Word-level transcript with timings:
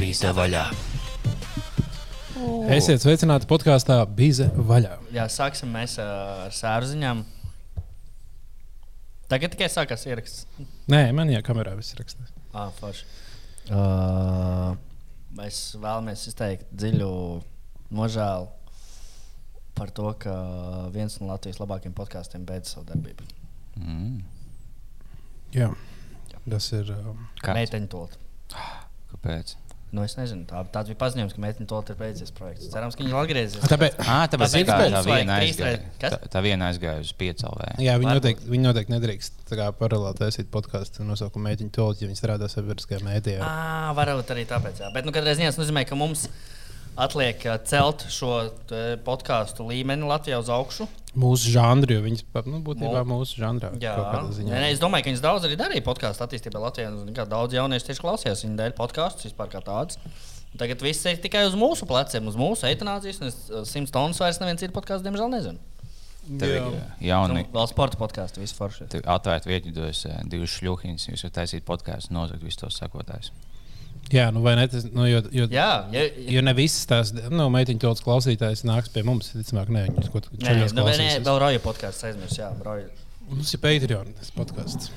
Bīze 0.00 0.30
vaļā. 0.32 0.62
Esiet 2.72 3.02
sveicināti 3.02 3.44
podkāstā 3.50 3.98
Bīze 4.16 4.46
vaļā. 4.56 4.94
Jā, 5.12 5.26
sāksim 5.28 5.68
mēs 5.76 5.98
ā, 6.00 6.06
ar 6.46 6.54
sēru 6.56 6.88
ziņām. 6.88 7.20
Tagad 9.28 9.52
tikai 9.52 9.68
sākās 9.68 10.06
ieraksts. 10.08 10.46
Nē, 10.88 11.02
man 11.12 11.28
jau 11.28 11.42
kamerā 11.44 11.76
viss 11.76 11.92
rakstās. 12.00 12.32
Ah, 12.56 12.72
forši. 12.78 13.04
Uh, 13.68 14.72
mēs 15.36 15.60
vēlamies 15.76 16.24
izteikt 16.32 16.72
dziļu 16.72 17.12
nožēlu 17.92 18.48
par 19.76 19.92
to, 19.92 20.08
ka 20.24 20.34
viens 20.96 21.20
no 21.20 21.28
Latvijas 21.34 21.60
labākajiem 21.60 21.98
podkāstiem 22.00 22.48
beidz 22.48 22.72
savu 22.72 22.88
darbību. 22.88 23.28
Mm. 23.84 24.22
Jā, 25.60 25.74
tas 26.48 26.72
ir. 26.72 26.94
Um? 27.04 27.26
Meiteņu 27.44 27.92
tolta. 27.92 28.16
Kāpēc? 29.12 29.60
Nu, 29.90 30.04
es 30.06 30.12
nezinu, 30.14 30.44
tā, 30.46 30.60
tāds 30.70 30.86
bija 30.92 30.98
paziņojums, 31.00 31.32
ka 31.34 31.42
meiteņu 31.42 31.66
tolta 31.70 31.94
ir 31.94 31.98
beidzies 31.98 32.30
projekts. 32.36 32.68
Cerams, 32.70 32.94
ka 32.94 33.02
viņi 33.02 33.14
vēl 33.14 33.24
atgriezīsies. 33.24 33.64
tāpēc, 33.72 33.96
Ah, 34.04 34.22
tāpēc 34.30 34.54
ir 34.60 34.68
tā, 34.68 34.76
tā, 34.94 35.00
viena 35.08 35.38
aizgāja. 35.42 35.80
Tā, 35.98 36.10
tā 36.30 36.42
viena 36.44 36.68
aizgāja 36.70 37.02
uz 37.02 37.10
piecēlē. 37.18 37.72
jā, 37.82 37.96
viņi 37.98 38.14
noteikti, 38.20 38.46
viņi 38.52 38.68
noteikti 38.68 38.94
nedrīkst 38.94 39.42
tā 39.50 39.58
kā 39.58 39.66
paralēli 39.74 40.20
taisīt 40.22 40.46
podkāstu 40.54 41.02
nosaukumu 41.08 41.48
mēģiņu 41.48 41.74
tolīt, 41.74 42.04
ja 42.04 42.10
viņi 42.12 42.20
strādā 42.22 42.46
sabiedriskajā 42.52 43.02
mēdījā. 43.02 43.42
Ah, 43.42 43.90
varbūt 43.98 44.30
arī 44.36 44.46
tāpēc. 44.46 44.78
Jā. 44.84 44.92
Bet, 44.94 45.08
nu, 45.08 45.12
ziņā 45.12 45.50
tas 45.50 45.58
nozīmē, 45.58 45.82
ka 45.88 45.98
mums 45.98 46.28
atliek 46.96 47.44
ā, 47.46 47.58
celt 47.66 48.06
šo 48.12 48.48
te, 48.70 48.96
podkāstu 49.06 49.66
līmeni 49.68 50.08
Latvijā 50.08 50.40
uz 50.42 50.50
augšu. 50.52 50.88
Mūsu 51.18 51.50
žanri, 51.50 51.96
jo 51.96 52.02
viņas 52.04 52.22
nu, 52.46 52.60
būtībā 52.62 53.02
Mu- 53.02 53.16
mūsu 53.18 53.40
žanrā. 53.42 53.72
Jā, 53.82 53.96
kaut 53.98 54.30
ziņā. 54.36 54.50
nē, 54.52 54.60
nē, 54.62 54.68
es 54.74 54.78
domāju, 54.82 55.04
ka 55.04 55.10
viņas 55.10 55.24
daudz 55.24 55.46
arī 55.48 55.56
darīja 55.58 55.82
podkāstu 55.86 56.22
attīstībā 56.26 56.60
Latvijā. 56.62 56.92
Nu, 56.94 57.10
Daudz 57.10 57.56
jauniešu 57.58 57.88
tieši 57.90 58.04
klausījās 58.04 58.44
viņa 58.46 58.56
dēļ 58.60 58.76
podkāstus 58.78 59.26
vispār 59.26 59.50
kā 59.50 59.62
tādus. 59.64 59.98
Tagad 60.58 60.82
viss 60.82 61.06
ir 61.06 61.18
tikai 61.22 61.44
uz 61.46 61.54
mūsu 61.58 61.86
pleciem, 61.86 62.26
uz 62.26 62.38
mūsu 62.38 62.66
eitanāzijas. 62.70 63.20
un 63.22 63.26
es, 63.30 63.36
ā, 63.50 63.64
Simts 63.66 63.90
tonnas 63.94 64.18
vairs 64.22 64.38
neviens 64.42 64.62
citu 64.62 64.74
podkāstu, 64.74 65.06
diemžēl, 65.06 65.30
nezinu. 65.34 65.58
Tev 66.38 66.50
ir 66.52 66.80
jauni. 67.00 67.42
Nu, 67.42 67.44
vēl 67.54 67.68
sporta 67.70 67.98
podkāstu, 67.98 68.42
viss 68.42 68.54
forši. 68.54 68.86
Atvērt 69.02 69.46
vietu, 69.48 69.72
dos 69.74 70.04
eh, 70.06 70.18
divas 70.30 70.52
šļuhiņas, 70.58 71.06
jūs 71.10 71.24
varat 71.26 71.38
taisīt 71.40 71.64
podkāstu, 71.66 72.12
nozagt 72.14 72.42
visus 72.44 72.60
tos 72.60 72.76
sekotājus. 72.78 73.32
Jā, 74.10 74.24
nu 74.34 74.40
vai 74.42 74.56
ne? 74.58 74.64
Tas, 74.70 74.88
nu, 74.90 75.04
jo, 75.06 75.20
jo, 75.30 75.44
Jā, 75.52 75.66
ja, 75.94 76.04
jo 76.34 76.40
ne 76.42 76.54
visas 76.58 76.86
tās 76.90 77.12
nu, 77.14 77.44
meitiņu 77.54 77.78
tolītas 77.84 78.02
klausītājas 78.02 78.64
nāks 78.66 78.90
pie 78.90 79.04
mums. 79.06 79.28
Ticamāk, 79.36 79.70
ne 79.70 79.84
viņas 79.86 80.10
kaut 80.10 80.26
Nē, 80.32 80.40
kādā 80.48 80.64
nu, 80.74 80.82
nē, 80.82 80.86
veidā. 80.88 81.10
vēl 81.28 81.38
Roja 81.44 81.60
podkāsts 81.62 82.08
aizmirst. 82.08 82.40
Jā, 82.40 82.48
Roja. 82.66 82.88
Mums 83.30 83.54
ir 83.54 83.62
Patreon 83.62 84.10
podkāsts. 84.34 84.90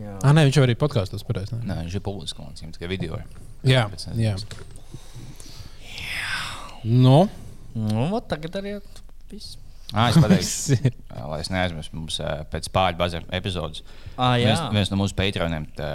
Jā. 0.00 0.14
Ah, 0.22 0.32
nē, 0.32 0.46
viņš 0.48 0.56
jau 0.56 0.64
arī 0.64 0.76
podkāstos 0.80 1.24
pareizi. 1.28 1.52
ne? 1.58 1.68
Nē, 1.68 1.76
viņš 1.84 1.98
ir 1.98 2.04
publiski, 2.08 2.40
un 2.40 2.56
viņam 2.56 2.72
tikai 2.78 2.88
video. 2.94 3.20
Jā, 3.66 3.84
jā. 4.16 4.36
nezinu. 4.36 4.64
Nu, 6.86 7.26
Nu, 7.76 8.08
tagad 8.24 8.54
arī 8.56 8.78
viss. 9.28 9.58
Ah, 9.92 10.08
es 10.08 10.16
pateikšu, 10.18 10.90
lai 11.30 11.40
es 11.42 11.50
neaizmirstu, 11.52 11.94
mums 11.98 12.16
pēc 12.50 12.70
pāri 12.74 12.96
bazar 12.98 13.26
epizodes. 13.36 13.84
Ah, 14.16 14.34
jā. 14.40 14.48
Viens, 14.48 14.62
viens 14.74 14.90
no 14.90 14.98
mūsu 15.02 15.14
patroniem 15.18 15.68
tā, 15.76 15.90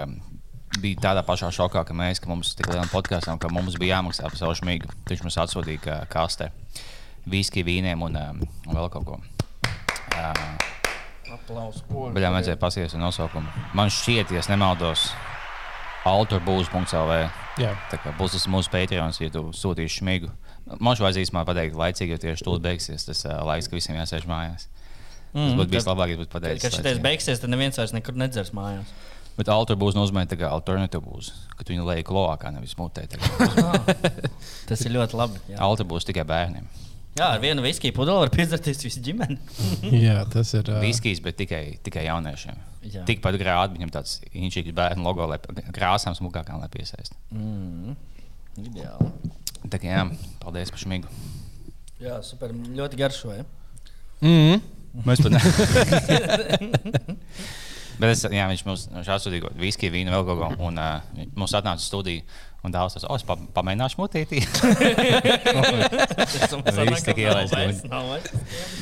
bija 0.80 1.02
tādā 1.10 1.24
pašā 1.28 1.52
šokā, 1.52 1.84
ka 1.88 1.96
mēs, 1.98 2.22
ka 2.24 2.30
mums 2.32 2.54
tik 2.56 2.70
liela 2.72 2.88
podkāstā, 2.92 3.36
ka 3.42 3.52
mums 3.52 3.76
bija 3.82 3.98
jāmaksā 3.98 4.30
par 4.30 4.40
savu 4.40 4.56
šmīgu. 4.62 4.92
Viņš 5.10 5.24
mums 5.26 5.40
atsūtīja 5.44 5.84
kā 5.84 5.98
kastē 6.12 6.52
viskiju, 7.30 7.68
vīniem 7.68 8.02
un, 8.02 8.18
um, 8.18 8.42
un 8.68 8.78
vēl 8.78 8.90
kaut 8.94 9.08
ko. 9.08 9.20
Uh, 10.16 10.70
Aplausos. 11.32 11.84
Jā, 12.20 12.32
vajadzēja 12.34 12.60
pasies 12.60 12.96
ar 12.96 13.04
nosaukumu. 13.06 13.52
Man 13.78 13.92
šķiet, 13.94 14.34
ja 14.36 14.42
nemaldos, 14.52 15.10
autorbūs.lv. 16.10 17.20
Tā 17.62 18.00
kā 18.02 18.14
būs 18.18 18.36
tas 18.36 18.48
mūsu 18.52 18.72
Patreons, 18.74 19.22
ja 19.22 19.32
tu 19.32 19.46
sūtīsi 19.56 20.02
šmigu. 20.02 20.32
Man 20.80 20.98
šo 20.98 21.08
īstenībā 21.08 21.46
pateikt 21.48 21.78
laicīgi, 21.78 22.16
jo 22.16 22.22
tieši 22.22 22.46
tur 22.48 22.60
beigsies 22.64 23.08
tas 23.08 23.24
uh, 23.28 23.40
laiks, 23.48 23.70
ka 23.70 23.78
visiem 23.78 23.98
jāsēž 24.00 24.28
mājās. 24.30 24.68
Tas 25.32 25.56
būtu 25.56 25.72
bijis 25.72 25.88
labāk, 25.88 26.12
ja 26.12 26.20
būtu 26.20 26.32
pateicis. 26.34 26.64
kad 26.66 26.76
šis 26.76 27.00
beigsies, 27.04 27.40
tad 27.40 27.52
neviens 27.54 27.80
vairs 27.80 27.94
nekur 27.96 28.18
nedzers 28.20 28.52
mājās. 28.56 28.92
Bet 29.38 29.50
autorbūs 29.50 29.96
nozīmē 29.96 30.26
tā 30.30 30.36
kā 30.40 30.50
alternatīva 30.52 31.02
būs, 31.06 31.32
ka 31.56 31.64
tu 31.64 31.72
viņu 31.74 31.86
lej 31.88 32.04
kloakā, 32.08 32.52
nevis 32.54 32.76
mutē. 32.78 33.06
tā 33.10 33.18
kā. 33.18 33.96
Tas 34.70 34.84
ir 34.86 34.94
ļoti 34.96 35.18
labi. 35.18 35.40
Jā, 35.54 35.62
Autobūs 35.66 36.06
tikai 36.08 36.26
bērniem. 36.28 36.68
jā 37.18 37.30
ar 37.32 37.40
vienu 37.44 37.64
viskiju 37.64 37.96
pudeli 37.96 38.26
var 38.26 38.32
piedzerties 38.34 38.84
visu 38.84 39.02
ģimeni. 39.04 39.38
jā, 40.06 40.18
tas 40.32 40.52
ir. 40.58 40.68
ā, 40.68 40.82
Viskijs, 40.84 41.24
bet 41.24 41.40
tikai, 41.40 41.64
tikai 41.84 42.06
jauniešiem. 42.10 42.60
Jā. 42.92 43.06
Tikpat 43.08 43.38
grāmatā 43.40 43.76
viņam 43.78 43.92
tāds 43.94 44.20
inčīgs 44.34 44.76
bērnu 44.78 45.06
logo, 45.06 45.28
lai 45.30 45.40
krāsām 45.76 46.16
smukākām 46.18 46.60
lai 46.62 46.70
piesaist. 46.74 47.16
Mm. 47.32 47.96
Ideāli. 48.62 49.12
Tā 49.72 49.80
kā 49.80 49.92
jā, 49.94 50.06
paldies 50.42 50.74
par 50.74 50.82
šmigu. 50.82 51.12
Jā, 52.02 52.20
super. 52.26 52.52
Ļoti 52.52 52.98
garšoja. 53.00 53.46
Mm. 54.26 54.64
Mēs 55.08 55.22
pat 55.24 55.32
ne. 55.38 55.42
Bet 58.02 58.16
es, 58.16 58.24
jā, 58.26 58.46
viņš 58.50 58.64
mums 58.66 58.88
atsūtīja 58.98 59.52
viskiju, 59.62 59.94
vīnu, 59.94 60.14
vēl 60.14 60.26
kaut 60.26 60.40
ko. 60.42 60.48
Un 60.70 60.80
uh, 60.82 61.26
mums 61.38 61.54
atnāca 61.58 61.84
studija. 61.84 62.26
Un 62.62 62.70
dāvāts 62.70 62.94
tas, 62.94 63.08
oh, 63.10 63.16
es 63.18 63.24
pa, 63.26 63.34
pamēģināšu 63.58 63.98
mutītī. 63.98 64.38
Viss 66.92 67.04
tik 67.06 67.18
ielaists. 67.22 67.56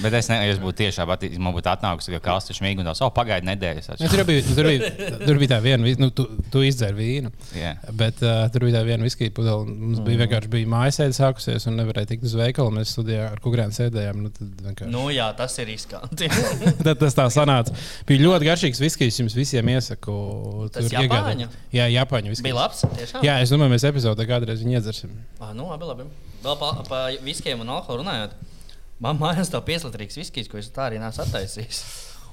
Bet 0.04 0.14
es 0.20 0.28
nezinu, 0.28 0.52
es 0.54 0.60
būtu 0.62 0.78
tiešām, 0.82 1.08
atī- 1.16 1.32
man 1.40 1.54
būtu 1.56 1.70
atnākusi 1.72 2.12
kā 2.16 2.20
kāsta 2.26 2.56
šmīga 2.58 2.84
un 2.84 2.90
tās, 2.90 3.00
oh, 3.06 3.12
pagaidi 3.16 3.48
nedēļas. 3.50 3.86
Ja, 4.02 4.10
tur, 4.12 4.24
bija, 4.28 4.44
tur, 4.48 4.66
bija, 4.68 4.80
tur 5.24 5.40
bija 5.42 5.52
tā 5.56 5.60
viena, 5.64 5.84
vis- 5.88 6.00
nu, 6.02 6.08
tu, 6.16 6.24
tu 6.52 6.64
izdzer 6.68 6.94
vīnu, 6.98 7.32
Jā. 7.56 7.72
bet 8.00 8.20
uh, 8.26 8.30
tur 8.54 8.66
bija 8.68 8.80
tā 8.80 8.84
viena 8.88 9.04
viskija 9.08 9.32
pudele. 9.36 9.64
Mums 9.70 10.00
bija 10.06 10.22
vienkārši 10.26 10.52
bija 10.54 10.72
mājasēde 10.76 11.16
sākusies 11.18 11.68
un 11.72 11.80
nevarēja 11.80 12.12
tikt 12.14 12.28
uz 12.30 12.36
veikalu. 12.40 12.70
Mēs 12.80 12.88
studijā 12.98 13.24
ar 13.32 13.40
kukurēnu 13.44 13.74
sēdējām. 13.76 14.16
Nu, 14.26 14.30
tad 14.36 14.48
vienkārši- 14.68 14.92
Nu, 14.94 15.02
jā, 15.14 15.28
tas 15.40 15.56
ir 15.64 15.70
riskanti. 15.72 16.26
Tad 16.86 16.96
tas 17.02 17.14
tā 17.18 17.26
sanāca. 17.34 17.72
Bija 18.10 18.24
ļoti 18.28 18.44
garšīgs 18.48 18.80
viskijs. 18.84 19.20
Jums 19.22 19.36
visiem 19.38 19.66
iesaku. 19.72 20.14
Tas. 20.74 20.88
Japāņu? 20.92 21.48
Jā, 21.76 21.86
Japāņu 21.94 22.32
viskijs. 22.34 22.46
Bija 22.46 22.58
labs. 22.58 22.82
Tiešām. 22.96 23.24
Jā, 23.26 23.36
es 23.44 23.52
domāju, 23.54 23.69
mēs 23.72 23.86
epizodē 23.88 24.26
kādreiz 24.30 24.64
viņu 24.64 24.78
iedzersim. 24.78 25.14
Ah, 25.40 25.54
nu, 25.58 25.70
labi, 25.72 25.88
labi. 25.90 26.08
Vēl 26.44 26.58
par 26.60 26.84
pa 26.88 27.02
viskiem 27.26 27.62
un 27.64 27.72
alkoholu 27.76 28.04
runājot. 28.04 28.36
Man 29.04 29.20
mājās 29.20 29.52
tā 29.52 29.62
pieslitrīgs 29.64 30.20
viskijs, 30.20 30.50
ko 30.52 30.60
es 30.60 30.72
tā 30.76 30.90
arī 30.90 31.00
neesmu 31.00 31.24
attaisījis. 31.24 31.84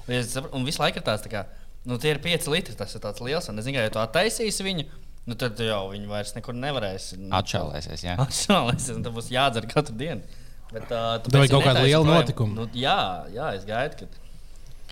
Un, 0.07 0.13
es 0.17 0.33
un 0.39 0.67
visu 0.67 0.81
laiku 0.81 0.99
ir 0.99 1.05
tāds, 1.07 1.23
tā 1.23 1.31
kā, 1.31 1.45
nu, 1.87 1.97
tie 2.01 2.13
ir 2.13 2.19
5 2.23 2.49
litri, 2.51 2.75
tas 2.79 2.95
ir 2.95 3.03
tāds 3.03 3.23
liels. 3.23 3.47
Un 3.51 3.59
es 3.59 3.67
zinu, 3.67 3.77
ka, 3.79 3.85
ja 3.87 3.93
tu 3.93 4.01
attaisīsi 4.03 4.65
viņu, 4.67 4.85
nu, 5.27 5.37
tad 5.39 5.59
jau 5.63 5.85
viņi 5.93 6.11
vairs 6.11 6.35
nekur 6.35 6.55
nevarēs. 6.59 7.13
Atšālēsies, 7.39 8.03
jā. 8.07 8.17
Atšālēsies, 8.23 8.93
un 8.97 9.07
tad 9.07 9.15
būs 9.15 9.31
jādzer 9.31 9.67
katru 9.71 9.95
dienu. 9.99 10.43
Bet, 10.73 10.89
uh, 10.91 11.15
pēc 11.23 11.37
vajag 11.39 11.53
kaut 11.53 11.67
lielu 11.79 12.03
projām. 12.03 12.09
notikumu. 12.11 12.55
Nu, 12.57 12.67
jā, 12.75 12.99
jā, 13.31 13.51
es 13.55 13.63
gaidu, 13.67 14.01
kad, 14.01 14.17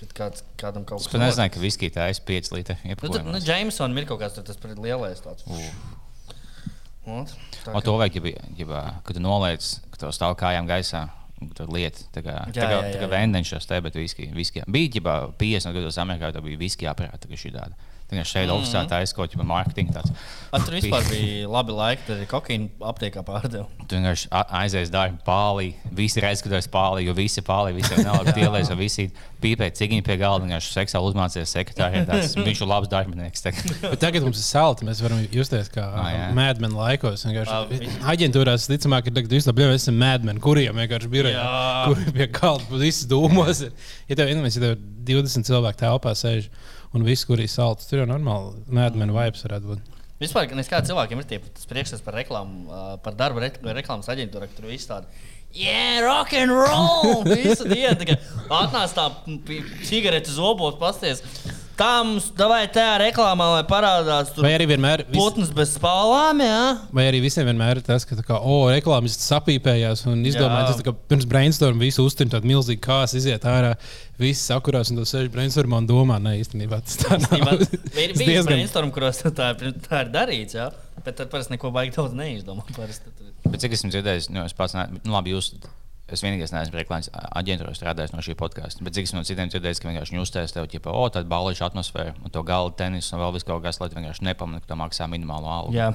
kad 0.00 0.14
kāds, 0.20 0.44
kādam 0.60 0.86
kaut 0.88 1.04
Es 1.04 1.10
kas 1.10 1.18
pat 1.18 1.24
nezināju, 1.26 1.52
ka 1.56 1.64
viskija 1.64 1.96
tā 1.98 2.08
ir 2.12 2.20
5 2.32 2.52
litri. 2.56 2.76
Nu, 2.88 2.96
tad, 3.02 3.28
nu, 3.28 3.42
Jamesonam 3.44 4.00
ir 4.00 4.08
kaut 4.08 4.22
kāds 4.24 4.38
tur 4.38 4.46
tas 4.48 4.60
pret 4.60 4.80
lielais 4.80 5.20
tāds. 5.24 5.44
Ot, 5.44 5.95
tā 7.06 7.70
O, 7.72 7.78
kā- 7.78 7.84
to 7.86 7.96
vajag, 8.00 8.16
ja, 8.18 8.42
ja, 8.58 8.82
kad 9.06 9.16
tu 9.16 9.22
noliec, 9.22 9.62
ka 9.90 9.96
tev 10.02 10.12
stāv 10.16 10.36
kājām 10.36 10.66
gaisā. 10.68 11.08
un 11.42 11.50
Tur 11.52 11.68
lieta, 11.68 12.00
tā 12.14 12.22
kā, 12.24 12.34
Jā, 12.48 12.52
tā 12.54 12.64
kā, 12.64 12.76
jā, 12.80 12.92
tā 12.94 12.96
kā 12.96 13.04
jā, 13.04 13.08
jā. 13.08 13.12
vendeņš 13.12 13.50
šos 13.52 13.66
te, 13.68 13.80
bet 13.84 13.94
viskijā. 14.32 14.64
Bija 14.66 14.88
jau 14.96 15.32
50 15.36 15.74
gados 15.76 15.98
Amerikā, 16.00 16.30
tā 16.32 16.40
bija 16.40 16.56
viskija 16.56 16.94
aparāta, 16.94 17.28
ka 17.28 17.36
šī 17.36 17.52
tāda. 17.52 17.76
Tā 18.06 18.14
kā 18.20 18.22
šeit 18.22 18.46
Mhm. 18.46 18.54
augstā 18.54 18.84
tā 18.86 19.00
izkoķa, 19.02 19.34
bet 19.40 19.46
mārketinga 19.50 19.92
tāds. 19.96 20.12
A, 20.54 20.60
tur 20.62 20.76
vispār 20.78 21.02
bija 21.10 21.48
labi 21.50 21.72
laiki, 21.74 22.02
tad 22.06 22.20
arī 22.20 22.26
kokaīna 22.30 22.68
aptiekā 22.86 23.24
pārdeva. 23.26 23.66
Tu 23.88 23.96
vienkārši 23.96 24.28
a- 24.30 24.44
aizies 24.62 24.90
darbu 24.94 25.18
pālī. 25.26 25.72
Visi 25.90 26.20
tu 26.20 26.26
esi 26.54 26.68
pālī, 26.70 27.02
jo 27.08 27.14
visi 27.18 27.42
pālī, 27.42 27.74
visiem 27.74 28.04
nav 28.06 28.22
tielēs, 28.30 28.70
jo 28.70 28.76
visi 28.78 29.08
pīpē 29.42 29.72
cigiņu 29.74 30.04
pie 30.06 30.16
galda. 30.22 30.46
Vienkārši 30.46 30.70
seksuāli 30.78 31.10
uzmācījies 31.10 31.50
sekretāriem. 31.58 32.06
Viņš 32.46 32.62
ir 32.62 32.70
labs 32.70 32.88
darbinieks. 32.88 33.42
tagad 33.98 34.22
mums 34.22 34.38
ir 34.38 34.46
salti. 34.46 34.86
Mēs 34.86 35.02
varam 35.02 35.26
justies 35.34 35.68
kā 35.74 35.82
Ah, 35.90 36.06
jā. 36.14 36.30
mēdmeni 36.38 36.78
laikos. 36.78 37.26
Ah, 37.26 37.66
Aģentūrās, 38.14 38.68
ticamāk, 38.70 39.10
ir 39.10 39.16
tagad 39.18 39.34
viss 39.34 39.50
labi. 39.50 39.66
Mēs 39.66 39.82
esam 39.82 39.98
mēdmeni, 39.98 40.38
kuriem 40.46 40.78
vienkārši 40.78 41.10
bija 41.10 41.34
Jā. 41.34 41.84
kur 41.90 42.12
pie 42.14 42.26
galda 42.28 42.78
visas 42.78 43.06
dūmos. 43.10 43.62
ir. 43.66 43.72
Ja 44.08 44.14
tev, 44.22 44.28
ja 44.30 44.50
tev 44.62 44.78
20 45.06 45.42
cilvēku 45.50 45.78
telpā 45.82 46.14
sēž 46.14 46.46
un 46.96 47.04
viss, 47.06 47.26
kur 47.28 47.40
ir 47.42 47.50
salds, 47.52 47.86
tur 47.90 48.02
jau 48.02 48.08
normāli 48.08 48.56
mēdmeni 48.72 49.14
vibes 49.14 49.44
varētu 49.46 49.72
būt. 49.72 49.92
Vispār, 50.16 50.48
kā 50.48 50.80
cilvēkiem 50.80 51.20
ir 51.20 51.28
tie 51.28 51.38
priekšstats 51.44 52.04
par 52.04 52.16
reklāmu, 52.16 52.70
par 53.04 53.16
darbu 53.18 53.42
re 53.42 53.50
reklāmas 53.76 54.08
aģentūrā, 54.08 54.48
ka 54.48 54.56
tur 54.56 54.70
viss 54.70 54.88
tāds. 54.88 55.10
Yeah, 55.56 56.00
rock 56.04 56.32
and 56.36 56.52
roll! 56.52 57.22
Visu 57.24 57.64
dienu 57.68 57.94
tā 58.00 58.10
kā 58.10 58.16
atnāc 58.52 58.92
tā 58.96 59.06
cigaretes 59.88 60.34
zobot, 60.36 60.76
pasties. 60.80 61.22
Tā 61.76 61.90
mums, 62.08 62.30
vai 62.40 62.62
tā 62.72 62.84
reklāmā, 63.02 63.46
lai 63.52 63.64
parādās 63.68 64.30
tur 64.32 64.46
Vai 64.46 64.54
arī 64.56 64.64
vienmēr. 64.70 65.02
Vis, 65.10 65.18
putns 65.18 65.50
bez 65.52 65.74
spālām, 65.76 66.40
jā? 66.40 66.60
vai 66.96 67.04
arī 67.10 67.20
visiem 67.20 67.44
vienmēr 67.50 67.82
ir 67.82 67.84
tas, 67.84 68.06
ka, 68.08 68.16
tā 68.16 68.24
kā, 68.24 68.38
oh, 68.40 68.64
reklāmas 68.72 69.18
sapīpējās 69.20 70.06
un 70.08 70.22
izdomāja, 70.24 70.70
tas 70.70 70.80
kā 70.86 70.94
pirms 71.12 71.28
brainstorm 71.28 71.82
visu 71.84 72.06
uztur 72.08 72.30
tādu 72.32 72.48
milzīgu 72.48 72.80
kāsu, 72.86 73.20
iziet 73.20 73.44
ārā, 73.44 73.74
viss 74.16 74.48
sakurās 74.48 74.88
un 74.94 75.02
tas 75.02 75.12
sēž 75.12 75.28
brainstormā 75.36 75.82
un 75.84 75.90
domā, 75.90 76.16
nē, 76.24 76.38
īstenībā 76.40 76.80
tas 76.86 76.96
tā 77.04 77.20
nav. 77.26 77.60
Ir 77.92 78.16
bijis 78.16 78.48
brainstorm, 78.48 78.90
kuros 78.96 79.20
tā, 79.28 79.52
ir- 79.60 79.76
tā 79.84 80.06
ir 80.06 80.12
darīts, 80.16 80.56
jā. 80.56 80.70
Bet 81.04 81.20
tad 81.20 81.28
parasti 81.28 81.52
neko 81.58 81.68
baigi 81.76 81.92
daudz 81.98 82.16
neizdomā. 82.16 82.64
Parasti 82.72 83.12
tur- 83.12 83.34
Bet 83.52 83.60
cik 83.62 83.76
esmu 83.76 83.92
dzirdējis, 83.92 84.30
nu, 84.32 84.46
es 84.48 84.56
pats, 84.56 84.72
ne, 84.74 84.88
nu, 85.04 85.12
labi, 85.12 85.36
jūs. 85.36 85.52
Es 86.06 86.22
vienīgais 86.22 86.52
neesmu 86.54 86.78
reklāmas 86.78 87.08
aģentūrā 87.10 87.72
strādājis 87.74 88.12
no 88.14 88.22
šī 88.22 88.36
podkāsta. 88.38 88.84
Bet 88.86 88.94
cik 88.94 89.08
es 89.08 89.14
no 89.16 89.24
citiem 89.26 89.50
dzirdēju, 89.50 89.80
ka 89.82 89.88
vienkārši 89.90 90.20
uztaisīja 90.22 90.60
tev, 90.60 90.68
tipo, 90.70 90.92
o, 90.94 91.08
tāda 91.10 91.26
balīša 91.32 91.66
atmosfēra, 91.66 92.12
un 92.22 92.30
to 92.30 92.44
galda 92.46 92.76
tenisu, 92.84 93.16
un 93.16 93.24
vēl 93.24 93.34
visu 93.34 93.48
kaut 93.48 93.64
kas, 93.64 93.80
lai 93.82 93.88
vienkārši 93.90 94.28
nepamanītu, 94.28 94.68
ka 94.68 94.70
tu 94.70 94.78
maksā 94.78 95.08
minimālo 95.10 95.50
algu. 95.50 95.74
Jā. 95.74 95.88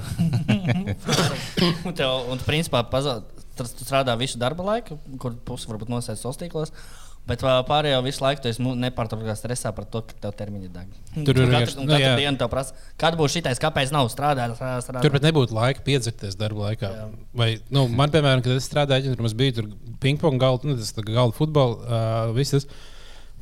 un, 1.88 1.96
tev, 1.96 2.28
un 2.28 2.44
principā, 2.44 2.84
pazaud, 2.92 3.24
tas 3.56 3.72
tu 3.72 3.88
strādā 3.88 4.12
visu 4.20 4.40
darba 4.42 4.66
laiku, 4.68 5.00
kur 5.22 5.38
pusi 5.48 5.72
varbūt 5.72 5.88
nosēst 5.94 6.20
sociālos 6.20 6.42
tīklos. 6.44 6.76
Bet 7.22 7.42
pārējo 7.44 8.00
visu 8.02 8.18
laiku 8.24 8.48
esi 8.50 8.62
nu, 8.64 8.72
nepārtraukti 8.74 9.34
stresā 9.38 9.70
par 9.74 9.84
to, 9.86 10.00
ka 10.08 10.16
tev 10.24 10.32
termiņi. 10.40 10.70
Tur 10.72 11.36
ir 11.36 11.44
Un 11.44 11.52
vienkārši- 11.52 11.68
katru, 11.68 11.80
un 11.80 11.86
nu, 11.86 11.92
katru 11.92 12.06
jā. 12.08 12.14
dienu 12.18 12.40
tev 12.40 12.48
prasa, 12.50 12.74
kad 12.98 13.14
būs 13.20 13.36
šitais, 13.36 13.60
kāpēc 13.62 13.92
nav 13.94 14.08
strādājis. 14.10 14.56
strādājis. 14.58 15.04
Turpat 15.06 15.26
nebūtu 15.28 15.54
laika 15.54 15.84
piedzerties 15.86 16.34
darba 16.40 16.66
laikā. 16.72 16.90
Vai, 17.32 17.60
nu, 17.70 17.86
man, 17.86 18.10
piemēram, 18.10 18.42
kad 18.42 18.56
es 18.58 18.66
strādāju 18.66 19.04
aģentūrā, 19.04 19.22
mums 19.22 19.36
bija 19.38 19.54
tur 19.60 19.70
pingpong 20.02 20.40
galda, 20.42 20.66
nu, 20.66 20.74
tas 20.76 20.90
galda 20.98 21.36
futbola. 21.36 21.78
Uh, 21.78 22.32
viss 22.34 22.50
tas 22.56 22.66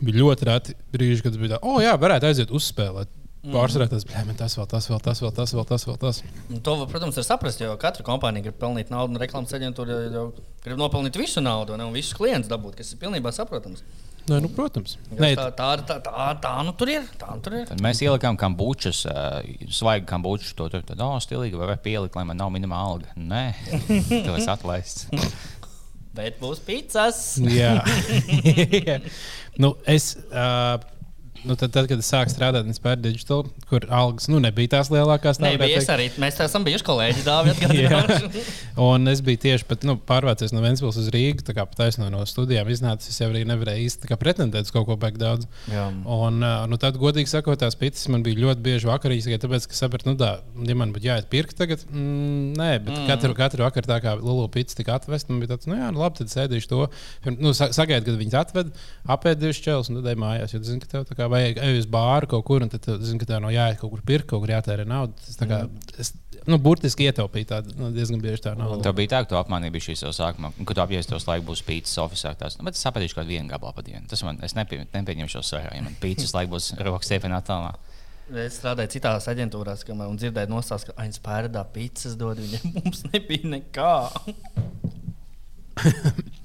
bija 0.00 0.21
ļoti 0.21 0.50
reti 0.50 0.77
brīži, 0.93 1.23
kad 1.25 1.32
es 1.32 1.41
biju 1.41 1.55
tā, 1.55 1.62
oh, 1.62 1.81
jā, 1.81 1.97
varētu 1.97 2.29
aiziet 2.29 2.53
uzspēlēt. 2.53 3.09
Pārsvarā 3.40 3.87
tas 3.88 4.04
bija, 4.04 4.20
man 4.28 4.37
tas 4.37 4.52
vēl, 4.58 4.66
tas 4.69 4.87
vēl, 4.90 4.98
tas 5.00 5.22
vēl, 5.22 5.31
tas 5.32 5.54
vēl, 5.56 5.64
tas 5.64 5.87
vēl. 5.88 5.96
Tas. 6.02 6.19
Un 6.52 6.60
To, 6.64 6.75
protams, 6.90 7.16
ir 7.16 7.25
saprast, 7.25 7.62
jo 7.62 7.72
katra 7.81 8.04
kompānija 8.04 8.50
grib 8.50 8.58
pelnīt 8.60 8.92
naudu, 8.92 9.14
un 9.14 9.22
reklāmas 9.22 9.54
aģentūra 9.56 9.96
jau 10.12 10.26
grib 10.60 10.81
nopelnīt 10.81 11.16
visu 11.16 11.40
naudu, 11.40 11.78
ne, 11.81 11.87
un 11.88 11.96
visus 11.96 12.12
klientus 12.19 12.52
dabūt, 12.52 12.76
kas 12.76 12.92
ir 12.92 13.00
pilnībā 13.00 13.32
saprotams. 13.32 13.81
Nē, 14.28 14.42
nu, 14.44 14.50
protams. 14.52 14.98
Jo 15.08 15.22
Nē, 15.22 15.32
Tā, 15.38 15.46
tā, 15.56 15.70
tā, 15.88 15.96
tā, 16.04 16.26
tā 16.42 16.52
nu 16.69 16.75
tur 16.76 16.92
ir. 16.92 17.08
Tā 17.19 17.32
nu 17.32 17.40
tur 17.46 17.56
ir. 17.62 17.64
Tad 17.70 17.81
mēs 17.82 18.02
ielikām 18.04 18.37
kambučus, 18.38 19.06
uh, 19.08 19.40
svaigu 19.72 20.04
kambuču, 20.12 20.52
to 20.58 20.69
tur 20.76 20.84
tādā 20.86 21.08
oh, 21.08 21.16
stilīgi, 21.25 21.56
vai 21.56 21.78
pielikt, 21.81 22.20
lai 22.20 22.26
man 22.28 22.38
nav 22.38 22.52
minimāla 22.52 22.93
alga. 22.93 23.16
Nē, 23.16 23.44
to 24.28 24.36
es 24.36 24.52
atlaistu. 24.52 25.25
Bet 26.14 26.36
būs 26.43 26.60
pizzas. 26.66 27.25
Jā, 27.40 27.78
nu, 29.62 29.75
es. 29.88 30.12
Uh, 30.28 30.76
Nu, 31.44 31.54
tad, 31.56 31.72
tad, 31.72 31.87
kad 31.88 32.00
es 32.02 32.08
sāku 32.10 32.32
strādāt 32.32 32.66
Inspire 32.69 32.98
Digital, 33.00 33.46
kur 33.70 33.84
algas 33.88 34.26
nu, 34.28 34.40
nebija 34.42 34.75
tās 34.76 34.90
lielākās, 34.92 35.38
varētu 35.40 35.62
bija 35.62 35.81
arī. 35.94 36.08
Mēs 36.20 36.37
esam 36.44 36.66
bijuši 36.66 36.84
kolēģi, 36.84 37.25
Dāvija. 37.25 37.70
Jā. 37.81 38.00
Un 38.81 39.08
es 39.10 39.22
biju 39.25 39.40
tieši 39.46 39.66
pat, 39.69 39.87
nu, 39.88 39.96
pārvācies 40.08 40.52
no 40.52 40.60
Vēncpils 40.64 40.98
uz 41.00 41.08
Rīgu. 41.14 41.44
Tā 41.46 41.54
kā 41.56 41.64
taisno 41.76 42.10
no 42.12 42.20
studijām 42.28 42.69
iznācis, 42.72 43.14
es 43.14 43.22
jau 43.22 43.31
arī 43.31 43.46
nevarēju 43.48 43.87
īsti 43.88 44.19
pretendēt 44.20 44.69
uz 44.69 44.75
kaut 44.75 44.88
ko 44.90 44.98
baigi 45.00 45.22
daudz. 45.22 45.48
Jā. 45.72 45.87
Un, 45.88 46.44
nu, 46.44 46.81
tad, 46.81 46.98
godīgi 47.00 47.32
sakot, 47.32 47.60
tās 47.62 47.78
pitas 47.81 48.04
man 48.12 48.25
bija 48.26 48.43
ļoti 48.44 48.64
bieži 48.66 48.90
vakarīs, 48.90 49.28
tikai 49.28 49.40
tāpēc, 49.40 49.69
ka 49.70 49.78
sapratu, 49.78 50.10
nu, 50.10 50.16
tā, 50.20 50.34
ja 50.69 50.76
man 50.76 50.93
būtu 50.93 51.08
jāiet 51.08 51.31
pirkt 51.32 51.56
tagad, 51.60 51.86
mm, 51.88 52.52
nē, 52.60 52.70
bet 52.84 52.94
mm. 52.98 53.08
katru, 53.08 53.32
katru 53.38 53.64
vakaru 53.64 53.88
tā 53.88 54.00
kā 54.04 54.16
Lulu 54.20 54.48
pits 54.52 54.76
tika 54.76 54.98
atvest, 54.98 55.31
man 55.32 55.40
bija 55.40 55.54
tāds, 55.54 55.70
nu, 55.70 55.78
jā, 55.81 55.88
nu, 55.94 56.02
labi, 56.04 56.20
tad 56.20 56.32
sēdīšu 56.32 56.70
to. 56.70 56.82
Nu, 57.40 57.54
sa- 57.56 57.70
sagaidu, 57.76 58.10
kad 58.10 58.20
viņas 58.20 58.38
atved, 58.43 58.72
apēd 59.16 59.40
divas 59.40 59.62
čels 59.64 59.90
un 59.90 60.00
tad 60.00 60.10
ej 60.12 60.19
mājās. 60.20 60.54
Jo, 60.54 60.60
tu 60.60 60.72
zini, 60.72 60.82
ka 60.84 60.90
tev 60.93 61.06
tā 61.08 61.16
kā 61.16 61.30
vajag 61.32 61.61
ej 61.65 61.79
uz 61.81 61.87
bāru 61.91 62.29
kaut 62.31 62.44
kur, 62.49 62.65
un 62.65 62.73
tad 62.73 62.82
tu 62.85 62.97
zini, 63.03 63.21
ka 63.21 63.29
tev 63.29 63.43
nav 63.44 63.53
jāiet 63.55 63.79
kaut 63.81 63.93
kur 63.94 64.03
pirkt, 64.06 64.29
kaut 64.31 64.43
kur 64.43 64.53
jātērē 64.53 64.87
nauda. 64.88 65.15
Tas 65.25 65.38
tā 65.41 65.49
kā, 65.50 65.61
es, 66.03 66.12
nu, 66.50 66.59
burtiski 66.62 67.06
ietaupīju 67.09 67.49
tādu 67.50 67.77
nu, 67.79 67.91
diezgan 67.94 68.23
bieži 68.23 68.44
tā 68.47 68.55
naudu. 68.59 68.82
Tev 68.85 68.97
bija 68.99 69.15
tā, 69.15 69.23
ka 69.25 69.32
tu 69.32 69.38
apmānīji 69.41 69.85
šīs 69.91 70.05
jau 70.06 70.12
sākumā, 70.17 70.53
un 70.56 70.69
kad 70.69 70.79
tu 70.79 70.85
apjēsi 70.85 71.12
tos 71.12 71.29
laikus, 71.29 71.47
būs 71.50 71.65
pīcis 71.69 72.00
oficiālā. 72.03 72.38
Tās, 72.41 72.59
nu, 72.59 72.67
bet 72.69 72.79
es 72.79 72.85
sapratīšu, 72.87 73.19
ka 73.19 73.27
viena 73.29 73.50
gabalā 73.53 73.75
pa 73.77 73.87
dienu. 73.87 74.05
Tas 74.11 74.25
man, 74.27 74.41
es 74.47 74.56
nepie, 74.59 74.82
nepieņemšu 74.93 75.38
šo 75.38 75.44
sēriju, 75.53 75.79
ja 75.79 75.87
man 75.87 75.97
pīcis 76.03 76.35
laiks 76.37 76.53
būs 76.53 76.73
rokas 76.87 77.11
stiepenā 77.11 77.41
tālāk. 77.47 77.79
Es 78.31 78.61
strādāju 78.61 78.93
citās 78.93 79.27
aģentūrās, 79.32 79.81
kam, 79.87 80.05
un 80.06 80.19
dzirdēju 80.21 80.53
nostāstu, 80.53 80.93
ka 80.93 81.03
Ains 81.03 81.19
pērdā 81.23 81.65
pizzas 81.75 82.15
dod 82.19 82.38
viņiem. 82.38 82.77
Mums 82.79 83.03
nebija 83.11 83.55
nekā. 83.56 83.94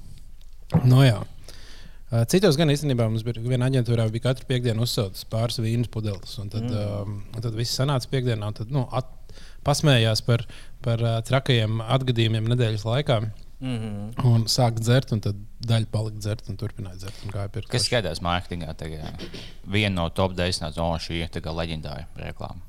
No, 0.82 1.04
jā. 1.06 1.20
Uh, 2.06 2.22
Citos 2.30 2.54
gan 2.58 2.70
īstenībā 2.70 3.08
mums 3.10 3.24
bija 3.26 3.42
viena 3.42 3.66
aģentūrā, 3.66 4.06
bija 4.14 4.28
katru 4.28 4.46
piekdienu 4.46 4.84
uzsaucis 4.86 5.26
pāris 5.30 5.58
vīnas 5.58 5.90
pudeles. 5.90 6.36
Tad, 6.38 6.62
mm. 6.62 6.76
um, 7.02 7.40
tad 7.40 7.56
viss 7.58 7.78
sanāca 7.80 8.10
piekdienā, 8.12 8.52
un 8.52 8.58
tad 8.60 8.70
nu, 8.74 8.84
at, 8.94 9.10
pasmējās 9.66 10.22
par, 10.26 10.44
par 10.86 11.02
uh, 11.02 11.18
trakajiem 11.26 11.82
atgadījumiem 11.82 12.46
nedēļas 12.52 12.86
laikā. 12.86 13.18
Mm 13.56 13.76
-hmm. 13.80 14.24
Un 14.28 14.44
sāk 14.52 14.78
dzert, 14.84 15.12
un 15.16 15.20
tad 15.24 15.36
daļa 15.64 15.88
palika 15.90 16.18
dzert, 16.20 16.48
un 16.52 16.58
turpināja 16.60 16.98
dzert. 17.00 17.22
Un 17.24 17.32
Kas 17.72 17.86
skaidrs 17.88 18.20
mārketingā? 18.20 18.74
Tagad 18.76 19.26
viena 19.64 19.94
no 19.94 20.08
top 20.10 20.36
10 20.36 20.76
no 20.76 20.90
oh, 20.90 20.98
šī 21.00 21.22
ir 21.24 21.52
leģendāra 21.60 22.04
reklāma. 22.20 22.60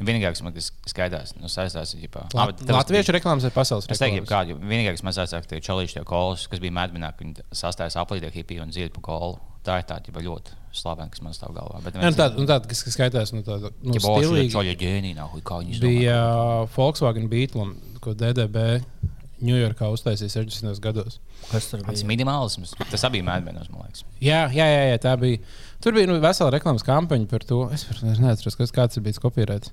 Vienīgais, 0.00 0.40
man 0.42 0.54
kas 0.56 0.70
skaidrs, 0.88 1.34
nu, 1.36 1.48
saistās 1.52 1.94
ar 1.94 2.00
ģipā. 2.00 2.22
Lat 2.36 2.62
Latviešu 2.72 3.12
reklāmas 3.16 3.44
vai 3.44 3.52
pasaules 3.52 3.84
Es 3.90 4.00
teiktu, 4.00 4.22
reklāmas? 4.22 4.30
kādu 4.32 4.56
vienīgais 4.60 5.02
mazais 5.04 5.34
ar 5.36 5.44
tie 5.44 5.60
čalīši 5.60 5.98
tie 5.98 6.04
kolas, 6.08 6.46
kas 6.48 6.62
bija 6.62 6.72
medmenā, 6.72 7.12
ka 7.12 7.24
viņi 7.24 7.44
sastājas 7.52 7.98
aplīdē 8.00 8.32
hipiju 8.32 8.64
un 8.64 8.72
dzied 8.72 8.94
pa 8.96 9.04
kolu. 9.10 9.36
Tā 9.60 9.76
ir 9.82 9.84
tāda 9.84 10.22
ļoti 10.24 10.54
slavena, 10.72 11.10
kas 11.12 11.20
man 11.20 11.34
stāv 11.36 11.52
galvā. 11.52 11.82
Bet 11.84 11.98
Jā, 11.98 12.08
nu 12.08 12.16
tāda, 12.16 12.38
nu, 12.40 12.46
tāda, 12.48 12.64
kas, 12.70 12.80
kas 12.86 12.94
skaitās 12.96 13.34
nu, 13.36 13.42
tāda, 13.44 13.68
nu, 13.84 13.92
Ja 13.92 14.00
stilīga. 14.00 14.52
čoļa 14.54 14.74
ģēnī 14.80 15.10
nav, 15.18 15.34
kā 15.44 15.58
viņi 15.60 15.80
Bija 15.84 16.16
uh, 16.64 16.70
Volkswagen 16.76 17.28
Beetle, 17.28 17.66
ko 18.00 18.14
DDB 18.16 18.80
Ņujorkā 19.40 19.88
uztaisīja 19.88 20.32
60. 20.44 20.80
gados. 20.84 21.18
Kas 21.48 21.68
tur 21.70 21.80
Tas 21.80 22.02
bija? 22.02 22.08
minimālisms, 22.10 22.74
tas 22.90 23.04
abi 23.08 23.20
bija 23.22 23.28
medmenos, 23.34 23.70
man 23.72 23.86
liekas. 23.86 24.02
Jā, 24.20 24.42
jā, 24.52 24.66
jā, 24.68 24.82
jā 24.92 24.98
tā 25.00 25.14
bija. 25.20 25.40
Tur 25.80 25.96
bija 25.96 26.10
nu, 26.10 26.18
vesela 26.20 26.52
reklāmas 26.52 26.84
kampaņa 26.84 27.28
par 27.30 27.44
to. 27.48 27.62
Es 27.72 27.86
vairs 27.88 28.20
neatceros, 28.20 28.56
kas 28.60 28.72
kāds 28.76 29.00
ir 29.00 29.04
bijis 29.06 29.20
kopierēts. 29.22 29.72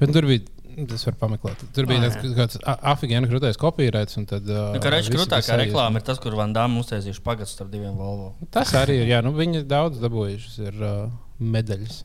Bet 0.00 0.12
tur 0.12 0.26
bija. 0.26 0.40
nu, 0.76 0.86
Tas 0.88 1.04
var 1.04 1.14
pameklēt. 1.20 1.60
Tur 1.76 1.84
bija 1.86 2.00
Ah, 2.00 2.14
tāds 2.14 2.32
kāds 2.38 2.58
afigēna 2.64 3.28
krūtais 3.28 3.58
kopierēts. 3.60 4.16
un 4.16 4.24
Tad, 4.26 4.46
Nu, 4.46 4.80
kā 4.80 4.90
reizes 4.94 5.12
krūtākā 5.12 5.58
reklāma 5.60 6.00
ir 6.00 6.06
tas, 6.06 6.18
kur 6.18 6.32
Van 6.38 6.54
Dāmas 6.54 6.86
uztaisījuši 6.86 7.20
pagaidu 7.26 7.50
starp 7.50 7.70
diviem 7.70 7.92
Volvo. 7.98 8.34
Tas 8.50 8.72
arī 8.72 9.02
ir. 9.02 9.06
Jā, 9.12 9.20
nu, 9.22 9.34
viņi 9.36 9.66
daudz 9.68 10.00
dabūjuši 10.00 10.64
ir 10.70 10.80
uh, 10.80 11.10
medaļas. 11.38 12.04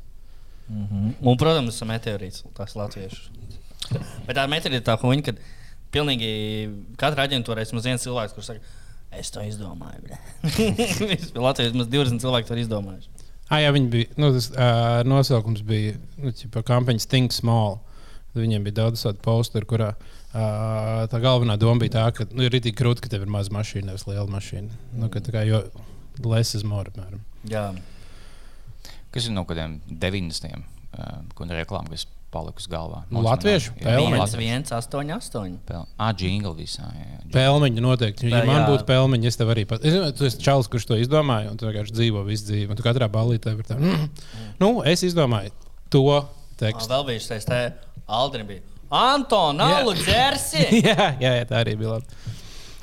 Mm 0.68 0.84
-hmm. 0.88 1.13
Un, 1.22 1.38
protams, 1.38 1.72
tas 1.72 1.81
ir 1.81 1.88
meteorīts, 1.94 2.44
tas 2.54 2.75
latviešu. 2.75 3.31
Bet 4.28 4.36
tā 4.36 4.44
meteorīta 4.51 4.84
tā 4.92 4.98
huņa, 5.00 5.24
ka 5.24 5.31
pilnīgi 5.92 6.31
katra 6.98 7.24
aģentūra 7.28 7.62
ir 7.63 7.84
viens 7.84 8.04
cilvēks, 8.04 8.34
kurš 8.36 8.45
saka, 8.45 8.60
es 9.12 9.31
to 9.31 9.39
izdomāju. 9.39 10.01
bre." 10.04 10.18
Latvijas 11.48 11.74
mums 11.74 11.88
20 11.88 12.19
cilvēki 12.19 12.48
to 12.48 12.54
ir 12.54 12.66
izdomājuši. 12.66 13.07
Ah, 13.47 13.61
jā, 13.63 13.71
viņi 13.75 13.91
bija. 13.94 14.13
Nu, 14.19 14.31
tas 14.35 14.49
uh, 14.51 15.01
nosaukums 15.07 15.63
bija 15.67 15.95
nu, 16.19 16.33
kampaņas 16.67 17.07
Think 17.07 17.36
Small. 17.36 17.79
Viņiem 18.38 18.65
bija 18.67 18.83
daudz 18.83 19.01
tādu 19.01 19.24
posteru, 19.25 19.65
kurā 19.69 19.93
uh, 19.95 21.05
tā 21.10 21.22
galvenā 21.24 21.55
doma 21.57 21.81
bija 21.81 21.95
tā, 21.95 22.07
ka 22.13 22.27
nu, 22.29 22.43
ir 22.45 22.53
rītīgi 22.53 22.77
grūti, 22.77 23.01
ka 23.05 23.10
tev 23.13 23.24
ir 23.25 23.31
maza 23.33 23.53
mašīna, 23.55 23.89
nevis 23.89 24.05
liela 24.05 24.27
mašīna. 24.29 24.81
Nu, 25.00 25.10
ka, 25.13 25.24
kā, 25.25 25.41
jo 25.48 25.63
less 26.22 26.57
is 26.60 26.67
more. 26.67 26.91
Apmēram. 26.91 27.24
Jā, 27.50 27.72
Kas 29.13 29.25
ir 29.29 29.33
no 29.33 29.45
kādiem 29.48 29.79
90. 29.88 30.65
Uh, 30.98 31.22
kur 31.38 31.50
reklāma, 31.51 31.89
kas 31.93 32.05
palikusi 32.38 32.70
galvā? 32.72 33.01
Nu, 33.10 33.25
latviešu 33.25 33.74
latviešu. 33.74 33.74
1, 33.82 34.38
1, 34.38 34.72
8, 34.77 35.12
8. 35.17 35.58
Pel- 35.67 35.86
Ah, 35.98 36.13
jingle 36.13 36.53
visā. 36.58 36.86
Jā, 36.94 37.08
jā. 37.12 37.20
Pelmeņi 37.34 37.84
noteikti. 37.84 38.29
Ja 38.29 38.44
Tā, 38.44 38.48
man 38.48 38.62
jā. 38.62 38.67
būtu 38.70 38.86
pelmeņi, 38.88 39.27
es 39.34 39.38
tev 39.41 39.50
arī 39.56 39.65
pat. 39.67 39.84
Es, 39.86 39.98
tu 40.20 40.29
esi 40.29 40.38
čalis, 40.46 40.70
kurš 40.72 40.86
to 40.94 40.98
izdomāja, 41.01 41.50
un 41.51 41.58
tu 41.58 41.65
vienkārši 41.67 41.96
dzīvo 41.98 42.22
visu 42.29 42.48
dzīvi. 42.51 42.70
Un 42.72 42.77
tu 42.79 42.86
katrā 42.86 43.10
ballītē 43.12 43.58
vari 43.58 43.67
tā. 43.67 43.77
Mm. 43.82 44.08
Nu, 44.62 44.72
es 44.86 45.01
izdomāju 45.08 45.51
to 45.89 46.06
tekstu. 46.62 46.89
Vēl 46.94 47.06
bija 47.12 47.25
šis 47.27 47.46
te 47.50 47.62
Aldri 48.08 48.44
bija. 48.48 48.62
Antona, 48.88 49.65
Jā. 49.67 49.79
Alu, 49.84 49.94
dzersi! 50.00 50.62
jā, 50.88 51.10
jā, 51.20 51.32
jā, 51.41 51.46
tā 51.50 51.60
arī 51.60 51.74
bija 51.79 51.98
labi. 51.98 52.06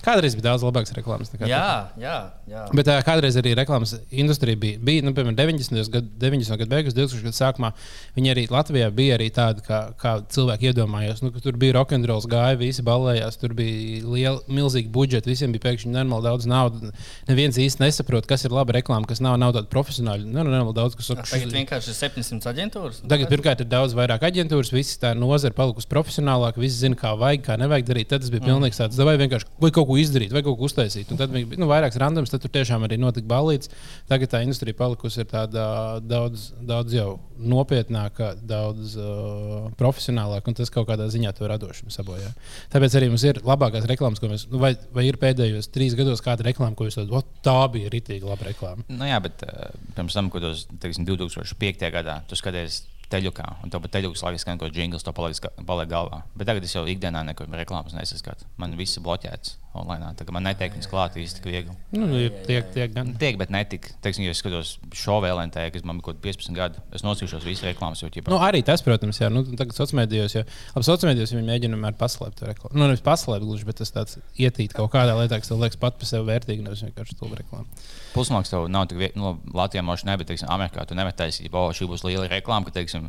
Kādreiz 0.04 0.34
bija 0.36 0.50
daudz 0.50 0.60
labākas 0.66 0.92
reklāmas. 0.92 1.30
nekā 1.32 1.48
jā, 1.48 1.64
jā, 1.96 2.16
jā. 2.50 2.64
Bet 2.74 2.88
uh, 2.90 2.98
kādreiz 3.06 3.36
arī 3.40 3.54
reklāmas 3.56 3.94
industrija 4.10 4.58
bija, 4.60 4.80
bija 4.82 5.04
nu, 5.06 5.12
piemēram, 5.16 5.36
90. 5.38 5.90
gadu, 5.94 6.10
90. 6.20 6.58
gadu 6.60 6.72
beigās, 6.72 6.96
2000. 6.96 7.24
gadu 7.28 7.38
sākumā. 7.38 7.70
Viņi 8.16 8.32
arī 8.34 8.46
Latvijā 8.52 8.88
bija 8.94 9.18
arī 9.18 9.28
tādi, 9.34 9.64
kā, 9.66 9.80
kā 10.00 10.16
cilvēki 10.34 10.72
iedomājās. 10.72 11.22
Nu, 11.24 11.30
tur 11.44 11.58
bija 11.60 11.76
rokenrols, 11.78 12.26
gāja, 12.30 12.58
visi 12.60 12.84
ballējās, 12.86 13.38
tur 13.40 13.54
bija 13.58 14.02
liela, 14.02 14.42
milzīga 14.50 14.92
budžeta, 14.94 15.30
visiem 15.30 15.54
bija 15.54 15.68
pēkšņi 15.68 15.94
normāli 15.94 16.28
daudz 16.28 16.48
naudas. 16.50 17.06
Neviens 17.30 17.60
īsti 17.60 17.84
nesaprot, 17.84 18.28
kas 18.30 18.46
ir 18.48 18.54
laba 18.54 18.76
reklāma, 18.76 19.08
kas 19.08 19.22
nav, 19.24 19.38
nav 19.40 19.54
tāda 19.56 19.70
profesionāla. 19.72 20.26
Nu, 20.26 20.42
normāli 20.42 20.76
daudz, 20.76 20.98
kas 20.98 21.12
saka, 21.12 21.28
Tagad 21.30 21.54
vienkārši 21.54 21.92
ir 21.92 21.98
700 22.00 22.50
aģentūras. 22.50 23.00
Tagad 23.08 23.30
pirmkārt 23.30 23.62
ir 23.62 23.70
daudz 23.70 23.94
vairāk 23.96 24.26
aģentūras, 24.26 24.74
visas 24.74 25.00
tā 25.02 25.14
nozara 25.18 25.54
palikusi 25.56 25.90
profesionālāka, 25.90 26.60
visi 26.62 26.82
zina, 26.82 26.98
kā 26.98 27.14
vajag, 27.18 27.44
kā 27.46 27.58
nevajag 27.60 27.88
darīt. 27.88 28.10
Tad 28.12 28.24
tas 28.24 28.32
bija 28.32 28.44
pilnīgi 28.46 28.78
tāds, 28.78 28.98
vai 29.04 29.16
vienkārši 29.20 29.48
vai 29.60 29.70
kaut 29.74 29.88
ko 29.88 29.98
izdarīt, 30.00 30.32
vai 30.34 30.42
kaut 30.46 30.58
ko 30.58 30.68
uztaisīt. 30.68 31.10
Un 31.12 31.20
tad 31.20 31.32
bija 31.34 31.60
nu, 31.60 31.68
vairākas 31.70 32.00
randomas 32.00 32.32
tad 32.34 32.44
tur 32.44 32.52
tiešām 32.54 32.84
arī 32.86 32.98
notika 33.00 33.28
balīts. 33.30 33.70
Tagad 34.10 34.32
tā 34.34 34.42
industrija 34.44 34.76
palikusi 34.78 35.22
ir 35.22 35.28
tāda 35.30 35.64
daudz, 36.04 36.50
daudz 36.66 36.94
jau 36.94 37.08
nopietnāka, 37.38 38.32
daudz 38.42 38.96
uh, 39.00 39.68
profesionālāka, 39.80 40.50
un 40.50 40.58
tas 40.58 40.72
kaut 40.74 40.88
kādā 40.90 41.08
ziņā 41.12 41.34
to 41.38 41.48
radošumu 41.50 41.94
sabojā. 41.94 42.30
Tāpēc 42.72 42.98
arī 42.98 43.10
mums 43.12 43.26
ir 43.26 43.40
labākās 43.46 43.88
reklāmas, 43.90 44.22
ko 44.22 44.30
mēs, 44.30 44.46
nu, 44.52 44.60
vai, 44.62 44.74
vai 44.94 45.06
ir 45.08 45.18
pēdējos 45.22 45.70
trīs 45.74 45.96
gados 45.98 46.22
kāda 46.24 46.46
reklāma, 46.46 46.76
ko 46.78 46.88
jūs 46.88 46.98
teicat, 47.00 47.30
tā 47.46 47.58
bija 47.74 47.92
rītīgi 47.94 48.28
laba 48.28 48.50
reklāma. 48.50 48.86
Nu, 48.90 49.06
jā, 49.08 49.20
bet 49.24 49.46
uh, 49.46 49.70
pirms 49.96 50.18
tam, 50.18 50.32
kad 50.34 50.46
teiksim, 50.82 51.06
2005. 51.08 51.88
gadā 51.94 52.20
tu 52.30 52.38
skaties 52.38 52.84
teļukā, 53.12 53.48
un 53.62 53.72
tev 53.72 53.82
pat 53.84 53.98
teļukas 53.98 54.24
laikā 54.24 54.40
skan 54.42 54.60
kaut 54.60 54.70
kāds 54.70 54.80
jingls, 54.80 55.04
to 55.06 55.12
paliek, 55.14 55.50
paliek 55.68 55.90
galvā. 55.90 56.22
Bet 56.38 56.48
tagad 56.50 56.64
es 56.66 56.74
jau 56.74 56.86
ikdienā 56.88 57.24
nekur 57.28 57.50
reklāmas 57.52 57.94
nesaskatu. 57.96 58.48
Man 58.60 58.74
viss 58.78 58.98
ir 58.98 59.04
bloķēts 59.06 59.58
online. 59.74 60.12
Tā 60.18 60.26
kā 60.26 60.34
man 60.34 60.46
netiek 60.46 60.74
viņas 60.74 60.88
klāt 60.90 61.16
īsti 61.18 61.40
tik 61.40 61.48
viegli. 61.50 61.74
Nu, 61.96 62.06
ir 62.18 62.32
tiek, 62.46 62.66
tiek 62.74 62.92
gan. 62.94 63.12
Tiek, 63.20 63.38
bet 63.40 63.52
netik. 63.54 63.90
Teiksim, 64.04 64.24
ja 64.26 64.34
es 64.34 64.40
skatos 64.42 64.74
šo 64.94 65.18
vēlētāju, 65.24 65.72
kas 65.74 65.86
man 65.86 65.98
ir 65.98 66.06
kaut 66.06 66.20
kādi 66.20 66.34
15 66.34 66.56
gadi, 66.58 66.82
es 66.94 67.04
nosīšos 67.06 67.46
visas 67.46 67.66
reklāmas 67.66 68.02
jau 68.02 68.10
ķipā. 68.12 68.30
Nu, 68.32 68.38
arī 68.44 68.62
tas, 68.66 68.84
protams, 68.86 69.20
jā, 69.22 69.30
nu, 69.34 69.44
tagad 69.58 69.74
sociālajā 69.76 70.00
mēdījos, 70.00 70.36
jau 70.38 70.44
ap 70.46 70.86
sociālajā 70.86 71.12
mēdījos 71.12 71.34
viņi 71.34 71.46
mēģina 71.50 71.78
vienmēr 71.78 71.98
paslēpt 72.00 72.44
reklāmu. 72.46 72.78
Nu, 72.78 72.88
nevis 72.88 73.04
paslēpt 73.04 73.46
gluži, 73.46 73.68
bet 73.68 73.80
tas 73.82 73.94
tāds 73.94 74.18
ietīt 74.38 74.76
kaut 74.76 74.92
kādā 74.94 75.16
lietā, 75.18 75.40
kas 75.42 75.50
tev 75.50 75.62
liekas 75.62 75.80
pat 75.82 75.98
par 76.00 76.10
sevi 76.10 76.28
vērtīgi, 76.30 76.64
nevis 76.66 76.84
vienkārši 76.86 77.18
to 77.20 77.30
reklāmu. 77.34 77.84
Pusmaks 78.14 78.52
tev 78.52 78.68
nav 78.70 78.86
tik 78.90 79.00
viegli, 79.00 79.18
nu, 79.20 79.36
Latvijā 79.56 79.82
možda 79.86 80.12
ne, 80.12 80.18
bet, 80.20 80.30
teiksim, 80.30 80.50
Amerikā 80.54 80.86
tu 80.86 80.98
nevari 80.98 81.16
taisīt, 81.18 81.50
o, 81.50 81.66
šī 81.74 81.90
būs 81.90 82.06
liela 82.06 82.30
reklāma, 82.30 82.68
ka, 82.68 82.76
teiksim, 82.78 83.08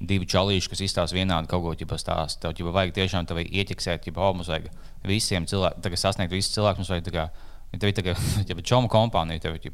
divi 0.00 0.28
čalīši, 0.28 0.68
kas 0.72 0.82
izstāsta 0.84 1.16
vienādi 1.16 1.48
kaut 1.50 1.64
ko 1.64 1.72
tādu 1.78 1.98
stāstu. 2.00 2.42
Tev 2.42 2.60
jau 2.60 2.74
vajag 2.74 2.92
tiešām 2.98 3.28
tevi 3.28 3.46
ieķeksēt, 3.48 4.08
ja 4.08 4.14
oh, 4.16 4.34
mums 4.36 4.50
vajag 4.52 4.68
visiem 5.06 5.46
cilvēkiem, 5.48 5.96
sasniegt 5.96 6.34
visus 6.34 6.52
cilvēkus. 6.56 6.82
Mums 6.82 6.92
vajag 6.92 7.06
tā 7.08 7.14
kā, 7.14 7.26
ja 7.72 7.80
tev 7.80 7.92
ir 7.92 7.96
tā 7.96 8.04
kā, 8.04 8.16
ja 8.50 8.56
čoma 8.60 8.92
kompānija, 8.92 9.46
tev 9.46 9.56
ir 9.56 9.72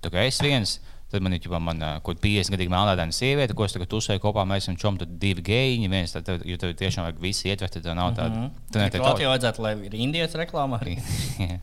tā 0.00 0.12
kā 0.12 0.26
es 0.26 0.40
viens. 0.44 0.78
Tad 1.10 1.24
man 1.26 1.34
ir 1.34 1.42
jau 1.42 1.50
kaut 1.50 2.20
kāda 2.20 2.22
50 2.22 2.54
gadu 2.54 2.70
melnādaina 2.70 3.10
sieviete, 3.10 3.54
ko 3.58 3.66
es 3.66 3.72
tagad 3.74 3.90
uzsēju 3.98 4.22
kopā. 4.22 4.44
Mēs 4.46 4.68
esam 4.68 4.76
čom, 4.78 5.00
tad 5.00 5.16
divi 5.18 5.42
geji, 5.42 5.88
viens, 5.90 6.14
tad, 6.14 6.22
tev, 6.28 6.44
jo 6.46 6.54
tev 6.54 6.76
tiešām 6.78 7.08
vajag 7.08 7.18
visi 7.18 7.50
ietvert, 7.50 7.74
tad 7.74 7.82
tev 7.88 7.96
nav 7.98 8.12
tāda. 8.14 8.30
Mm 8.30 8.44
-hmm. 8.46 8.92
Tur 8.94 9.02
Latvijā 9.02 9.32
vajadzētu, 9.32 9.64
lai 9.64 9.74
ir 9.88 9.96
indiešu 10.06 10.38
reklāmā. 10.38 10.78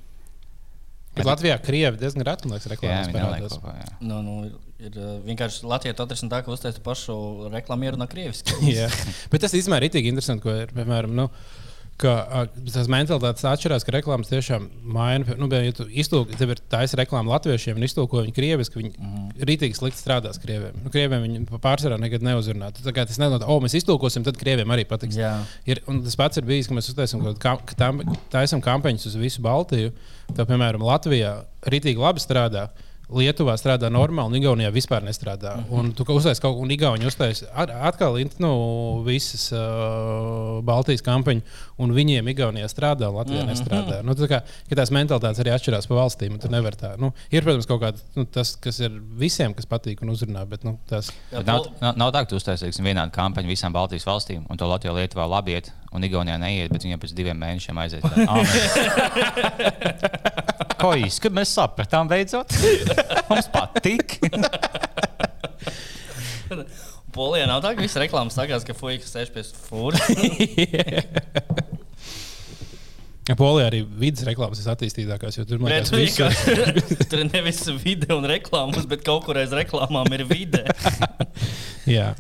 Bet 1.18 1.30
Latvijā 1.30 1.58
krievi 1.64 2.00
diezgan 2.02 2.26
reti 2.28 2.50
liekas 2.52 2.70
reklāmas 2.72 3.12
parādās. 3.14 3.56
kopā. 3.58 3.76
Nu, 4.02 4.20
nu, 4.26 4.36
ir, 4.48 4.58
ir 4.90 4.98
uh, 5.02 5.14
vienkārši 5.26 5.68
Latvijā 5.70 5.98
to 5.98 6.08
atrisināt 6.08 6.36
tā, 6.36 6.42
ka 6.46 6.54
uztaisīt 6.54 6.84
pašu 6.86 7.18
reklāmu 7.54 7.90
ierunā 7.90 8.10
krieviski. 8.12 8.58
Jā. 8.78 8.90
Bet 9.34 9.46
tas 9.46 9.56
īstenībā 9.58 9.82
ir 9.82 9.90
itī 9.90 10.04
interesanti, 10.06 10.46
ko 10.46 10.56
ir, 10.66 10.74
piemēram, 10.78 11.16
nu, 11.18 11.28
ka 11.98 12.12
ā, 12.30 12.42
tās 12.70 12.88
mentalitātes 12.92 13.46
atšķirās, 13.50 13.86
ka 13.88 13.94
reklāmas 13.96 14.30
tiešām 14.30 14.68
maina. 14.94 15.36
Nu, 15.40 15.48
ja 15.50 15.74
tu 15.74 15.88
iztulko, 15.90 16.36
tev 16.38 16.54
ir 16.54 16.62
taisa 16.70 17.00
reklāma 17.00 17.34
latviešiem 17.34 17.80
un 17.80 17.86
iztulko 17.88 18.22
viņu 18.26 18.36
krieviski, 18.38 18.82
viņi 18.84 18.94
mm 18.98 19.24
rītīgi 19.48 19.78
slikti 19.78 20.02
strādās 20.02 20.40
krieviem. 20.42 20.74
Nu, 20.82 20.90
krieviem 20.90 21.22
viņi 21.22 21.60
pārsvarā 21.62 22.00
nekad 22.02 22.24
neuzrunā. 22.26 22.72
Tā 22.74 22.94
kā 22.96 23.04
tas 23.06 23.20
nenot, 23.22 23.44
o, 23.46 23.58
mēs 23.62 23.76
iztulkosim, 23.78 24.24
tad 24.26 24.40
krieviem 24.40 24.72
arī 24.74 24.86
patiks. 24.90 25.18
Jā. 25.20 25.36
Ir, 25.70 25.84
un 25.92 26.00
tas 26.06 26.18
pats 26.18 26.42
ir 26.42 26.48
bijis, 26.48 26.66
ka 26.70 26.74
mēs 26.78 26.90
uztaisām 26.90 27.22
kaut 27.22 27.38
kā- 27.44 27.60
ka 27.70 27.78
tam- 27.78 28.02
taisam 28.34 28.64
kampaņas 28.66 29.06
uz 29.12 29.16
visu 29.22 29.44
Baltiju. 29.46 29.94
Tā, 30.34 30.46
piemēram, 30.50 30.82
Latvijā 30.82 31.36
rītīgi 31.70 32.02
labi 32.02 32.24
strādā. 32.24 32.70
Lietuvā 33.08 33.54
strādā 33.56 33.88
normāli, 33.94 34.34
un 34.34 34.42
Igaunijā 34.42 34.72
vispār 34.76 35.04
nestrādā. 35.06 35.56
Mm 35.56 35.64
-hmm. 35.64 35.80
Un 35.80 35.94
tu 35.94 36.04
uztaisīji 36.04 36.42
kaut 36.42 36.56
ko, 36.56 36.62
un 36.62 36.72
Igauni 36.72 37.06
uztaisīja 37.08 37.48
atkal 37.88 38.18
nu, 38.40 39.04
visas 39.06 39.52
uh, 39.52 40.64
Baltijas 40.64 41.02
kampaņas, 41.02 41.44
un 41.78 41.92
viņiem 41.92 42.28
Igaunijā 42.28 42.68
strādā, 42.68 43.08
un 43.08 43.16
Latvijā 43.16 43.44
mm 43.44 43.48
-hmm. 43.48 43.52
nestrādā. 43.52 44.04
Nu, 44.04 44.12
tā 44.12 44.28
kā, 44.28 44.42
ka 44.70 44.76
tās 44.76 44.92
mentalitātes 44.92 45.40
arī 45.40 45.56
atšķirās 45.56 45.88
pa 45.88 45.96
valstīm, 45.96 46.34
un 46.34 46.40
tu 46.40 46.50
nevari 46.50 46.76
tā. 46.76 46.98
Nu, 47.00 47.14
ir, 47.32 47.44
protams, 47.44 47.66
kaut 47.66 47.82
kāds 47.82 48.04
nu, 48.16 48.26
tas, 48.26 48.56
kas 48.56 48.80
ir 48.80 48.92
visiem, 49.18 49.54
kas 49.54 49.66
patīk 49.66 50.02
un 50.02 50.10
uzrunā, 50.10 50.46
bet 50.46 50.64
nu, 50.64 50.78
tas 50.88 51.12
Bet 51.32 51.46
Nav, 51.46 51.66
nav, 51.82 51.94
nav 51.98 52.12
tā, 52.12 52.20
ka 52.20 52.26
tu 52.26 52.36
uztaisīsi 52.36 52.84
vienādu 52.84 53.12
kampaņu 53.12 53.48
visām 53.48 53.74
Baltijas 53.74 54.06
valstīm, 54.06 54.46
un 54.50 54.58
to 54.58 54.68
Latvijā 54.68 54.94
Lietuvā 54.94 55.30
labi 55.30 55.52
iet, 55.52 55.72
un 55.96 56.04
Igaunijā 56.08 56.38
neiet, 56.42 56.72
bet 56.74 56.84
viņiem 56.86 57.00
pēc 57.02 57.12
diviem 57.18 57.38
mēnešiem 57.42 57.78
aiziet. 57.84 58.04
tā, 58.04 58.10
"Ā, 58.28 58.34
mēs- 58.44 58.76
Ko 60.78 60.92
īsti, 60.94 61.22
kad 61.26 61.34
mēs 61.34 61.50
sapratām 61.58 62.06
beidzot? 62.12 62.50
Mums 63.30 63.48
patīk. 63.54 64.20
Polijā 67.18 67.48
nav 67.50 67.64
tā, 67.66 67.72
ka 67.74 67.82
visas 67.82 67.98
reklāmas 68.04 68.36
sakās, 68.38 68.64
ka 68.68 68.74
fuikas 68.78 69.10
sēž 69.16 69.32
pie 69.34 69.42
fūra. 69.68 69.98
Polijā 73.38 73.66
arī 73.68 73.82
vidas 74.00 74.24
reklāmas 74.28 74.62
ir 74.62 74.70
attīstītākās, 74.72 75.36
jo 75.36 75.44
tur 75.50 75.60
man 75.60 75.74
Nē, 75.74 75.82
liekas, 75.98 76.38
tur 77.12 77.20
nevis 77.28 77.60
video 77.84 78.22
un 78.22 78.26
reklāmas, 78.30 78.86
bet 78.88 79.02
kaut 79.08 79.26
kur 79.26 79.36
aiz 79.42 79.52
reklāmām 79.56 80.08
ir 80.16 80.24
vide. 80.30 80.64
Jā. 81.90 82.14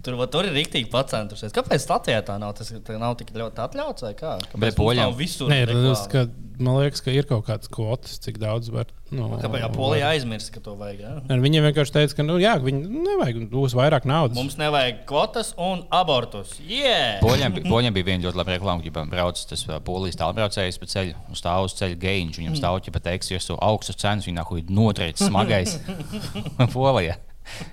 Tur, 0.00 0.16
va, 0.16 0.24
tur 0.32 0.46
ir 0.48 0.54
rīktīgi 0.56 0.88
pacentušies. 0.88 1.52
Kāpēc 1.52 1.84
Latvijā 1.90 2.20
tā 2.24 2.38
nav? 2.40 2.54
Tas 2.56 2.70
tā 2.86 2.96
nav 3.00 3.18
tik 3.20 3.34
ļoti 3.36 3.60
atļauts 3.66 4.06
vai 4.06 4.14
kā? 4.16 4.38
Kāpēc 4.48 4.78
nav 4.96 5.12
visur 5.18 5.50
Nē, 5.52 5.58
tas, 5.68 6.06
ka, 6.08 6.22
man 6.56 6.78
liekas, 6.80 7.02
ka 7.04 7.12
ir 7.12 7.28
kaut 7.28 7.44
kāds 7.44 7.68
kvotas, 7.68 8.16
cik 8.24 8.38
daudz 8.40 8.72
var. 8.72 8.88
Nu, 9.12 9.28
Kāpēc 9.42 9.60
jā, 9.60 9.68
Polija 9.74 10.08
aizmirst, 10.14 10.52
ka 10.54 10.62
to 10.64 10.72
vajag? 10.80 11.02
Ja? 11.04 11.12
Un 11.34 11.44
Viņiem 11.44 11.68
vienkārši 11.68 11.96
teica, 11.98 12.16
ka 12.16 12.24
nu, 12.24 12.38
jā, 12.40 12.54
viņi 12.64 13.04
nevajag, 13.10 13.44
būs 13.52 13.76
vairāk 13.76 14.08
naudas. 14.08 14.38
Mums 14.40 14.56
nevajag 14.60 15.04
kvotas 15.10 15.52
un 15.60 15.84
abortus. 15.92 16.56
Yeah! 16.64 17.20
Poļiem, 17.20 17.60
poļiem 17.68 17.96
bija 18.00 18.12
viena 18.12 18.28
ļoti 18.28 18.40
laba 18.40 18.56
reklāma, 18.56 18.86
kad 18.86 19.12
brauc 19.12 19.46
tas 19.52 19.66
ā, 19.68 19.82
polijas 19.84 20.20
tālbraucējs 20.22 20.80
pa 20.80 20.92
ceļu, 20.94 21.16
un 21.28 21.40
stāv 21.44 21.68
uz 21.68 21.76
ceļa 21.76 22.00
gēniņš. 22.06 22.40
Viņam 22.40 22.60
stāv 22.62 22.80
ķipa 22.86 23.04
teiks, 23.10 23.34
jo 23.34 23.42
tu 23.50 23.58
augstas 23.60 24.00
cenas, 24.00 24.30
viņa 24.30 24.40
nāk 24.40 24.70
notriec 24.70 25.20
smagais. 25.20 25.76
Polijā. 26.72 27.18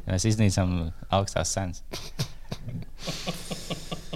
Mēs 0.08 0.26
iznīcam 0.32 0.78
augstās 1.14 1.54
cenas. 1.54 1.84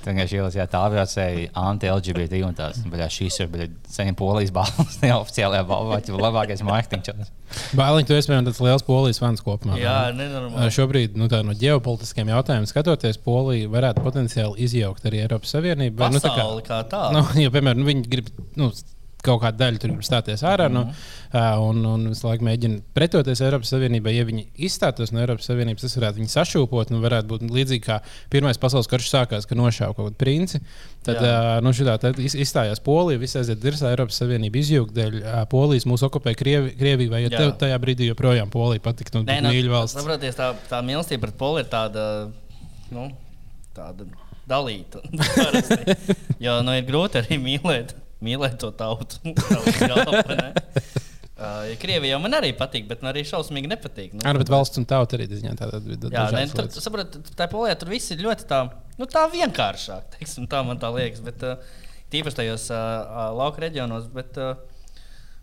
Tagad 0.01 0.29
šī 0.31 0.39
ir 0.57 0.69
tālbraucēji 0.71 1.49
anti-LGBT 1.61 2.39
un 2.47 2.55
tās. 2.57 2.79
Bet 2.89 3.03
šīs 3.13 3.35
ir 3.43 3.67
sen 3.91 4.15
polijas 4.17 4.49
balvas, 4.55 4.95
neoficiālajā 5.03 5.65
balvā, 5.69 5.99
jau 6.07 6.17
labākais 6.17 6.63
mārketings. 6.65 7.29
Bāliņš, 7.77 8.07
tu 8.09 8.15
esi 8.17 8.31
tāds 8.31 8.61
liels 8.65 8.85
polijas 8.87 9.21
fans 9.21 9.43
kopumā. 9.45 9.77
Jā, 9.77 9.97
nenormāli. 10.15 10.71
Šobrīd 10.73 11.19
nu, 11.21 11.27
tā, 11.31 11.43
no 11.45 11.53
ģeopolitiskiem 11.57 12.31
jautājumiem 12.33 12.69
skatoties, 12.71 13.19
Polija 13.21 13.69
varētu 13.69 14.01
potenciāli 14.05 14.65
izjaukt 14.65 15.05
arī 15.11 15.21
Eiropas 15.27 15.53
Savienību. 15.53 15.99
vai, 16.01 16.09
nu, 16.15 16.23
tā 16.23 16.33
kā- 16.33 16.47
kā 16.65 16.81
tāda. 16.89 17.11
Nu, 17.19 17.25
jo, 17.43 17.53
piemēram, 17.53 17.83
nu, 17.83 17.89
viņi 17.91 18.07
grib 18.09 18.31
nu, 18.57 18.71
kaut 19.25 19.41
kādu 19.43 19.59
daļu 19.61 19.81
tur 19.81 19.93
grib 19.93 20.05
stāties 20.05 20.43
ārā 20.47 20.67
mm 20.69 20.77
-hmm. 20.77 21.01
no, 21.33 21.69
un, 21.69 21.85
un 21.85 22.07
visu 22.09 22.27
laiku 22.27 22.45
mēģina 22.47 22.81
pretoties 22.93 23.41
Eiropas 23.41 23.71
Savienībai. 23.73 24.15
Ja 24.15 24.25
viņi 24.25 24.45
izstātos 24.57 25.11
no 25.11 25.21
Eiropas 25.21 25.49
Savienības, 25.49 25.81
tas 25.85 25.97
varētu 25.97 26.21
viņu 26.21 26.31
sašūpot. 26.35 26.91
Nu, 26.91 27.01
varētu 27.01 27.27
būt 27.27 27.45
līdzīgi 27.51 27.83
kā 27.85 27.99
Pirmais 28.29 28.57
pasaules 28.57 28.87
karš 28.87 29.09
sākās, 29.11 29.47
kad 29.47 29.57
nošāva 29.57 29.95
kaut 29.95 30.11
kādu 30.11 30.17
princi. 30.17 30.61
Tad 31.03 31.21
Jā. 31.21 31.61
nu, 31.61 31.73
šitā, 31.73 31.97
tad 31.99 32.19
iz- 32.19 32.35
izstājās 32.35 32.79
Polija, 32.83 33.19
visi 33.19 33.37
aiziet 33.39 33.59
dirzā 33.59 33.89
Eiropas 33.89 34.19
Savienība 34.21 34.57
izjūgt 34.61 34.93
dēļ 34.93 35.45
Polijas 35.49 35.85
mūsu 35.89 36.05
okupēja 36.09 36.37
Krievi, 36.37 36.75
Krieviju, 36.77 37.11
vai 37.11 37.23
ja 37.23 37.29
tev 37.29 37.55
tajā 37.57 37.79
brīdī 37.81 38.11
joprojām 38.11 38.49
Polija 38.53 38.83
patiktu 38.85 39.19
un 39.19 39.25
Nē, 39.25 39.39
Nē, 39.41 39.47
nu, 39.47 39.53
mīļa 39.55 39.71
valsts. 39.71 39.97
Saprotiet, 39.97 40.37
tā, 40.37 40.53
tā 40.69 40.81
mīlestība 40.85 41.27
pret 41.27 41.39
Poliju 41.41 41.65
ir 41.65 41.71
tāda, 41.71 42.05
nu, 42.91 43.09
tāda 43.75 44.05
dalīta. 44.51 45.01
jo 46.45 46.57
nu, 46.65 46.75
ir 46.77 46.87
grūti 46.87 47.21
arī 47.21 47.37
mīlēt, 47.41 47.95
mīlēt 48.25 48.59
to 48.61 48.71
tautu. 48.75 49.21
Galva, 49.81 50.23
ne? 50.35 50.51
Uh, 51.41 51.63
ja 51.71 51.77
Krievija 51.81 52.19
man 52.21 52.35
arī 52.37 52.51
patīk, 52.53 52.83
bet 52.85 52.99
man 53.01 53.15
arī 53.15 53.23
šausmīgi 53.25 53.69
nepatīk. 53.71 54.11
Nu, 54.13 54.21
Jā, 54.21 54.33
bet 54.37 54.49
valsts 54.53 54.77
un 54.77 54.83
tauta 54.85 55.17
arī 55.17 55.25
ziņā 55.25 55.55
tāda 55.57 55.79
Jā, 55.81 56.27
nē, 56.35 56.43
tur, 56.53 56.67
saprot, 56.69 57.15
tā 57.33 57.47
polijā 57.49 57.79
tur 57.81 57.89
viss 57.89 58.13
ir 58.13 58.21
ļoti 58.21 58.45
tā, 58.45 58.59
nu, 58.99 59.07
tā 59.09 59.23
vienkāršāk. 59.31 60.11
Teiksim, 60.19 60.45
tā 60.51 60.59
man 60.67 60.77
tā 60.77 60.91
liekas. 60.93 61.23
Bet, 61.25 61.41
uh, 61.41 61.81
tīpaši 62.13 62.39
tajos 62.43 62.67
uh, 62.69 62.77
uh, 62.77 63.23
lauka 63.39 63.63
reģionos. 63.65 64.05
Bet, 64.13 64.37
uh, 64.37 64.53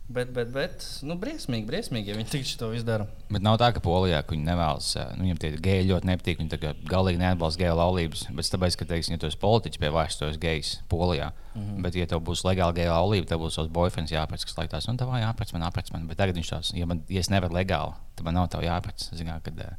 bet, 0.08 0.30
bet, 0.34 0.50
bet 0.52 0.84
nu, 1.06 1.16
briesmīgi, 1.20 1.66
briesmīgi, 1.68 2.10
ja 2.10 2.16
viņi 2.18 2.30
tieši 2.32 2.56
to 2.60 2.70
visu 2.72 2.86
dara. 2.86 3.06
Bet 3.28 3.44
nav 3.44 3.58
tā, 3.60 3.68
ka 3.76 3.82
Polijā 3.84 4.20
ka 4.24 4.34
viņi 4.34 4.46
nevēlas, 4.46 4.88
ā, 5.00 5.04
nu, 5.16 5.26
viņiem 5.26 5.40
tie 5.42 5.50
geji 5.64 5.88
ļoti 5.90 6.10
nepatīk. 6.10 6.40
Viņi 6.40 6.52
tā 6.54 6.72
galīgi 6.88 7.20
neatbalsta 7.22 7.62
geju 7.62 7.76
laulības. 7.78 8.24
Bet 8.36 8.50
tāpēc, 8.54 8.78
ka, 8.80 8.88
teiksim, 8.92 9.16
ja 9.16 9.22
tu 9.22 9.28
esi 9.28 9.40
politiķis 9.42 9.82
pie 9.82 9.92
vairs, 9.94 10.16
tu 10.20 10.28
esi 10.28 10.40
gejs 10.42 10.72
Polijā. 10.92 11.30
Mm 11.54 11.62
-hmm. 11.62 11.82
Bet, 11.84 12.00
ja 12.00 12.06
tev 12.06 12.24
būs 12.24 12.44
legāli 12.48 12.80
geju 12.80 12.94
laulība, 12.94 13.28
tev 13.28 13.44
būs 13.44 13.60
savs 13.60 13.72
boyfriends 13.72 14.14
jāpēc, 14.14 14.48
kas 14.48 14.58
laikās, 14.58 14.88
un 14.88 14.96
tev 14.96 15.08
jāpēc 15.08 15.52
man, 15.52 15.68
jāpēc 15.68 15.92
man. 15.92 16.08
Bet 16.08 16.16
tagad 16.16 16.36
viņš 16.36 16.50
tās, 16.54 16.72
ja, 16.74 16.86
man, 16.86 17.02
ja 17.08 17.20
es 17.20 17.30
nevaru 17.30 17.54
legāli, 17.54 17.94
tad 18.16 18.24
man 18.24 18.34
nav 18.34 18.48
tev 18.48 18.62
jāpēc. 18.62 19.10
Zinā, 19.12 19.40
kad, 19.42 19.60
ā, 19.60 19.76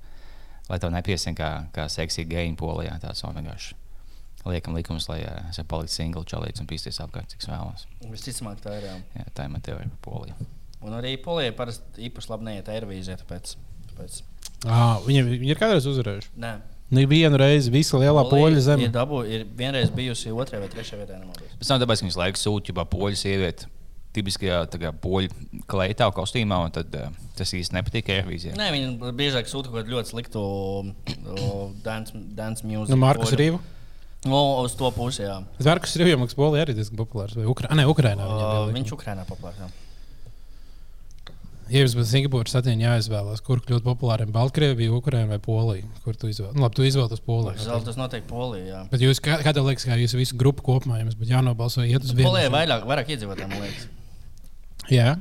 lai 0.69 0.79
tev 0.79 0.91
nepiesien 0.91 1.35
kā, 1.35 1.69
kā 1.73 1.89
seksīgi 1.89 2.29
geji 2.29 2.55
Polijā, 2.55 2.99
tāds 2.99 3.23
nav 3.23 3.35
vienkārši. 3.35 3.78
Liekam 4.49 4.75
likumus, 4.77 5.07
lai 5.11 5.19
ā, 5.25 5.35
es 5.51 5.59
varu 5.61 5.69
palikt 5.75 5.93
single, 5.93 6.23
čalīts 6.29 6.61
un 6.63 6.67
pīsties 6.69 6.99
apkārt, 7.03 7.31
cik 7.35 7.45
vēlos. 7.49 7.85
Visticamāk, 8.09 8.59
tā 8.63 8.77
ir. 8.79 8.87
Jā. 8.89 8.95
Jā, 9.21 9.27
tā 9.37 9.45
ir 9.47 9.53
man 9.53 9.63
teorija 9.65 9.91
par 9.93 10.01
Poliju. 10.09 10.49
Un 10.85 10.95
arī 10.95 11.13
Polijai 11.21 11.53
parasti 11.55 12.07
īpaši 12.09 12.31
labi 12.33 12.49
neiet 12.49 12.69
Eirovīzijā. 12.71 13.19
Tāpēc, 13.23 13.55
tāpēc. 13.91 14.19
À, 14.65 14.99
viņi, 15.05 15.23
viņi 15.33 15.53
ir 15.53 15.59
kādreiz 15.59 15.87
uzvarējuši. 15.91 16.35
Nē, 16.39 16.53
Nevienu 16.89 17.37
reizi 17.37 17.69
visa 17.69 17.99
lielā 18.01 18.23
poļu 18.25 18.55
Ir, 18.55 18.63
zeme. 18.65 18.87
dabū, 18.89 19.19
ir 19.29 19.43
vienreiz 19.57 19.91
bijusi 19.93 20.31
otrajā 20.33 20.63
vai 20.63 20.69
trešajā 20.73 21.03
vietā. 21.03 21.19
Tas 21.59 21.69
nav 21.69 21.83
tāpēc, 21.83 22.01
ka 22.01 22.07
viņas 22.07 22.17
laiku 22.17 22.41
sūta 22.41 22.73
jau 22.73 22.85
poļu 22.89 23.19
sievieti. 23.19 23.67
tipiskajā 24.17 24.63
kā 24.73 24.89
poļu 25.03 25.29
kleitā 25.69 26.07
kostīmā, 26.17 26.57
un 26.65 26.71
tad 26.73 26.95
uh, 26.97 27.11
tas 27.37 27.51
īsti 27.53 27.75
nepatīk 27.77 28.09
Eirovīzijai. 28.09 28.55
Nē, 28.57 28.71
viņi 28.73 29.11
biežāk 29.19 29.45
sūta 29.51 29.69
kaut 29.69 29.83
kādu 29.83 29.93
ļoti 29.93 30.09
sliktu 30.15 30.41
o, 30.41 31.69
dance, 31.87 32.17
dance 32.33 32.65
mūziku. 32.65 32.95
Nu, 32.95 32.97
Markus 33.03 33.35
Rīvu. 33.37 33.61
No, 34.27 34.39
uz 34.65 34.73
to 34.75 34.89
pusi, 34.91 35.23
jā. 35.23 35.37
Es 35.61 35.67
Rīvs 35.69 36.09
jau 36.11 36.17
maksā 36.19 36.35
polija 36.35 36.65
arī 36.65 36.73
diezgan 36.75 36.99
populārs. 36.99 37.37
Vai 37.39 37.45
Ukra... 37.47 37.69
Nē, 37.77 37.85
Ukrainā. 37.87 38.25
Uh, 38.25 38.73
viņš 38.75 38.91
Ukrainā 38.97 39.23
populārs. 39.29 39.61
jā. 39.61 39.69
Ja 41.69 41.83
jums 41.83 41.93
būtu 41.93 42.09
Singapūras 42.09 42.55
satiņa 42.55 42.87
jāizvēlās, 42.87 43.43
kur 43.45 43.61
kļūt 43.61 43.85
populāriem- 43.85 44.31
Baltkrievija, 44.35 44.89
Ukraina 44.97 45.29
vai 45.29 45.37
Polija? 45.37 45.85
Kur 46.01 46.17
tu 46.17 46.27
izvēlēsies? 46.31 46.57
Nu, 46.57 46.65
labi, 46.65 46.79
tu 46.79 46.87
izvēlēsies 46.87 47.21
Poliju. 47.21 47.61
Zelta 47.61 47.91
tas 47.91 47.99
noteikti 47.99 48.27
Polija. 48.31 48.65
jā. 48.65 48.79
Bet 48.89 49.05
jūs, 49.05 49.21
kā, 49.21 49.37
kā 49.45 49.53
tev 49.53 49.69
liekas, 49.69 49.85
kā 49.85 49.99
jūs 50.01 50.17
visu 50.17 50.35
grupu 50.35 50.65
kopumā 50.65 50.97
jums 51.03 51.13
būtu 51.19 51.29
jānobalso, 51.29 51.85
iet 51.85 52.01
uz 52.01 52.15
vienu? 52.17 52.31
Polija 52.31 52.49
vairāk, 52.49 52.89
vairāk 52.89 53.13
iedzīvotāji, 53.13 53.51
man 53.53 53.61
liekas. 53.67 53.85
Jā, 54.89 55.11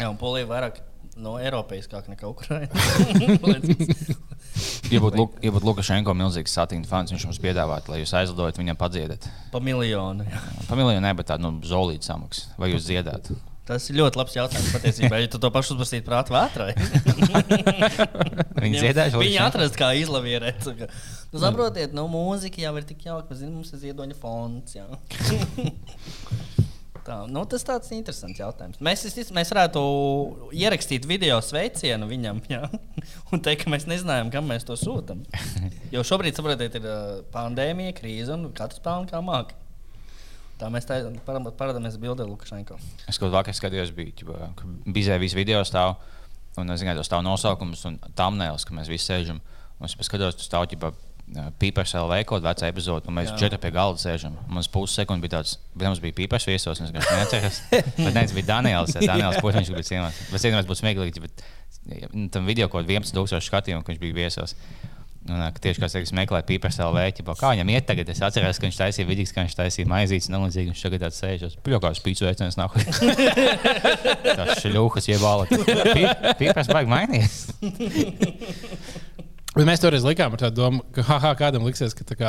Jā, 0.00 0.08
un 0.08 0.16
Polija 0.20 0.46
vairāk 0.48 0.78
no 1.20 1.34
Eiropeiskāk 1.40 2.06
nekā 2.08 2.28
Ukraina. 2.30 2.72
Ja 4.94 4.98
būtu 5.02 5.20
Luk- 5.20 5.38
ja 5.44 5.52
būtu 5.54 5.68
Lukašenko 5.70 6.14
milzīgs 6.18 6.54
satīna 6.56 6.88
fans, 6.88 7.12
viņš 7.14 7.28
mums 7.28 7.38
piedāvātu, 7.42 7.92
lai 7.94 8.00
jūs 8.02 8.14
aizlidojat 8.20 8.58
viņam 8.58 8.78
padziedāt. 8.80 9.28
pa 9.52 9.60
miljonu. 9.62 10.26
jā. 10.26 10.40
Pa 10.68 10.78
miljonu 10.78 11.00
ne, 11.04 11.12
bet 11.14 11.28
tādu 11.30 11.46
nu, 11.46 11.52
zolītu 11.66 12.08
samaksu. 12.10 12.48
Vai 12.58 12.72
jūs 12.74 12.88
dziedātu? 12.88 13.36
Tas 13.70 13.84
ir 13.86 14.00
ļoti 14.00 14.18
labs 14.18 14.34
jautājums 14.34 14.70
patiesībā. 14.74 15.18
Ja 15.22 15.28
tu 15.30 15.38
to 15.38 15.46
pašu 15.54 15.76
uzprasītu 15.76 16.02
prātu 16.08 16.34
vētrai, 16.34 16.72
Viņi 18.64 18.80
dziedāja 18.82 19.20
Viņi 19.20 19.38
atrast, 19.44 19.76
kā 19.78 19.92
izlavierēt. 20.00 20.66
Nu, 21.30 21.38
saprotiet, 21.38 21.94
nu, 21.94 22.08
mūzika 22.10 22.64
jau 22.64 22.72
ir 22.80 22.88
tik 22.88 23.06
jauka. 23.06 23.36
Zinām, 23.38 23.60
mums 23.60 23.70
ir 23.76 23.84
ziedoņa 23.84 24.18
fonds. 24.18 24.74
Tā, 27.10 27.16
nu, 27.26 27.40
tas 27.50 27.64
tāds 27.66 27.88
interesants 27.90 28.38
jautājums. 28.38 28.76
Mēs, 28.86 29.02
es 29.08 29.32
mēs 29.34 29.50
varētu 29.50 29.80
ierakstīt 30.54 31.08
video 31.10 31.40
sveicienu 31.42 32.06
viņam 32.06 32.38
jā, 32.52 32.60
un 33.34 33.42
teikt, 33.42 33.64
ka 33.64 33.72
mēs 33.72 33.88
nezinājām, 33.90 34.30
kam 34.30 34.46
mēs 34.46 34.66
to 34.68 34.76
sūtām. 34.78 35.24
Jo 35.94 36.04
šobrīd, 36.06 36.36
saprotiet, 36.38 36.76
ir 36.78 36.86
pandēmija, 37.34 37.96
krīze 37.98 38.30
un 38.36 38.46
katrs 38.54 38.78
pelna 38.84 39.10
kā 39.10 39.18
māca. 39.26 39.58
Tā 40.60 40.68
mēs 40.70 40.86
tā 40.86 41.00
parā- 41.26 41.50
parādāmies 41.56 41.98
bildē 41.98 42.28
Lukašenko. 42.28 42.78
Es 43.10 43.18
kaut 43.18 43.34
vakar 43.34 43.56
skatījos, 43.58 43.90
bija 43.96 44.52
bizē 44.86 45.18
visu 45.18 45.38
video 45.40 45.64
stāv. 45.66 45.96
Un 46.60 46.70
es 46.70 46.82
zinu, 46.82 46.94
tas 46.94 47.10
stāv 47.10 47.24
nosaukums 47.26 47.82
un 47.90 47.98
thumbnails, 48.14 48.68
ka 48.68 48.76
mēs 48.76 48.90
visi 48.92 49.08
sēžam. 49.10 49.42
Un 49.80 49.88
es 49.88 49.96
paskatos, 49.98 50.38
tas 50.38 50.46
stāv 50.46 50.68
ģipa, 50.70 50.92
Pīpers 51.30 51.92
LV 51.94 52.24
kaut 52.26 52.40
kāda 52.40 52.50
veca 52.50 52.68
epizode, 52.72 53.06
un 53.06 53.14
mēs 53.14 53.28
Jā. 53.30 53.36
četri 53.44 53.60
pie 53.62 53.70
galda 53.74 54.02
sēžam. 54.02 54.34
Mums 54.50 54.66
pussekundi 54.72 55.22
bija 55.22 55.36
tāds, 55.36 55.56
bet 55.76 55.86
mums 55.86 56.02
bija 56.02 56.16
pīpers 56.16 56.46
viesos, 56.48 56.80
un 56.80 56.88
es 56.88 56.94
vienkārši 56.94 57.18
neatceros. 57.20 57.60
Bet 58.04 58.16
nē, 58.16 58.24
tas 58.24 58.34
bija 58.34 58.48
Daniels, 58.48 58.96
ja 58.96 59.04
Daniels 59.12 59.38
Puķis, 59.38 59.70
kurš 59.70 59.76
bija 59.76 59.88
ciemats. 59.92 60.18
Bet 60.32 60.42
ciemats 60.42 60.66
būtu 60.66 60.82
smieklīgi, 60.82 61.22
bet 61.22 61.44
tam 62.34 62.50
video 62.50 62.66
kaut 62.66 62.82
kādā 62.82 62.98
11,000 62.98 63.46
skatījumu, 63.46 63.86
ka 63.86 63.94
viņš 63.94 64.02
bija 64.02 64.18
viesos. 64.18 64.56
Un, 65.28 65.42
tieši 65.52 65.82
kā 65.82 65.88
es 66.00 66.14
meklēju 66.16 66.46
pīpers 66.48 66.78
LV, 66.80 67.02
ķipa, 67.18 67.34
kā 67.36 67.50
viņam 67.52 67.70
iet 67.74 67.84
tagad, 67.86 68.08
es 68.08 68.22
atceros, 68.24 68.56
ka 68.56 68.64
viņš 68.64 68.78
taisīja 68.78 69.06
vidīgs, 69.06 69.34
ka 69.36 69.44
viņš 69.44 69.56
taisīja 69.58 69.90
maizītes, 69.90 70.30
nelīdzīgi, 70.32 70.72
viņš 70.72 70.84
tagad 70.86 71.04
tāds 71.04 71.20
sēžas. 71.20 71.58
Pļokās 71.66 72.00
pīcu 72.02 72.24
veicens 72.24 72.56
nav. 72.56 72.72
Tas 74.40 74.64
šļūhas 74.64 75.10
iebāla. 75.12 75.44
Pīpers 76.40 76.72
baigi 76.72 76.90
mainījies. 76.96 77.36
Bet 79.60 79.68
mēs 79.68 79.82
toreiz 79.82 80.04
likām 80.08 80.32
ar 80.32 80.40
tādu 80.40 80.56
domu, 80.56 80.78
ka 80.96 81.02
haha, 81.04 81.34
kādam 81.36 81.66
liksies, 81.68 81.92
ka, 81.92 82.04
tā 82.08 82.16
kā, 82.16 82.28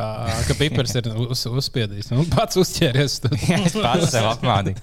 ka 0.50 0.56
pipars 0.60 0.92
ir 1.00 1.06
uz, 1.16 1.46
uzspiedījis. 1.48 2.10
Nu, 2.12 2.26
pats 2.28 2.60
uzķēries, 2.60 3.14
es 3.56 3.76
pats 3.78 4.10
sev 4.12 4.28
apmānīju. 4.34 4.82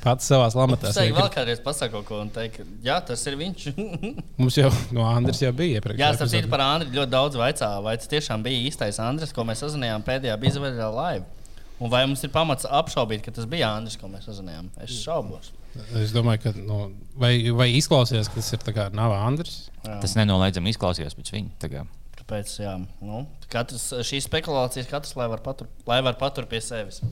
pats 0.00 0.30
savā 0.30 0.46
lamatā. 0.56 0.94
Tas 0.94 0.96
vēl 0.96 1.28
kādreiz 1.34 1.60
pasakā 1.64 1.92
kaut 1.98 2.06
ko 2.08 2.20
un 2.22 2.30
teikt, 2.32 2.56
ka 2.56 2.64
jā, 2.86 2.96
tas 3.10 3.26
ir 3.28 3.36
viņš. 3.36 3.66
Mums 4.40 4.56
jau 4.56 4.70
no 4.96 5.04
Andris 5.10 5.42
jau 5.44 5.52
bija 5.56 5.82
iepriekš. 5.82 6.00
jā, 6.00 6.08
tas 6.22 6.36
ir 6.40 6.48
par 6.52 6.64
Andriu 6.64 7.02
ļoti 7.02 7.12
daudz 7.12 7.36
vaicā. 7.40 7.68
Vai 7.84 7.98
tas 8.00 8.08
tiešām 8.14 8.46
bija 8.46 8.64
īstais 8.70 9.02
Andris, 9.04 9.36
ko 9.36 9.44
mēs 9.44 9.60
sazinājām 9.66 10.06
pēdējā 10.08 10.38
bizveļā 10.40 10.88
live? 10.96 11.52
Un 11.84 11.92
vai 11.92 12.06
mums 12.08 12.24
ir 12.24 12.32
pamats 12.32 12.64
apšaubīt, 12.64 13.20
ka 13.26 13.36
tas 13.36 13.44
bija 13.50 13.74
Andris, 13.76 14.00
ko 14.00 14.08
mēs 14.08 14.24
sazinājām? 14.30 14.72
Es 14.86 14.96
šaubos. 15.04 15.52
Es 15.98 16.14
domāju, 16.14 16.44
ka 16.44 16.52
nu, 16.56 16.78
vai, 17.18 17.34
vai 17.54 17.68
izklausījās, 17.78 18.30
ka 18.30 18.40
tas 18.40 18.54
ir 18.54 18.90
nav 18.94 19.14
Andris. 19.16 19.68
Jā. 19.84 19.98
Tas 20.02 20.16
nenoliedzami 20.18 20.72
izklausījās 20.72 21.16
pēc 21.18 21.32
viņa. 21.34 21.84
Tāpēc, 22.24 22.54
jā, 22.62 22.78
nu, 23.04 23.24
katrs, 23.52 23.90
šīs 24.06 24.28
spekulācijas 24.30 24.88
katrs 24.88 25.16
lai 25.18 25.26
var, 25.28 25.42
patur, 25.44 25.68
lai 25.90 26.00
var 26.06 26.16
paturēt 26.20 26.48
pie 26.54 26.62
sevis. 26.64 27.02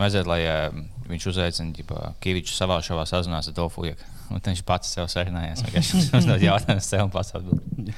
Vajadzētu, 0.00 0.30
lai 0.30 0.40
uh, 0.46 0.76
viņš 1.10 1.26
uzaicina 1.32 2.12
Kaviču 2.22 2.54
savā 2.54 2.78
šovā 2.84 3.04
sazināties 3.08 3.50
ar 3.52 3.56
Dolfu. 3.58 3.88
Un 4.30 4.38
viņš 4.38 4.60
pats 4.62 4.92
sev 4.94 5.08
sarunājās. 5.10 5.64
Viņš 5.66 5.90
uzdod 6.20 6.44
jautājumu 6.44 6.84
sev 6.86 7.02
un 7.02 7.10
pats 7.10 7.34
atbild. 7.34 7.90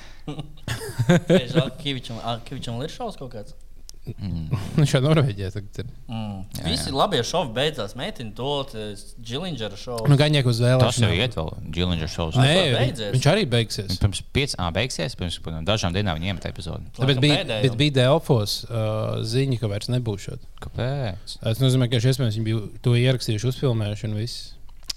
Es 1.29 1.53
žēl, 1.53 1.69
ka 1.69 1.77
Kivičam, 1.83 2.23
ā, 2.25 2.39
Kivičam 2.47 2.81
ir 2.81 2.89
šausmas 2.89 3.19
kaut 3.21 3.35
kāds. 3.35 3.57
Viņš 4.79 4.93
jau 4.97 5.01
Norvēģijā 5.05 5.49
tagad 5.55 5.79
ir. 5.79 5.91
Mm. 6.11 6.39
Jā, 6.59 6.65
Visi 6.67 6.89
jā. 6.91 6.95
labie 6.97 7.21
šovi 7.27 7.53
beidzās. 7.55 7.93
Meitene 7.99 8.33
to 8.35 8.55
Džilingera 9.23 9.79
šovu. 9.79 10.09
Nu, 10.11 10.17
Gaņiek 10.19 10.49
uz 10.51 10.59
Tas 10.59 10.67
jau 10.67 10.79
vēlēšanām. 10.81 11.13
iet 11.23 11.37
vēl 11.39 11.51
Džillinger 11.77 12.11
šovs. 12.11 12.39
Nē, 12.41 12.57
beidzies? 12.75 13.13
viņš 13.15 13.29
arī 13.31 13.45
beigsies. 13.53 14.01
Pirms 14.03 14.23
piecām, 14.35 14.65
ah, 14.67 14.73
beigsies, 14.75 15.15
pirms 15.19 15.39
dažām 15.69 15.95
dienām 15.95 16.19
viņa 16.19 16.33
iemet 16.33 16.49
epizodi. 16.51 16.91
Tāpēc 16.99 17.23
bija, 17.23 17.45
bet 17.63 17.79
bija 17.79 17.97
Delfos 18.01 18.57
uh, 18.67 19.21
ziņa, 19.23 19.61
ka 19.63 19.71
vairs 19.71 19.93
nebūs 19.95 20.27
šādi. 20.27 20.51
Kāpēc? 20.67 21.37
Tas 21.39 21.63
nozīmē, 21.63 21.87
ka 21.93 22.03
iespējams 22.03 22.41
viņi 22.41 22.49
bija 22.49 22.67
to 22.83 22.97
ierakstījuši, 22.99 23.53
uzfilmējuši 23.55 24.11
un 24.11 24.19
viss. 24.19 24.51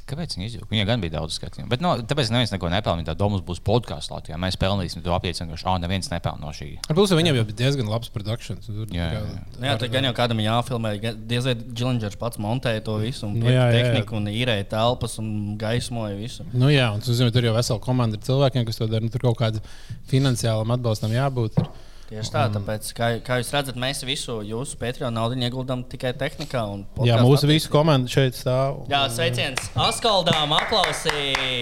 Kāpēc 0.05 0.35
viņa 0.37 0.45
izjūta? 0.45 0.67
Viņai 0.69 0.83
gan 0.85 1.01
bija 1.01 1.15
daudz 1.15 1.33
skatījumu. 1.39 1.65
Bet, 1.71 1.81
no, 1.81 1.95
tāpēc 1.97 2.27
neviens 2.29 2.51
neko 2.53 2.69
nepelnīja. 2.69 3.07
Tā 3.07 3.15
doma 3.17 3.39
būs 3.41 3.57
podkāsts 3.65 4.11
Latvijā. 4.13 4.37
Mēs 4.37 4.53
pelnīsim 4.61 5.01
to 5.01 5.09
apliecinu, 5.15 5.49
ka 5.49 5.57
šādi 5.57 5.81
neviens 5.81 6.11
nepelnīja 6.11 6.43
no 6.45 6.51
šī. 6.53 6.67
Ar 6.85 6.93
plus 6.99 7.09
viņam 7.17 7.39
jau 7.39 7.45
bija 7.49 7.57
diezgan 7.63 7.89
labs 7.89 8.11
produkcijas. 8.13 8.67
Tur 8.67 8.85
Jā, 8.93 9.07
tā 9.09 9.17
jā, 9.17 9.23
Nu, 9.57 9.65
jā, 9.65 9.73
tad 9.81 9.89
gan 9.95 10.05
jau 10.05 10.13
kādam 10.13 10.43
jāfilmē. 10.45 10.91
gan- 11.01 11.17
Diez 11.25 11.47
vai 11.49 11.55
Džilingers 11.55 12.19
pats 12.21 12.37
montēja 12.37 12.83
to 12.85 12.99
visu, 13.01 13.25
un 13.25 13.33
Nu, 13.39 13.47
nu, 13.47 13.49
jā, 13.49 13.65
jā, 13.65 13.65
jā. 13.73 13.81
tehniku, 13.81 14.15
un 14.21 14.25
īrēja 14.29 14.67
telpas, 14.69 15.17
un 15.17 15.57
gaismoja 15.57 16.13
visu. 16.21 16.45
Nu, 16.53 16.67
jā, 16.69 16.93
un 16.93 17.01
tu 17.01 17.11
zini, 17.11 17.31
tur 17.33 17.41
jau 17.41 17.55
vesela 17.57 17.79
komanda 17.81 18.13
ar 18.17 18.21
cilvēkiem, 18.29 18.65
kas 18.69 18.77
to 18.77 18.85
dara. 18.87 19.01
Nu, 19.01 19.09
tur 19.09 19.25
kaut 19.25 19.37
kādam 19.41 19.61
finansiālam 20.07 20.69
atbalstam 20.77 21.09
jābūt. 21.17 21.57
Ir. 21.57 21.67
Tieši 22.05 22.29
tā, 22.29 22.43
tāpēc, 22.53 22.89
kā, 22.93 23.07
kā 23.25 23.39
jūs 23.41 23.47
redzat, 23.55 23.77
mēs 23.81 24.03
visu 24.05 24.37
jūsu 24.45 24.77
Patreon 24.77 25.15
naudu 25.17 25.39
ieguldām 25.41 25.81
tikai 25.89 26.11
tehnikā. 26.13 26.61
un 26.69 26.83
Jā, 27.01 27.17
mūsu 27.25 27.49
visu 27.49 27.71
komandu 27.73 28.11
šeit 28.13 28.37
stāv. 28.37 28.83
Jā, 28.91 29.07
sveiciens 29.09 29.71
Askaldām, 29.73 30.53
aplausi! 30.53 31.57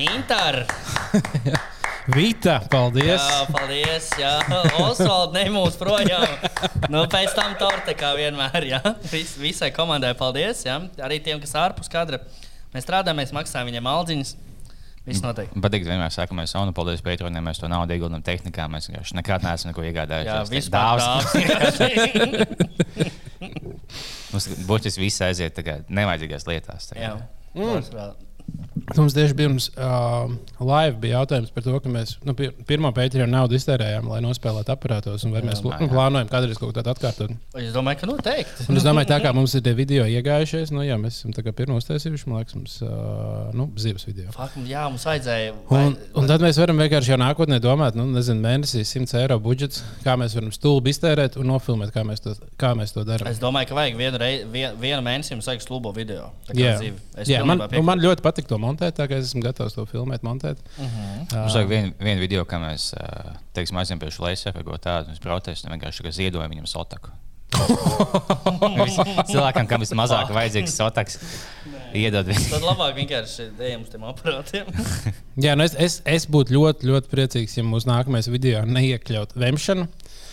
Inter! 0.00 0.62
Vita, 2.16 2.62
paldies! 2.72 3.20
Jā, 3.20 3.44
paldies! 3.52 4.08
Jā, 4.16 4.32
Osvalds 4.80 5.36
nemūs 5.36 5.76
projām. 5.76 6.24
Nu, 6.88 7.02
pēc 7.12 7.34
tam 7.36 7.52
torte 7.60 7.92
kā 7.98 8.14
vienmēr. 8.16 8.64
Jā. 8.70 8.80
Vis, 9.12 9.34
visai 9.36 9.68
komandai 9.76 10.14
paldies. 10.16 10.64
Jā. 10.64 10.78
Arī 11.04 11.20
tiem, 11.20 11.42
kas 11.44 11.52
ārpus 11.60 11.92
kadra. 11.92 12.22
Mēs 12.72 12.88
strādājam, 12.88 13.20
mēs 13.20 13.34
maksājam 13.36 13.68
viņiem 13.68 13.90
aldziņas. 13.92 14.32
Viss 15.08 15.22
notiek. 15.24 15.48
Patīk, 15.64 15.86
vienmēr 15.88 16.12
saka, 16.14 16.36
mēs 16.36 16.52
savu 16.54 16.72
paldies 16.76 17.02
Patreoniem, 17.04 17.44
mēs 17.48 17.60
to 17.62 17.68
naudu 17.70 17.96
ieguldām 17.96 18.22
tehnikā. 18.24 18.68
Mēs 18.70 18.90
vienkārši 18.90 19.16
nekad 19.18 19.46
neesam 19.46 19.72
neko 19.72 19.82
Jā, 19.84 19.90
iegādājušies. 19.92 20.52
vispār 20.52 21.02
dāvs. 21.02 21.34
Mums 24.32 24.48
būtiski 24.68 25.00
viss 25.06 25.24
aiziet 25.24 25.56
tā 25.56 25.78
nevajadzīgās 25.88 26.44
lietās. 26.50 26.90
tā 26.90 26.98
kā. 26.98 27.02
Jā. 27.06 27.14
Mm. 27.56 28.27
Mums 28.96 29.12
tieši 29.12 29.34
pirms 29.36 29.68
uh, 29.76 30.30
live 30.64 30.96
bija 31.02 31.18
jautājums 31.18 31.50
par 31.52 31.64
to, 31.64 31.74
ka 31.82 31.90
mēs 31.92 32.14
nu, 32.24 32.32
pir 32.36 32.54
pirmo 32.68 32.88
pētījumu 32.94 33.28
naudu 33.30 33.56
iztērējām, 33.58 34.08
lai 34.08 34.20
nospēlētu 34.24 34.72
aparātos. 34.72 35.26
un 35.26 35.34
Vai 35.34 35.42
mēs 35.44 35.60
pl 35.64 35.74
jā. 35.74 35.80
nu, 35.82 35.88
plānojam 35.92 36.30
kādreiz 36.30 36.60
kaut 36.60 36.70
ko 36.70 36.76
tādu 36.78 36.94
atkārtot? 36.94 37.34
Es 37.60 37.74
domāju, 37.74 38.00
ka 38.00 38.08
noteikti. 38.08 38.68
Un 38.70 38.80
es 38.80 38.86
domāju, 38.86 39.10
tā 39.10 39.18
kā 39.24 39.32
mums 39.36 39.54
ir 39.58 39.64
tie 39.66 39.74
video 39.76 40.06
iegājušies, 40.08 40.72
nu, 40.72 40.84
jā, 40.86 40.96
mēs 41.00 41.20
esam 41.20 41.34
pirmo 41.58 41.76
uztaisījuši, 41.80 42.28
man 42.30 42.40
liekas, 42.40 42.56
mums 42.56 42.78
uh, 42.86 43.50
nu, 43.56 43.68
zivs 43.80 44.08
video. 44.08 44.30
Fak, 44.36 44.56
jā, 44.68 44.86
mums 44.88 45.04
vajadzēja. 45.08 45.52
Un, 45.74 45.98
un 46.16 46.30
tad 46.30 46.44
mēs 46.44 46.60
varam 46.62 46.80
vienkārši 46.80 47.12
jau 47.12 47.20
nākotnē 47.20 47.60
domāt, 47.64 47.98
nu, 47.98 48.08
nezinu, 48.14 48.40
mēnesī 48.44 48.84
100 48.88 49.20
eiro 49.20 49.38
budžets, 49.42 49.82
kā 50.06 50.16
mēs 50.20 50.36
varam 50.38 50.54
stulbi 50.54 50.94
iztērēt 50.94 51.36
un 51.40 51.50
nofilmēt, 51.52 51.92
kā 51.94 52.06
mēs 52.08 52.24
to, 52.24 52.36
kā 52.60 52.72
mēs 52.78 52.96
to 52.96 53.04
darām. 53.08 53.28
Es 53.30 53.42
domāju, 53.42 53.72
ka 53.72 53.80
vajag 53.82 54.00
vienu, 54.00 54.22
rei, 54.22 54.34
vien, 54.48 54.76
vienu 54.80 55.04
mēnesi 55.04 55.34
jums 55.34 55.50
vajag 55.50 55.64
stulbo 55.64 55.92
video. 55.96 56.30
Jā, 56.56 56.76
zivi. 56.80 56.96
Es 57.18 57.30
jā 57.30 57.42
man, 57.46 57.64
man 57.84 58.02
ļoti 58.02 58.24
patīk 58.24 58.37
to 58.46 58.58
montēt, 58.62 58.94
tā 58.94 59.08
kā 59.10 59.18
es 59.18 59.32
esmu 59.32 59.42
gatavs 59.42 59.74
to 59.74 59.82
filmēt, 59.90 60.22
montēt. 60.22 60.62
Mums 60.78 61.56
vajag 61.58 61.72
vienu 61.72 61.94
vien 61.98 62.22
video, 62.22 62.44
kā 62.46 62.60
mēs 62.62 62.92
teiksim, 63.58 63.80
aizjām 63.82 63.98
pie 63.98 64.12
šīs 64.12 64.22
lejas, 64.22 64.46
vai 64.54 64.66
ko 64.66 64.78
tādu. 64.78 65.10
Mēs 65.10 65.24
protestējam, 65.24 65.74
vienkārši 65.74 66.14
ziedojam 66.20 66.54
viņam 66.54 66.70
sotaku. 66.70 67.16
Cilvēkam, 69.28 69.66
kam 69.68 69.80
vismazāk 69.80 70.30
vajadzīgs 70.34 70.74
sotaks, 70.76 71.16
iedod 71.96 72.28
viņu. 72.28 72.44
Tad 72.52 72.66
labāk 72.66 72.96
vienkārši 72.98 73.48
ejam 73.70 73.86
uz 73.86 73.92
tiem 73.92 74.04
aparātiem. 74.08 74.68
Jā, 75.44 75.54
nu 75.56 75.64
es, 75.64 75.74
es, 75.80 75.98
es 76.08 76.28
būtu 76.30 76.54
ļoti, 76.58 76.90
ļoti 76.90 77.12
priecīgs, 77.12 77.56
ja 77.58 77.64
mūsu 77.66 77.88
nākamais 77.90 78.28
video 78.30 78.64
neiekļautu 78.68 79.40
vemšanu. 79.40 79.88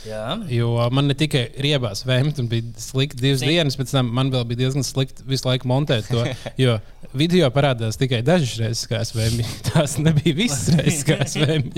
Jā. 0.06 0.24
Jo 0.54 0.74
man 0.94 1.08
ne 1.10 1.16
tikai 1.18 1.48
riebās 1.66 2.04
vēmt, 2.06 2.38
un 2.44 2.50
bija 2.52 2.64
slikti 2.82 3.22
divas 3.24 3.42
Zini- 3.42 3.56
dienas, 3.56 3.78
tam 3.92 4.12
man 4.14 4.30
vēl 4.34 4.44
bija 4.52 4.64
diezgan 4.66 4.86
slikti 4.86 5.26
visu 5.26 5.48
laiku 5.50 5.70
montēt 5.72 6.10
to. 6.12 6.24
Jo 6.62 6.78
video 7.16 7.50
parādās 7.56 7.98
tikai 7.98 8.22
dažas 8.26 8.58
reizes, 8.62 8.86
kā 8.92 9.02
es 9.02 9.14
vēmu. 9.16 9.46
Tās 9.72 9.98
nebija 10.02 10.36
visas 10.38 10.68
reizes, 10.78 11.06
kā 11.08 11.20
es 11.26 11.38
vēmu. 11.42 11.74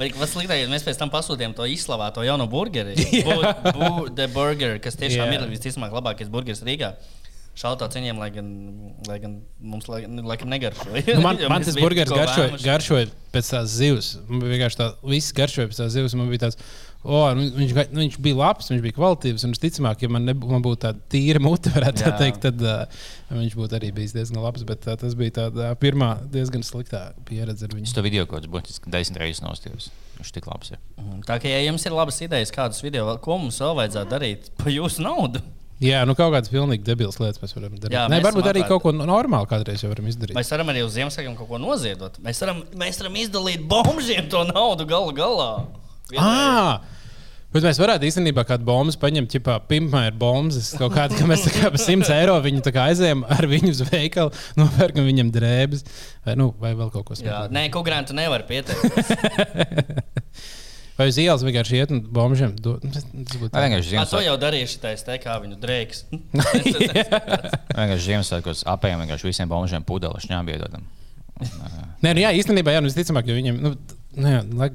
Vai 0.00 0.08
kas 0.14 0.32
sliktākais, 0.32 0.70
mēs 0.72 0.86
pēc 0.86 0.96
tam 0.98 1.10
pasūtījām 1.12 1.52
to 1.56 1.66
izslavāto 1.68 2.22
jauno 2.24 2.46
burgeri. 2.50 2.94
Bu- 3.26 3.72
bu- 3.76 4.06
The 4.16 4.30
Burger, 4.32 4.78
kas 4.82 4.96
tiešām 4.96 5.28
Jā. 5.28 5.42
ir 5.42 5.50
visticamāk 5.52 5.92
labākais 5.92 6.30
burgeris 6.32 6.64
Rīgā. 6.64 6.94
Šautā 7.52 7.84
ciņiem, 7.92 8.16
lai 8.16 8.30
gan, 8.32 8.46
lai 9.04 9.18
gan 9.20 9.34
mums 9.60 9.84
lai, 9.92 9.98
laikam 10.08 10.48
negaršoja. 10.48 11.02
Nu, 11.18 11.20
man, 11.20 11.36
man 11.52 11.60
tas 11.66 11.76
burgeris 11.76 12.08
garšoja, 12.08 12.56
garšoja 12.64 13.10
pēc 13.34 13.50
tās 13.52 13.74
zivs. 13.76 14.08
Man 14.24 14.46
vienkārši 14.48 14.78
tā, 14.80 14.86
viss 15.04 15.34
garšoja 15.36 15.68
pēc 15.68 15.82
tās 15.82 15.92
zivs. 15.92 16.14
Man 16.16 16.30
bija 16.32 16.46
tāds, 16.46 16.56
oh, 17.04 17.28
viņš, 17.34 17.72
nu, 17.92 18.00
viņš 18.02 18.16
bija 18.22 18.38
labs, 18.38 18.68
viņš 18.72 18.82
bija 18.84 18.96
kvalitīvs. 18.96 19.44
Un, 19.46 19.54
visticamāk, 19.56 20.04
ja 20.04 20.10
man, 20.12 20.26
nebū, 20.28 20.50
man 20.52 20.62
būtu 20.64 20.80
tāda 20.86 21.02
tīra 21.12 21.42
mute, 21.42 21.72
varētu 21.74 22.04
tā 22.04 22.12
teikt, 22.20 22.42
tad 22.46 22.62
uh, 22.62 22.84
viņš 23.32 23.56
būtu 23.58 23.78
arī 23.78 23.92
bijis 23.96 24.14
diezgan 24.16 24.42
labs. 24.44 24.66
Bet 24.68 24.86
uh, 24.88 24.96
tas 25.00 25.16
bija 25.18 25.36
tāda 25.42 25.70
uh, 25.72 25.78
pirmā 25.78 26.12
diezgan 26.32 26.62
sliktā 26.66 27.08
pieredze 27.28 27.66
ar 27.66 27.74
Es 27.74 27.78
viņu. 27.80 27.94
to 27.96 28.04
video 28.06 28.26
kaut 28.26 28.40
kādā 28.42 28.52
būtiski 28.52 28.92
desmit 28.92 29.22
reizes 29.24 29.42
nostājos. 29.44 29.90
Viņš 30.20 30.30
tik 30.36 30.46
labs 30.46 30.74
ir. 30.74 30.78
Mhm. 31.00 31.24
Tā 31.26 31.40
kā 31.42 31.50
ja 31.50 31.64
jums 31.66 31.86
ir 31.88 31.96
labas 31.96 32.20
idejas, 32.22 32.52
kādus 32.54 32.82
video, 32.84 33.08
ko 33.24 33.38
mums 33.42 33.58
vēl 33.62 33.74
vajadzētu 33.80 34.14
darīt 34.14 34.52
par 34.60 34.70
jūsu 34.72 35.02
naudu, 35.02 35.42
Jā, 35.82 36.04
nu 36.06 36.14
kaut 36.14 36.30
kādas 36.30 36.46
pilnīgi 36.52 36.84
debilas 36.86 37.16
lietas 37.18 37.40
mēs 37.42 37.56
varam 37.56 37.72
darīt. 37.74 37.94
Jā, 37.96 38.04
Nē, 38.06 38.20
mēs 38.20 38.26
varbūt 38.28 38.46
arī 38.46 38.60
atvērti. 38.62 38.70
kaut 38.70 38.82
ko 38.84 38.92
normālu 38.94 39.48
kādreiz 39.50 39.82
jau 39.82 39.88
varam 39.90 40.06
izdarīt. 40.06 40.36
mēs 40.38 40.52
varam 40.54 40.68
arī 40.70 40.84
uz 40.86 40.92
Ziemassvētkiem 40.94 41.34
kaut 41.40 41.48
ko 41.50 41.58
noziedot. 41.58 42.20
Mēs 42.22 42.38
varam, 42.44 42.60
mēs 42.78 43.00
varam 43.02 43.16
izdalīt 43.18 43.64
bombžiem 43.66 44.28
to 44.30 44.44
naudu 44.52 44.86
galu 44.86 45.10
galā. 45.16 45.48
Ah! 46.18 46.80
Bet 47.52 47.66
mēs 47.66 47.76
varētu 47.76 48.06
īstenībā 48.08 48.46
kādu 48.48 48.64
bombu 48.64 48.94
paņemt, 48.96 49.34
ja 49.36 49.56
pirmā 49.68 50.06
ir 50.08 50.14
bombas, 50.16 50.70
kaut 50.80 50.94
kāda, 50.94 51.18
ka 51.18 51.26
mēs 51.28 51.44
tā 51.44 51.52
kā 51.52 51.68
par 51.68 51.80
100 51.82 52.08
eiro 52.16 52.38
viņu 52.40 52.62
tā 52.64 52.72
aizējām 52.86 53.26
ar 53.28 53.44
viņu 53.50 53.74
uz 53.74 53.82
veikalu, 53.90 54.32
nopērkam 54.60 55.04
viņam 55.04 55.32
drēbes 55.34 55.84
vai, 56.24 56.38
nu, 56.40 56.48
vai 56.62 56.72
vēl 56.78 56.88
kaut 56.94 57.10
ko 57.10 57.18
Jā, 57.18 57.42
tādu. 57.44 57.56
nē, 57.58 57.66
kaut 57.74 57.84
grāmatu 57.88 58.16
nevar 58.16 58.46
pieteikt. 58.48 58.80
Vai 60.92 61.06
uz 61.08 61.16
ielas 61.16 61.40
vienkārši 61.40 61.78
iet 61.80 61.92
un 61.94 62.02
bombžiem 62.14 62.50
dot. 62.60 62.82
Tas 62.84 63.06
būtu 63.08 63.48
Vai 63.54 63.62
vienkārši 63.64 63.96
Ā, 63.96 64.02
To 64.10 64.20
jau 64.20 64.34
darīju 64.38 64.68
šitais, 64.74 65.04
te 65.06 65.16
kā 65.22 65.38
viņu 65.40 65.56
drēks. 65.62 66.02
vienkārši 67.78 68.04
Ziemassvētkos 68.10 68.60
apējām 68.68 69.00
vienkārši 69.02 69.30
visiem 69.30 69.48
bombžiem 69.50 69.86
pudeli 69.88 70.20
šņābiedodam. 70.26 70.84
Nē, 72.04 72.12
nu 72.12 72.22
jā, 72.22 72.34
īstenībā, 72.36 72.76
jā, 72.76 72.84
nu, 72.84 72.92
visticamāk, 72.92 73.26
jo 73.26 73.38
viņiem, 73.38 73.62
nu, 73.64 73.72
t- 74.12 74.20
nu, 74.22 74.32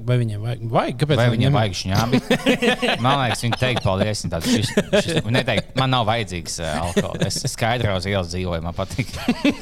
vai 0.08 0.16
viņiem 0.20 0.42
vajag, 0.44 0.62
vajag 0.72 0.96
kāpēc 1.02 1.18
Vai 1.20 1.26
viņi 1.30 1.36
viņam 1.38 1.52
ņem? 1.52 1.58
vajag 1.58 1.76
šņābi? 1.80 2.20
Man 3.04 3.20
liekas, 3.22 3.44
viņi 3.46 3.58
teikt, 3.62 3.82
paldies. 3.86 4.22
tādi, 4.32 4.54
Šis, 4.56 4.72
šis, 5.04 5.20
neteikt, 5.34 5.70
man 5.78 5.92
nav 5.94 6.06
vajadzīgs 6.08 6.58
alkohols. 6.68 7.22
Es 7.28 7.52
skaidri 7.54 7.92
uz 7.94 8.08
ielas 8.10 8.32
dzīvoju, 8.32 8.64
man 8.66 8.74
patīk. 8.76 9.12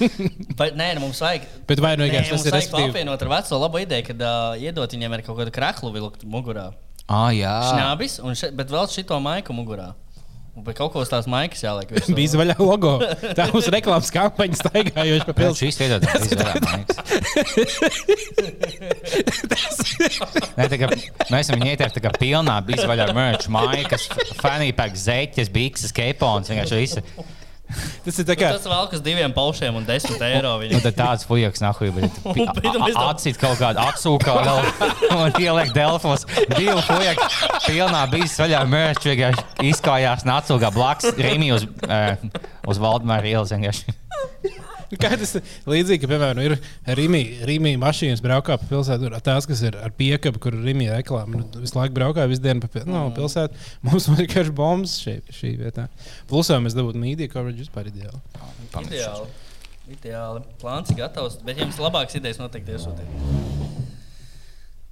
Bet, 0.59 0.77
nē, 0.79 0.89
nu, 0.97 1.05
mums 1.07 1.21
vajag. 1.23 1.45
Bet 1.69 1.83
vai 1.85 1.95
nu 2.01 2.05
Nē, 2.07 2.11
vienkārši 2.11 2.35
tas 2.37 2.47
ir 2.49 2.57
respektīvi? 2.57 2.91
apvienot 2.95 3.23
ar 3.27 3.33
veco 3.37 3.61
labu 3.61 3.83
ideju, 3.85 4.07
kad 4.11 4.25
uh, 4.25 4.57
iedot 4.63 4.97
viņiem 4.97 5.17
ar 5.19 5.25
kaut 5.27 5.41
kādu 5.43 5.55
krāklu 5.55 5.93
vilkt 5.95 6.25
mugurā. 6.29 6.71
Ah, 7.07 7.29
jā. 7.37 7.53
Šņābis, 7.71 8.19
un 8.27 8.35
še, 8.39 8.51
bet 8.57 8.73
vēl 8.73 8.89
šito 8.91 9.19
maiku 9.23 9.55
mugurā. 9.55 9.93
Pēc 10.57 10.79
kaut 10.79 10.95
kādas 10.95 11.11
tās 11.13 11.27
maikas 11.29 11.61
jāliek. 11.61 11.91
Bija 12.17 12.31
izvaļā 12.31 12.55
logo. 12.57 12.95
Tā 13.37 13.45
mums 13.51 13.67
reklāmas 13.75 14.09
kampaņa 14.15 14.57
staigājoša 14.63 15.27
pa 15.29 15.35
pilsētu. 15.37 15.61
šīs 15.61 15.77
iedod 15.85 16.01
Nē, 20.57 20.65
tā 20.73 20.77
kā 20.81 20.89
mēs 20.89 21.43
esam 21.43 21.61
viņu 21.61 21.71
ieteikt, 21.75 21.95
tā 21.99 22.03
kā 22.07 22.11
pilnā 22.17 22.57
bija 22.65 22.89
vaļā 22.89 23.07
merch, 23.17 23.47
maikas, 23.53 24.09
fanīpēks, 24.41 25.05
zeķes, 25.11 25.49
bikses, 25.53 25.93
keipons, 25.97 26.49
vienkārši 26.53 26.81
visi. 26.81 27.01
Tas 28.07 28.21
ir 28.23 28.27
tā 28.29 28.37
kā. 28.39 28.51
Tas 28.55 28.67
vēl 28.71 28.89
kas 28.93 29.03
diviem 29.05 29.33
paušiem 29.35 29.77
un 29.81 29.87
desmit 29.89 30.23
eiro. 30.29 30.55
Un 30.57 30.65
Viņi. 30.65 30.81
tad 30.85 30.99
tāds 30.99 31.27
fujaks, 31.29 31.63
nahuj, 31.65 31.93
bet 31.97 32.97
atcīt 33.07 33.41
kaut 33.41 33.59
kādu 33.61 33.83
atsūkā 33.83 34.37
vēl 34.47 34.61
un 35.17 35.41
ieliek 35.43 35.75
delfos. 35.77 36.27
Divu 36.55 36.79
fujaku 36.87 37.29
pilnā 37.67 38.05
bija 38.13 38.31
vaļā 38.39 38.65
merch, 38.71 39.11
vienkārši 39.11 39.71
izkājās 39.73 40.27
atsūkā 40.37 40.73
blakus 40.75 41.17
Rīmī 41.19 41.53
uz, 41.57 41.67
uh, 41.87 42.15
uz 42.71 42.83
Valdemāra 42.83 43.35
ielas 43.35 43.55
vienkārši. 43.55 43.97
Kā 44.95 45.11
tas 45.19 45.33
ir 45.39 45.47
līdzīgi, 45.67 46.01
ka, 46.05 46.11
piemēram, 46.13 46.41
ir 46.45 46.55
Rīgā 46.99 47.73
mašīnas 47.83 48.23
braukā 48.23 48.55
pa 48.61 48.69
pilsētu, 48.71 49.09
tur 49.09 49.17
tās, 49.27 49.49
kas 49.51 49.63
ir 49.67 49.79
ar 49.83 49.91
piekabu, 49.99 50.39
kur 50.43 50.55
Rīgā 50.55 51.01
reklāmā. 51.01 51.41
Nu, 51.43 51.63
visu 51.65 51.79
laiku 51.79 51.97
braukā, 51.99 52.29
visu 52.31 52.45
dienu 52.45 52.63
pa 52.63 52.71
pil- 52.71 52.87
no, 52.87 53.09
pilsētu. 53.17 53.59
Mums 53.87 54.07
ir 54.07 54.21
vienkārši 54.23 54.55
bombas 54.55 54.95
šī, 55.03 55.17
šī 55.35 55.57
vietā. 55.65 55.89
Plusā 56.31 56.61
mēs 56.63 56.77
dabūtu 56.79 57.03
mīdiju 57.03 57.33
coverage 57.33 57.65
vispār 57.65 57.91
ideāli. 57.91 58.23
Ideāli. 58.85 59.27
Ideāli. 59.97 60.45
Plāns 60.63 60.91
ir 60.95 61.01
gatavs, 61.03 61.41
bet 61.47 61.59
jums 61.63 61.83
labākas 61.83 62.19
idejas 62.19 62.39
noteikti 62.43 62.75
iesūtīt. 62.75 63.11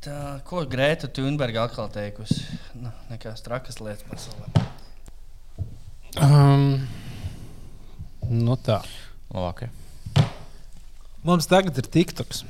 Tā, 0.05 0.19
ko 0.45 0.67
Grēta 0.69 1.09
Thunberga 1.09 1.63
atkal 1.65 1.89
teikusi? 1.89 2.43
Nu, 2.77 2.91
nekās 3.09 3.41
trakas 3.47 3.79
lietas 3.81 4.05
pasaulē. 4.11 4.51
Um, 6.21 6.85
nu 8.29 8.59
tā. 8.61 8.83
Labāk. 9.35 9.65
Mums 11.25 11.49
tagad 11.49 11.79
ir 11.81 11.89
TikToks. 11.89 12.45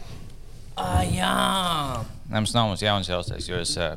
Ah, 0.75 1.05
jā! 1.07 1.35
Nē, 2.27 2.41
mums 2.41 2.55
nav 2.57 2.73
mums 2.73 2.83
jauns 2.83 3.11
jautājums, 3.11 3.47
jo 3.47 3.61
es. 3.63 3.77
Uh, 3.79 3.95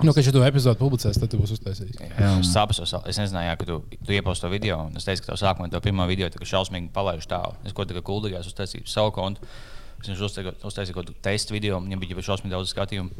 Nu, 0.00 0.14
kad 0.16 0.24
šo 0.24 0.40
epizodu 0.46 0.78
publicēs, 0.80 1.18
tad 1.20 1.28
tu 1.28 1.36
būsi 1.40 1.58
uztaisījis. 1.58 1.98
Es 2.16 2.52
saprotu, 2.54 2.86
es 3.10 3.18
nezināju, 3.20 3.56
ka 3.60 3.66
tu, 3.68 3.76
tu 4.06 4.14
ieposti 4.16 4.46
to 4.46 4.50
video. 4.52 4.78
un 4.88 4.96
Es 4.96 5.04
teicu, 5.04 5.26
ka 5.26 5.32
tev 5.32 5.40
sākumā 5.42 5.68
to 5.72 5.80
pirmo 5.84 6.06
video 6.08 6.30
tā 6.32 6.40
šausmīgi 6.48 6.88
palaidu 6.94 7.26
tālu. 7.28 7.58
Es 7.68 7.76
kaut 7.76 7.92
kā 7.92 8.00
kuldīgās 8.06 8.48
uztaisīju 8.48 8.88
savu 8.88 9.12
kontu. 9.12 9.44
Viņš 10.00 10.20
uztaisīju 10.24 10.96
kaut 10.96 11.06
kādu 11.10 11.14
testu 11.22 11.52
video, 11.54 11.76
un 11.76 11.86
viņam 11.88 12.00
bija 12.00 12.16
jau 12.16 12.26
šausmīgi 12.30 12.54
daudz 12.54 12.70
skatījumu. 12.72 13.10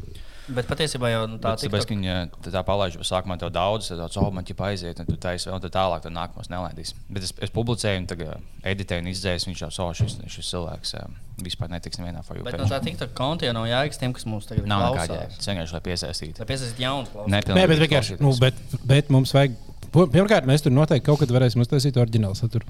Bet 0.51 0.65
patiesībā 0.67 1.11
jau 1.11 1.19
nu, 1.29 1.37
tā 1.39 1.53
Tā 1.53 1.67
tāpēc, 1.67 1.85
ka 1.85 1.93
viņa 1.93 2.13
tā, 2.49 2.63
palaiž, 2.65 2.97
sākumā 3.07 3.37
tev 3.39 3.51
daudz, 3.53 3.91
tad 3.91 4.01
tāds, 4.01 4.17
oh, 4.19 4.31
man 4.33 4.43
ķipa 4.47 4.71
aiziet, 4.71 4.99
un 4.99 5.07
tu 5.07 5.15
taisi 5.21 5.47
vēl, 5.47 5.59
un 5.59 5.63
tad 5.63 5.75
tālāk, 5.75 6.01
tad 6.03 6.15
nākamos 6.15 6.49
nelaidīs. 6.51 6.95
Bet 7.13 7.27
es, 7.27 7.31
es 7.45 7.53
publicēju, 7.53 8.01
un 8.01 8.09
tagad 8.09 8.65
editēju, 8.73 9.05
un 9.05 9.11
izdzēsu, 9.13 9.51
viņš 9.51 9.63
jau 9.67 9.71
so, 9.77 9.87
šis, 10.01 10.17
šis 10.33 10.49
cilvēks 10.55 10.95
um, 11.03 11.15
vispār 11.45 11.71
netiks 11.71 12.01
nevienā 12.01 12.25
for 12.25 12.41
you. 12.41 12.43
Bet 12.49 12.57
no 12.59 12.65
tā 12.67 12.81
TikTok 12.83 13.13
konta 13.15 13.47
jau 13.47 13.53
nav 13.55 13.69
jēgas 13.69 14.01
tiem, 14.01 14.17
kas 14.17 14.25
mums 14.27 14.49
tagad 14.49 14.65
Nav 14.67 14.87
nekāda 14.89 15.07
klausās. 15.13 15.37
jēga. 15.37 15.51
Vienkārši, 15.53 15.77
lai 15.77 15.83
piesaistītu. 15.87 16.41
Lai 16.41 16.49
piesaistītu 16.51 16.87
jaunu 16.89 17.11
klausītāju. 17.13 17.59
Nē, 17.61 17.67
bet, 17.71 17.83
vienkārši, 17.85 18.19
nu, 18.25 18.33
bet, 18.41 18.65
bet 18.91 19.13
mums 19.13 19.37
vajag. 19.37 19.55
Pirmkārt, 19.91 20.47
mēs 20.47 20.63
tur 20.63 20.71
noteikti 20.71 21.03
kaut 21.09 21.19
kad 21.19 21.31
varēsim 21.35 21.63
uztaisīt 21.63 21.97
oriģinālu 21.99 22.37
saturu. 22.39 22.67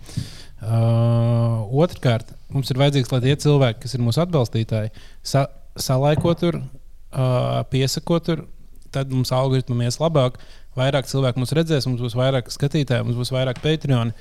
Uh, 0.62 1.62
Otrkārt, 1.84 2.34
mums 2.54 2.72
ir 2.74 2.80
vajadzīgs, 2.82 3.12
lai 3.14 3.22
tie 3.26 3.36
cilvēki, 3.44 3.84
kas 3.84 3.94
ir 3.98 4.02
mūsu 4.02 4.24
atbalstītāji, 4.24 4.90
sa 5.22 5.46
salaiko 5.78 6.34
tur, 6.38 6.58
uh, 6.62 7.62
piesako 7.70 8.20
tur, 8.26 8.46
tad 8.94 9.14
mums 9.14 9.32
algoritmam 9.36 9.84
ies 9.86 10.00
labāk. 10.02 10.40
Vairāk 10.78 11.10
cilvēku 11.12 11.42
mums 11.42 11.54
redzēs, 11.56 11.86
mums 11.90 12.02
būs 12.02 12.16
vairāk 12.18 12.50
skatītāju, 12.54 13.06
mums 13.08 13.20
būs 13.20 13.34
vairāk 13.36 13.60
Patreon. 13.64 14.14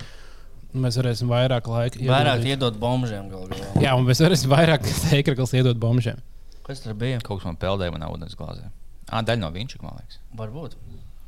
Mēs 0.70 0.98
varēsim 1.00 1.30
vairāk 1.30 1.66
laika 1.66 1.98
Vairāk 2.06 2.44
iedot 2.46 2.76
bombžiem 2.78 3.30
galu 3.30 3.48
galā. 3.50 3.70
Jā, 3.82 3.94
un 3.98 4.04
mēs 4.06 4.20
varēsim 4.22 4.52
vairāk 4.52 4.84
teikrakls 5.08 5.54
iedot 5.58 5.78
bombžiem. 5.82 6.20
Kas 6.66 6.84
tur 6.84 6.94
bija? 6.98 7.18
Kaut 7.26 7.40
kas 7.40 7.48
man 7.48 7.58
peldēja 7.58 7.94
manā 7.94 8.10
ūdens 8.12 8.36
glāzē. 8.38 8.68
Ah, 9.10 9.24
daļa 9.26 9.42
no 9.42 9.50
viņš, 9.54 9.78
man 9.82 9.96
liekas. 9.98 10.20
Varbūt. 10.38 10.76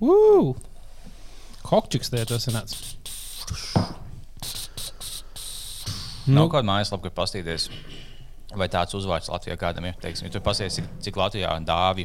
Ugh! 0.03 0.61
Hokčiks 1.71 2.11
tie 2.13 2.25
tas 2.29 2.49
nāca. 2.53 2.77
Nu, 6.23 6.33
Nu, 6.33 6.37
Nav 6.39 6.53
kāda 6.53 6.63
mājaslapa, 6.69 7.03
kur 7.09 7.13
paskatīties, 7.17 7.65
vai 8.55 8.69
tāds 8.71 8.95
uzvārds 8.95 9.27
Latvijā 9.33 9.57
kādam 9.59 9.89
ir. 9.89 9.97
Teiksim, 10.03 10.29
ja 10.29 10.35
tur 10.37 10.45
paskaties, 10.47 10.77
cik, 10.79 10.91
cik 11.03 11.19
Latvijā 11.19 11.51
dāvi 11.67 12.05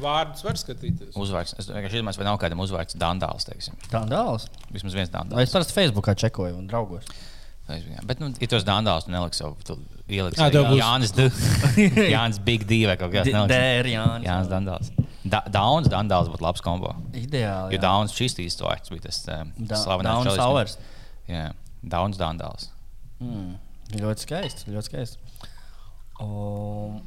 Vārdus 0.00 0.40
var 0.46 0.56
skatīties. 0.56 1.10
uzvārds. 1.20 1.52
Es 1.60 1.66
vienkārši 1.68 1.98
iedomājos, 1.98 2.16
vai 2.16 2.24
nav 2.24 2.38
kādam 2.40 2.62
uzvārds 2.64 2.96
Dandāls. 2.96 3.44
Teiksim. 3.44 3.76
Tā 3.92 4.00
dāls. 4.08 4.46
Vismaz 4.72 4.94
viens 4.96 5.10
Vai 5.12 5.18
Dandāls. 5.20 5.42
es 5.44 5.52
parasti 5.52 5.76
Facebookā 5.76 6.14
čekoju 6.16 6.56
un 6.62 6.66
draugos? 6.70 7.04
Aizvien. 7.76 8.00
Bet, 8.08 8.20
nu, 8.22 8.28
ja 8.38 8.48
tu 8.50 8.56
esi 8.58 8.66
Dandāls, 8.68 9.06
tu 9.06 9.12
neliksi 9.14 9.42
savu, 9.42 9.56
tu 9.66 9.76
ieliksi 10.12 10.40
Ā, 10.42 10.50
tev 10.54 10.66
būs- 10.70 10.80
Jānis, 10.80 11.12
D. 11.16 11.26
Jānis 12.14 12.38
Big 12.44 12.66
D 12.68 12.82
vai 12.90 12.96
kaut 13.00 13.12
kāds 13.14 13.28
D, 13.30 13.34
neliksi. 13.34 13.94
Jānis. 13.96 14.26
Jānis 14.28 14.50
Dandāls. 14.52 14.92
Da, 15.24 15.40
Dauns 15.54 15.86
Dandāls 15.92 16.28
būtu 16.32 16.42
labs 16.44 16.60
kombo. 16.64 16.92
Ideāli. 17.14 17.76
Jo 17.76 17.82
Dauns 17.84 18.14
šis 18.16 18.34
īsts 18.42 18.64
vārds 18.66 18.90
bija 18.92 19.06
tas 19.08 19.20
um, 19.32 19.52
Da- 19.58 19.78
slavenais 19.82 20.24
čalis, 20.26 20.40
Sauers. 20.42 20.78
Jā, 21.30 21.44
Dauns 21.96 22.18
Dandāls. 22.20 22.68
Mm. 23.22 23.52
Ļoti 24.02 24.24
skaisti. 24.26 24.70
Ļoti 24.74 24.90
skaisti. 24.90 25.18
O, 26.22 26.98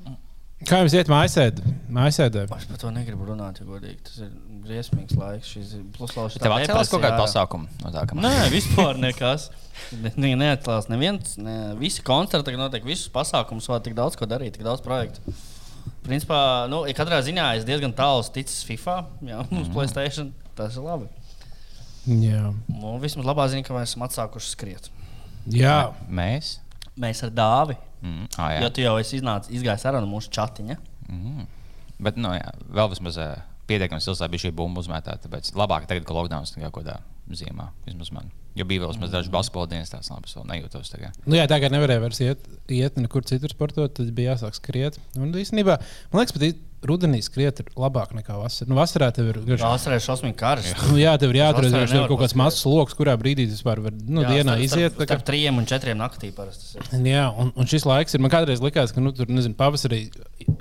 Kā 0.66 0.80
jums 0.82 0.96
iet 0.98 1.10
mājasēdē? 1.12 1.74
Mājasēdē. 1.94 2.44
es 2.58 2.66
par 2.66 2.78
to 2.82 2.90
negribu 2.94 3.28
runāt, 3.28 3.60
ja 3.62 3.66
godīgi. 3.68 4.00
Tas 4.08 4.18
ir 4.26 4.32
briesmīgs 4.66 5.14
laiks. 5.20 5.52
Šis 5.54 5.74
ir 5.78 5.84
pluslauks. 5.94 6.40
Tev 6.42 6.56
atcēlās 6.56 6.90
kaut 6.90 7.04
kāda 7.04 7.20
pasākuma 7.22 7.68
no 7.84 7.92
tā, 7.94 8.06
ka 8.10 8.18
man 8.18 8.26
Nē, 8.26 8.48
vispār 8.54 8.98
nekas. 8.98 9.50
Ne, 9.94 10.12
ne, 10.18 10.32
neatklās 10.42 10.88
neviens. 10.90 11.36
Ne, 11.38 11.76
visi 11.78 12.02
koncerti 12.06 12.48
tagad 12.50 12.64
notiek, 12.64 12.86
visus 12.88 13.12
pasākumus, 13.14 13.68
vēl 13.70 13.84
tik 13.86 13.94
daudz 13.98 14.18
ko 14.18 14.26
darīt, 14.26 14.58
tik 14.58 14.66
daudz 14.66 14.82
projektu. 14.82 15.22
principā, 16.06 16.66
nu, 16.70 16.84
ja 16.90 16.94
katrā 16.98 17.20
ziņā 17.26 17.46
es 17.60 17.66
diezgan 17.66 17.94
tālu 17.94 18.26
ticis 18.34 18.64
FIFA, 18.66 19.06
jā, 19.22 19.40
Mhm. 19.46 19.62
uz 19.62 19.70
Playstation. 19.74 20.32
Tas 20.56 20.76
ir 20.78 20.82
labi. 20.82 21.08
Jā. 22.08 22.54
Nu, 22.70 22.98
vismaz 23.02 23.26
labā 23.26 23.46
ziņa, 23.50 23.66
ka 23.66 23.74
mēs 23.74 23.94
esam 23.94 24.06
atsākuši 24.08 24.50
skriet. 24.56 24.90
Jā. 25.50 25.94
Mēs? 26.10 26.58
Mēs 26.98 27.22
ar 27.26 27.30
dāvi. 27.30 27.78
Mm. 28.02 28.30
Ah, 28.38 28.54
jā. 28.56 28.64
Jo 28.66 28.72
tu 28.76 28.84
jau 28.84 28.96
esi 29.02 29.20
iznācis, 29.20 29.54
izgājis 29.60 29.88
ārā 29.90 30.02
no 30.04 30.10
mūsu 30.12 30.32
chatiņa. 30.36 30.78
Mm. 31.10 31.50
Bet, 32.06 32.18
nu, 32.20 32.34
jā, 32.36 32.52
vēl 32.76 32.92
vismaz 32.92 33.20
uh, 33.22 33.36
pietiekami 33.70 34.04
silts, 34.04 34.22
lai 34.24 34.32
bija 34.34 34.48
šī 34.48 34.56
bumba 34.56 34.84
uzmētā. 34.84 35.18
Tāpēc 35.24 35.54
labāk 35.58 35.88
tagad, 35.90 36.08
ka 36.08 36.18
lockdown 36.18 36.48
ir 36.50 36.68
kaut 36.68 36.82
kādā 36.82 37.00
ziemā. 37.32 37.70
Vismaz 37.88 38.12
man. 38.16 38.34
Jo 38.56 38.64
bija 38.68 38.86
vēl 38.86 38.94
vismaz 38.94 39.12
dažas 39.12 39.32
basketbola 39.34 39.68
dienas, 39.72 39.90
tās 39.92 40.08
labi, 40.12 40.30
es 40.30 40.38
vēl 40.38 40.46
nejūtos 40.48 40.92
tagad. 40.94 41.18
Nu, 41.26 41.36
jā, 41.36 41.44
tā 41.52 41.58
kā 41.60 41.68
nevarēja 41.74 42.04
vairs 42.04 42.22
iet, 42.24 42.46
iet 42.72 42.96
nekur 43.02 43.26
citur 43.28 43.52
sportot, 43.52 43.92
tad 43.98 44.14
bija 44.16 44.36
jāsāk 44.36 44.56
skriet. 44.56 45.00
Un 45.20 45.34
īstenībā, 45.36 45.76
man 46.14 46.22
liekas, 46.22 46.36
pat 46.38 46.46
rudenī 46.90 47.20
skriet 47.26 47.60
ir 47.64 47.70
labāk 47.80 48.14
nekā 48.18 48.36
vasarā. 48.40 48.70
Nu, 48.70 48.78
vasarā 48.80 49.10
tev 49.16 49.30
ir 49.32 49.40
garš. 49.48 49.64
Vasarā 49.66 50.00
ir 50.00 50.06
šausmīgi 50.06 50.38
karsts. 50.40 50.74
Nu, 50.92 51.00
jā, 51.02 51.16
tev 51.22 51.34
ir 51.34 51.40
jāatrod 51.42 51.68
Vasarā 51.70 51.82
tev 51.86 51.90
ir 51.90 51.96
nevar 51.98 52.12
kaut 52.12 52.22
kāds 52.24 52.36
mazs 52.40 52.66
lokus, 52.70 52.96
kurā 52.98 53.16
brīdī 53.20 53.48
tas 53.52 53.64
var 53.66 53.82
nu, 53.82 54.24
Jā, 54.24 54.32
dienā 54.32 54.56
starp- 54.56 54.66
iziet. 54.68 54.94
Starp, 54.96 55.10
starp 55.10 55.26
trijiem 55.28 55.58
un 55.62 55.68
četriem 55.70 56.00
naktī 56.00 56.32
parasti. 56.36 56.80
Jā, 57.06 57.26
un, 57.34 57.52
un 57.56 57.70
šis 57.72 57.86
laiks 57.90 58.16
ir. 58.18 58.24
Man 58.26 58.34
kādreiz 58.34 58.62
likās, 58.64 58.94
ka 58.96 59.04
nu, 59.04 59.12
tur 59.16 59.30
nezinu, 59.32 59.58
pavasarī, 59.60 60.04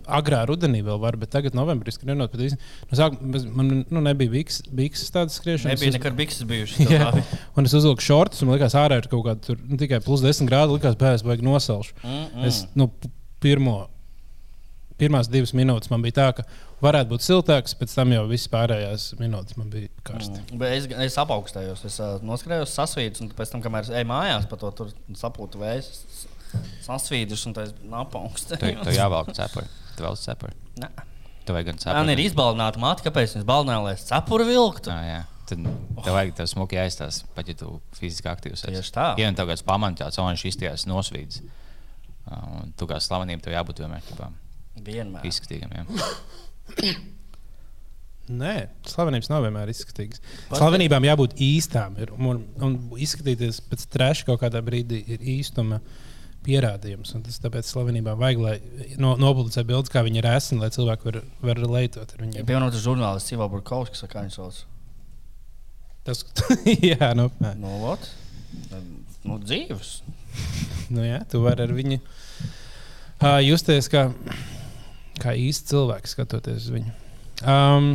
agrā 0.05 0.43
rudenī 0.49 0.83
vēl 0.85 0.99
var, 1.03 1.17
bet 1.21 1.33
tagad 1.35 1.57
novembrī 1.57 1.93
skrienot. 1.95 2.33
pat 2.33 2.41
īsti- 2.47 2.59
sākuma 2.95 3.33
bez- 3.37 3.47
man 3.49 3.85
nu, 3.91 4.01
nebija 4.05 4.31
bikses, 4.35 4.67
bikses 4.73 5.11
tādas 5.15 5.39
skriešanas. 5.41 5.77
Nebija 5.79 5.97
nekad 5.99 6.17
bikses 6.19 6.47
bijušas. 6.49 6.91
Jā, 6.95 7.11
un 7.57 7.65
es 7.69 7.75
uzvilku 7.77 8.05
šortus, 8.05 8.43
un 8.43 8.51
man 8.51 8.59
liekas, 8.59 8.77
ārā 8.79 9.01
ir 9.03 9.09
kaut 9.13 9.25
kāda 9.29 9.41
tur, 9.45 9.61
nu, 9.65 9.79
tikai 9.81 10.01
plus 10.05 10.23
10 10.25 10.49
grādi. 10.51 10.77
Likās, 10.79 10.97
es 11.15 11.23
baigi 11.27 11.45
nosalšu. 11.47 11.95
Mm, 12.03 12.23
mm. 12.35 12.45
Es, 12.49 12.65
nu, 12.79 12.89
pirmo, 13.45 13.85
pirmās 15.01 15.29
divas 15.31 15.53
minūtes 15.57 15.91
man 15.93 16.05
bija 16.05 16.17
tā, 16.19 16.27
ka 16.39 16.45
varētu 16.85 17.11
būt 17.15 17.25
siltāks, 17.25 17.75
pēc 17.79 17.95
tam 17.97 18.13
jau 18.15 18.25
viss 18.31 18.51
pārējās 18.53 19.09
minūtes 19.21 19.57
man 19.59 19.71
bija 19.73 19.91
karsts. 20.07 20.43
Mm. 20.45 20.61
Bet 20.61 20.75
Es, 20.75 20.87
es 21.09 21.19
apaugstējos, 21.23 21.85
es 21.89 21.99
uh, 22.03 22.17
noskrējos 22.27 22.75
sasvīdus, 22.77 23.25
un 23.25 23.33
pēc 23.37 23.55
tam, 23.55 23.65
kamēr 23.65 23.89
es 23.89 23.93
eju 23.95 24.11
mājās, 24.11 24.47
pa 24.51 24.59
to 24.61 24.71
tur 24.77 24.93
sapūtu 25.19 25.63
vējus, 25.63 25.91
sasvīdus, 26.85 27.47
un 27.49 27.57
tas 27.57 27.75
Tev 27.75 27.99
apaugstējos. 28.05 28.85
tev 28.87 28.97
jāvelk 28.97 29.35
cepuri. 29.37 29.71
Tu 29.95 30.07
vēl 30.07 30.19
cepuri. 30.21 30.59
Tev 31.45 31.57
vajag 31.57 31.71
gan 31.71 31.81
cepuri. 31.83 31.99
Man 31.99 32.15
ir 32.15 32.25
izbalnāta 32.25 32.83
māte, 32.83 33.07
kāpēc 33.07 33.37
viņas 33.37 33.49
balnāja, 33.49 33.83
lai 33.85 33.97
es 33.99 34.07
cepuru 34.11 34.47
vilktu. 34.49 34.93
Ah, 34.95 35.03
jā. 35.09 35.23
Tad 35.45 35.61
tev 36.07 36.15
vajag 36.17 36.31
tas 36.39 36.55
smuki 36.55 36.79
aizstās, 36.81 37.19
pat 37.37 37.51
ja 37.51 37.57
tu 37.59 37.75
fiziski 37.99 38.31
aktīvs 38.31 38.63
esi. 38.63 38.79
Tieši 38.79 38.95
tā. 38.95 39.11
Ja 39.21 39.29
nu 39.29 39.37
tev 39.37 39.51
kāds 39.51 39.67
tāds, 39.67 40.17
un 40.17 40.31
viņš 40.31 40.47
izties 40.49 40.87
nosvīdis, 40.89 41.43
un 42.33 42.73
tu 42.79 42.89
kā 42.89 42.97
slavenība 43.03 43.45
tev 43.45 43.59
jābūt 43.59 43.85
vienmēr 43.85 44.07
tādam 44.09 44.39
Vienmēr. 44.83 45.27
izskatīgam. 45.29 45.75
Jā. 45.75 46.95
Nē, 48.25 48.55
slavenības 48.89 49.29
nav 49.29 49.45
vienmēr 49.45 49.69
izskatīgas. 49.69 50.23
Slavenībām 50.49 51.05
jābūt 51.05 51.35
īstām. 51.45 51.99
Ir, 52.01 52.15
un, 52.17 52.41
un 52.65 52.77
izskatīties 52.97 53.61
pēc 53.69 53.85
trešā 53.93 54.31
kaut 54.31 54.41
kādā 54.41 54.63
brīdī 54.65 55.03
ir 55.13 55.27
īstuma 55.35 55.83
pierādījums. 56.45 57.13
Un 57.17 57.25
tas 57.27 57.37
tāpēc 57.45 57.69
slavenībām 57.69 58.17
vajag, 58.21 58.41
lai 58.41 58.55
no, 59.01 59.13
nopublicē 59.21 59.67
bildes, 59.69 59.93
kā 59.93 60.01
viņi 60.07 60.23
ir 60.23 60.31
esni, 60.33 60.61
lai 60.63 60.71
cilvēki 60.73 61.11
var, 61.11 61.21
var 61.45 61.61
leitot 61.77 62.17
ar 62.17 62.25
viņiem. 62.25 62.49
Piemēram, 62.49 62.73
tas 62.73 62.85
žurnālists 62.85 63.37
Ivo 63.37 63.51
Burkovskis, 63.53 64.07
kā 64.09 64.25
viņš 64.25 64.41
sauc. 64.41 64.65
Tas, 66.05 66.25
jā, 66.93 67.13
nu, 67.17 67.29
nē. 67.45 67.55
Nu, 67.61 67.77
ot. 67.93 68.09
Nu, 69.25 69.37
dzīves. 69.41 69.99
nu, 70.93 71.05
jā, 71.05 71.21
tu 71.29 71.45
vari 71.45 71.65
ar 71.65 71.77
viņu 71.77 72.01
uh, 72.01 73.39
justies 73.45 73.89
kā, 73.93 74.09
kā 75.23 75.35
īsts 75.39 75.71
cilvēks, 75.73 76.15
skatoties 76.17 76.67
uz 76.67 76.73
viņu. 76.75 76.95
Um, 77.51 77.91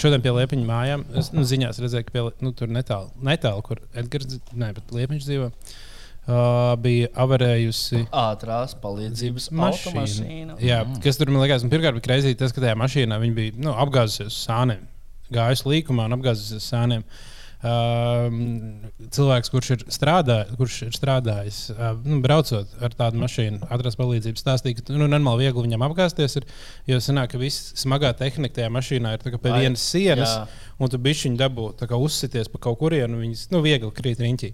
šodien 0.00 0.22
pie 0.24 0.32
Liepiņa 0.36 0.66
mājām, 0.68 1.04
es 1.20 1.30
nu, 1.34 1.44
ziņās 1.46 1.80
redzēju, 1.82 2.08
ka 2.08 2.16
pie, 2.16 2.24
nu, 2.44 2.52
tur 2.56 2.72
netālu, 2.72 3.10
netālu, 3.26 3.64
kur 3.66 3.80
Edgars, 3.96 4.38
ne, 4.52 4.70
bet 4.76 4.94
Liepiņš 4.94 5.26
dzīvo, 5.26 5.48
uh, 5.50 6.76
bija 6.84 7.10
avarējusi. 7.24 8.04
Ātrās 8.10 8.76
palīdzības 8.82 9.50
automašīna. 9.56 10.60
Jā, 10.64 10.84
kas 11.04 11.20
tur 11.20 11.32
man 11.32 11.44
liekas, 11.44 11.66
nu, 11.66 11.72
pirmkārt 11.72 11.98
bija 11.98 12.08
kreizīgi 12.10 12.40
tas, 12.40 12.54
ka 12.56 12.64
tajā 12.64 12.78
mašīnā 12.80 13.20
viņi 13.24 13.36
bija 13.36 13.58
nu, 13.60 13.74
apgāzusies 13.74 14.32
uz 14.32 14.40
sāniem. 14.44 14.86
Gājusi 15.30 15.68
līkumā 15.74 16.08
un 16.10 16.18
apgāzusies 16.18 16.58
uz 16.58 16.72
sāniem. 16.72 17.04
Um, 17.06 17.28
cilvēks, 17.60 19.50
kurš 19.52 19.70
ir, 19.74 19.82
strādā, 19.92 20.38
kurš 20.56 20.78
ir 20.86 20.94
strādājis, 20.96 21.58
uh, 21.74 21.90
nu, 22.08 22.20
braucot 22.24 22.72
ar 22.80 22.94
tādu 22.96 23.20
mašīnu, 23.20 23.60
atrast 23.68 24.00
palīdzību, 24.00 24.40
stāstīja, 24.40 24.80
ka 24.80 24.96
nu, 24.96 25.08
normāli 25.10 25.44
viegli 25.44 25.66
viņam 25.66 25.84
apgāzties. 25.90 26.38
Ir, 26.40 26.48
jo 26.88 27.00
sanāk, 27.04 27.34
ka 27.34 27.42
viss 27.42 27.74
smagā 27.82 28.14
tehnika 28.16 28.60
tajā 28.60 28.72
mašīnā 28.72 29.12
ir 29.16 29.26
kā 29.26 29.42
pie 29.42 29.52
vienas 29.58 29.84
sienas, 29.92 30.32
jā. 30.38 30.72
un 30.80 30.92
tu 30.92 31.00
bišķiņi 31.04 31.40
dabū 31.40 31.68
kā 31.80 32.00
uzsities 32.00 32.48
pa 32.48 32.62
kaut 32.64 32.80
kurienu, 32.80 33.20
viņas 33.20 33.48
nu, 33.52 33.60
viegli 33.66 33.92
krīt 33.92 34.24
riņķī. 34.24 34.52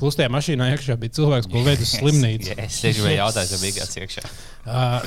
Plus 0.00 0.16
tajā 0.16 0.32
mašīnā 0.32 0.72
iekšā 0.72 0.96
bija 1.00 1.18
cilvēks, 1.20 1.52
ko 1.52 1.64
veids 1.66 1.84
uz 1.84 1.96
slimnīcu. 2.00 2.56
Es 2.64 2.80
gribēju 2.84 3.20
jautāt, 3.20 3.52
vai 3.52 3.64
bija 3.66 3.82
kāds 3.82 4.00
iekšā. 4.00 4.24
Uh, 4.66 5.04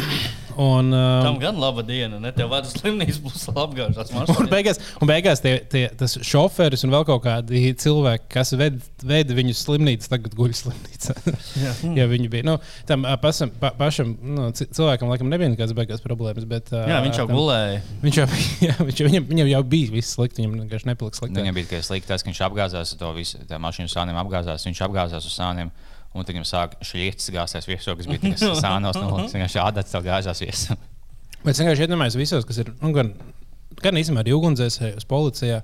un, 0.56 0.94
uh, 0.96 1.20
Tam 1.26 1.36
gan 1.42 1.58
laba 1.60 1.84
diena. 1.84 2.16
Ne 2.24 2.32
tev 2.32 2.48
vajag 2.54 2.70
uz 2.70 2.78
slimnīcu, 2.78 3.24
būs 3.26 3.50
apgājušās 3.52 4.14
Un 4.14 4.22
mašīnas. 4.22 4.52
beigās, 4.54 4.80
un 5.04 5.10
beigās 5.10 5.44
tie, 5.44 5.58
tie, 5.68 5.82
tas 6.00 6.16
šoferis 6.24 6.86
un 6.88 6.94
vēl 6.96 7.04
kaut 7.10 7.26
kādi 7.40 7.74
cilvēki, 7.80 8.26
kas 8.34 8.52
ved, 8.60 8.80
ved 9.08 9.32
viņu 9.36 9.54
uz 9.56 9.62
slimnīcu, 9.66 10.10
tagad 10.12 10.34
guļ 10.38 10.54
slimnīcā. 10.60 11.16
ja 12.00 12.06
viņi 12.12 12.30
bija. 12.32 12.46
Nu, 12.48 12.56
tam 12.90 13.06
pasam, 13.24 13.52
pa, 13.62 13.72
pašam 13.78 14.12
nu, 14.22 14.50
ci- 14.58 14.68
cilvēkam 14.76 15.10
laikam 15.12 15.30
nebija 15.32 15.52
nekādas 15.54 15.76
beigas 15.78 16.04
problēmas. 16.04 16.46
Bet, 16.50 16.72
Jā, 16.74 17.00
viņš 17.06 17.22
jau 17.22 17.28
tam- 17.30 17.38
gulēja. 17.38 17.82
Viņš 18.04 18.20
jau, 18.22 18.28
jā, 18.68 18.76
viņš, 18.90 19.04
viņam, 19.10 19.28
viņam 19.32 19.52
jau 19.54 19.62
bija 19.76 19.94
viss 19.96 20.16
slikti. 20.18 20.44
Viņam 20.44 20.58
vienkārši 20.66 20.90
nepalika 20.92 21.22
slikti. 21.22 21.40
Viņam 21.42 21.58
bija 21.60 21.70
tikai 21.72 21.82
slikti 21.88 22.12
tas, 22.12 22.26
ka 22.26 22.32
viņš 22.32 22.44
apgāzās 22.50 22.94
ar 22.96 23.02
to 23.04 23.14
visu, 23.18 23.42
tā 23.50 23.60
mašīnu 23.64 23.92
sāniem 23.94 24.20
apgāzās. 24.22 24.68
Viņš 24.70 24.84
apgāzās 24.90 25.26
uz 25.30 25.36
sāniem. 25.40 25.72
Un 26.10 26.26
tad 26.26 26.34
viņam 26.34 26.48
sāk 26.50 26.72
šķiet, 26.82 27.22
gāzties 27.36 27.68
virsū, 27.70 27.94
kas 28.00 28.08
bija 28.10 28.24
tikai 28.24 28.54
sānos. 28.64 28.98
Viņš 28.98 29.36
vienkārši 29.38 29.60
ādats 29.62 29.94
tev 29.94 30.08
gāzās 30.08 30.42
virsū. 30.42 30.78
Bet 31.44 31.54
es 31.54 31.62
vienkārši 31.62 31.86
iedomājos 31.86 32.18
visos, 32.20 32.48
kas 32.50 32.58
ir 32.64 32.72
nu, 32.82 32.90
gan, 32.96 33.12
gan 33.80 34.00
īstenībā 34.02 34.24
arī 34.26 34.34
ugunsdzēsējos, 34.36 35.06
policijā. 35.08 35.62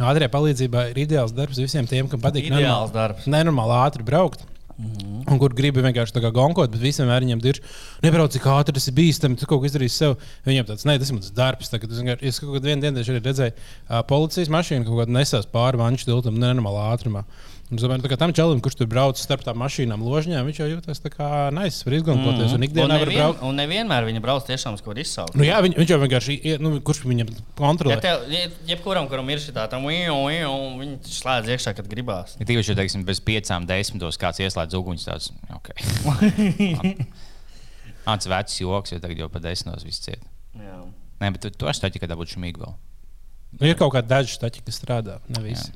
Ātrajā 0.00 0.30
palīdzībā 0.32 0.86
ir 0.90 1.02
ideāls 1.04 1.34
darbs 1.36 1.60
visiem 1.60 1.88
tiem, 1.88 2.08
kam 2.08 2.22
patīk 2.22 2.48
Ideāls 2.48 2.92
darbs. 2.94 3.28
nenormāli 3.30 3.76
ātri 3.82 4.06
braukt. 4.06 4.46
Un 4.80 5.36
kur 5.36 5.52
gribi 5.52 5.82
vienkārši 5.84 6.14
tā 6.14 6.22
kā 6.24 6.30
gonkot, 6.32 6.70
bet 6.72 6.80
visiem 6.80 7.10
viņam 7.10 7.42
ir 7.44 7.58
nebrauc 8.00 8.32
tik 8.32 8.46
ātri, 8.48 8.72
tas 8.78 8.88
ir 8.88 8.94
bīstami. 8.96 9.36
Tu 9.36 9.44
kaut 9.44 9.60
ko 9.60 9.68
izdarīsi 9.68 9.92
sev. 9.92 10.14
Viņam 10.46 10.70
tāds, 10.70 10.86
ne, 10.88 10.96
tas 10.98 11.10
ir 11.12 11.18
mans 11.18 11.32
darbs. 11.36 11.68
Tagad 11.68 11.92
es 11.92 12.40
kaut 12.40 12.54
kādā 12.56 12.78
dienā 12.80 13.04
redzēju, 13.04 13.52
uh, 13.52 14.00
policijas 14.08 14.48
mašīnu 14.48 14.88
kaut 14.88 15.02
kādā 15.02 15.18
nesās 15.18 15.44
pāri 15.52 15.80
vanšu 15.80 16.08
tiltam 16.08 16.40
nenormālā 16.40 16.86
ātrumā. 16.94 17.26
Un 17.26 17.49
es 17.78 17.84
domāju, 17.84 18.00
nu, 18.00 18.04
tā 18.06 18.10
kā 18.10 18.16
tam 18.18 18.32
čalim, 18.34 18.58
kurš 18.64 18.74
tur 18.80 18.88
brauc 18.90 19.18
starp 19.20 19.44
tām 19.46 19.58
mašīnām, 19.62 20.02
ložņām, 20.02 20.46
viņš 20.48 20.58
jau 20.58 20.66
jūtas 20.72 20.98
tā 21.04 21.10
kā 21.12 21.28
nais, 21.54 21.76
var 21.86 21.94
izgonkoties. 22.00 22.54
Un 22.56 22.64
ikdienā 22.66 22.96
var 22.98 23.06
nevien, 23.06 23.20
braukt. 23.20 23.42
un 23.46 23.54
nevienmēr 23.60 24.06
viņa 24.08 24.22
brauc 24.24 24.46
tiešām 24.48 24.74
uz 24.74 24.82
kaut 24.82 24.96
ko 24.96 25.00
izsaukt. 25.04 25.36
Nu, 25.38 25.44
jā, 25.46 25.60
viņ, 25.62 25.76
viņš 25.78 25.92
jau 25.94 25.98
vienkārši, 26.02 26.36
ie- 26.50 26.58
nu, 26.58 26.72
kurš 26.80 27.04
viņam 27.06 27.30
kontrolē. 27.60 27.94
Ja 27.94 28.00
tev, 28.02 28.26
je- 28.32 28.50
jebkuram, 28.72 29.06
kuram 29.08 29.30
ir 29.30 29.38
šī 29.38 29.54
tā, 29.54 29.68
tam 29.70 29.86
viņi 29.86 30.98
slēdz 31.06 31.52
iekšā, 31.54 31.76
kad 31.78 31.86
gribās. 31.86 32.34
Ja 32.40 32.46
tīpaši, 32.50 32.74
ja 32.74 32.78
teiksim, 32.82 33.04
bez 33.06 33.20
piecām 33.20 33.66
desmitos 33.70 34.18
kāds 34.18 34.42
ieslēdz 34.42 34.74
uguns, 34.74 35.06
tāds- 35.06 35.30
ok. 35.58 35.70
Tāds 38.10 38.26
vecs 38.26 38.56
joks, 38.60 38.92
jo 38.94 38.98
tagad 38.98 39.18
jau 39.20 39.28
pa 39.30 39.38
desmitos 39.44 39.84
viss 39.86 40.00
ciet. 40.02 40.22
Jā. 40.56 40.78
Nē, 41.20 41.28
bet 41.34 41.42
tu, 41.44 41.50
tu 41.50 41.68
esi 41.70 41.82
taķi, 41.84 42.00
kad 42.02 42.10
būtu 42.18 42.34
šmīgi 42.38 42.62
vēl. 42.62 42.74
Nu, 43.60 43.66
ir 43.68 43.76
kaut 43.78 43.92
kādi 43.94 44.08
daži 44.10 44.32
staķi, 44.38 44.62
kas 44.66 44.78
strādā. 44.80 45.18
Ne 45.28 45.42
visi. 45.44 45.70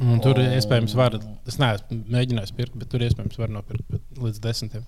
Un 0.00 0.18
tur 0.24 0.38
O. 0.40 0.42
iespējams 0.56 0.94
var, 0.98 1.14
es 1.46 1.58
neesmu 1.60 2.00
mēģinājis 2.10 2.54
pirkt, 2.56 2.74
bet 2.80 2.88
tur 2.90 3.04
iespējams 3.06 3.38
var 3.38 3.52
nopirkt 3.54 3.94
līdz 4.18 4.40
desmitiem. 4.42 4.86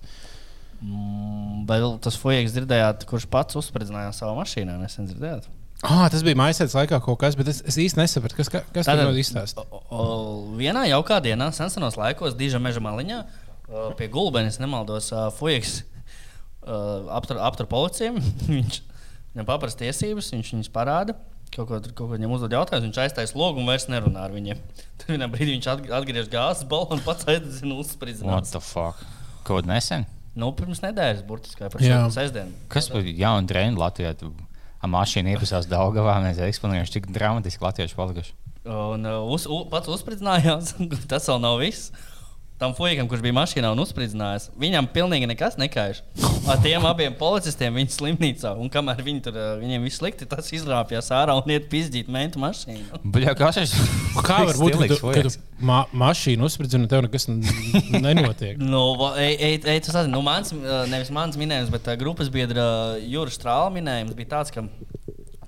Mm, 0.81 1.63
Vēl 1.69 1.95
tas 2.03 2.17
fujaks 2.21 2.53
dzirdējāt, 2.53 3.05
kurš 3.09 3.25
pats 3.33 3.57
uzspridzinājās 3.57 4.19
savā 4.21 4.35
mašīnā. 4.37 4.75
Nesen 4.81 5.07
dzirdējāt. 5.09 5.47
Ah, 5.85 6.07
tas 6.09 6.23
bija 6.25 6.37
maisēts 6.39 6.73
laikā 6.73 6.97
kaut 7.05 7.19
kas, 7.21 7.35
bet 7.37 7.47
es, 7.51 7.59
es 7.69 7.75
īsti 7.77 7.99
nesapratu, 8.01 8.35
kas, 8.39 8.49
ka- 8.49 8.63
kas 8.73 8.87
o- 9.61 9.81
o- 9.93 10.55
Vienā 10.57 10.87
jaukā 10.89 11.19
dienā, 11.21 11.51
senos 11.53 11.97
laikos, 11.97 12.33
Dīža 12.37 12.57
meža 12.61 12.81
maliņā, 12.81 13.19
pie 13.99 14.07
gulbenes, 14.09 14.57
nemaldos, 14.59 15.11
fujaks 15.37 15.83
aptur, 16.65 17.37
aptur 17.45 17.67
policiju. 17.69 18.17
Viņš 18.49 18.79
viņam 19.35 19.45
paprasta 19.47 19.85
tiesības, 19.85 20.31
viņš 20.33 20.53
viņus 20.55 20.71
parāda. 20.73 21.13
Kaut 21.57 21.65
ko, 21.71 21.79
tur- 21.81 21.93
kaut 21.97 22.05
ko 22.05 22.15
viņam 22.15 22.33
uzdod 22.37 22.53
jautājumus, 22.53 22.85
viņš 22.91 22.99
aiztaisa 23.01 23.37
logu 23.39 23.59
un 23.63 23.65
vairs 23.69 23.87
nerunā 23.89 24.27
ar 24.27 24.33
viņiem. 24.35 24.59
Tad 25.01 25.07
vienā 25.15 25.27
brīdī 25.33 25.55
viņš 25.57 25.69
atg- 25.73 25.93
atgriež 25.99 26.29
gāzes 26.29 26.67
balvu 26.69 26.93
un 26.99 27.01
pats 27.05 27.25
aizdzina 27.25 27.73
What 27.73 27.87
uzspridzināt. 27.87 28.51
the 28.53 28.61
fuck? 28.61 29.01
Kaut 29.47 29.65
nesen? 29.69 30.05
Nu, 30.37 30.51
pirms 30.53 30.83
nedēļas, 30.83 31.23
burtiski, 31.25 31.65
par 31.65 31.81
šo 31.81 32.01
sestdienu. 32.13 32.53
Kas 32.69 32.91
par 32.93 33.01
jaunu 33.09 33.49
treniņu 33.49 33.81
Latvijā? 33.81 34.11
Tu 34.19 34.29
ar 34.85 34.91
mašīnu 34.93 35.31
iepazās 35.33 35.65
Daugavā, 35.71 36.19
mēs 36.21 36.37
eksponējuši, 36.45 36.93
cik 36.99 37.07
dramatiski 37.15 37.65
latvieši 37.65 37.97
palikuši. 37.97 38.35
Un 38.69 39.07
uh, 39.09 39.23
uz, 39.33 39.47
u, 39.49 39.63
pats 39.71 39.89
uzspridzinājās, 39.89 40.75
tas 41.09 41.25
vēl 41.31 41.41
nav 41.41 41.57
viss. 41.63 41.89
Tam 42.57 42.73
fuigam, 42.73 43.05
kurš 43.09 43.21
bija 43.21 43.35
mašīnā 43.37 43.69
un 43.69 43.81
uzspridzinājis, 43.83 44.47
viņam 44.57 44.87
pilnīgi 44.93 45.27
nekas 45.29 45.57
nekaiš. 45.61 46.01
Ar 46.49 46.57
tiem 46.63 46.85
abiem 46.89 47.13
policistiem 47.17 47.75
viņa 47.77 47.93
slimnīcā. 47.93 48.53
Un 48.57 48.71
kamēr 48.73 49.03
viņi 49.05 49.21
tur, 49.27 49.37
eh, 49.37 49.49
viņiem 49.61 49.83
viss 49.85 49.99
slikti, 50.01 50.25
tas 50.29 50.49
izrāpjas 50.55 51.11
ārā 51.13 51.35
un 51.37 51.51
iet 51.53 51.67
pizdīt 51.69 52.09
mentu 52.09 52.41
mašīnu. 52.41 53.01
Bļā, 53.03 53.35
kas 53.37 53.59
ir? 53.61 53.67
Kā 54.25 54.39
var 54.47 54.57
būt, 54.57 54.77
ka 54.79 54.87
tu, 54.95 55.11
ka 55.13 55.25
tu 55.27 55.33
ma 55.59 55.83
mašīnu 55.93 56.47
uzspridzini 56.47 56.87
un 56.87 56.89
tev 56.89 57.03
nekas 57.05 57.27
nenotiek? 57.27 58.57
Nu, 58.57 58.95
ej, 59.19 59.37
ej, 59.37 59.59
ej, 59.75 59.83
tu 59.85 59.93
sazini, 59.93 60.15
nu, 60.15 60.23
mans, 60.25 60.53
eh, 60.55 60.81
nevis 60.89 61.13
mans 61.13 61.37
minējums, 61.37 61.69
bet 61.69 61.91
uh, 61.91 61.99
grupas 61.99 62.33
biedra 62.33 62.97
Jūras 63.03 63.37
Strāla 63.37 63.69
minējums 63.75 64.17
bija 64.17 64.33
tāds, 64.37 64.55
ka, 64.55 64.65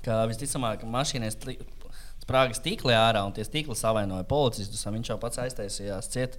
ka 0.05 0.21
visticamāk, 0.29 0.83
ka 0.83 0.93
mašīnai 0.99 1.33
sprāga 1.33 2.53
stīkli 2.53 2.93
ārā 2.93 3.25
un 3.25 3.33
tie 3.33 3.47
stīkli 3.47 3.73
savainoja 3.73 4.27
policistus. 4.29 4.85
un 4.85 4.99
Viņš 4.99 5.15
jau 5.15 5.21
pats 5.21 5.41
aiztaisījās 5.47 6.11
ciet 6.13 6.37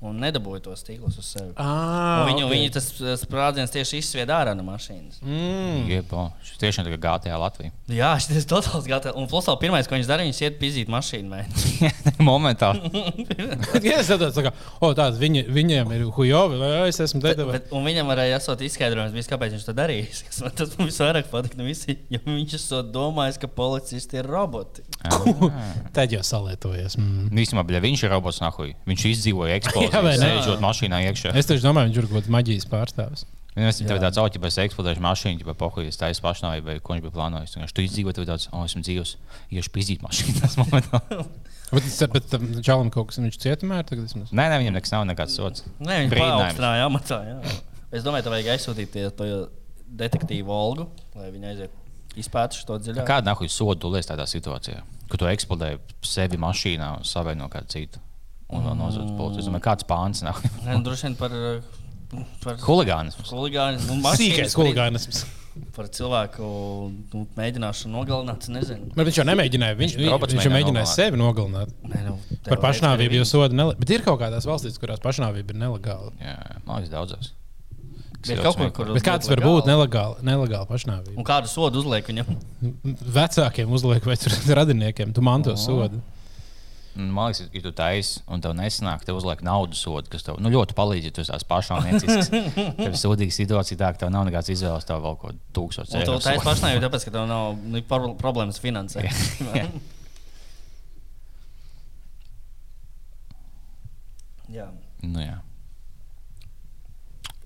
un 0.00 0.16
nedabūja 0.22 0.62
tos 0.64 0.80
stīklus 0.80 1.18
uz 1.20 1.26
sevi. 1.28 1.50
Ah, 1.60 2.24
viņu, 2.24 2.46
ok. 2.46 2.46
okay. 2.46 2.54
viņu 2.54 2.72
tas 2.72 2.86
eh, 2.96 3.16
sprādziens 3.20 3.72
tieši 3.74 4.00
izsvieda 4.00 4.38
ārā 4.40 4.54
no 4.56 4.64
mašīnas. 4.64 5.20
Mm. 5.20 5.82
Jepo, 5.90 6.28
šis 6.46 6.60
tiešām 6.62 6.88
kā 6.88 6.98
GTA 7.04 7.36
Latvija. 7.40 7.74
Jā, 7.92 8.14
šis 8.22 8.40
ir 8.40 8.46
totāls 8.48 8.88
gatavs. 8.88 9.18
Un 9.20 9.28
plus, 9.30 9.48
vēl 9.50 9.58
pirmais, 9.60 9.88
ko 9.88 9.98
viņš 9.98 10.08
dara, 10.08 10.24
viņš 10.24 10.40
iet 10.46 10.56
pizīt 10.60 10.92
mašīnu. 10.92 11.42
Jā, 13.86 14.00
es 14.00 14.08
saprotu, 14.08 14.32
tā 14.38 14.46
kā, 14.48 14.54
o, 14.80 14.92
tāds 14.96 15.20
viņi, 15.20 15.44
viņiem 15.52 15.92
ir 15.96 16.06
hujovi, 16.16 16.60
vai 16.60 16.72
es 16.88 17.00
esmu. 17.04 17.20
Bet, 17.24 17.68
un 17.76 17.84
viņam 17.84 18.08
varēja 18.10 18.40
esot 18.40 18.64
izskaidrojums, 18.64 19.14
visu, 19.16 19.30
kāpēc 19.34 19.56
viņš 19.56 19.68
to 19.68 19.76
darījis. 19.76 20.24
Kas 20.30 20.40
man 20.46 20.56
tas 20.56 20.72
visvairāk 20.80 21.28
patīk. 21.32 21.58
Nu, 21.60 21.68
visi, 21.68 21.98
jo 22.12 22.22
viņš 22.24 22.56
esot 22.56 22.88
domājis, 22.94 23.40
ka 23.42 23.50
policisti 23.52 24.20
ir 24.20 24.28
roboti. 24.30 24.86
Tad 25.96 26.12
jau 26.14 26.22
salietojies. 26.24 26.96
Mm. 27.00 27.30
Īstenībā, 27.44 27.66
bļā, 27.68 27.84
viņš 27.84 28.06
ir 28.06 28.14
robots 28.14 28.40
nahuj. 28.42 28.74
Viņš 28.88 29.06
izdzīvoja 29.10 29.60
Jā, 29.92 30.00
vai 30.06 30.14
ne? 30.16 30.22
sēžot 30.24 30.62
mašīnā 30.64 31.02
iekšā. 31.10 31.34
Es 31.38 31.48
tieši 31.50 31.66
domāju, 31.66 31.90
viņš 31.90 32.00
ir 32.00 32.08
kaut 32.08 32.18
kāds 32.20 32.32
maģijas 32.36 32.66
pārstāvis. 32.70 33.26
Viņam 33.50 33.70
ir 33.82 33.98
tāds 34.04 34.18
auto, 34.22 34.40
kas 34.44 34.58
eksplodējuši 34.62 35.02
mašīnu, 35.02 35.42
ja 35.42 35.54
pohuļas 35.58 35.98
taisa 35.98 36.22
pašnāvība, 36.22 36.68
vai 36.70 36.76
ko 36.78 36.94
viņš 36.94 37.02
bija 37.02 37.14
plānojis. 37.16 37.56
Viņš 37.58 37.72
tu 37.74 37.82
izdzīvo, 37.82 38.12
tev 38.14 38.28
tāds, 38.28 38.46
o, 38.54 38.60
esmu 38.62 38.82
dzīvs, 38.86 39.14
iešu 39.58 39.72
pizdīt 39.74 40.04
mašīnu. 40.06 40.36
Tas 40.38 40.54
momentāli. 40.60 41.24
Bet, 41.74 41.84
tas- 41.86 42.10
bet 42.10 42.24
tam 42.26 42.46
čalam 42.66 42.88
kaut 42.90 43.10
kas, 43.10 43.20
viņš 43.22 43.36
cietumā 43.42 43.76
ir 43.78 43.86
tagad. 43.86 44.08
vismaz? 44.08 44.32
Nē, 44.34 44.46
nē, 44.50 44.56
viņam 44.58 44.74
nekas 44.74 44.90
nav 44.90 45.04
nekāds 45.06 45.36
sots. 45.38 45.62
Nē, 45.78 46.00
viņš 46.02 46.16
paaugstināja 46.18 46.86
amatā. 46.88 47.18
Jā. 47.28 47.52
Es 47.94 48.02
domāju, 48.02 48.26
tev 48.26 48.34
vajag 48.34 48.48
aizsūtīt 48.56 48.96
to 49.14 49.28
detektīvu 50.00 50.50
Olgu, 50.50 50.88
lai 51.14 51.30
viņa 51.30 51.52
aiziet 51.52 52.18
izpēta 52.18 52.58
šo 52.58 52.78
dziļāk. 52.82 53.06
Kāda 53.06 53.30
nahuj 53.30 53.52
sodu 53.54 53.78
tu 53.84 53.90
liec 53.94 54.08
tādā 54.08 54.26
situācijā, 54.26 54.82
ka 55.10 55.20
tu 55.22 55.30
eksplodē 55.30 55.76
sevi 56.06 56.40
mašīnā 56.42 56.90
un 56.98 57.06
savieno 57.06 57.46
kādu 57.52 57.70
citu? 57.76 58.02
Un 58.50 58.64
vēl 58.66 58.78
nozudz 58.80 59.10
policiju. 59.18 59.42
Es 59.44 59.48
domāju, 59.50 59.64
kāds 59.68 59.86
pāns 59.86 60.22
nav. 60.26 60.40
Nē, 60.66 60.72
nu, 60.76 60.80
droši 60.86 61.06
vien 61.08 61.18
par, 61.20 61.34
par 62.44 62.56
Huligāns. 62.64 63.18
huligānu. 63.30 63.78
Nu, 63.86 63.98
Sīkais 64.00 64.08
mašīnas 64.08 64.56
huligānisms. 64.58 65.20
Par 65.74 65.88
cilvēku 65.90 66.46
nu, 67.12 67.24
mēģināšanu 67.36 67.90
nogalināt, 67.94 68.46
nezinu. 68.54 68.92
Bet 68.94 69.08
viņš 69.08 69.18
jau 69.20 69.24
nemēģināja. 69.28 69.76
Viņš, 69.80 69.96
Viņš 69.98 70.12
robots 70.14 70.34
viņš 70.36 70.46
jau 70.46 70.52
mēģināja 70.54 70.86
nogalināt. 70.86 70.94
sevi 70.94 71.20
nogalināt. 71.20 71.72
Nē, 71.90 72.02
nu, 72.06 72.14
Par 72.46 72.62
pašnāvību 72.62 73.18
jau 73.18 73.26
sodu 73.32 73.58
nelegāli. 73.58 73.82
Bet 73.82 73.92
ir 73.96 74.04
kaut 74.06 74.20
kādās 74.22 74.46
valstīs, 74.48 74.78
kurās 74.80 75.02
pašnāvība 75.02 75.52
ir 75.54 75.58
nelegāla. 75.64 76.12
Jā, 76.22 76.36
man 76.64 76.78
liekas, 76.80 76.92
daudzos. 76.94 77.32
Bet 78.20 78.40
kaut 78.44 78.58
kur, 78.60 78.70
kur 78.76 78.92
Bet 78.94 79.04
kāds 79.06 79.28
var 79.32 79.40
būt 79.42 79.68
nelegāli, 79.68 80.22
nelegāli 80.28 80.68
pašnāvība? 80.70 81.16
Un 81.18 81.26
kādu 81.26 81.48
sodu 81.50 81.80
uzliek 81.82 82.04
viņam? 82.10 82.30
Vecākiem 83.18 83.70
uzliek 83.74 84.04
vai 84.06 84.16
tur 84.20 84.34
radiniekiem, 84.60 85.14
tu 85.16 85.24
manto 85.24 85.54
sodu. 85.60 85.98
Man 86.98 87.30
liekas, 87.30 87.46
ja 87.54 87.60
tu 87.62 87.70
taisi 87.76 88.18
un 88.26 88.42
tev 88.42 88.52
nesanāk, 88.58 89.04
tev 89.06 89.20
uzliek 89.20 89.44
naudas 89.46 89.78
sodu, 89.84 90.10
kas 90.10 90.24
tev 90.26 90.40
nu, 90.42 90.50
ļoti 90.50 90.74
palīdz, 90.74 91.06
ja 91.06 91.14
tu 91.14 91.22
esi 91.22 91.30
tās 91.30 91.46
pašnāvniecisks. 91.46 92.32
Tev 92.80 92.88
ir 92.90 92.98
sūdīga 92.98 93.36
situācija, 93.36 93.78
tā, 93.78 93.92
ka 93.94 94.02
tev 94.02 94.10
nav 94.10 94.26
nekāds 94.26 94.50
izvēles, 94.50 94.88
tev 94.88 94.98
vēl 95.04 95.14
kaut 95.20 95.38
ko 95.38 95.54
tūkstoši 95.60 95.94
Un 95.94 96.02
eiro 96.02 96.16
tu 96.18 96.26
taisīsi 96.26 96.48
pašnāvību, 96.48 96.82
tāpēc, 96.86 97.06
ka 97.06 97.14
tev 97.14 97.28
nav 97.30 97.54
nu, 97.76 97.84
problēmas 98.18 98.58
finansēt. 98.62 99.06
Jā. 104.50 104.66
Nu, 105.06 105.22
jā. 105.22 105.38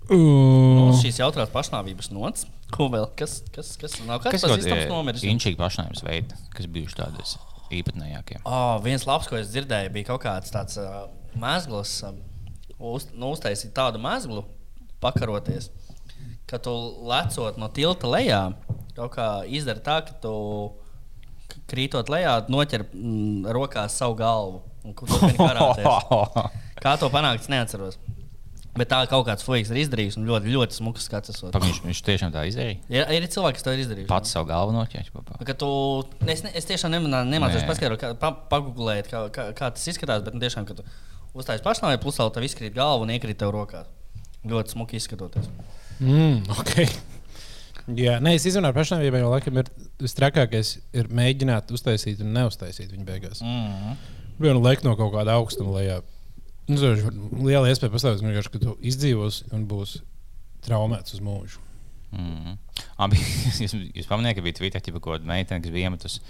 Nu, 0.08 0.88
Uh, 0.88 0.90
šīs 1.00 1.16
jautrās 1.20 1.48
pašnāvības 1.52 2.10
nots. 2.12 2.44
Ko 2.74 2.90
vēl? 2.92 3.06
Kas, 3.16 3.38
kas, 3.54 3.70
kas 3.80 3.94
nav 4.04 4.20
kāds 4.20 4.36
Kas 4.36 4.44
ir 4.44 4.52
pazīstams 4.52 4.90
nomiris? 4.92 5.24
inčīgi 5.24 5.56
pašnāvības 5.56 6.04
veidi, 6.04 6.36
kas 6.52 6.68
bijuši 6.68 6.98
tādi 6.98 7.24
īpatnējākie? 7.80 8.40
Oh, 8.44 8.76
viens 8.84 9.06
labs, 9.08 9.28
ko 9.30 9.38
es 9.38 9.50
dzirdēju, 9.52 9.92
bija 9.94 10.10
kaut 10.12 10.22
kāds 10.24 10.54
tāds 10.54 10.78
uh, 10.80 11.04
mēsls. 11.40 11.96
Uh, 12.06 12.18
uz, 12.78 13.08
nu, 13.14 13.32
uztaisīt 13.34 13.74
tādu 13.76 14.00
mēslu, 14.02 14.44
pakaroties, 15.02 15.70
ka 16.50 16.60
tu 16.62 16.72
lecot 17.08 17.58
no 17.60 17.68
tilta 17.74 18.10
lejā, 18.10 18.40
kaut 18.96 19.14
kā 19.16 19.28
izdara 19.46 19.82
tā, 19.84 20.00
ka 20.06 20.16
tu 20.22 20.34
krītot 21.70 22.10
lejā, 22.12 22.38
noķer 22.50 22.86
mm, 22.90 23.50
rokās 23.54 23.96
savu 24.00 24.18
galvu. 24.18 24.62
un. 24.84 24.96
Kā 26.84 26.98
to 27.00 27.08
panākt, 27.08 27.46
es 27.46 27.48
neatceros. 27.48 27.96
Bet 28.74 28.88
tā 28.90 28.98
kaut 29.06 29.22
kāds 29.28 29.44
fuiks 29.46 29.70
ir 29.70 29.78
izdarījis 29.84 30.16
un 30.18 30.26
ļoti, 30.26 30.50
ļoti 30.50 30.76
smuks 30.80 31.04
skats. 31.06 31.30
esot. 31.30 31.54
Viņš, 31.62 31.80
viņš 31.84 32.00
tiešām 32.08 32.32
tā 32.34 32.42
izdarīja. 32.48 32.80
Ir, 32.90 33.06
ir 33.14 33.26
cilvēki, 33.30 33.60
kas 33.60 33.66
to 33.66 33.74
ir 33.74 33.82
izdarījuši. 33.84 34.10
Pats 34.10 34.34
savu 34.34 34.48
galvu 34.50 34.74
noķēra. 34.74 35.38
Ka 35.46 35.54
tu, 35.60 35.68
es, 36.26 36.42
ne, 36.42 36.50
es 36.58 36.66
tiešām 36.66 36.90
nemācos 36.90 37.62
paskaidrot, 37.68 38.00
kā, 38.02 38.10
pa, 38.18 38.32
pagūglēt, 38.50 39.10
kā, 39.12 39.28
kā, 39.34 39.46
kā 39.54 39.70
tas 39.76 39.86
izskatās. 39.94 40.24
Bet 40.26 40.34
nu, 40.34 40.42
tiešām, 40.42 40.66
ka 40.66 40.74
tu 40.80 40.86
uzstājies 41.38 41.62
pašnāvē, 41.62 42.00
plus 42.02 42.18
vēl 42.18 42.34
tev 42.34 42.48
izkrīt 42.48 42.74
galva 42.74 43.06
un 43.06 43.14
iekrīt 43.14 43.38
tev 43.38 43.54
rokās. 43.54 43.86
Ļoti 44.50 44.74
smuki 44.74 44.98
izskatoties. 44.98 45.46
mm, 46.00 46.50
okay. 46.58 46.90
Jā, 47.84 48.16
nē, 48.24 48.34
es 48.38 48.46
izrunāju 48.48 48.72
par 48.72 48.82
pašnāvību, 48.82 49.20
jo 49.20 49.30
laikam 49.30 49.58
ir 49.60 49.70
vistrakākais 50.00 50.78
ir 50.96 51.10
mēģināt 51.12 51.70
uztaisīt 51.76 52.22
un 52.24 52.32
neuztaisīt 52.32 52.90
viņu 52.94 53.06
beigās. 53.06 53.42
Mm. 53.44 53.96
Vienu 54.40 54.62
laiku 54.64 54.86
no 54.88 54.94
kaut 54.98 55.12
kāda 55.14 55.36
augstuma 55.38 55.76
lejā. 55.76 55.98
Nu, 56.68 56.78
tas 56.80 57.02
ir 57.04 57.12
liela 57.44 57.68
iespēja 57.68 57.92
pastāvēt, 57.92 58.48
ka 58.52 58.60
tu 58.62 58.76
izdzīvosi 58.80 59.50
un 59.52 59.66
būsi 59.68 60.00
traumēts 60.64 61.16
uz 61.16 61.20
mūžu. 61.24 61.60
Mm. 62.14 62.56
Abi, 63.04 63.18
jūs, 63.60 63.74
jūs 63.74 64.08
pamanījāt, 64.08 64.38
ka 64.38 64.44
bija 64.46 64.58
Twitter 64.60 64.82
ķipa 64.84 65.00
kaut 65.02 65.18
kāda 65.18 65.28
meitene, 65.28 65.60
kas 65.64 65.74
bija 65.74 65.90
iemetus. 65.90 66.20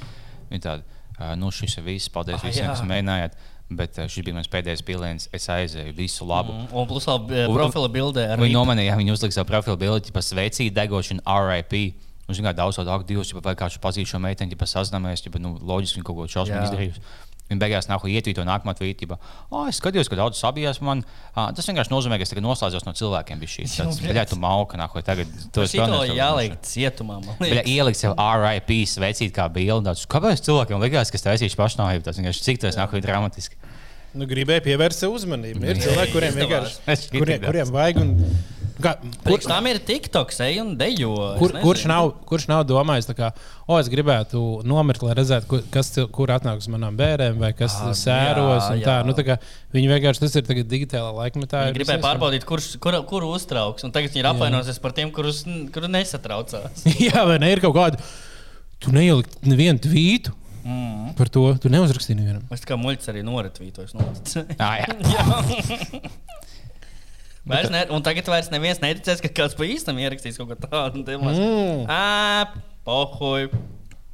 Viņa 0.50 0.62
tāda, 0.64 1.02
"Ā, 1.18 1.34
nu 1.38 1.50
šis 1.54 1.76
ir 1.78 1.84
viss, 1.86 2.08
paldies 2.12 2.40
Ah, 2.40 2.46
visiem, 2.48 2.66
jā. 2.66 2.72
kas 2.72 2.82
mēģinājāt. 2.88 3.36
Bet 3.74 3.96
ā, 3.96 4.08
šis 4.12 4.24
bija 4.26 4.36
mans 4.36 4.50
pēdējais 4.52 4.82
piliens. 4.84 5.28
Es 5.32 5.46
aizēju 5.48 5.94
visu 5.96 6.26
labu. 6.28 6.52
Mm. 6.52 6.72
Un 6.72 6.88
plus 6.88 7.06
eh, 7.08 7.46
Un- 7.48 7.54
profila 7.56 7.88
bildē 7.88 8.26
Viņa 8.36 8.52
nomanīja, 8.58 8.96
viņa 8.98 9.12
uzlika 9.14 9.32
savu 9.38 9.48
profilu 9.48 9.76
bildi 9.80 10.12
par 10.12 10.22
sveicīgu 10.22 10.74
degošanu, 10.74 11.22
RIP. 11.24 11.94
Un, 12.24 12.32
zināmā 12.34 12.52
mērā, 12.52 12.56
daudz 12.56 12.76
cilvēku, 12.78 13.06
divus, 13.06 13.30
ja 13.32 13.40
vai 13.44 13.54
kāds 13.54 13.76
pazīst 13.78 14.08
šo 14.08 14.18
meiteni, 14.18 14.56
ja 14.56 14.66
sazināmies, 14.66 15.24
ja 15.26 15.40
nu, 15.44 15.58
loģiski 15.60 16.00
kaut 16.02 16.16
ko 16.16 16.24
šausmīgi 16.24 16.56
Jā. 16.56 16.68
izdarījusi. 16.70 17.00
Viņa 17.50 17.60
beigās 17.60 17.88
nāk 17.90 18.06
ietvīt 18.08 18.38
to 18.38 18.44
nākamā 18.48 18.72
tvītī. 18.78 19.04
Oh, 19.52 19.66
es 19.68 19.76
skatījos, 19.76 20.08
ka 20.08 20.16
daudz 20.16 20.38
sabijās 20.40 20.78
man. 20.80 21.02
Ah, 21.36 21.50
tas 21.52 21.68
vienkārši 21.68 21.92
nozīmē, 21.92 22.16
ka 22.16 22.24
es 22.24 22.32
tagad 22.32 22.46
noslēdzos 22.46 22.86
no 22.88 22.94
cilvēkiem. 22.96 23.42
bija 23.42 23.66
Jā, 23.68 23.84
Bļā, 24.00 24.24
tu 24.30 24.38
mauka, 24.40 24.80
nāk, 24.80 24.96
tagad 25.04 25.28
pelnījis 25.52 25.74
savu 25.76 26.16
jāliek 26.16 26.56
cietumā. 26.64 27.18
ielikt 27.68 28.00
sev 28.00 28.16
RIP, 28.16 28.72
sveicīt 28.88 29.36
kā 29.36 29.50
bildi. 29.52 29.92
Kāpēc 30.08 30.40
cilvēkiem 30.48 30.80
likās, 30.88 31.12
ka 31.12 31.20
tas 31.20 31.28
taisīšu 31.28 31.60
pašnāvību? 31.60 32.06
Tas 32.08 32.22
vienkārši 32.22 32.48
cik 32.48 32.64
tas 32.64 32.80
nāk 32.80 32.96
dramatiski. 33.04 33.60
Nu, 34.14 34.28
gribēju 34.30 34.62
pievērst 34.68 35.04
uzmanību. 35.10 35.64
Ir 35.66 35.74
Jā, 35.74 35.88
cilvēki, 35.88 36.12
kuriem 36.14 36.36
vienkārši 36.38 37.08
kuriem, 37.18 37.40
kuriem 37.42 37.72
vajag. 37.74 37.98
Un, 37.98 38.12
kā, 38.84 38.92
kur, 39.24 39.40
tam 39.42 39.66
ir 39.70 39.78
TikToks, 39.88 40.38
ej 40.46 40.60
un 40.62 40.74
dejo. 40.80 41.10
kur, 41.40 41.54
kurš, 41.62 41.84
nav, 41.90 42.10
kurš 42.28 42.44
nav 42.50 42.62
domājis, 42.68 43.08
kā, 43.16 43.30
o, 43.66 43.78
es 43.80 43.88
gribētu 43.92 44.42
nomirt, 44.68 45.02
lai 45.06 45.16
redzētu, 45.18 45.48
kur, 45.50 45.64
kas, 45.74 45.90
kur 46.14 46.32
atnāk 46.34 46.60
uz 46.62 46.68
manām 46.72 46.96
bērniem, 47.00 47.40
vai 47.40 47.50
kas 47.56 47.74
Ah, 47.80 47.90
sēros. 47.96 48.68
jā, 48.76 48.84
Tā, 48.84 48.98
jā. 49.00 49.06
nu, 49.08 49.16
tā 49.16 49.24
kā, 49.26 49.38
viņi 49.74 49.90
vienkārši 49.94 50.24
tas 50.26 50.36
ir 50.38 50.46
digitālā 50.68 51.10
laikmetā. 51.16 51.64
Viņi 51.70 51.78
gribēja 51.80 52.02
pārbaudīt, 52.04 52.44
kurš, 52.48 52.70
kur, 52.84 53.00
kuru 53.08 53.32
uztrauks. 53.34 53.84
Un 53.88 53.92
tagad 53.96 54.12
viņi 54.14 54.22
ir 54.24 54.30
apvainojušies 54.34 54.80
par 54.84 54.92
tiem, 54.96 55.10
kurus 55.10 55.42
kuru 55.74 55.90
nesatraucās. 55.90 56.84
Jā, 57.08 57.24
vai 57.26 57.40
ne? 57.42 57.50
Ir 57.56 57.64
kaut 57.64 57.74
kāda. 57.80 58.00
Tu 58.84 58.92
neieliki 58.94 59.42
nevienu 59.48 59.80
tvītu 59.80 60.36
Mm. 60.64 61.10
par 61.12 61.28
to. 61.28 61.42
Tu 61.60 61.68
neuzrakstīji 61.68 62.16
nevienam. 62.16 62.46
Es 62.54 62.62
kā 62.64 62.72
muļķis 62.80 63.10
arī 63.12 63.20
noretvītoju. 63.20 64.00
Ah, 64.56 64.78
jā. 65.12 65.26
Vairs 67.44 67.68
ne, 67.72 67.82
un 67.92 68.04
tagad 68.04 68.28
vairs 68.32 68.48
neviens 68.52 68.80
neticēs, 68.80 69.20
ka 69.20 69.28
kāds 69.36 69.56
pa 69.58 69.66
īstam 69.68 69.98
ierakstīs 70.00 70.38
kaut 70.40 70.54
ko 70.54 70.56
tādu. 70.64 71.04
Mm. 71.04 71.84
Ā, 71.92 72.46
pohuj. 72.88 73.50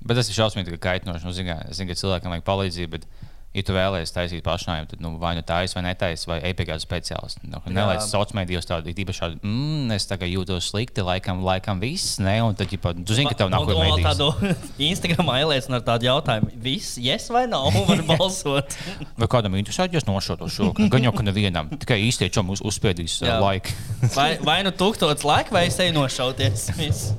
Bet 0.02 0.18
tas 0.18 0.30
ir 0.30 0.34
šausmīgi 0.34 0.74
ka 0.74 0.80
kaitinoši. 0.88 1.28
Nu, 1.28 1.34
zinu, 1.36 1.54
ka 1.92 1.98
cilvēkam 2.02 2.34
vajag 2.34 2.46
palīdzību, 2.48 2.96
bet 2.96 3.06
Ja 3.50 3.64
tu 3.66 3.74
vēlēsies 3.74 4.12
taisīt 4.14 4.44
pašnāvību, 4.46 4.92
tad 4.92 5.00
nu, 5.02 5.08
vai 5.18 5.32
nu 5.34 5.40
taisīs, 5.42 5.72
vai 5.74 5.80
netaisīs, 5.88 6.22
vai 6.30 6.36
ej 6.46 6.52
pie 6.54 6.68
kāda 6.68 6.78
speciālista. 6.84 7.40
Nu, 7.50 7.58
Nelaiž 7.66 8.04
sociālajos 8.04 8.34
mēdījos 8.38 8.68
tādu 8.68 8.92
īpaši, 8.94 9.22
tādu, 9.24 9.38
mm, 9.42 9.88
es 9.96 10.04
tagad 10.06 10.30
jūtos 10.30 10.68
slikti, 10.70 11.02
laikam, 11.02 11.40
laikam 11.42 11.80
viss, 11.82 12.20
ne? 12.22 12.36
Un 12.46 12.54
tad, 12.54 12.70
ja 12.70 12.92
tu 12.94 13.16
zini, 13.16 13.26
ka 13.26 13.34
tev 13.40 13.50
nav 13.50 13.64
ko 13.66 13.74
Un- 13.74 13.80
un 13.80 13.96
mēdīt. 13.98 14.06
tādu 14.06 14.28
Instagramā 14.92 15.40
ieliecina 15.42 15.80
ar 15.80 15.82
tādu 15.88 16.06
jautājumu, 16.06 16.52
viss, 16.62 16.94
yes 17.02 17.26
vai 17.34 17.42
nav, 17.50 17.74
var 17.88 18.04
balsot. 18.06 18.76
Vai 19.20 19.28
kādam 19.34 19.56
interesēties 19.58 20.06
no 20.06 20.14
šo 20.22 20.36
to 20.38 20.46
šo? 20.46 20.70
Gan 20.78 21.08
jau, 21.08 21.10
ka 21.18 21.24
nevienam, 21.26 21.72
tikai 21.74 21.98
īstie 22.06 22.28
čom 22.30 22.52
uz, 22.54 22.62
uzspiedīs 22.62 23.16
uh, 23.24 23.32
laiku. 23.42 23.74
Vai, 24.18 24.28
vai 24.46 24.60
nu 24.62 24.70
tūkstots 24.70 25.26
laika, 25.26 25.50
vai 25.58 25.64
es 25.66 25.80
eju 25.82 25.96
nošauties. 25.98 26.68
Viss. 26.78 27.10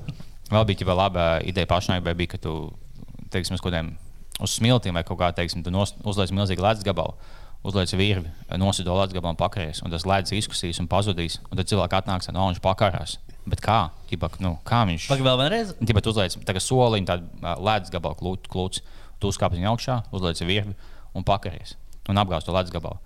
Vēl 0.47 0.63
bija 0.71 0.88
jau 0.88 0.95
laba 0.95 1.27
ideja 1.43 1.67
pašnāvībai, 1.67 2.15
bija, 2.23 2.34
ka 2.38 2.39
tu, 2.47 2.55
teiksim, 3.36 3.59
uz 3.59 3.63
kādiem 3.63 3.91
uz 4.41 4.57
smiltīm 4.57 4.97
vai 4.97 5.03
kaut 5.07 5.19
kā, 5.21 5.31
teiksim, 5.35 5.63
uzliec 6.07 6.33
milzīgu 6.35 6.65
ledus 6.65 6.85
gabalu. 6.87 7.15
Uzliec 7.61 7.91
virvi, 7.93 8.29
nosido 8.57 8.95
ledus 8.97 9.13
gabalu 9.13 9.35
un 9.35 9.37
pakaries, 9.37 9.83
un 9.85 9.93
tas 9.93 10.07
ledus 10.09 10.33
izkusīs 10.33 10.79
un 10.81 10.87
pazudīs. 10.89 11.37
Un 11.51 11.59
tad 11.59 11.69
cilvēks 11.69 11.99
atnāks 11.99 12.31
no 12.33 12.47
viņš 12.49 12.61
pakarās. 12.63 13.19
Bet 13.45 13.61
kā? 13.61 13.91
Ķipa, 14.09 14.31
nu, 14.41 14.55
kā 14.65 14.81
viņš? 14.89 15.05
Pagaid 15.11 15.27
vēl 15.27 15.37
vienreiz. 15.43 15.75
Tāpēc 15.77 16.09
uzliec 16.09 16.39
tagad 16.45 16.65
soliņu, 16.65 17.09
tādu 17.09 17.53
ledus 17.65 17.93
gabalu 17.93 18.17
klūč, 18.17 18.49
klūč, 18.49 18.81
tu 19.21 19.29
uzkāp 19.29 19.53
viņa 19.53 19.69
augšā, 19.71 20.01
uzliec 20.13 20.41
virvi 20.41 20.75
un 21.17 21.25
pakaries. 21.25 21.75
Un 22.09 22.17
apgāz 22.21 22.45
to 22.45 22.53
ledus 22.53 22.73
gabalu. 22.73 22.97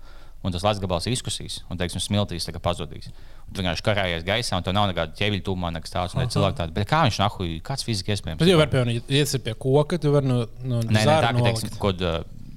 Un 0.46 0.54
tas 0.54 0.62
ledus 0.62 0.78
gabals 0.82 1.08
izkusīs, 1.10 1.58
un, 1.66 1.80
teiksim, 1.80 2.02
smiltīs 2.02 2.46
pazudīs. 2.62 3.10
Un 3.10 3.56
Tu 3.56 3.62
vienkārši 3.62 3.84
karājies 3.86 4.24
gaisā, 4.26 4.58
un 4.58 4.64
tev 4.66 4.74
nav 4.74 4.88
nekāda 4.90 5.14
ķēviļa 5.18 5.44
tūmā, 5.46 5.72
nekas 5.74 5.92
tāds. 5.92 6.14
Un 6.14 6.22
tad 6.22 6.34
cilvēki 6.34 6.58
tādi, 6.60 6.74
bet 6.76 6.88
kā 6.90 7.02
viņš 7.06 7.18
nahuj, 7.22 7.50
kāds 7.66 7.86
fiziski 7.86 8.14
iespējams? 8.14 8.40
Bet 8.42 8.50
jau 8.50 8.58
var 8.58 8.70
piemēram, 8.72 9.04
iet 9.06 9.36
pie 9.46 9.54
koka, 9.58 9.98
tu 10.02 10.14
vari 10.14 10.30
no, 10.30 10.40
no 10.66 10.80
Nē, 10.82 11.02
nē, 11.02 11.04
tā 11.22 11.30
kā 11.30 11.44
teiksim, 11.46 11.70
kaut 11.76 11.98
kāda 12.00 12.12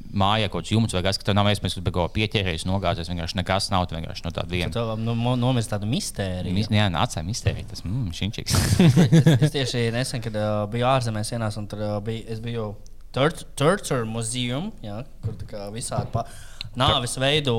mājā, 0.10 0.50
kaut 0.50 0.64
kāds 0.64 0.74
jumts 0.74 0.98
vai 0.98 1.04
kas, 1.06 1.20
ka 1.22 1.28
tev 1.30 1.38
nav 1.38 1.50
iespējams 1.52 1.78
kaut 1.80 1.94
ko 1.96 2.06
pieķerties, 2.16 2.66
nogāzties. 2.70 3.12
Vienkārši 3.14 3.38
nekas 3.38 3.70
nav, 3.74 3.86
tu 3.90 3.98
vienkārši 3.98 4.26
no 4.26 4.34
tāda 4.34 4.54
viena. 4.54 4.74
Tu 4.74 4.86
nu, 5.06 5.16
nomest 5.40 5.74
tādu 5.74 5.90
mistēriju. 5.90 6.56
Mis- 6.58 6.72
Jā, 6.74 6.90
nācām 6.94 7.30
iztērēt, 7.34 7.70
tas 7.70 7.86
mm, 7.86 8.10
šinčiks. 8.18 8.58
es 9.46 9.54
tieši 9.54 9.90
nesen, 9.96 10.26
kad 10.26 10.38
uh, 10.38 10.64
biju 10.72 10.90
ārzemēs, 10.90 11.34
ienācu 11.38 11.62
un 11.62 11.70
tur 11.70 11.86
uh, 11.86 11.98
bija, 12.06 12.26
es 12.34 12.42
biju 12.44 12.72
Tur- 13.14 13.46
Torture 13.58 14.06
Museum, 14.06 14.70
jā, 14.86 15.00
kur 15.24 15.38
tā 15.38 15.48
kā 15.50 15.68
visādi 15.74 16.12
pa, 16.14 16.26
nāves 16.80 17.18
veidu 17.20 17.56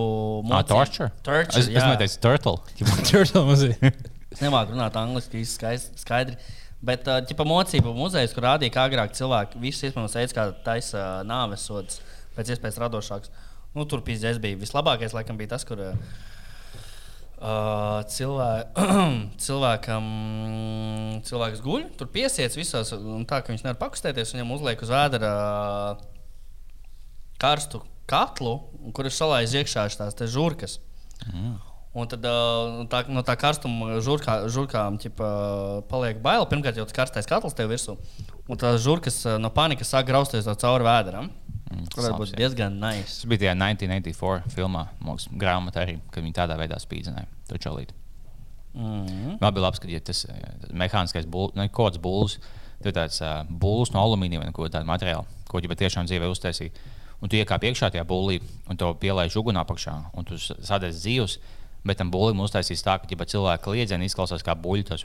Ah? 0.46 1.12
Torture, 1.26 1.60
Es, 1.60 1.68
es 1.68 1.84
neteicu 1.84 2.22
turtle. 2.24 2.56
Turtle 3.10 3.44
mazliet. 3.48 4.08
Es 4.30 4.40
nemāku 4.44 4.74
runāt 4.76 4.96
angliski, 4.98 5.42
īsti 5.44 6.00
skaidri. 6.00 6.36
Bet, 6.80 7.04
ja 7.04 7.44
mocību 7.44 7.92
muzejs, 7.92 8.32
kur 8.32 8.46
rādīja, 8.46 8.72
kā 8.72 8.86
agrāk 8.88 9.12
cilvēki 9.18 9.60
visus 9.60 9.84
iespējamos 9.90 10.16
veids, 10.16 10.32
kā 10.36 10.46
taisa 10.64 11.00
nāves 11.28 11.66
sods, 11.68 12.00
pēc 12.38 12.54
iespējas 12.54 12.80
radošāks. 12.80 13.32
Nu, 13.76 13.84
tur 13.86 14.00
pīzdēs 14.06 14.40
bija 14.42 14.56
vislabākais, 14.58 15.12
laikam, 15.14 15.36
bija 15.38 15.52
tas, 15.52 15.66
kur 15.68 15.82
uh, 15.84 15.92
cilvē, 18.14 18.48
cilvēkam 19.44 20.08
cilvēks 21.28 21.60
guļ, 21.66 21.84
tur 22.00 22.08
piesiets 22.16 22.56
visos, 22.56 22.94
un 22.96 23.28
tā, 23.28 23.42
ka 23.44 23.52
viņš 23.52 23.66
nevar 23.66 23.78
pakustēties, 23.84 24.32
viņam 24.38 24.56
uzliek 24.56 24.80
uz 24.86 24.90
ēdera 25.02 25.34
uh, 25.36 26.02
karstu 27.40 27.84
katlu, 28.10 28.58
kur 28.96 29.06
ir 29.06 29.14
salaiz 29.14 29.54
iekšā 29.56 29.86
tās 30.00 30.16
te 30.18 30.28
žurkas. 30.30 30.78
Un 31.90 32.06
tad 32.06 32.22
uh, 32.22 32.84
tā, 32.90 33.02
no 33.10 33.22
tā 33.26 33.34
karstuma 33.38 33.96
žurkā, 34.04 34.36
žurkām 34.52 34.98
ķipa, 35.02 35.30
paliek 35.90 36.20
bail. 36.22 36.44
Pirmkārt, 36.50 36.78
jau 36.78 36.86
tas 36.86 36.94
karstais 36.94 37.26
katls 37.26 37.56
tev 37.58 37.72
virsū. 37.72 37.96
Un 38.46 38.60
tā 38.60 38.76
žurkas 38.78 39.18
uh, 39.26 39.40
no 39.42 39.50
panikas 39.54 39.90
sāk 39.90 40.06
grausties 40.06 40.46
cauri 40.62 40.86
vēderam. 40.86 41.32
Mm, 41.70 41.88
Tas 41.90 42.06
slabs, 42.06 42.30
būt 42.30 42.38
diezgan 42.38 42.78
nice. 42.82 43.20
Tas 43.20 43.26
bija 43.30 43.42
tajā 43.42 43.56
1984 43.58 44.54
filmā, 44.54 44.84
mūks, 45.02 45.26
grāmatā 45.38 45.82
arī, 45.84 45.96
kad 46.14 46.22
viņi 46.22 46.38
tādā 46.38 46.56
veidā 46.58 46.78
spīdzināja 46.82 47.26
to 47.50 47.58
čalīti. 47.62 47.94
Mm. 48.74 49.36
Man 49.42 49.54
bija 49.54 49.66
labi, 49.66 49.82
ka 49.82 49.90
ja 49.90 50.02
tas 50.02 50.24
tas 50.30 50.70
mehāniskais 50.70 51.26
būls, 51.30 51.56
ne 51.58 51.66
kaut 51.70 51.92
kāds 51.92 52.02
būls, 52.02 52.38
tur 52.82 52.94
tāds 52.94 53.18
uh, 53.22 53.42
būls 53.50 53.90
no 53.94 54.02
alumīnija 54.06 54.44
vai 54.44 54.54
ko 54.54 54.70
tādu 54.70 54.86
materiālu, 54.86 55.26
ko 55.50 55.58
viņi 55.58 55.74
patiešām 55.74 56.10
dzīvē 56.10 56.30
uztaisīja. 56.30 56.86
Un 57.20 57.28
tu 57.28 57.36
iekāp 57.36 57.64
iekšā 57.68 57.90
tajā 57.92 58.04
būlī, 58.08 58.38
un 58.70 58.78
to 58.80 58.92
pielaiž 59.00 59.36
ugunā 59.36 59.64
apakšā, 59.66 59.96
un 60.16 60.28
tu 60.28 60.38
sadies 60.40 61.02
dzīves. 61.02 61.40
Bet 61.80 61.96
tam 61.96 62.10
būlim 62.12 62.42
uztaisīs 62.44 62.82
tā, 62.84 62.98
ka 63.00 63.08
ja 63.08 63.24
cilvēka 63.24 63.64
kliedzieni 63.64 64.04
izklausās 64.04 64.42
kā 64.44 64.52
buļbuļs. 64.52 65.04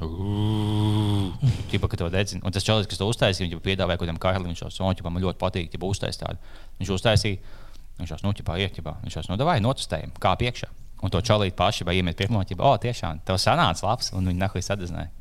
Ir 1.72 1.84
ka 1.92 2.00
to 2.02 2.10
dedzina. 2.12 2.44
Un 2.44 2.52
tas 2.52 2.68
čalis, 2.68 2.90
kas 2.92 3.00
to 3.00 3.08
uztaisīja, 3.08 3.48
viņš 3.48 3.64
piedāvāja 3.64 3.96
kaut 3.96 4.10
kādam 4.10 4.20
karlim, 4.20 4.50
viņš 4.52 4.64
to 4.66 4.72
sonu, 4.76 5.06
man 5.08 5.24
ļoti 5.24 5.40
patīk, 5.40 5.72
ja 5.72 5.80
uztaisīs 5.88 6.20
tādu. 6.20 6.52
Viņš 6.82 6.92
uztaisīja, 6.98 7.62
viņš 8.02 8.12
jau 8.12 8.20
nuķipā 8.28 8.58
iekļā. 8.66 8.96
Viņš 9.06 9.16
jau 9.16 9.24
no 9.30 9.40
davai 9.40 9.62
notestējam, 9.64 10.12
kā 10.20 10.36
piekšā. 10.42 10.68
Un 11.00 11.16
to 11.16 11.22
čalīt 11.24 11.56
paši 11.56 11.88
vai 11.88 11.96
pirmo 12.20 12.44
ķipu. 12.44 12.64
O, 12.64 12.76
tiešām, 12.82 13.24
tev 13.24 13.40
sanāca 13.40 13.88
labs, 13.88 14.12
un 14.12 14.28
viņi 14.28 14.44
nahuj 14.44 14.68
sadedzināja. 14.68 15.14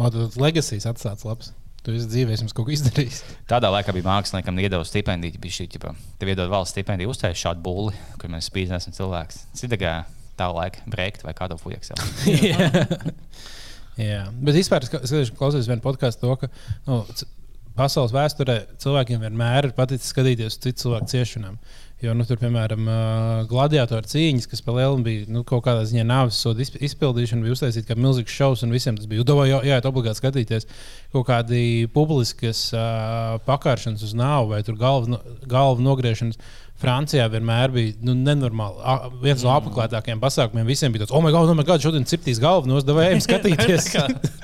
O, 0.00 0.08
tas 0.08 0.40
legacies 0.40 0.88
atstāts 0.88 1.28
labs. 1.28 1.52
Tu 1.84 1.92
esi 1.92 2.08
dzīvē, 2.08 2.32
esmu 2.32 2.48
kaut 2.56 2.64
ko 2.68 2.72
izdarījis. 2.72 3.20
Tādā 3.52 3.68
laikā 3.74 3.92
bija 3.92 4.06
māksliniekam, 4.08 4.56
iedod 4.62 4.86
stipendiju, 4.88 5.36
bija 5.42 5.58
šī 5.58 5.66
tipa. 5.74 5.92
Tev 6.20 6.30
iedod 6.32 6.48
valsts 6.52 6.72
stipendiju, 6.72 7.12
uztaisīt 7.12 7.42
šādu 7.42 7.60
būli, 7.66 7.92
kur 8.20 8.32
mēs 8.32 8.48
spīdzināsim 8.48 8.96
cilvēks. 8.96 9.42
Citā 9.60 9.98
tā 10.34 10.48
laika 10.50 10.82
brēkt 10.90 11.26
vai 11.26 11.34
kādu 11.36 11.58
fujaks. 11.60 11.92
Jā, 14.00 14.24
bet 14.32 14.56
vispār 14.56 14.88
es 14.88 15.30
klausos 15.36 15.68
vienu 15.70 15.84
podkāstu, 15.84 16.24
to, 16.24 16.34
ka 16.40 16.48
nu, 16.88 17.02
pasaules 17.78 18.14
vēsturē 18.14 18.56
cilvēkiem 18.82 19.22
vienmēr 19.22 19.68
ir 19.68 19.76
paticis 19.76 20.10
skatīties 20.14 20.56
uz 20.56 20.60
citu 20.64 20.86
cilvēku 20.86 21.12
ciešanām. 21.12 21.60
Jo, 22.04 22.12
nu, 22.16 22.24
tur, 22.28 22.36
piemēram, 22.40 22.88
gladiatoru 23.48 24.08
cīņas, 24.10 24.48
kas 24.50 24.60
palielinājumi 24.66 25.04
bija 25.06 25.28
nu, 25.32 25.40
kaut 25.48 25.62
kādā 25.64 25.86
ziņā 25.88 26.04
nāves 26.04 26.40
izp- 26.44 26.76
izpildīšana, 26.84 27.46
bija 27.46 27.54
uztaisīta 27.56 27.92
kā 27.92 27.96
milzīgs 27.96 28.34
šovs, 28.34 28.64
un 28.66 28.74
visiem 28.74 28.98
tas 28.98 29.08
bija. 29.08 29.24
Jā, 29.48 29.62
jāiet 29.70 29.88
obligāti 29.88 30.20
skatīties 30.20 30.68
kaut 31.14 31.24
kādi 31.30 31.62
publiskas 31.94 32.66
uh, 32.76 33.38
pakāršanas 33.46 34.04
uz 34.04 34.12
nāvu 34.18 34.52
vai 34.52 34.60
galvu, 34.66 35.18
galvu 35.48 35.86
nogriešanas. 35.86 36.40
Francijā 36.84 37.28
vienmēr 37.30 37.70
bija 37.72 37.94
nu, 38.04 38.16
nenormāli. 38.18 38.80
A, 38.82 39.08
viens 39.22 39.44
no 39.46 39.52
apmeklētākajiem 39.54 40.20
pasākumiem 40.20 40.66
visiem 40.68 40.92
bija 40.92 41.04
tāds, 41.04 41.14
oh, 41.14 41.22
my 41.24 41.30
God, 41.32 41.52
oh, 41.52 41.56
my 41.56 41.64
God 41.64 41.84
šodien 41.84 42.04
ciptīs 42.10 42.42
galvu, 42.42 42.68
no 42.68 42.80
ejam 43.00 43.22
skatīties. 43.28 43.92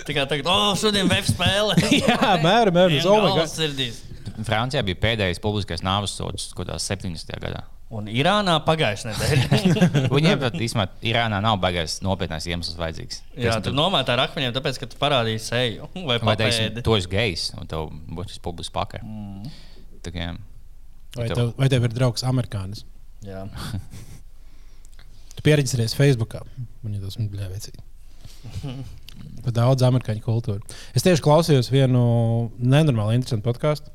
Tikai 0.06 0.28
tagad, 0.30 0.46
oh, 0.48 0.70
šodien 0.78 1.10
web 1.10 1.26
spēle. 1.26 1.74
Jā, 2.06 2.36
mēram, 2.40 2.78
mēram. 2.78 2.96
Oh, 3.10 3.26
my 3.26 3.34
God. 3.42 3.50
sirdīs. 3.52 3.98
Francijā 4.46 4.82
bija 4.86 4.98
pēdējais 5.02 5.40
publiskais 5.42 5.84
nāves 5.86 6.14
sods 6.16 6.50
kaut 6.54 6.66
kādā 6.66 6.78
70. 6.82 7.36
gadā. 7.42 7.64
Un 7.90 8.06
Irānā 8.06 8.54
pagājušajā 8.62 9.16
nedēļā. 9.18 10.10
Viņiem 10.14 10.42
pat 10.44 10.58
īstenībā 10.62 10.84
Irānā 11.10 11.40
nav 11.42 11.56
baigais 11.62 11.96
nopietnais 12.06 12.46
iemesls 12.46 12.78
vajadzīgs. 12.78 13.18
Jā, 13.34 13.48
Teiksim, 13.48 13.64
tur 13.66 13.74
nomētā 13.74 14.14
ar 14.14 14.22
akmeņiem, 14.28 14.54
tāpēc, 14.54 14.78
ka 14.78 14.86
tu 14.92 15.00
parādīji 15.00 15.42
seju 15.42 15.88
vai 16.08 16.20
Vai 16.22 16.36
teiksim, 16.38 16.78
tu 16.86 16.94
esi 16.94 17.10
gejs 17.10 17.48
un 17.58 17.66
tev 17.70 17.88
būs 18.14 18.30
šis 18.36 18.44
publisks 18.44 18.74
pakaļ. 18.76 19.02
Mm. 19.02 19.50
Tā 20.06 20.14
jā. 20.14 20.30
Vai 21.16 21.26
tev- 21.26 21.40
tev, 21.40 21.52
vai 21.58 21.70
tev 21.72 21.88
ir 21.88 21.96
draugs 21.98 22.26
amerikānis? 22.30 22.86
Jā. 23.26 23.42
Tu 25.40 25.44
pieredzējies 25.46 25.94
Facebookā. 25.96 26.42
Man 26.84 26.98
ir 26.98 27.00
tas 27.00 27.16
ļoti 27.16 27.72
Par 29.40 29.54
daudz 29.56 29.84
amerikāņu 29.86 30.20
kultūru. 30.24 30.60
Es 30.96 31.04
tieši 31.04 31.24
klausījos 31.24 31.70
vienu 31.72 32.02
nenormāli 32.60 33.16
interesantu 33.16 33.46
podkāstu. 33.48 33.92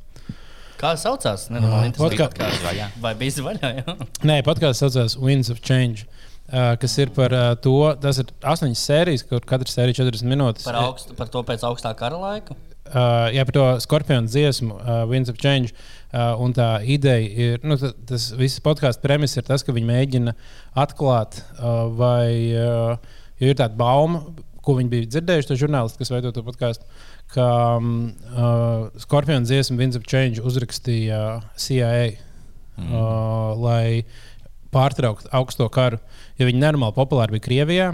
Kā 0.76 0.92
tas 0.94 1.04
saucās? 1.06 1.48
Nenormāli 1.54 1.92
interesanti 1.92 2.20
podkāsts. 2.26 2.64
Vaļā. 2.66 2.88
Vai 3.04 3.14
bija 3.20 3.36
zvaigžā? 3.38 3.96
Nē, 4.28 4.42
podkāsts 4.48 4.84
saucās 4.84 5.16
Winds 5.22 5.52
of 5.54 5.62
Change. 5.66 6.06
Uh, 6.46 6.76
kas 6.78 6.94
ir 7.02 7.10
par 7.16 7.34
uh, 7.34 7.56
to, 7.58 7.72
tas 8.04 8.20
ir 8.22 8.30
astoņas 8.46 8.82
sērijas, 8.86 9.24
kur 9.26 9.42
katra 9.50 9.72
sērija 9.72 10.04
40 10.04 10.28
minūtes. 10.30 10.68
Par, 10.68 10.78
augstu, 10.84 11.16
par 11.18 11.32
to 11.34 11.42
pēc 11.48 11.64
augstā 11.66 11.96
kara 11.98 12.20
laika. 12.22 12.54
Uh, 12.86 13.32
jā, 13.34 13.42
par 13.48 13.56
to 13.56 13.64
skorpionu 13.82 14.30
dziesmu, 14.30 14.76
uh, 14.78 15.00
Winds 15.10 15.32
of 15.34 15.40
Change. 15.42 15.74
Uh, 16.14 16.36
un 16.46 16.54
tā 16.54 16.68
ideja 16.86 17.26
ir, 17.48 17.64
nu, 17.66 17.80
ta- 17.82 17.96
tas 18.12 18.28
viss 18.38 18.62
podkāstu 18.64 19.02
premiss 19.08 19.40
ir 19.42 19.48
tas, 19.48 19.66
ka 19.66 19.74
viņi 19.74 19.90
mēģina 19.90 20.36
atklāt, 20.86 21.40
uh, 21.58 21.88
vai 21.98 22.30
uh, 22.54 23.16
ir 23.42 23.58
tāda 23.58 23.74
bauma, 23.80 24.22
ko 24.66 24.78
viņi 24.78 24.92
bija 24.94 25.10
dzirdējuši, 25.16 25.50
to 25.50 25.58
žurnālisti, 25.66 26.00
kas 26.04 26.14
veido 26.14 26.30
to 26.34 26.46
podkāstu, 26.46 26.86
ka 27.34 27.48
um, 27.80 28.14
uh, 28.32 28.88
skorpionu 29.02 29.48
dziesmu 29.48 29.80
Winds 29.80 29.98
of 30.00 30.06
Change 30.08 30.44
uzrakstīja 30.46 31.22
CIA, 31.60 32.16
mm. 32.78 32.92
uh, 32.92 33.54
lai 33.60 34.06
pārtrauktu 34.76 35.32
augsto 35.36 35.68
karu. 35.72 36.00
Jo 36.40 36.50
viņi 36.50 36.62
nenormāli 36.62 36.98
populāri 36.98 37.38
bija 37.38 37.48
Krievijā. 37.48 37.90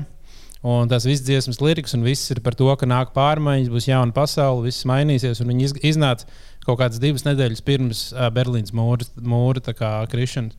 Un 0.61 0.89
tās 0.91 1.07
visas 1.09 1.25
dziesmas, 1.25 1.57
lirikas 1.63 1.95
un 1.97 2.03
viss 2.05 2.29
ir 2.29 2.37
par 2.45 2.53
to, 2.53 2.67
ka 2.77 2.85
nāk 2.85 3.15
pārmaiņas, 3.15 3.71
būs 3.73 3.87
jauna 3.89 4.13
pasaule, 4.13 4.67
viss 4.67 4.85
mainīsies. 4.85 5.41
un 5.41 5.49
Viņi 5.49 5.65
iz- 5.65 5.79
iznāca 5.95 6.27
kaut 6.67 6.77
kādas 6.83 7.01
divas 7.01 7.25
nedēļas 7.25 7.63
pirms 7.65 8.03
uh, 8.13 8.27
Berlīnas 8.33 8.75
mūra, 8.77 9.07
mūra 9.17 10.05
krišanas. 10.11 10.53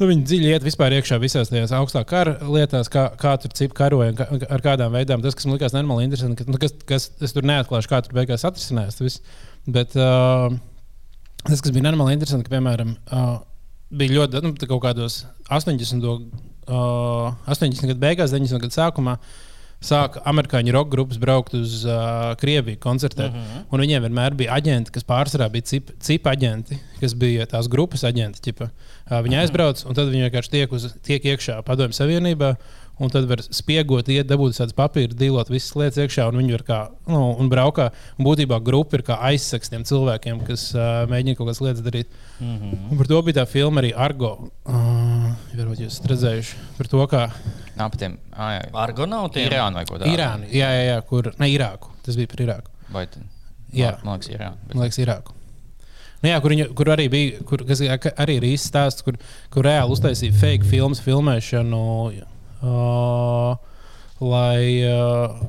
Nu, 0.00 0.08
viņi 0.08 0.24
dziļi 0.24 0.52
iet 0.54 0.64
vispār 0.64 0.94
iekšā 0.96 1.18
visās 1.20 1.50
tajās 1.52 1.72
augstā 1.76 2.00
kara 2.08 2.38
lietās, 2.48 2.88
kā, 2.92 3.04
kā 3.20 3.34
tur 3.42 3.52
cipa 3.56 3.76
karoja 3.82 4.14
un 4.14 4.18
kā, 4.18 4.26
ar 4.56 4.64
kādām 4.64 4.94
veidām. 4.96 5.20
Tas, 5.24 5.36
kas 5.36 5.46
man 5.46 5.58
likās 5.58 5.74
nenormāli 5.76 6.06
interesanti, 6.08 6.46
ka, 6.46 6.54
nu, 6.54 6.60
kas, 6.62 6.74
kas 6.88 7.10
es 7.22 7.36
tur 7.36 7.46
neatklāšu, 7.46 7.90
kā 7.90 8.00
tur 8.06 8.16
beigās 8.16 8.46
atrisinājās. 8.48 8.96
tas. 8.98 9.18
Bet 9.68 9.94
uh, 10.00 10.48
tas, 11.44 11.60
kas 11.60 11.70
bija 11.70 11.84
nenormāli 11.84 12.16
interesanti, 12.16 12.48
ka, 12.48 12.54
piemēram, 12.56 12.96
uh, 13.12 13.36
bija 13.92 14.16
ļoti 14.16 14.42
nu, 14.46 14.54
kaut 14.64 14.82
kādos 14.86 15.22
80. 15.52 16.08
Uh, 16.62 17.34
80. 17.52 17.92
gadu 17.92 18.00
beigās, 18.02 18.32
90. 18.32 18.64
gadu 18.64 18.78
sākumā. 18.78 19.18
Sāka 19.82 20.22
amerikāņu 20.30 20.74
roka 20.76 20.92
grupas 20.94 21.18
braukt 21.18 21.56
uz 21.58 21.80
uh, 21.86 22.32
Krieviju, 22.38 22.78
koncertēt. 22.82 23.32
Mm 23.32 23.40
-hmm. 23.40 23.64
Un 23.70 23.82
viņiem 23.82 24.06
vienmēr 24.06 24.36
bija 24.38 24.54
aģenti, 24.54 24.92
kas 24.94 25.04
pārsvarā 25.08 25.50
bija 25.50 25.66
cip, 25.66 25.90
cipa 26.00 26.36
aģenti, 26.36 26.78
kas 27.00 27.14
bija 27.14 27.46
tās 27.46 27.68
grupas 27.68 28.04
aģenti. 28.04 28.40
Ķipa. 28.46 28.70
Uh, 29.10 29.18
viņi 29.26 29.40
aizbrauc, 29.42 29.84
un 29.86 29.94
tad 29.94 30.08
viņi 30.12 30.28
vienkārši 30.28 30.50
tiek, 30.50 30.72
uz, 30.72 30.94
tiek 31.02 31.24
iekšā 31.24 31.62
Padomju 31.66 31.98
Savienībā. 31.98 32.56
Un 33.02 33.10
tad 33.10 33.24
var 33.26 33.40
spiegot, 33.40 34.08
iet, 34.12 34.28
dabūt 34.28 34.54
tādu 34.54 34.74
papīru, 34.76 35.16
dīlot 35.16 35.48
visas 35.50 35.74
lietas 35.74 35.98
iekšā, 36.04 36.28
un 36.28 36.36
viņi 36.38 36.52
var 36.52 36.62
kā, 36.62 36.80
nu, 37.08 37.22
un 37.40 37.48
braukā. 37.48 37.90
Un 38.18 38.26
būtībā 38.28 38.60
grupa 38.62 38.98
ir 38.98 39.02
kā 39.02 39.16
aizsaks 39.30 39.72
tiem 39.72 39.82
cilvēkiem, 39.88 40.44
kas 40.46 40.68
uh, 40.76 41.08
mēģina 41.10 41.38
kaut 41.38 41.48
kādas 41.48 41.62
lietas 41.64 41.82
darīt. 41.82 42.06
Mm 42.38 42.58
-hmm. 42.58 42.90
Un 42.90 42.98
par 42.98 43.06
to 43.06 43.22
bija 43.22 43.40
tā 43.40 43.46
filma 43.46 43.80
arī 43.80 43.92
Argo. 43.96 44.50
Uh, 44.64 45.11
varbūt 45.58 45.84
jūs 45.84 45.96
esat 45.96 46.08
redzējuši 46.12 46.62
par 46.78 46.90
to, 46.92 47.04
kā 47.10 47.26
Nav 47.76 47.92
par 47.92 48.00
tiem 48.02 48.16
ah, 48.36 48.50
jā. 48.56 48.64
Argonautiem. 48.84 49.46
Irānu 49.48 49.80
vai 49.80 49.84
ko 49.88 49.96
tādu. 49.96 50.10
Irāna, 50.12 50.48
jā, 50.52 50.68
jā, 50.76 50.82
jā, 50.90 50.98
kur, 51.08 51.30
ne 51.40 51.48
Irāku, 51.48 51.92
tas 52.04 52.18
bija 52.20 52.28
par 52.28 52.42
Irāku. 52.44 52.74
Vai 52.92 53.06
tad? 53.08 53.24
Jā. 53.72 53.94
Man 54.04 54.18
liekas, 54.18 54.32
Irāna. 54.34 54.58
Bet... 54.66 54.74
Man 54.76 54.84
liekas, 54.84 55.00
Irāku. 55.00 55.36
Nu, 56.22 56.28
jā, 56.30 56.36
kur, 56.44 56.52
viņa, 56.54 56.66
kur 56.78 56.90
arī 56.92 57.08
bija, 57.10 57.40
kur, 57.48 57.64
kas 57.66 57.80
ka- 58.04 58.12
arī 58.22 58.36
ir 58.38 58.46
īsts 58.52 58.70
stāsts, 58.70 59.02
kur, 59.06 59.16
kur 59.50 59.66
reāli 59.66 59.96
uztaisīja 59.96 60.36
fake 60.38 60.68
filmas 60.68 61.00
filmēšanu, 61.02 61.80
uh, 62.62 63.56
lai, 64.22 64.62
uh, 64.86 65.40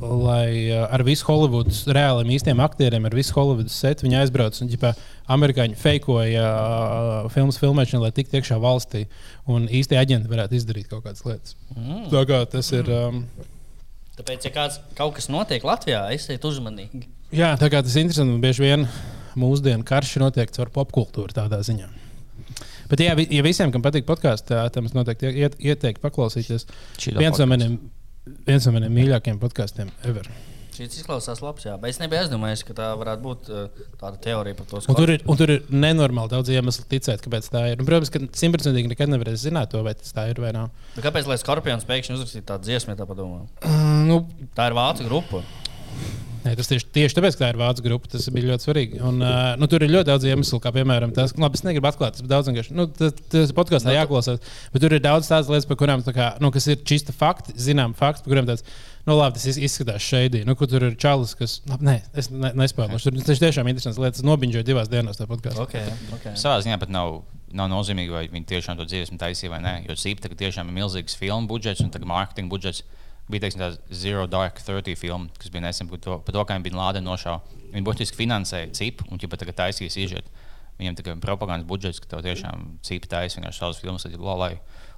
lai 0.00 0.68
uh, 0.70 0.84
ar 0.92 1.04
visu 1.06 1.26
Holivudas 1.28 1.82
reāliem 1.88 2.34
īstiem 2.36 2.60
aktieriem, 2.62 3.06
ar 3.08 3.16
visu 3.16 3.34
Holivudas 3.36 3.76
setu 3.80 4.06
viņi 4.06 4.18
aizbrauc 4.20 4.58
un 4.62 4.70
ģipā, 4.72 4.92
amerikāņi 5.36 5.78
feikoja 5.80 6.46
uh, 6.46 7.28
filmas 7.32 7.60
filmēšanu, 7.62 8.04
lai 8.04 8.12
tiktu 8.16 8.40
iekšā 8.40 8.58
valstī. 8.62 9.06
Un 9.50 9.68
īstie 9.72 9.98
aģenti 10.00 10.30
varētu 10.30 10.58
izdarīt 10.58 10.90
kaut 10.92 11.06
kādas 11.06 11.24
lietas. 11.26 11.56
Mm. 11.74 12.08
Tā 12.12 12.24
kā 12.28 12.40
tas 12.52 12.72
ir. 12.76 12.90
Um, 12.92 13.22
Tāpēc, 14.16 14.48
ja 14.48 14.52
kāds, 14.54 14.80
kaut 14.96 15.18
kas 15.18 15.28
notiek 15.28 15.64
Latvijā, 15.66 16.06
esiet 16.16 16.44
uzmanīgi. 16.48 17.04
Jā, 17.36 17.52
tā 17.60 17.68
kā 17.72 17.82
tas 17.84 17.96
ir 17.96 18.06
interesanti. 18.06 18.32
un 18.32 18.40
Bieži 18.40 18.64
vien 18.64 18.86
mūsdienu 19.36 19.84
karš 19.86 20.16
ir 20.16 20.24
notiekts 20.24 20.62
ar 20.62 20.72
popkultūru 20.72 21.36
tādā 21.36 21.60
ziņā. 21.66 21.90
Bet, 22.86 23.02
jā, 23.02 23.16
ja 23.18 23.42
visiem, 23.42 23.72
kam 23.74 23.82
patīk 23.82 24.06
podkāsts, 24.06 24.46
tad 24.46 24.76
es 24.78 24.94
noteikti 24.94 25.32
iet, 25.42 25.56
ieteiktu 25.58 26.02
paklausīties. 26.04 26.68
Viens 27.18 27.40
no, 27.40 27.48
maniem, 27.50 27.78
viens 28.46 28.66
no 28.66 28.74
maniem 28.76 28.94
mīļākajiem 28.96 29.40
podkāstiem 29.42 29.90
ever. 30.08 30.28
Šis 30.76 30.98
izklausās 31.00 31.40
labs, 31.40 31.64
jā. 31.64 31.72
Bet 31.80 31.94
es 31.94 31.98
nebiju 32.02 32.20
aizdomājies, 32.20 32.60
ka 32.68 32.74
tā 32.76 32.90
varētu 33.00 33.22
būt 33.24 33.46
uh, 33.48 33.84
tāda 33.96 34.18
teorija 34.20 34.58
par 34.58 34.66
to 34.68 34.82
Un 34.82 34.98
tur, 34.98 35.12
ir, 35.14 35.22
un 35.24 35.38
tur 35.40 35.52
ir 35.54 35.62
nenormāli 35.72 36.34
daudz 36.34 36.52
iemeslu 36.52 36.84
ticēt, 36.90 37.22
kāpēc 37.24 37.48
tā 37.48 37.62
ir. 37.70 37.80
Un, 37.80 37.88
protams, 37.88 38.12
ka 38.12 38.20
simtprocentīgi 38.36 38.90
nekad 38.92 39.08
nevarēs 39.08 39.46
zināt 39.46 39.72
to, 39.72 39.80
vai 39.86 39.94
tas 39.96 40.12
tā 40.12 40.26
ir 40.28 40.42
vai 40.44 40.52
nav. 40.52 40.68
Bet 40.98 41.06
Kāpēc 41.06 41.30
lai 41.30 41.38
Skorpions 41.40 41.88
pēkšņi 41.88 42.18
uzrakstītu 42.18 42.48
tādu 42.50 42.68
dziesmu, 42.68 42.92
ja 42.92 43.00
tā 43.00 43.08
padomā? 43.08 43.46
Uh, 43.64 43.80
nu, 44.04 44.20
Tā 44.58 44.68
ir 44.68 44.76
vācu 44.76 45.08
grupa. 45.08 45.40
Nē, 46.46 46.52
tas 46.54 46.68
tieši, 46.70 46.86
tieši 46.94 47.16
tāpēc, 47.16 47.34
ka 47.34 47.42
tā 47.42 47.48
ir 47.50 47.58
vācu 47.58 47.82
grupa, 47.82 48.10
tas 48.12 48.28
bija 48.30 48.52
ļoti 48.52 48.66
svarīgi. 48.68 49.00
Un, 49.02 49.16
uh, 49.18 49.54
nu, 49.58 49.66
tur 49.70 49.82
ir 49.82 49.90
ļoti 49.90 50.06
daudz 50.12 50.26
iemeslu, 50.30 50.60
kā 50.62 50.70
piemēram 50.76 51.10
tas, 51.16 51.32
ka, 51.34 51.42
labi, 51.42 51.58
es 51.58 51.64
negribu 51.66 51.88
atklāt, 51.90 52.14
tas 52.14 52.22
ir 52.22 52.28
daudz 52.30 52.50
vienkārši. 52.50 52.76
Nu, 52.78 52.86
tas, 52.94 53.16
tas 53.32 53.54
podkāstā 53.56 53.94
jāklausās, 53.96 54.38
bet 54.70 54.84
tur 54.84 54.94
ir 54.94 55.02
daudz 55.02 55.26
tādas 55.30 55.50
lietas, 55.50 55.66
par 55.66 55.80
kurām, 55.80 56.04
tā 56.06 56.14
kā, 56.14 56.28
nu, 56.42 56.52
kas 56.54 56.68
ir 56.70 56.78
čista 56.86 57.14
fakti, 57.16 57.56
zinām, 57.58 57.96
fakti, 57.98 58.22
par 58.22 58.34
kuriem 58.34 58.46
tāds. 58.52 58.62
Nu, 59.06 59.14
labi, 59.18 59.38
tas 59.38 59.46
iz- 59.50 59.58
izskatās 59.62 60.02
šeit, 60.02 60.34
nu, 60.46 60.54
kur 60.58 60.70
tur 60.70 60.86
ir 60.86 60.94
čalis, 60.98 61.34
kas. 61.38 61.60
Labi, 61.70 61.86
nē, 61.86 61.96
es 62.22 62.30
ne, 62.30 62.50
nespēju. 62.58 62.98
Tur 63.02 63.18
tas 63.26 63.42
tiešām 63.42 63.70
interesants 63.70 64.00
lietas. 64.02 64.24
Nobiņģoju 64.26 64.66
divās 64.66 64.90
dienās. 64.90 65.20
Okay, 65.22 65.86
okay. 66.16 66.34
Savā 66.34 66.58
ziņā 66.62 66.78
pat 66.82 66.90
nav, 66.90 67.20
nav 67.54 67.70
nozīmīgi, 67.70 68.10
vai 68.14 68.24
viņi 68.32 68.48
tiešām 68.50 68.80
to 68.80 68.86
dziesmu 68.90 69.18
taisīja 69.22 69.52
vai 69.54 69.62
nē. 69.62 69.74
Jo 69.86 69.94
tagad 70.18 70.40
tiešām 70.42 70.70
ir 70.72 70.78
milzīgs 70.80 71.14
filmu 71.18 71.46
budžets 71.50 71.84
un 71.86 71.90
mārketinga 71.90 72.50
budžets. 72.50 72.82
Bija 73.26 73.42
teiksim, 73.42 73.62
tā 73.62 73.72
Zero 73.90 74.26
Dark 74.30 74.60
30 74.62 74.98
filma, 75.00 75.30
kas 75.40 75.50
bija 75.50 75.64
nesen 75.64 75.88
par 75.90 75.98
to, 76.02 76.18
par 76.22 76.34
to 76.36 76.44
kā 76.46 76.56
viņi 76.56 76.66
bija 76.68 76.78
Lāde 76.78 77.02
nošāva. 77.02 77.40
Viņi 77.72 77.86
būtiski 77.86 78.20
finansēja 78.20 78.70
CIP 78.78 79.02
un 79.08 79.18
viņi 79.18 79.40
tagad 79.42 79.58
taisīs 79.58 79.98
izžet. 79.98 80.28
Viņiem 80.78 80.98
tikai 80.98 81.16
propagandas 81.18 81.66
budžets, 81.66 81.98
ka 82.02 82.10
tev 82.12 82.22
tiešām 82.26 82.76
CIP 82.86 83.08
taisīs 83.10 83.40
vienkārši 83.40 83.62
savas 83.62 83.80
filmas, 83.82 84.06
lai, 84.06 84.36
lai, 84.42 84.52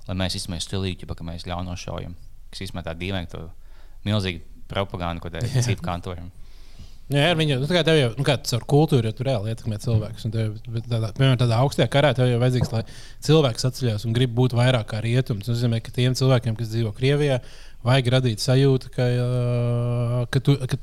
lai 0.09 0.19
mēs 0.21 0.37
izsmējam 0.37 0.67
stilīgi, 0.67 1.09
ka 1.09 1.25
mēs 1.25 1.47
ļaunošaujam. 1.49 2.17
Kas 2.53 2.65
īstenībā 2.67 2.85
tā 2.85 2.97
dīvaini, 2.99 3.31
to 3.33 3.47
milzīgi 4.05 4.43
propaganda, 4.69 5.25
ko 5.25 5.33
te 5.33 5.41
CIP 5.65 5.81
kantojam. 5.85 6.29
Jā, 7.09 7.31
ar 7.31 7.39
viņu 7.41 7.57
nu, 7.63 7.67
tā 7.71 7.73
kā 7.79 7.83
tev 7.89 7.97
jau 7.97 8.09
nu, 8.19 8.25
caur 8.27 8.65
kultūru 8.69 9.09
jau 9.09 9.15
tur 9.17 9.29
reāli 9.31 9.53
ietekmē 9.55 9.79
cilvēkus. 9.81 10.27
tev- 10.33 10.59
Tādā, 10.89 11.09
piemēram, 11.17 11.39
tādā 11.41 11.57
augstajā 11.63 11.89
karā 11.89 12.11
tev 12.17 12.29
jau 12.29 12.41
vajadzīgs, 12.43 12.73
lai 12.75 12.83
cilvēks 13.25 13.65
atceļās 13.71 14.05
un 14.05 14.13
grib 14.13 14.35
būt 14.37 14.53
vairāk 14.59 14.91
kā 14.93 15.01
rietums. 15.01 15.47
Tas 15.47 15.57
nozīmē, 15.57 15.81
ka 15.81 15.95
tiem 15.95 16.13
cilvēkiem, 16.19 16.59
kas 16.59 16.69
dzīvo 16.69 16.93
Krievijā, 16.99 17.41
vajag 17.89 18.11
radīt 18.13 18.45
sajūtu, 18.45 18.93
ka, 18.93 19.07
ka, 20.29 20.41
tu, 20.45 20.59
ka 20.69 20.77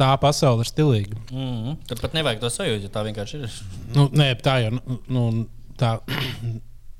tā 0.00 0.10
pasaule 0.22 0.64
ir 0.64 0.70
stilīga. 0.72 1.16
Mm 1.30 1.52
-hmm. 1.52 1.76
Tur 1.88 2.00
pat 2.00 2.12
nevajag 2.14 2.40
to 2.40 2.46
sajūtu, 2.56 2.82
ja 2.82 2.88
tā 2.88 3.04
vienkārši 3.04 3.42
ir. 3.42 3.50
Nu, 3.94 4.08
nē, 4.08 4.34
tā 4.40 4.62
jau 4.64 4.70
nu, 4.70 4.98
nu, 5.08 5.46
tā. 5.76 5.98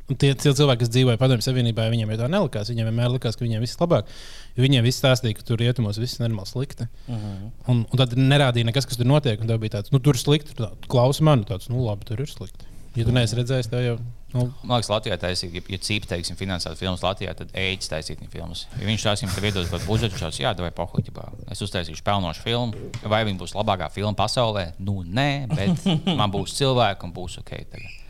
Un 0.07 0.19
Tie, 0.23 0.29
tie 0.39 0.53
cilvēki, 0.55 0.85
kas 0.85 0.91
dzīvoja 0.95 1.19
Padomju 1.19 1.43
Savienībā, 1.43 1.89
viņiem 1.91 2.13
jau 2.15 2.19
tā 2.21 2.29
nelikās. 2.31 2.71
Viņiem 2.71 2.87
vienmēr 2.93 3.11
likās, 3.17 3.35
ka 3.35 3.43
viņiem 3.43 3.65
viss 3.65 3.75
ir 3.75 3.83
labāk. 3.83 4.13
Viņiem 4.55 4.87
viss 4.87 5.03
stāstīja, 5.03 5.35
ka 5.35 5.47
tur 5.49 5.59
rietumos 5.59 5.99
viss 5.99 6.21
ir 6.21 6.29
normāli 6.29 6.47
slikti. 6.47 6.87
Mm 7.09 7.17
-hmm. 7.17 7.51
Un, 7.73 7.83
un 7.91 7.99
tad 7.99 8.15
nerādīja 8.15 8.69
nekas, 8.71 8.87
kas 8.87 9.01
tur 9.01 9.07
notiek. 9.11 9.43
Tev 9.43 9.59
bija 9.59 9.81
tāds, 9.81 9.91
nu, 9.91 9.99
tur 9.99 10.19
slikti. 10.19 10.55
Tu 10.55 10.63
tā, 10.63 10.71
Klausi 10.87 11.27
mani, 11.27 11.45
tāds, 11.45 11.69
nu, 11.69 11.83
labi, 11.85 12.07
tur 12.07 12.21
ir 12.23 12.31
slikti. 12.31 12.71
Ja 12.97 13.05
tu 13.05 13.13
neesi 13.13 13.37
redzējis, 13.37 13.69
tev 13.69 13.83
jau. 13.85 13.97
Nu, 14.33 14.47
Man 14.63 14.79
liekas, 14.79 14.89
Latvijā 14.91 15.19
taisīt, 15.21 15.53
ja, 15.55 15.63
ja 15.69 15.79
CIP 15.79 16.07
teiksim, 16.09 16.37
finansētu 16.37 16.81
filmas 16.81 17.03
Latvijā, 17.05 17.35
tad 17.37 17.53
ēģis 17.57 17.93
taisīt 17.93 18.23
filmas. 18.33 18.67
Ja 18.81 18.87
viņš 18.87 19.05
tās 19.05 19.23
jums 19.23 19.37
iedos 19.43 19.69
kaut 19.73 19.85
budžetu, 19.89 20.19
tad 20.19 20.39
jā, 20.41 20.55
vai 20.61 20.71
pohuļķībā. 20.71 21.29
Es 21.53 21.63
uztaisīšu 21.67 22.05
pelnošu 22.07 22.45
filmu. 22.47 22.91
Vai 23.05 23.25
viņa 23.29 23.43
būs 23.43 23.55
labākā 23.57 23.91
filma 23.93 24.17
pasaulē? 24.17 24.73
Nu, 24.79 25.03
nē, 25.03 25.47
bet 25.53 25.87
man 26.21 26.33
būs 26.33 26.57
cilvēki 26.57 27.09
un 27.09 27.15
būs 27.17 27.39
ok. 27.43 27.55
Tagad. 27.73 28.06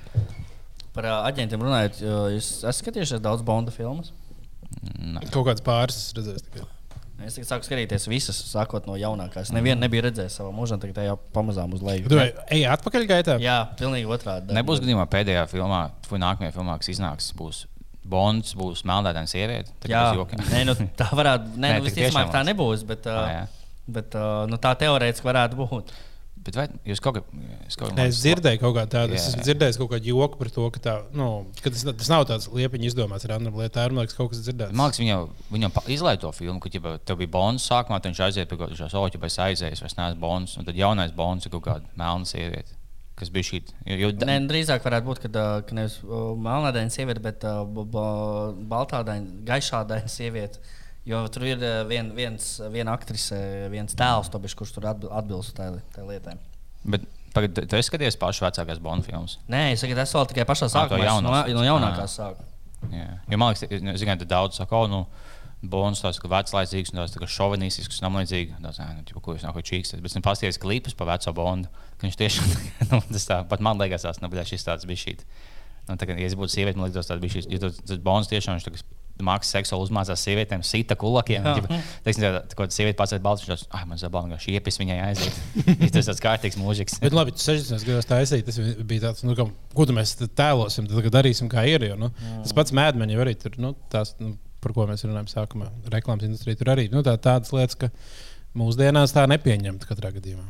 Par 0.96 1.08
uh, 1.08 1.18
aģentiem 1.28 1.60
runājot, 1.66 2.00
jūs 2.36 2.48
esat 2.64 2.80
skatījušies 2.82 3.20
daudz 3.24 3.44
Bonda 3.46 3.74
filmas? 3.74 4.12
kaut 5.32 5.46
kāds 5.50 5.62
pāris 5.64 5.98
es 6.08 6.16
redzēju. 6.16 6.42
tikai. 6.48 6.64
Es 7.26 7.36
tikai 7.36 7.46
sāku 7.48 7.64
skatīties 7.64 8.04
visas, 8.12 8.36
sākot 8.50 8.84
no 8.88 8.96
jaunākās. 9.00 9.48
Nevienu 9.54 9.80
nebiju 9.80 10.04
redzējis 10.04 10.34
savā 10.36 10.50
mūžā, 10.52 10.76
tagad 10.82 10.98
jau 11.06 11.14
pamazām 11.32 11.72
uz 11.72 11.80
leju. 11.84 12.10
Tu 12.12 12.18
ej 12.20 12.66
atpakaļ 12.74 13.06
gaitā? 13.08 13.36
Jā, 13.40 13.54
pilnīgi 13.78 14.10
otrādi. 14.12 14.52
Nebūs 14.56 14.82
gadījumā 14.84 15.06
pēdējā 15.12 15.46
filmā, 15.48 15.80
vai 16.10 16.20
nākamajā 16.20 16.52
filmā, 16.58 16.76
kas 16.82 16.92
iznāks, 16.92 17.30
būs 17.38 17.64
Bonds, 18.06 18.52
būs 18.54 18.84
melnēdāna 18.86 19.26
sieviete. 19.26 19.72
Jā, 19.90 20.04
nē, 20.52 20.60
nu, 20.68 20.76
tā 20.98 21.08
varētu. 21.16 21.56
Nē, 21.56 21.72
Nē, 21.72 21.78
nu, 21.80 21.86
visticamāk, 21.88 22.28
tā 22.30 22.44
nebūs. 22.46 22.84
Bet, 22.86 23.08
uh, 23.10 23.16
Ah, 23.18 23.32
jā. 23.32 23.80
bet 23.96 24.14
uh, 24.14 24.44
nu, 24.46 24.60
tā 24.62 24.76
teorētiski 24.78 25.26
varētu 25.26 25.58
būt. 25.58 25.90
Bet 26.46 26.56
vai 26.58 26.66
jūs 26.86 27.00
kaut 27.02 27.16
kā. 27.18 27.22
Es, 27.66 27.74
kaut 27.78 27.94
Nē, 27.96 28.06
es 28.12 28.20
dzirdēju 28.22 28.60
kaut 28.62 28.74
kādu 28.76 28.92
tādu. 28.92 29.16
Es 29.18 29.34
dzirdējis 29.34 29.78
kaut 29.80 29.90
kādu 29.90 30.12
joku 30.12 30.38
par 30.38 30.50
to, 30.54 30.66
ka, 30.74 30.82
tā, 30.84 30.94
nu, 31.16 31.26
ka 31.58 31.72
tas, 31.74 31.82
tas 31.88 32.10
nav 32.12 32.26
tāds 32.30 32.46
liepiņš 32.54 32.92
izdomāts 32.92 33.26
random 33.26 33.58
lietā. 33.58 33.80
Tā 33.80 33.88
ir 33.88 33.96
liekas, 33.96 34.14
kaut 34.16 34.30
kas 34.30 34.44
dzirdēts. 34.46 34.76
Man 34.76 34.92
liekas, 34.92 35.02
viņam, 35.02 35.34
viņam 35.56 35.74
izlaiž 35.96 36.22
to 36.22 36.30
filmu, 36.36 36.62
ka 36.62 36.70
ja 36.70 36.94
tev 37.02 37.18
bija 37.20 37.32
Bonds 37.34 37.66
sākumā, 37.66 37.98
tad 37.98 38.12
viņš 38.12 38.22
aiziet 38.28 38.50
pie 38.52 38.60
kaut 38.60 38.72
kādas 38.76 38.94
oķa, 39.02 39.22
vai 39.24 39.32
aizējis, 39.48 39.82
vai 39.82 39.92
neesmu 39.98 40.22
Bonds. 40.22 40.56
Un 40.60 40.70
tad 40.70 40.78
jaunais 40.78 41.14
Bonds 41.16 41.48
ir 41.48 41.54
kaut 41.56 41.66
kāda 41.66 41.98
melna 41.98 42.30
sieviete, 42.30 42.78
kas 43.18 43.34
bija 43.34 43.50
šī. 43.50 43.62
Jo, 43.90 44.14
Nē, 44.22 44.38
drīzāk 44.46 44.86
varētu 44.86 45.10
būt, 45.10 45.22
kad, 45.26 45.42
uh, 45.42 45.60
ka 45.66 45.76
nevis 45.76 45.98
uh, 46.06 46.32
melnādaina 46.38 46.94
sieviete, 46.94 47.24
bet 47.26 47.46
uh, 47.48 47.66
baltādaina, 48.70 49.42
gaišādaina 49.50 50.12
sieviete. 50.12 50.62
Jo 51.06 51.20
tur 51.30 51.44
ir 51.46 51.60
uh, 51.62 51.84
vien, 51.86 52.08
viens, 52.16 52.48
viena 52.74 52.94
aktrise, 52.96 53.36
viens 53.70 53.94
tēls, 53.94 54.30
tobiš, 54.32 54.56
kurš 54.58 54.72
tur 54.74 54.88
atbil- 54.90 55.12
atbilst 55.14 55.54
tai 55.56 56.02
lietai. 56.02 56.34
Bet 56.86 57.04
pagad, 57.34 57.54
tu- 57.54 57.78
esi 57.78 57.90
skatījies 57.92 58.18
pašu 58.18 58.42
vecākās 58.46 58.80
Bonda 58.82 59.06
filmas. 59.06 59.38
Nē, 59.52 59.68
es 59.74 59.84
saku, 59.84 59.94
es 60.02 60.14
vēl 60.16 60.26
tikai 60.32 60.46
pašā 60.48 60.66
to 60.66 60.74
sākumā. 60.74 60.98
es 61.04 61.10
jaunās. 61.12 61.46
No, 61.52 61.60
no 61.60 61.64
jaunākās 61.68 62.18
sāku. 62.18 62.42
Jā. 62.90 63.06
Jo 63.30 63.38
man 63.38 63.52
liekas, 63.54 63.64
ka 63.70 63.78
zināmā 64.02 64.16
mērā 64.18 64.28
daudz 64.34 64.58
saka, 64.58 64.82
oh, 64.82 64.90
nu, 64.90 65.04
Bonds 65.66 66.02
tās 66.04 66.18
ir 66.20 66.28
veclaicīgs, 66.30 66.92
un 66.92 67.00
tās 67.00 67.14
ir 67.16 67.30
šovinistisks, 67.32 67.98
un 67.98 68.06
tam 68.06 68.18
līdzīgi. 68.20 68.58
Tas, 68.62 68.76
nē, 68.78 68.88
nu, 68.98 69.06
ķipa, 69.08 69.22
ko 69.24 69.34
es 69.38 69.42
nāku 69.46 69.62
čīksties. 69.64 70.02
Bet 70.04 70.12
es 70.12 70.22
paskatījos 70.26 70.58
klipus 70.62 70.94
par 70.98 71.08
veco 71.14 71.32
Bondu, 71.38 71.70
ka 71.96 72.06
viņš 72.06 72.18
tiešām, 72.20 72.52
nu, 72.92 73.00
tas 73.08 73.24
tā, 73.26 73.40
pat 73.48 73.62
man 73.64 73.78
liekas, 73.80 74.04
tas, 74.06 74.20
nu, 74.22 74.28
bet 74.30 74.46
šis 74.46 74.66
tāds 74.68 74.86
šī. 74.86 75.16
Nu, 75.88 75.96
kā, 75.96 76.12
ja 76.12 76.26
es 76.28 76.36
būtu 76.38 76.52
sieviete, 76.52 76.76
man 76.78 76.90
liekas, 76.90 77.08
tas 77.08 77.22
bija 77.22 77.38
šis. 77.38 77.48
Jo 77.50 77.62
tas, 77.64 77.98
Bonds 78.04 78.28
tiešām 78.30 78.58
viņš 78.58 78.68
tagad 78.68 78.84
mākslinieks 79.24 79.52
seksuāli 79.56 79.86
uzmācās 79.86 80.22
sievietēm, 80.26 80.64
sita 80.66 80.96
kulakiem. 80.98 81.46
Teiksim, 82.04 82.24
tā, 82.24 82.42
tā, 82.50 82.56
ko 82.58 82.66
sieviete 82.72 82.98
pats 82.98 83.14
ir 83.16 83.22
balts, 83.24 83.44
viņš 83.46 83.66
ah, 83.74 83.84
man 83.88 84.00
zabal, 84.00 84.28
kā 84.32 84.38
šī 84.42 84.56
iepis 84.58 84.80
viņai 84.82 84.98
aiziet. 85.08 85.40
Ja 85.86 85.90
tas 85.92 86.08
tāds 86.08 86.22
kārtīgs 86.22 86.58
mūžiks. 86.60 86.98
Bet 87.02 87.14
labi, 87.16 87.34
tu 87.36 87.42
60 87.44 87.86
gados 87.86 88.08
taisīji. 88.10 88.44
Tas 88.46 88.58
bija 88.88 89.06
tāds, 89.08 89.22
nu, 89.26 89.36
ko 89.36 89.86
mēs 89.96 90.16
tēlosim, 90.36 90.88
tad 90.90 91.08
darīsim 91.14 91.50
kā 91.52 91.64
ir. 91.68 91.86
Jo, 91.90 91.98
nu, 92.00 92.10
tas 92.42 92.54
pats 92.56 92.74
mēdmeņi 92.76 93.18
arī 93.22 93.36
tur, 93.40 93.56
nu, 93.62 93.72
tās, 93.92 94.14
nu, 94.20 94.34
par 94.64 94.74
ko 94.76 94.86
mēs 94.90 95.04
runājam 95.06 95.28
sākumā, 95.30 95.70
reklāmas 95.92 96.26
industrijā. 96.28 96.60
Tur 96.60 96.72
arī 96.74 96.88
nu, 96.92 97.02
tā, 97.06 97.16
tādas 97.22 97.52
lietas, 97.54 97.78
ka 97.78 97.90
mūsdienās 98.58 99.14
tā 99.16 99.26
nepieņemta 99.30 99.88
katrā 99.90 100.12
gadījumā. 100.16 100.46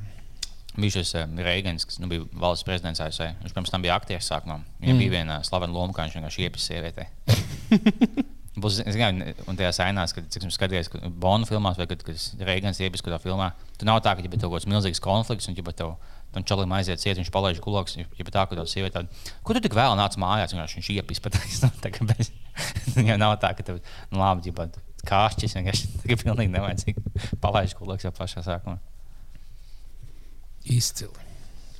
bija 0.77 0.99
šis 0.99 1.15
uh, 1.17 1.29
Reigans, 1.45 1.87
kas 1.89 2.01
nu, 2.03 2.09
bija 2.13 2.27
valsts 2.37 2.67
prezidents 2.69 3.03
ASV. 3.03 3.31
Viņš 3.43 3.57
pirms 3.57 3.73
tam 3.73 3.85
bija 3.85 3.97
aktieris 3.97 4.31
sākumā. 4.31 4.61
Viņam 4.83 4.97
mm. 4.97 5.05
bija 5.05 5.15
viena 5.19 5.43
slavena 5.47 5.77
loma, 5.77 5.97
kā 5.97 6.07
viņš 6.07 6.19
vienkārši 6.19 6.49
iepis 6.49 6.71
sievietē. 6.71 7.11
Būs, 8.57 8.79
es 8.89 8.97
domāju, 8.97 9.35
un 9.51 9.59
tajā 9.59 9.73
ainās, 9.85 10.15
kad 10.17 10.33
skaties, 10.55 10.89
ka 10.89 11.11
Bonnu 11.13 11.49
filmās, 11.49 11.77
vai 11.77 11.85
kad, 11.91 12.01
kad 12.07 12.45
Reigans 12.49 12.81
iepis 12.81 13.05
kādā 13.05 13.19
filmā, 13.21 13.51
tur 13.77 13.89
nav 13.91 14.01
tā, 14.05 14.15
ka 14.17 14.25
ir 14.25 14.33
kaut 14.33 14.55
kāds 14.55 14.69
milzīgs 14.71 15.03
konflikts, 15.05 15.51
un 15.51 15.59
tev 15.59 15.93
tam 16.33 16.45
čalim 16.45 16.73
aiziet 16.77 17.01
ciet, 17.01 17.17
viņš 17.21 17.31
palaiž 17.33 17.61
kulaks, 17.65 17.97
ja 17.97 18.27
tā, 18.29 18.43
ka 18.49 18.57
tā 18.57 18.65
sieviete 18.69 18.99
tāda, 18.99 19.29
ko 19.45 19.57
tu 19.57 19.63
tik 19.65 19.77
vēl 19.77 19.95
nāc 19.97 20.19
mājās, 20.21 20.53
un 20.57 20.65
viņš 20.65 20.91
iepis 20.97 21.23
pat 21.25 21.37
tā, 21.85 21.93
ka 21.93 22.09
bez, 22.09 22.33
ja 23.09 23.17
nav 23.21 23.37
tā, 23.41 23.53
ka 23.57 23.65
tev, 23.65 23.81
nu 24.13 24.21
labi, 24.21 24.51
ja 24.51 24.69
kāršķis 25.07 25.57
vienkārši 25.59 25.89
tā, 26.03 26.19
pilnīgi 26.25 26.53
nevajadzīgi 26.57 27.25
palaiž 27.45 27.77
kulaks 27.79 28.07
jau 28.07 28.13
pašā 28.17 28.45
sākumā. 28.47 28.79
Izcili. 30.67 31.27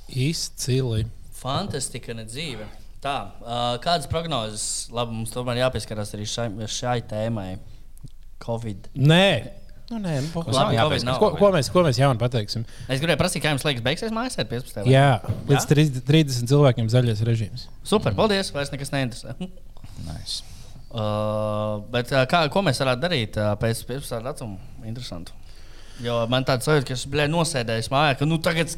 Izcili. 0.07 1.07
Fantastika, 1.37 2.15
ne 2.17 2.23
dzīve. 2.25 2.65
Tā, 3.07 3.15
uh, 3.39 3.77
kādas 3.83 4.09
prognozes? 4.11 4.65
Labi, 4.91 5.15
mums 5.21 5.31
tomēr 5.31 5.61
jāpieskarās 5.63 6.11
arī 6.17 6.27
šai, 6.27 6.49
šai 6.67 6.97
tēmai. 7.07 7.53
Covid. 8.43 8.91
Nē, 8.99 9.29
Nu, 9.87 10.01
nē, 10.03 10.17
nu, 10.19 10.41
Labi, 10.51 10.75
jā, 10.75 10.83
Covid 10.83 11.05
nav. 11.07 11.19
ko, 11.21 11.29
ko, 11.39 11.49
mēs, 11.55 11.69
ko 11.71 11.79
mēs 11.85 11.95
jaunu 11.95 12.19
pateiksim? 12.19 12.65
Es 12.91 12.99
gribēju 12.99 13.19
prasīt, 13.21 13.39
kā 13.45 13.53
jums 13.53 13.63
liekas, 13.63 13.83
beigsies 13.85 14.11
mājas 14.11 14.35
ar 14.35 14.47
15. 14.49 14.81
vai? 14.81 14.91
Jā, 14.91 15.05
līdz 15.47 15.67
30, 15.69 16.01
30 16.09 16.51
cilvēkiem 16.51 16.89
zaļais 16.91 17.21
režīms. 17.23 17.63
Super, 17.87 18.11
paldies. 18.17 18.51
Vairs 18.55 18.73
nekas 18.75 18.91
neinteresē. 18.95 19.37
Nice. 20.05 20.43
Uh, 20.91 21.79
bet 21.89 22.11
uh, 22.13 22.25
kā, 22.29 22.43
ko 22.53 22.61
mēs 22.67 22.77
varētu 22.83 23.01
darīt 23.01 23.39
uh, 23.39 23.55
pēc 23.57 23.79
15. 23.87 24.19
datuma? 24.27 24.59
Interesanti. 24.85 25.33
Jo 26.03 26.19
man 26.29 26.45
tāds 26.45 26.67
sajūta, 26.67 26.85
ka 26.91 26.93
es 26.93 27.05
biju 27.09 27.25
nosēdējis 27.33 27.89
mājā, 27.89 28.17
ka 28.19 28.27
nu, 28.29 28.37
tagad 28.43 28.73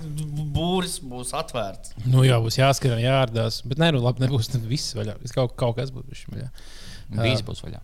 būris 0.56 1.00
būs 1.04 1.34
atvērts. 1.36 1.96
Nu, 2.06 2.24
jā, 2.28 2.38
būs 2.44 2.60
jāskrien, 2.62 3.02
jāārdās. 3.04 3.62
Bet 3.68 3.82
nē, 3.82 3.92
nu, 3.96 4.00
labi, 4.06 4.24
nebūs 4.24 4.52
viss 4.70 4.96
vaļā. 4.96 5.18
Es 5.26 5.36
Kaut, 5.36 5.56
kaut 5.60 5.76
kas 5.80 5.92
būs 5.96 6.26
vaļā. 6.32 6.48
Visi 7.20 7.44
būs 7.48 7.64
vaļā. 7.66 7.80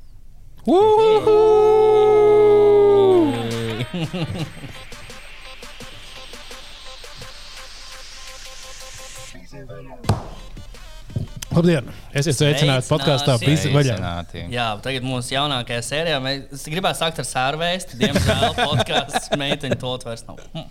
Labdien! 11.55 11.87
Esiet 12.11 12.35
sveicināti 12.35 12.89
podkāstā 12.89 13.37
Sveicināti. 13.39 13.51
Visi 13.53 13.69
vaļā. 13.71 14.47
Jā, 14.51 14.65
tagad 14.83 15.05
mūsu 15.07 15.35
jaunākajā 15.37 15.83
sērijā 15.87 16.17
mēs 16.23 16.65
gribētu 16.71 16.99
sākt 16.99 17.21
ar 17.23 17.27
sērvēstu. 17.29 17.99
Diemžēl 18.01 18.57
podkāsts 18.59 19.31
meiteņu 19.39 19.77
to 19.79 19.93
vairs 20.03 20.25
nav. 20.27 20.41
Hm. 20.51 20.65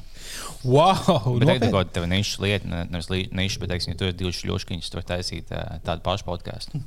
Wow! 0.64 1.38
Bet 1.40 1.48
tagad 1.48 1.72
kaut 1.72 1.92
kāda 1.92 2.08
niša 2.10 2.44
lieta, 2.44 2.68
ne- 2.68 2.84
nevis 2.92 3.08
niša, 3.08 3.62
bet, 3.62 3.72
teiksim, 3.72 3.94
ja 3.94 4.00
tu 4.00 4.08
esi 4.08 4.18
divas 4.20 4.40
šļūškiņas, 4.40 4.90
tu 4.92 5.00
vari 5.00 5.08
taisīt 5.12 5.54
tādu 5.84 6.04
pašu 6.04 6.28
podkāstu. 6.28 6.80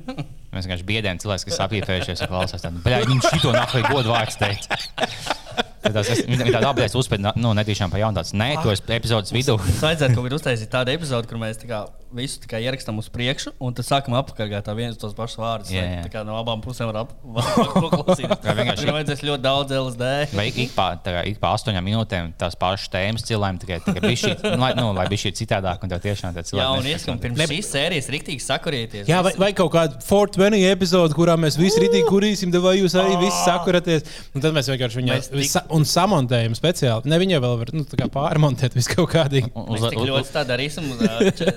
Mēs 0.54 0.66
vienkārši 0.66 0.88
biedējam 0.90 1.22
cilvēkus, 1.22 1.46
kas 1.50 1.62
apīpējušies 1.68 2.24
un 2.26 2.32
klausās 2.34 2.66
tādu, 2.66 2.82
bļā, 2.86 3.04
viņš 3.10 3.30
šito 3.36 3.54
nahu 3.54 3.84
godu 3.90 4.14
vārds 4.14 4.38
teica. 4.40 4.78
Tad 5.84 6.00
es- 6.00 6.24
Viņa 6.24 6.48
tāda 6.54 6.70
apgājās 6.72 6.94
uzspēlēt, 6.98 7.36
nu, 7.36 7.52
netīšām 7.58 7.90
pa 7.92 7.98
jaunu 8.00 8.16
tāds, 8.18 8.32
nē, 8.36 8.54
tu 8.62 8.70
esi 8.72 8.82
epizodes 8.96 9.32
vidū. 9.34 9.58
Mums 9.60 9.82
vajadzētu 9.84 10.14
kaut 10.16 10.24
kur 10.28 10.36
uztaisīt 10.38 10.70
tādu 10.72 10.94
epizodi, 10.96 11.28
kur 11.28 11.38
mēs 11.42 11.60
tā 11.60 11.68
kā 11.68 11.82
visu 12.14 12.38
tā 12.40 12.46
kā 12.52 12.60
ierakstām 12.62 12.96
uz 13.02 13.08
priekšu, 13.10 13.52
un 13.60 13.74
tad 13.74 13.84
sākam 13.88 14.14
apakaļ 14.14 14.52
tā 14.62 14.74
viens 14.78 14.96
tos 14.96 15.12
pašus 15.18 15.36
vārdus. 15.42 15.70
Jā, 15.74 15.82
jā. 15.82 16.02
tā 16.06 16.10
kā 16.14 16.22
no 16.24 16.36
abām 16.38 16.62
pusēm 16.62 16.86
var 16.92 17.00
ap- 17.02 17.14
var 17.36 17.42
noklausīties. 17.82 18.38
Vai 18.44 18.54
vienkārši- 18.60 18.84
Tur 18.84 18.92
vajadzēs 18.94 19.24
ļoti 19.28 19.42
daudz 19.42 19.74
LSD. 19.74 20.10
Vai 20.38 20.46
ik 20.54 20.70
pa, 20.76 20.86
kā, 21.04 21.24
ik 21.26 21.40
pa 21.42 21.54
astoņām 21.58 21.84
minūtēm 21.90 22.32
tās 22.38 22.54
pašas 22.56 22.88
tēmas 22.94 23.26
cilvēkiem 23.26 23.58
tikai, 23.64 23.80
tikai 23.84 24.00
bija 24.06 24.20
šī, 24.22 24.32
nu, 24.54 24.62
lai, 24.62 24.72
nu, 24.78 24.92
lai 24.94 25.08
bija 25.10 25.24
šī 25.26 25.32
citādāk, 25.42 25.82
un 25.82 25.90
tev 25.90 26.00
tiešām 26.06 26.32
tāds 26.38 26.54
Jā, 26.54 26.68
un 26.70 26.80
cilvēks. 26.80 26.94
ieskam 26.94 27.18
pirms 27.18 27.44
šīs 27.50 27.70
sērijas 27.74 28.08
riktīgi 28.14 28.40
sakurieties. 28.46 29.08
Jā, 29.10 29.20
vai, 29.26 29.34
vai 29.36 29.50
kaut 29.52 29.72
kāda 29.74 29.98
420 30.00 30.70
epizode, 30.70 31.12
kurā 31.18 31.34
mēs 31.36 31.58
visi 31.58 31.82
rītīgi 31.82 32.06
kurīsim, 32.08 32.54
vai 32.62 32.76
jūs 32.78 32.94
arī 32.94 33.18
visi 33.20 33.42
sakuraties. 33.42 34.06
Un 34.34 34.40
tad 34.44 34.54
mēs 34.54 34.70
vienkārši 34.70 35.50
sa 35.50 35.64
un 35.76 35.84
samontējam 35.88 36.54
speciāli. 36.56 37.08
Ne 37.10 37.18
viņa 37.20 37.40
vēl 37.44 37.56
var 37.60 37.72
nu, 37.76 37.84
tā 37.88 37.98
kā 38.00 38.08
pārmontēt 38.12 38.76
visu 38.76 38.94
kaut 38.94 39.10
kādīgi. 39.12 39.50
Uz, 39.64 39.84
tik 39.90 40.00
ļoti 40.08 40.32
tā 40.34 40.44
darīsim 40.48 40.86
uz, 40.94 41.02
če- 41.38 41.54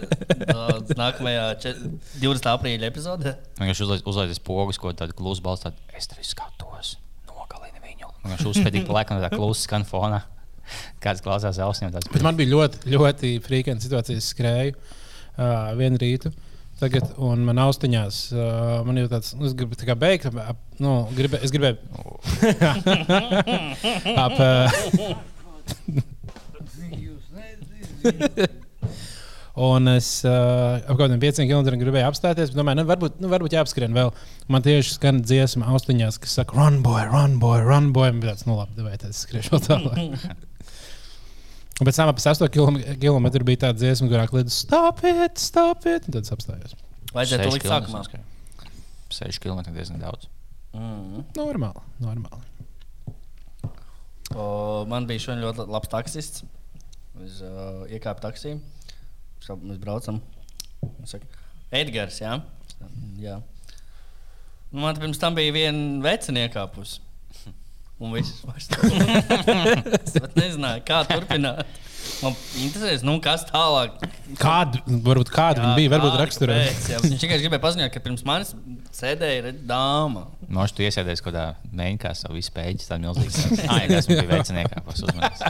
uz 0.82 0.94
nākamajā 0.98 1.46
če- 1.64 1.76
20. 2.22 2.50
aprīļa 2.54 2.90
epizodē. 2.92 3.36
Vienkārši 3.60 3.86
uzliek, 3.88 4.10
uzliek 4.10 4.42
pogas, 4.48 4.80
ko 4.82 4.94
tādu 4.98 5.16
klusu 5.18 5.44
balstu. 5.46 5.72
Es 5.98 6.10
tevi 6.12 6.26
skatos, 6.28 6.96
nogalini 7.30 7.84
viņu. 7.86 8.12
Vienkārši 8.26 8.50
uzspēdīgi 8.54 8.90
un 8.90 9.24
tā 9.24 9.32
klusa 9.36 9.68
skan 9.68 9.88
fonā. 9.88 10.24
Kāds 11.04 11.24
klausās 11.24 11.60
ausīm. 11.64 11.94
Man 12.26 12.36
bija 12.36 12.52
ļoti, 12.52 12.90
ļoti 12.92 13.36
frīkanta 13.46 13.86
situācija. 13.86 14.20
Es 14.20 14.34
skrēju 14.34 14.74
uh, 14.76 15.72
vienu 15.80 16.00
rītu. 16.02 16.34
Tagad, 16.78 17.10
un 17.18 17.42
man 17.42 17.58
austiņās, 17.58 18.18
uh, 18.36 18.86
man 18.86 19.00
jau 19.02 19.08
tāds, 19.10 19.32
nu, 19.34 19.48
es 19.50 19.56
gribu 19.58 19.74
tā 19.80 19.88
kā 19.88 19.96
beigt, 19.98 20.28
ap, 20.30 20.60
nu, 20.84 20.92
gribē, 21.18 21.40
es 21.42 21.50
gribēju. 21.54 21.78
ap, 24.26 24.38
uh, 24.38 24.78
Un 29.58 29.90
es 29.90 30.08
uh, 30.22 30.78
ap 30.78 30.92
kaut 30.92 31.08
kādiem 31.08 31.22
pieciem 31.22 31.48
kilometriem 31.50 31.82
gribēju 31.82 32.06
apstāties. 32.12 32.52
bet 32.52 32.60
Domāju, 32.60 32.78
nu, 32.78 32.86
varbūt, 32.92 33.16
nu, 33.24 33.32
varbūt 33.32 33.56
jāapskrien 33.58 33.96
vēl. 33.96 34.12
Man 34.54 34.62
tieši 34.66 35.00
skan 35.00 35.24
dziesma 35.26 35.72
austiņās, 35.74 36.20
kas 36.22 36.38
saka, 36.38 36.54
run, 36.60 36.84
boy, 36.86 37.02
run, 37.10 37.40
boy, 37.42 37.64
run, 37.66 37.90
boy. 37.96 38.12
Un 38.14 38.22
tāds, 38.22 38.46
nu, 38.46 38.54
labi, 38.60 38.86
vai 38.86 39.00
tas 39.02 39.26
skriešu 39.26 39.56
vēl 39.56 39.66
tālāk. 39.66 40.38
Un 41.78 41.86
pēc 41.86 42.00
tam 42.00 42.10
ap 42.10 42.18
8 42.18 42.50
km 42.98 43.28
bija 43.46 43.68
tāda 43.68 43.78
dziesma, 43.78 44.10
kurā 44.10 44.26
kliedz, 44.30 44.56
stop 44.64 45.04
it, 45.06 45.38
stop 45.38 45.86
it. 45.86 46.08
Un 46.10 46.16
tad 46.16 46.26
es 46.26 46.34
apstājos. 46.34 46.74
Vajadzētu 47.14 47.46
to 47.46 47.54
likt 47.54 47.70
sākumā. 47.70 48.02
6 49.14 49.42
km 49.44 49.62
diezgan 49.76 50.02
daudz. 50.02 50.26
Mm. 50.74 51.24
Normāli, 51.38 51.84
normāli. 52.04 52.44
O, 54.36 54.48
man 54.90 55.06
bija 55.08 55.24
šodien 55.24 55.46
ļoti 55.46 55.68
labs 55.72 55.92
taksists. 55.92 56.44
Es 57.24 57.40
uh, 57.46 57.86
iekāpu 57.94 58.26
taksī. 58.26 58.58
Mēs 59.48 59.80
braucam. 59.82 60.20
Viņš 60.82 61.14
saka, 61.14 61.46
Edgars, 61.78 62.20
jā. 62.22 62.36
jā. 63.22 63.38
Nu, 64.72 64.82
man 64.82 64.98
pirms 65.00 65.22
tam 65.22 65.38
bija 65.38 65.54
viena 65.56 66.02
vecina 66.04 66.44
iekāpusi. 66.46 67.00
Un 67.98 68.14
viss 68.14 68.44
vairs 68.46 68.68
es 68.70 70.16
pat 70.20 70.36
nezināju, 70.38 70.84
kā 70.86 71.02
turpināt. 71.10 71.66
Man 72.22 72.36
interesēs, 72.62 73.02
nu, 73.06 73.18
kas 73.22 73.44
tālāk. 73.50 73.98
Kādu, 74.40 74.80
varbūt 75.06 75.32
kādu 75.34 75.64
viņa 75.64 75.74
bija, 75.80 75.92
varbūt 75.96 76.16
jā. 76.94 77.02
Viņš 77.04 77.24
tikai 77.24 77.40
gribēja 77.42 77.64
paziņot, 77.64 77.92
ka 77.94 78.02
pirms 78.06 78.24
manis 78.28 78.54
sēdēja 78.96 79.54
dāma. 79.68 80.28
Možda 80.48 80.80
tu 80.80 80.86
iesēdies 80.88 81.22
kaut 81.26 81.34
kādā 81.34 81.48
mēģinājumā, 81.74 82.14
savu 82.22 82.38
visu 82.38 82.54
pēķi, 82.56 82.88
tādu 82.90 83.10
milzīgu. 83.10 83.62
Ah, 83.68 83.82
jā, 83.84 83.90
tas 83.98 84.10
bija 84.10 84.28
veciniekā, 84.30 84.84
kas 84.88 85.04
uzmanīgs. 85.08 85.42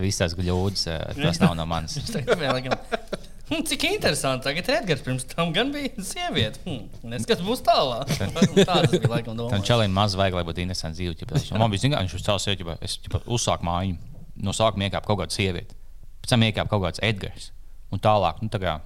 Visas 0.00 0.22
tās 0.22 0.38
gļūdas, 0.38 0.86
eh, 0.94 1.00
tas 1.20 1.42
nav 1.42 1.58
no 1.58 1.66
manis. 1.70 1.98
"Hm, 3.52 3.64
Cik 3.66 3.84
interesanti. 3.90 4.44
Tagad 4.46 4.68
ir 4.70 4.76
Edgars. 4.80 5.02
Pirms 5.06 5.24
tam 5.30 5.52
gan 5.52 5.72
bija 5.74 5.90
sieviete. 6.06 6.60
Hm, 6.66 6.84
Nezinu, 7.10 7.26
kas 7.32 7.40
būs 7.44 7.62
tālāk. 7.66 8.12
Tādas 8.68 8.92
bija 8.94 9.10
laikam 9.10 9.32
Tam 9.34 9.40
domas. 9.42 9.64
čalim 9.66 9.90
maz 9.96 10.14
vajag, 10.18 10.38
lai 10.38 10.44
būtu 10.46 10.62
interesants 10.62 10.98
ķipa, 11.02 11.34
viņš- 11.34 11.58
Man 11.58 11.70
bija 11.74 11.82
zināms, 11.88 12.06
viņš 12.06 12.14
uz 12.20 12.24
savas 12.28 12.46
sēdi, 12.46 12.66
es 12.80 12.98
ķipa, 13.02 13.22
uzsāku 13.26 13.66
māju. 13.66 13.96
No 14.40 14.54
sākuma 14.56 14.86
iekāpa 14.88 15.04
kaut 15.10 15.18
kāda 15.20 15.34
sieviete, 15.34 15.74
pēc 16.22 16.30
tam 16.32 16.40
iekāpa 16.46 16.70
kaut 16.72 16.82
kāds 16.86 17.02
Edgars. 17.04 17.50
Un 17.92 17.98
tālāk, 17.98 18.38
nu, 18.40 18.48
tā 18.48 18.60
kā 18.62 18.78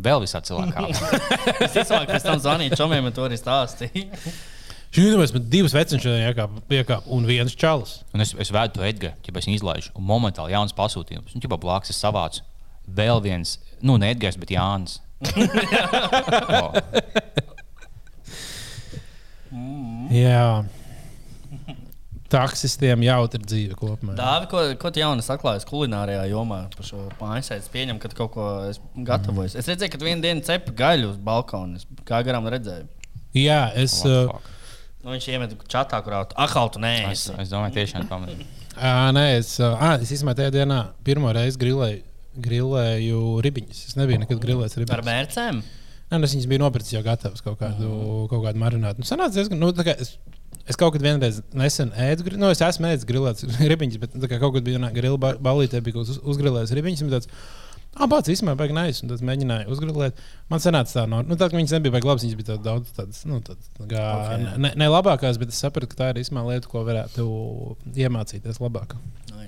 vēl 0.00 0.24
visā 0.24 0.40
cilvēkā. 0.42 0.86
Es 1.66 1.76
domāju, 1.76 2.06
ka 2.08 2.16
pēc 2.16 2.24
tam 2.26 2.40
zvanīju 2.42 2.76
čomiem 2.80 3.04
un 3.06 3.12
to 3.14 3.22
arī 3.28 3.36
stāstīju. 3.38 4.08
Šī 4.96 5.04
ir 5.12 5.18
mēs 5.20 5.32
divas 5.52 5.74
veciņas 5.76 6.06
iekāpām, 6.08 6.62
iekāp, 6.72 7.06
un 7.12 7.26
viens 7.28 7.52
čalis. 7.54 7.98
Un 8.16 8.24
es, 8.24 8.32
es 8.40 8.50
vēdu 8.54 8.78
to 8.78 8.84
Edgars, 8.86 9.18
ja 9.28 9.34
es 9.36 9.48
izlaižu, 9.52 9.92
un 9.98 10.06
momentāli 10.08 10.54
jauns 10.56 10.72
pasūtījums. 10.72 11.34
Un, 11.36 11.42
ja 11.44 11.58
blakus 11.60 11.92
es 11.92 12.00
savācu 12.00 12.40
vēl 12.86 13.22
viens, 13.24 13.58
nu, 13.82 13.96
ne 14.00 14.12
Edgars, 14.14 14.38
bet 14.40 14.54
Jānis. 14.54 15.00
oh, 15.26 16.74
Jā. 20.12 20.64
Taksistiem 22.26 23.04
jautri 23.06 23.38
dzīve 23.46 23.76
kopumā. 23.78 24.16
Dāvi, 24.18 24.48
ko, 24.50 24.62
ko 24.82 24.90
tu 24.90 24.98
jaunu 24.98 25.22
atklājies 25.22 25.66
kulinārijā 25.68 26.24
jomā 26.32 26.64
par 26.74 26.88
šo 26.88 27.04
mājasēdi? 27.20 27.62
Es 27.62 27.70
pieņemu, 27.70 28.02
ka 28.02 28.10
tu 28.10 28.18
kaut 28.18 28.32
ko 28.34 28.46
esi 28.66 28.82
gatavojis. 29.06 29.54
Es 29.60 29.70
redzēju, 29.70 29.92
ka 29.94 30.00
vienu 30.02 30.24
dienu 30.24 30.42
cepi 30.46 30.74
gaļu 30.76 31.12
uz 31.12 31.20
balkona. 31.22 31.78
Es 31.78 31.86
kā 32.08 32.20
garām 32.26 32.48
redzēju. 32.50 32.88
Jā, 33.38 33.60
es. 33.78 34.00
Uh, 34.02 34.26
fuck. 34.32 34.52
Nu, 35.06 35.12
viņš 35.14 35.26
iemet 35.30 35.52
čatā, 35.70 36.00
kurā 36.02 36.24
tu 36.26 36.34
atkal 36.42 36.72
tu 36.74 36.80
es, 36.82 37.28
es 37.30 37.50
domāju, 37.52 37.76
tiešām 37.76 38.08
pamanīju. 38.10 38.46
nē, 39.14 39.26
es, 39.38 39.52
uh, 39.62 39.78
es 40.02 40.10
īstenībā 40.10 40.34
tajā 40.34 40.50
dienā 40.56 40.80
pirmo 41.06 41.30
reizi 41.36 41.60
grilēju, 41.62 42.00
grilēju 42.44 43.20
ribiņus. 43.46 43.82
Es 43.90 43.98
nebiju 43.98 44.22
nekad 44.22 44.40
grilējis 44.42 44.76
Ar 44.78 44.82
ribiņus. 44.84 45.08
mērcēm? 45.10 45.60
Nē, 46.06 46.18
nu, 46.20 46.26
es 46.28 46.34
viņas 46.36 46.48
biju 46.50 46.62
nopircis 46.62 46.94
jau 46.94 47.02
gatavas 47.06 47.42
kaut 47.42 47.58
kādu, 47.60 47.88
mm. 47.88 48.26
kaut 48.30 48.44
kādu 48.46 48.62
marinātu. 48.62 49.02
Nu, 49.02 49.08
sanāca 49.08 49.34
diezgan, 49.40 49.58
nu, 49.62 49.72
kā 49.76 49.96
es 49.98 50.16
Es 50.66 50.74
kaut 50.74 50.96
kad 50.96 51.02
vienreiz 51.04 51.36
nesen 51.54 51.92
ēdu, 51.94 52.24
nu, 52.34 52.48
es 52.50 52.58
esmu 52.64 52.88
ēdis 52.88 53.06
grilētas 53.06 53.58
ribiņas, 53.70 54.00
bet 54.02 54.16
tā 54.18 54.30
kā 54.32 54.40
kaut 54.42 54.56
kad 54.56 54.64
bija 54.66 54.80
vienā 54.80 54.88
grila 54.94 55.18
ba- 55.22 55.36
balītē, 55.38 55.78
bija 55.78 55.94
kaut 55.94 56.08
kas 56.08 56.16
uz- 56.16 56.24
uzgrilējis 56.34 56.72
ribiņas. 56.74 57.04
tāds, 57.12 57.30
Pats 57.96 58.28
īstenībā 58.28 58.54
bija 58.60 58.76
nais, 58.76 59.00
un 59.02 59.08
tad 59.10 59.22
mēģināju 59.24 59.72
uzgrilēt. 59.72 60.18
Man 60.52 60.60
sanāca 60.62 60.92
tā, 60.92 61.04
no, 61.10 61.22
nu, 61.24 61.38
tā 61.40 61.48
ka 61.50 61.56
viņas 61.56 61.72
nebija 61.78 61.94
baigi 61.96 62.10
labas, 62.10 62.26
viņas 62.26 62.38
bija 62.38 62.48
tādas 62.52 62.64
daudz 62.66 62.92
tādas, 62.96 63.22
nu, 63.26 63.40
tādas 63.40 63.70
kā, 63.80 63.86
Ok. 63.86 64.26
okay. 64.26 64.58
ne, 64.66 64.72
ne 64.76 64.88
labākās, 64.92 65.40
bet 65.40 65.54
es 65.54 65.62
sapratu, 65.64 65.88
ka 65.94 66.02
tā 66.02 66.10
ir 66.12 66.20
īstenībā 66.22 66.44
lieta, 66.50 66.68
ko 66.70 66.84
varētu 66.86 67.24
iemācīties 67.96 68.60
labāk. 68.60 68.98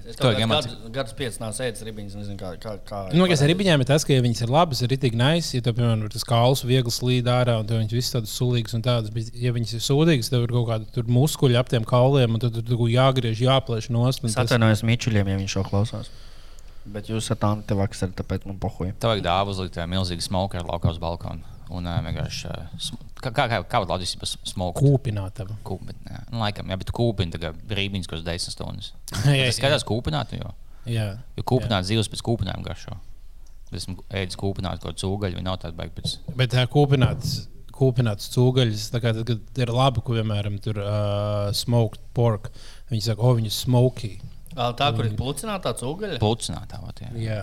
Es 0.09 0.17
iemācīt? 0.17 0.73
kādus 0.73 0.93
gadus 0.95 1.15
piecus 1.17 1.37
nav 1.43 1.59
ēdis 1.61 1.83
ribiņas, 1.85 2.15
nezinu, 2.17 2.39
kā. 2.41 2.55
kā, 2.63 2.73
kā 2.89 3.01
Nu, 3.13 3.27
kas 3.29 3.43
ar 3.45 3.51
ribiņām 3.53 3.83
ir 3.85 3.89
tas, 3.91 4.07
ka 4.09 4.15
ja 4.17 4.23
viņas 4.25 4.41
ir 4.47 4.53
labas, 4.55 4.81
ir 4.81 4.95
itī 4.97 5.11
nais, 5.13 5.51
ja 5.53 5.61
tev, 5.65 5.77
piemēram, 5.77 6.07
tas 6.15 6.25
kauls 6.25 6.65
viegli 6.65 6.93
slīd 6.95 7.29
ārā, 7.29 7.59
un 7.61 7.69
viņas 7.69 7.93
visas 7.93 8.15
tādas 8.17 8.33
sulīgas 8.33 8.77
un 8.79 8.85
tādas, 8.87 9.13
bet, 9.13 9.29
ja 9.37 9.53
viņas 9.53 9.77
ir 9.77 9.85
sūdīgas, 9.85 10.31
tev 10.33 10.47
ir 10.47 10.55
kaut 10.57 10.65
kāda 10.71 10.89
tur 10.95 11.05
muskuļi 11.13 11.61
ap 11.61 11.69
tiem 11.69 11.85
kauliem, 11.89 12.39
un 12.39 12.41
tad 12.41 12.57
tur 12.57 12.89
jāgriež, 12.89 13.45
jāplēš 13.45 13.91
nost. 13.93 14.25
un 14.25 14.33
Es 14.33 14.39
tas- 14.39 14.49
atvainojos 14.49 14.81
Mičuļiem, 14.89 15.29
ja 15.29 15.37
viņš 15.37 15.59
šo 15.59 15.67
klausās. 15.69 16.09
Bet 16.87 17.11
jūs 17.11 17.27
esat 17.27 17.43
vakar, 17.77 18.13
tāpēc 18.17 18.47
man 18.49 18.59
pohuja. 18.63 18.95
Tev 19.01 19.13
vajag 19.13 19.25
dāvā 19.27 19.53
uzlikt 19.53 19.77
uh, 19.77 19.89
milzīgu 19.91 20.25
smoku 20.25 20.61
ar 20.61 20.69
lauka 20.69 20.93
uz 20.93 21.01
balkona. 21.03 21.57
Un 21.69 21.85
uh, 21.85 21.99
vienkārši. 22.05 22.49
Uh, 22.49 23.03
kā 23.21 23.33
kā, 23.35 23.59
kā, 23.69 23.81
Latvijas 23.85 24.37
smoku? 24.49 24.87
Kūpinātava. 24.87 25.59
Kūpināt. 25.69 26.07
jā. 26.09 26.23
Nu, 26.33 26.41
laikam, 26.41 26.71
jā, 26.73 26.79
bet 26.81 26.95
kūpini 26.97 27.35
tagad 27.35 27.59
brīvības, 27.69 28.09
kas 28.09 28.25
10 28.25 28.55
stundas. 28.55 28.95
Jā, 29.27 29.35
jā. 29.37 29.51
Tas 29.51 29.61
skatās 29.61 29.85
kūpināt, 29.89 30.33
jo, 30.39 30.55
Jā. 30.89 31.11
jo 31.37 31.45
kūpināt 31.45 31.85
zivs 31.89 32.09
pēc 32.09 32.25
kūpinājuma 32.25 32.65
garšo. 32.65 32.97
Es 33.69 33.83
esmu 33.83 33.99
ēdis 34.09 34.39
kūpināt 34.41 34.81
kaut 34.81 34.95
kādu 34.95 35.03
cūgaļu, 35.03 35.37
viņa 35.37 35.45
nav 35.51 35.59
tāda 35.61 35.77
baigta 35.77 36.01
pēc. 36.01 36.15
Bet 36.39 36.55
tā 36.55 36.65
kūpināts. 36.73 37.43
Kūpināts 37.79 38.33
cūgaļs, 38.33 38.89
tā 38.91 38.99
kā 39.05 39.13
tad, 39.15 39.29
ir 39.61 39.71
labi, 39.71 40.01
ko 40.03 40.17
vienmēr 40.17 40.49
tur 40.65 40.81
uh, 40.81 41.51
smoked 41.55 42.01
pork. 42.17 42.49
Viņi 42.89 43.05
saka, 43.11 43.23
o, 43.23 43.37
viņi 43.37 43.53
ir 43.53 43.55
smoky. 43.55 44.15
Tā, 44.59 44.93
kur 44.97 45.07
ir 45.07 45.17
plucināta 45.19 45.75
cūgaļa. 45.79 46.21
Plucinātā. 46.23 46.81
vat, 46.85 47.03
jā. 47.05 47.11
Jā. 47.23 47.43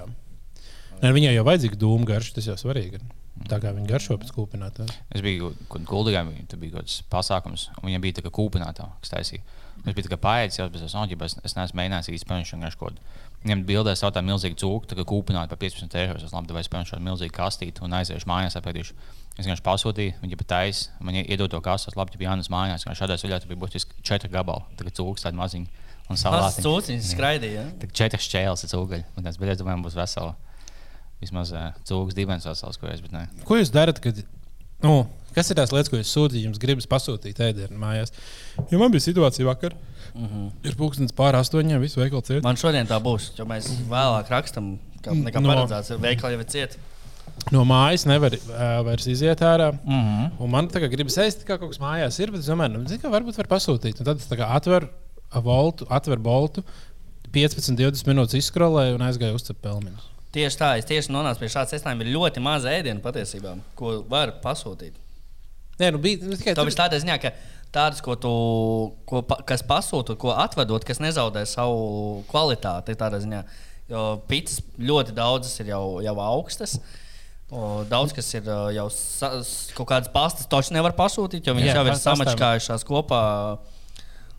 Viņai 1.16 1.36
jau 1.36 1.46
vajadzīga 1.48 1.80
dūmu 1.80 2.08
garša, 2.08 2.38
tas 2.38 2.50
jau 2.52 2.58
svarīgi. 2.60 3.00
ir. 3.00 3.14
Tā 3.50 3.60
kā 3.60 3.74
viņi 3.76 3.90
garšo 3.90 4.16
pēc 4.20 4.32
kūpinātā. 4.32 4.86
Es 5.12 5.22
biju 5.24 5.52
gudrā, 5.68 6.24
tur 6.48 6.60
bija 6.62 6.78
kaut 6.78 6.86
kāds 6.86 7.02
pasākums, 7.12 7.68
un 7.76 7.90
viņam 7.90 8.06
bija 8.06 8.18
tā 8.20 8.24
kā 8.26 8.32
kūpinātā, 8.34 8.88
kas 9.04 9.12
taisīja. 9.12 9.44
Es 9.84 9.92
biju 9.92 10.08
tā 10.08 10.14
kā 10.14 10.20
paēdis, 10.24 10.60
jau 10.62 10.70
bez 10.72 10.86
tam, 10.96 11.12
es 11.44 11.56
neesmu 11.58 11.82
mēģinājis 11.82 12.26
paņemt 12.30 12.50
šo 12.50 12.60
kaut 12.80 12.96
ko. 12.96 13.20
Viņam 13.44 13.66
bildē 13.68 13.94
savu 14.00 14.16
tādu 14.16 14.32
milzīgu 14.32 14.58
cūku, 14.58 14.88
tā 14.90 14.96
kā 14.98 15.04
kūpināta 15.06 15.52
par 15.52 15.60
15 15.62 16.00
eiro. 16.00 16.16
Es 16.18 16.34
labi, 16.34 16.56
vai 16.56 16.64
es 16.64 16.72
paņemšu 16.72 16.96
šādu 16.96 17.06
milzīgu 17.06 17.36
kastīti 17.36 17.84
un 17.86 17.94
aiziešu 18.00 18.26
mājās, 18.32 18.56
apēdīšu. 18.58 18.96
Es 19.36 19.44
vienkārši 19.44 19.66
pasūtīju, 19.68 20.16
viņa 20.24 20.40
pat 20.40 20.50
taisīja, 20.56 20.96
man 21.04 21.20
iedod 21.20 21.52
to 21.52 21.60
kastu, 21.62 21.92
labi, 22.00 22.16
ja 22.18 22.32
Jānis 22.32 22.50
mājās, 22.50 22.88
ka 22.88 22.96
šādā 22.98 23.20
ceļā 23.20 23.42
tur 23.44 23.52
bija 23.52 23.62
būtiski 23.68 24.00
četri 24.02 24.32
gabali, 24.34 24.64
tā 24.80 24.88
kā 24.88 24.96
cūks 24.96 25.28
tādi 25.28 25.38
maziņi 25.38 25.84
un 26.10 26.16
Tas 26.16 26.24
salāti. 26.24 26.62
cūciņš 26.66 27.12
skraidīja. 27.16 27.64
Tā 27.82 27.88
kā 27.90 27.94
četras 28.04 28.28
čēles 28.30 28.64
ir 28.64 28.70
cūgaļi, 28.70 29.04
un 29.18 29.24
tas, 29.24 29.38
bet 29.42 29.50
es 29.50 29.58
domāju, 29.62 29.84
būs 29.88 29.96
vesela. 29.98 30.36
Vismaz 31.22 31.52
uh, 31.56 31.72
cūks 31.88 32.14
divens 32.18 32.46
vesels, 32.46 32.78
ko 32.78 32.88
es, 32.92 33.02
bet 33.02 33.12
ne. 33.16 33.28
Ko 33.48 33.56
jūs 33.58 33.72
darat, 33.74 34.00
kad. 34.04 34.20
Nu, 34.84 35.08
kas 35.34 35.50
ir 35.50 35.56
tās 35.58 35.72
lietas, 35.72 35.90
ko 35.90 35.98
jūs 35.98 36.12
sūtījāt? 36.12 36.44
Jums 36.50 36.60
gribas 36.62 36.86
pasūtīt 36.92 37.40
ēdienu 37.42 37.80
mājās. 37.80 38.12
Jo 38.72 38.78
man 38.82 38.92
bija 38.92 39.02
situācija 39.08 39.46
vakar. 39.48 39.74
Mm 40.16 40.26
-hmm. 40.28 40.50
Ir 40.68 40.76
pūkstens 40.80 41.12
pār 41.16 41.36
astoņiem, 41.40 41.80
visu 41.82 42.00
veikalu 42.00 42.22
ciet. 42.22 42.44
Man 42.44 42.56
šodien 42.56 42.88
tā 42.88 43.00
būs, 43.04 43.32
jo 43.40 43.46
mēs 43.46 43.68
vēlāk 43.90 44.30
rakstam, 44.30 44.78
ka 45.02 45.12
nekā 45.12 45.42
No. 45.42 45.50
paredzēts. 45.50 45.98
Veikali 46.00 46.34
jau 46.36 46.40
ir 46.40 46.46
cieti. 46.46 46.78
No 47.52 47.64
mājas 47.66 48.06
nevar 48.06 48.32
uh, 48.34 48.84
vairs 48.86 49.08
iziet 49.08 49.40
ārā. 49.42 49.72
Mm 49.84 50.04
-hmm. 50.04 50.32
Un 50.40 50.50
man 50.52 50.68
tā 50.68 50.80
kā 50.84 50.90
gribas 50.92 51.18
ēst, 51.18 51.44
kā 51.44 51.58
kaut 51.60 51.70
kas 51.72 51.80
mājās 51.80 52.20
ir, 52.22 52.32
bet 52.32 52.40
es 52.40 52.46
domāju, 52.48 52.78
nu, 52.78 52.88
zini, 52.88 53.02
ka 53.02 53.10
varbūt 53.10 53.38
var 53.38 53.48
pasūtīt. 53.48 54.00
Un 54.00 54.06
tad 54.06 54.18
es 54.18 54.28
tā 54.30 54.38
kā 54.38 54.48
atveru 54.56 54.88
voltu, 55.46 55.88
atveru 55.90 56.22
boltu, 56.22 56.66
15, 57.36 57.76
20 57.76 58.10
minūtes 58.10 58.38
izskrolēju 58.40 58.98
un 58.98 59.08
aizgāju 59.08 59.38
uzcept 59.40 59.62
pelmeņus. 59.64 60.12
Tieši 60.36 60.60
tā, 60.60 60.70
es 60.80 60.88
tieši 60.88 61.14
nonācu 61.16 61.42
pie 61.42 61.50
šāda 61.52 61.72
secinājuma. 61.72 62.04
Ir 62.04 62.16
ļoti 62.16 62.44
maz 62.44 62.68
ēdienu 62.68 63.04
patiesībā, 63.04 63.56
ko 63.80 64.02
var 64.12 64.34
pasūtīt. 64.44 64.98
Nē, 65.80 65.92
nu 65.96 66.02
bija 66.04 66.24
nu, 66.24 66.36
tikai 66.40 66.56
Tā 66.56 66.64
ir 66.68 66.76
tādā 66.76 67.00
ziņā, 67.00 67.16
ka 67.24 67.32
tādas, 67.76 68.02
ko 68.04 68.16
tu, 68.20 68.34
ko, 69.08 69.22
kas 69.48 69.64
pasūta, 69.68 70.16
ko 70.20 70.34
atvedot, 70.36 70.84
kas 70.88 71.02
nezaudē 71.04 71.44
savu 71.48 72.22
kvalitāti, 72.32 72.96
tādā 73.00 73.20
ziņā. 73.24 73.42
Jo 73.92 74.04
pits 74.28 74.62
ļoti 74.82 75.16
daudzas 75.16 75.60
ir 75.62 75.72
jau, 75.74 75.84
jau 76.04 76.16
augstas. 76.24 76.80
O, 77.54 77.84
daudz 77.86 78.16
kas 78.16 78.32
ir 78.34 78.48
uh, 78.50 78.72
jau 78.74 78.88
sa, 78.90 79.36
kaut 79.78 79.88
kādas 79.92 80.10
pastas, 80.12 80.48
točs 80.50 80.72
nevar 80.74 80.96
pasūtīt, 80.98 81.46
jo 81.46 81.54
viņas 81.54 81.70
Jā, 81.70 81.76
jau 81.78 81.92
ir 81.92 82.00
samačkājušās 82.02 82.88
kopā. 82.88 83.22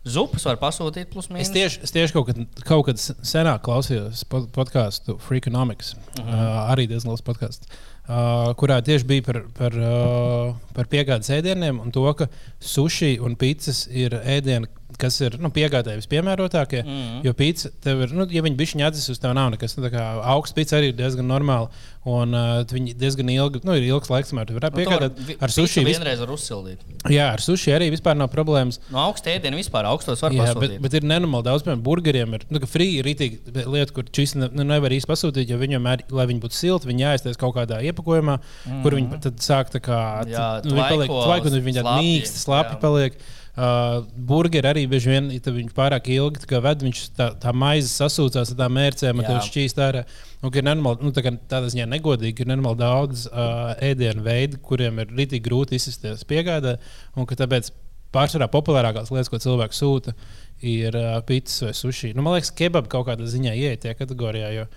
Zupas 0.06 0.44
var 0.46 0.56
pasūtīt 0.60 1.10
plus 1.10 1.26
Es 1.26 1.30
mīnus. 1.34 1.52
tieši, 1.52 1.80
es 1.82 1.90
tieši 1.90 2.12
kaut, 2.14 2.26
kad, 2.30 2.38
kaut 2.64 2.84
kad 2.86 2.96
senāk 2.96 3.64
klausījos 3.66 4.22
pod- 4.30 4.46
podkāstu 4.54 5.18
Freakonomics. 5.18 5.94
Uh 5.96 6.24
-huh. 6.24 6.28
uh, 6.30 6.70
arī 6.72 6.86
diezgan 6.86 7.10
liels 7.10 7.22
podkāsts. 7.26 7.66
Uh, 8.08 8.54
kurā 8.54 8.78
tieši 8.86 9.04
bija 9.04 9.22
par, 9.22 9.42
par, 9.58 9.72
uh, 9.74 10.54
par 10.74 10.86
piegādes 10.86 11.26
ēdieniem 11.30 11.80
un 11.82 11.90
to, 11.90 12.04
ka 12.14 12.28
sushi 12.60 13.18
un 13.20 13.34
pīcis 13.36 13.88
ir 13.90 14.10
ēdieni, 14.14 14.66
kas 15.00 15.18
ir 15.20 15.36
nu, 15.42 15.50
piegādēji 15.54 16.00
vispiemērotākie. 16.02 16.82
Mm 16.84 16.96
-hmm. 16.96 17.24
Jo 17.26 17.32
pīcis, 17.36 17.70
tev 17.84 18.00
ir, 18.06 18.14
nu, 18.16 18.26
ja 18.30 18.42
viņi 18.42 18.56
bišķiņi 18.56 18.86
atzīst, 18.88 19.20
tev 19.22 19.34
nav 19.34 19.50
nekas. 19.54 19.76
Nu, 19.76 19.90
augsts 20.22 20.56
pīcis 20.56 20.76
arī 20.78 20.90
ir 20.92 20.96
diezgan 20.98 21.26
normāli. 21.28 21.68
Un 22.06 22.34
uh, 22.38 22.62
viņi 22.70 22.94
diezgan 22.94 23.28
ilgi, 23.28 23.60
nu, 23.66 23.74
ir 23.74 23.82
ilgs 23.82 24.08
laiks, 24.10 24.30
kamēr 24.30 24.46
tu 24.46 24.54
varētu 24.54 24.76
Nu, 24.76 24.84
piegādāt. 24.84 25.42
Ar 25.42 25.50
sushi, 25.50 25.82
vienreiz 25.84 26.20
var 26.22 26.30
uzsildīt. 26.30 26.78
jā, 27.10 27.32
ar 27.32 27.40
sushi 27.42 27.72
arī 27.74 27.90
vispār 27.90 28.14
nav 28.14 28.28
problēmas. 28.30 28.78
No 28.90 28.98
augsta 29.08 29.30
ēdiena 29.30 29.56
vispār 29.58 29.84
augstos 29.90 30.22
var 30.22 30.30
Jā, 30.30 30.44
pasūtīt. 30.44 30.78
bet, 30.78 30.82
bet 30.82 30.94
ir 30.94 31.02
nenormāli 31.02 31.44
daudz, 31.48 31.64
piemēram, 31.66 31.82
burgeriem. 31.82 32.34
Ir 32.34 32.46
nu, 32.48 32.60
free 32.66 33.02
rītīgi 33.02 33.66
lieta, 33.66 33.92
kur 33.92 34.04
šis 34.12 34.36
ne, 34.36 34.48
nu, 34.52 34.62
nevar 34.62 34.90
īsti 34.94 35.10
pasūtīt, 35.10 35.50
jo 35.50 35.58
viņam, 35.58 35.86
ir, 35.92 36.04
lai 36.10 36.26
viņi 36.26 36.40
būtu 36.40 36.54
silti, 36.54 36.86
viņi 36.86 37.02
jāiztais 37.02 37.36
kaut 37.36 37.56
kādā 37.56 37.82
iepakojumā, 37.82 38.38
mm. 38.38 38.82
kur 38.82 38.94
viņi 38.94 39.20
tad 39.20 39.42
sāk 39.42 39.74
tā 39.74 39.80
kā 39.82 39.96
Mhm. 40.06 40.30
Jā, 40.30 40.46
nu, 40.64 40.76
viņi 40.76 40.88
paliek 40.88 41.10
tvaiki, 41.10 41.50
un 41.50 41.64
viņi 41.66 41.82
tādi 41.82 42.06
mīksti, 42.06 42.38
slapi 42.46 42.74
jā. 42.76 42.80
paliek. 42.80 43.18
Uh, 43.56 44.02
burgeri 44.28 44.68
arī 44.68 44.82
bieži 44.84 45.14
vien, 45.14 45.30
ja 45.32 45.52
viņi 45.52 45.70
pārāk 45.72 46.10
ilgi 46.12 46.58
ved, 46.60 46.82
viņš 46.84 46.98
tā, 47.16 47.30
tā 47.40 47.54
maize 47.56 47.88
sasūcās 47.88 48.50
ar 48.52 48.58
tām 48.58 48.74
mērcēm, 48.76 49.22
tev 49.24 49.38
šķīst 49.46 49.80
ārā. 49.80 50.02
Un, 50.42 50.52
ir 50.52 50.66
nenormāli, 50.66 51.06
nu, 51.06 51.12
tā 51.16 51.24
kā 51.24 51.32
tādā 51.48 51.70
ziņā 51.72 51.86
negodīgi, 51.94 52.44
ir 52.44 52.50
nenormāli 52.50 52.82
daudz 52.82 53.24
uh, 53.30 53.72
ēdienu 53.80 54.26
veidu, 54.26 54.60
kuriem 54.60 55.00
ir 55.00 55.14
rītīgi 55.16 55.46
grūti 55.48 55.80
izsisties 55.80 56.26
piegādē, 56.28 56.76
un 57.16 57.30
tāpēc 57.32 57.72
pārsvarā 58.12 58.50
populārākās 58.52 59.08
lietas, 59.14 59.32
ko 59.32 59.40
cilvēks 59.40 59.80
sūta, 59.80 60.12
ir 60.60 61.00
uh, 61.00 61.16
pīcis 61.24 61.64
vai 61.64 61.72
sushi. 61.80 62.12
Nu, 62.12 62.26
man 62.26 62.36
liekas, 62.36 62.52
kebab 62.60 62.92
kaut 62.92 63.08
kādā 63.08 63.24
ziņā 63.32 63.56
ieiet 63.56 63.86
tajā 63.86 63.96
kategorijā. 64.02 64.52
Jo, 64.52 64.68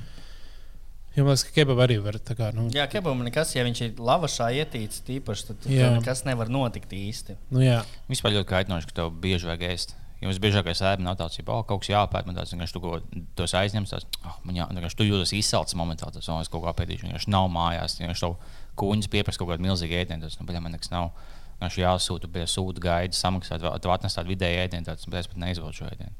jo 1.15 1.23
man 1.25 1.33
liekas, 1.33 1.43
ka 1.47 1.55
kebab 1.55 1.79
arī 1.85 1.97
var 2.03 2.17
tā 2.19 2.35
kā. 2.37 2.51
Nu, 2.55 2.67
Jā, 2.73 2.85
kebabam 2.91 3.23
nekas, 3.25 3.55
ja 3.55 3.63
viņš 3.67 3.81
ir 3.85 3.95
lavašā 3.99 4.51
ietīts, 4.61 5.01
tīpaši, 5.07 5.47
tad 5.49 5.63
tur 5.63 5.71
nekas 5.97 6.25
nevar 6.27 6.49
notikt 6.51 6.93
īsti. 6.93 7.37
nu, 7.51 7.63
jā. 7.65 7.81
Vispār 8.11 8.35
ļoti 8.37 8.49
kaitinoši, 8.53 8.87
ka 8.91 9.01
tev 9.01 9.11
bieži 9.23 9.49
vajag 9.49 9.65
ēst. 9.71 9.95
Jo 10.19 10.27
visbiežākais 10.27 10.81
ēdiens 10.83 11.05
nav 11.07 11.15
tāds, 11.15 11.37
ka 11.39 11.53
oh, 11.55 11.61
kaut 11.63 11.79
kas 11.79 11.93
jāpēta. 11.93 12.27
Man 12.27 12.35
tāds 12.35 12.51
vienkārši 12.51 12.75
tu 12.75 12.79
ko 12.83 12.97
tos 13.39 13.53
aizņems. 13.55 13.93
Tāds, 13.93 14.07
oh, 14.27 14.33
man 14.43 14.57
jā, 14.57 14.65
vienkārši 14.67 14.97
tu 14.99 15.05
jūties 15.07 15.31
izsalcis 15.37 15.77
momentā. 15.79 16.09
Tas 16.11 16.27
es 16.27 16.49
kaut 16.51 16.65
kā 16.65 16.73
pētīšu. 16.75 17.07
Vienkārši 17.07 17.31
nav 17.31 17.47
mājās. 17.47 17.95
Vienkārši 18.01 18.25
tev 18.25 18.35
kūņas 18.81 19.07
pieprasa 19.13 19.39
kaut 19.39 19.53
kādu 19.53 19.63
milzīgu 19.63 19.95
ēdienu. 19.95 20.25
Tas, 20.27 20.35
nu, 20.41 20.43
man 20.59 20.75
nekas 20.75 20.91
nav. 20.91 21.13
Vienkārši 21.61 21.85
jāsūta, 21.85 22.27
bija 22.35 22.49
sūta 22.51 22.83
gaida, 22.83 23.15
samaksāt. 23.15 23.63
vēl- 23.63 23.79
Tu 23.79 23.93
atnes 23.95 24.19
tādu 24.19 24.35
vidēju 24.35 24.59
ēdienu, 24.67 24.85
tāds, 24.91 25.07
bet 25.07 25.19
es 25.23 25.27
pat 25.31 25.39
neizvēlu 25.39 25.71
šo 25.79 25.87
ēdienu. 25.87 26.11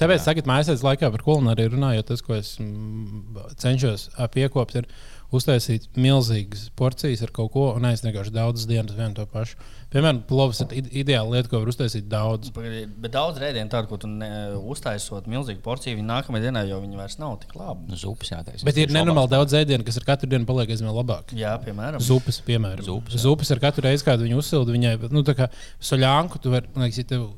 Tāpēc 0.00 0.24
tagad 0.28 0.48
mājasēdes 0.50 0.84
laikā 0.84 1.08
par 1.14 1.22
kulināriju 1.24 1.72
runājot, 1.72 2.10
tas, 2.10 2.22
ko 2.24 2.36
es 2.36 2.56
mm, 2.60 3.52
cenšos 3.62 4.10
piekopt, 4.34 4.76
ir 4.82 4.88
uztaisīt 5.34 5.88
milzīgas 5.98 6.68
porcijas 6.78 7.24
ar 7.26 7.32
kaut 7.34 7.50
ko 7.54 7.70
un 7.74 7.86
vienkārši 7.88 8.34
daudzas 8.34 8.68
dienas 8.70 8.94
vienu 8.94 9.16
to 9.16 9.24
pašu. 9.30 9.56
Piemēram, 9.90 10.20
plovs 10.28 10.60
ir 10.64 10.72
ide- 10.80 10.92
ideāla 11.02 11.36
lieta, 11.36 11.50
ko 11.50 11.60
var 11.62 11.70
uztaisīt 11.72 12.06
daudz. 12.10 12.52
Bet 12.54 13.12
daudz 13.14 13.40
rēdienu 13.42 13.70
tādu, 13.72 13.88
ko 13.90 13.98
tu 14.02 14.10
ne, 14.10 14.28
uztaisot 14.58 15.28
milzīgu 15.30 15.62
porciju, 15.64 15.96
viņi 15.98 16.08
nākamajā 16.10 16.48
dienā 16.48 16.64
jau 16.68 16.80
viņi 16.82 17.00
vairs 17.00 17.18
nav 17.22 17.36
tik 17.42 17.54
labi. 17.58 17.86
Nu, 17.90 17.98
zupas 17.98 18.30
jātaisa. 18.34 18.66
Bet 18.66 18.78
ir 18.82 18.92
nenormāli 18.94 19.32
daudz 19.34 19.54
ēdienu, 19.58 19.86
kas 19.86 19.98
ar 20.02 20.08
katru 20.12 20.30
dienu 20.30 20.46
paliek 20.48 20.74
aizvien 20.74 20.92
labāk. 20.94 21.34
Jā, 21.38 21.54
piemēram. 21.62 22.02
Zupas, 22.02 22.42
piemēram. 22.46 22.86
Zupas, 22.86 23.14
jā. 23.16 23.22
Zupas 23.26 23.54
ar 23.54 23.62
katru 23.62 23.86
reizi, 23.86 24.06
kad 24.06 24.22
viņi 24.22 24.38
uzsilda 24.42 24.74
viņai, 24.74 24.96
nu, 25.14 25.22
tā 25.26 25.36
kā 25.38 25.48
soļānku, 25.80 26.42
tu 26.42 26.54
vari, 26.54 26.70
man 26.74 26.86
liekas, 26.86 27.02
ja 27.02 27.10
tev 27.14 27.30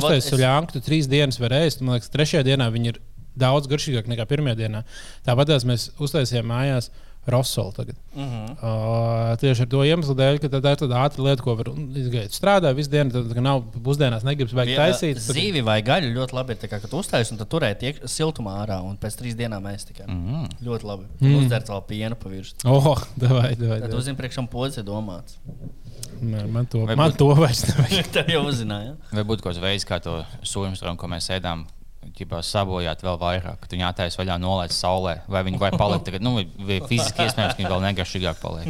uztaisīt 0.00 0.26
es- 0.26 0.32
soļānku, 0.34 0.72
tu 0.72 0.80
trīs 0.80 1.08
dienas 1.08 1.38
vari 1.40 1.62
ēst, 1.66 1.80
man 1.82 1.94
liekas, 1.98 2.10
trešajā 2.10 2.44
dienā 2.44 2.70
viņi 2.72 2.86
ir 2.94 3.00
daudz 3.36 3.66
garšīgāki 3.66 4.08
nekā 4.14 4.26
pirmajā 4.30 4.56
dienā. 4.56 4.84
Tāpat 5.26 5.46
mēs 5.66 5.90
uztaisījām 5.98 6.46
mājās 6.46 6.90
Rosolu 7.26 7.72
tagad. 7.72 7.96
Mm 8.14 8.22
-hmm. 8.24 8.50
Uh, 8.60 9.36
tieši 9.40 9.62
ar 9.62 9.68
to 9.72 9.78
iemeslu 9.80 10.14
dēļ, 10.14 10.38
ka 10.42 10.48
tā 10.48 10.56
ir 10.72 10.76
tāda 10.76 10.98
ātrā 11.08 11.24
lieta, 11.24 11.42
ko 11.42 11.54
var 11.56 11.64
izdarīt. 11.72 12.34
Strādā 12.36 12.74
visu 12.76 12.90
dienu, 12.90 13.10
tad 13.10 13.32
kā 13.32 13.40
nav 13.40 13.62
pusdienās, 13.82 14.22
negribas 14.28 14.52
beigt 14.52 14.76
taisīt. 14.76 15.14
tad- 15.14 15.34
Zīvi 15.36 15.62
vai 15.64 15.80
gaļa 15.82 16.12
ļoti 16.12 16.32
labi 16.34 16.50
ir, 16.52 16.68
kā, 16.68 16.80
kad 16.82 16.90
uztaisīt, 16.90 17.32
un 17.32 17.38
tad 17.38 17.48
turēt 17.48 17.78
tiek 17.80 18.02
siltumā 18.04 18.66
ārā, 18.66 18.82
un 18.84 18.98
pēc 18.98 19.16
trīs 19.16 19.34
dienām 19.34 19.62
mēs 19.64 19.86
tikai. 19.88 20.06
Mm 20.06 20.12
Mm. 20.14 20.34
-hmm. 20.34 20.48
Ļoti 20.68 20.84
labi. 20.84 21.04
Mm. 21.20 21.26
Mm. 21.28 21.38
Uzdzert 21.46 21.66
vēl 21.68 21.82
pienu 21.86 22.14
pa 22.14 22.28
virsmu. 22.28 22.58
Oh, 22.64 22.98
davai, 23.16 23.56
davai, 23.56 23.80
Tad 23.80 23.90
davai. 23.90 23.98
uzzini, 23.98 24.16
priekšām 24.16 24.46
pods 24.50 24.76
ir 24.76 24.84
domāts. 24.84 25.32
Man, 26.24 26.50
man 26.52 26.66
to, 26.70 26.84
Vai 26.88 26.96
man 26.98 27.12
būt- 27.12 27.20
to 27.20 27.30
vairs 27.38 27.64
nevajag. 27.70 28.10
Tā 28.16 28.26
jau 28.32 28.42
uzzināja. 28.48 28.96
Vai 29.12 29.24
būtu 29.24 29.44
kaut 29.44 29.52
kāds 29.52 29.62
veids, 29.64 29.84
kā 29.88 30.00
to 30.02 30.20
sūkņu 30.42 30.96
ko 31.00 31.10
mēs 31.12 31.30
ēdām, 31.36 31.66
ķipā, 32.14 32.40
sabojāt 32.44 33.00
vēl 33.04 33.16
vairāk, 33.20 33.60
kad 33.62 33.72
viņi 33.72 33.84
attaisno 33.88 34.20
vaļā 34.22 34.34
nolaist 34.42 34.76
saulē, 34.76 35.14
vai 35.30 35.40
viņi 35.46 35.60
vai 35.60 35.70
palikt 35.72 36.04
tagad, 36.08 36.24
nu, 36.24 36.34
fiziski 36.88 37.24
iespējams, 37.24 37.54
ka 37.54 37.60
viņi 37.62 37.70
vēl 37.72 37.84
negaršīgāk 37.86 38.40
paliek. 38.42 38.68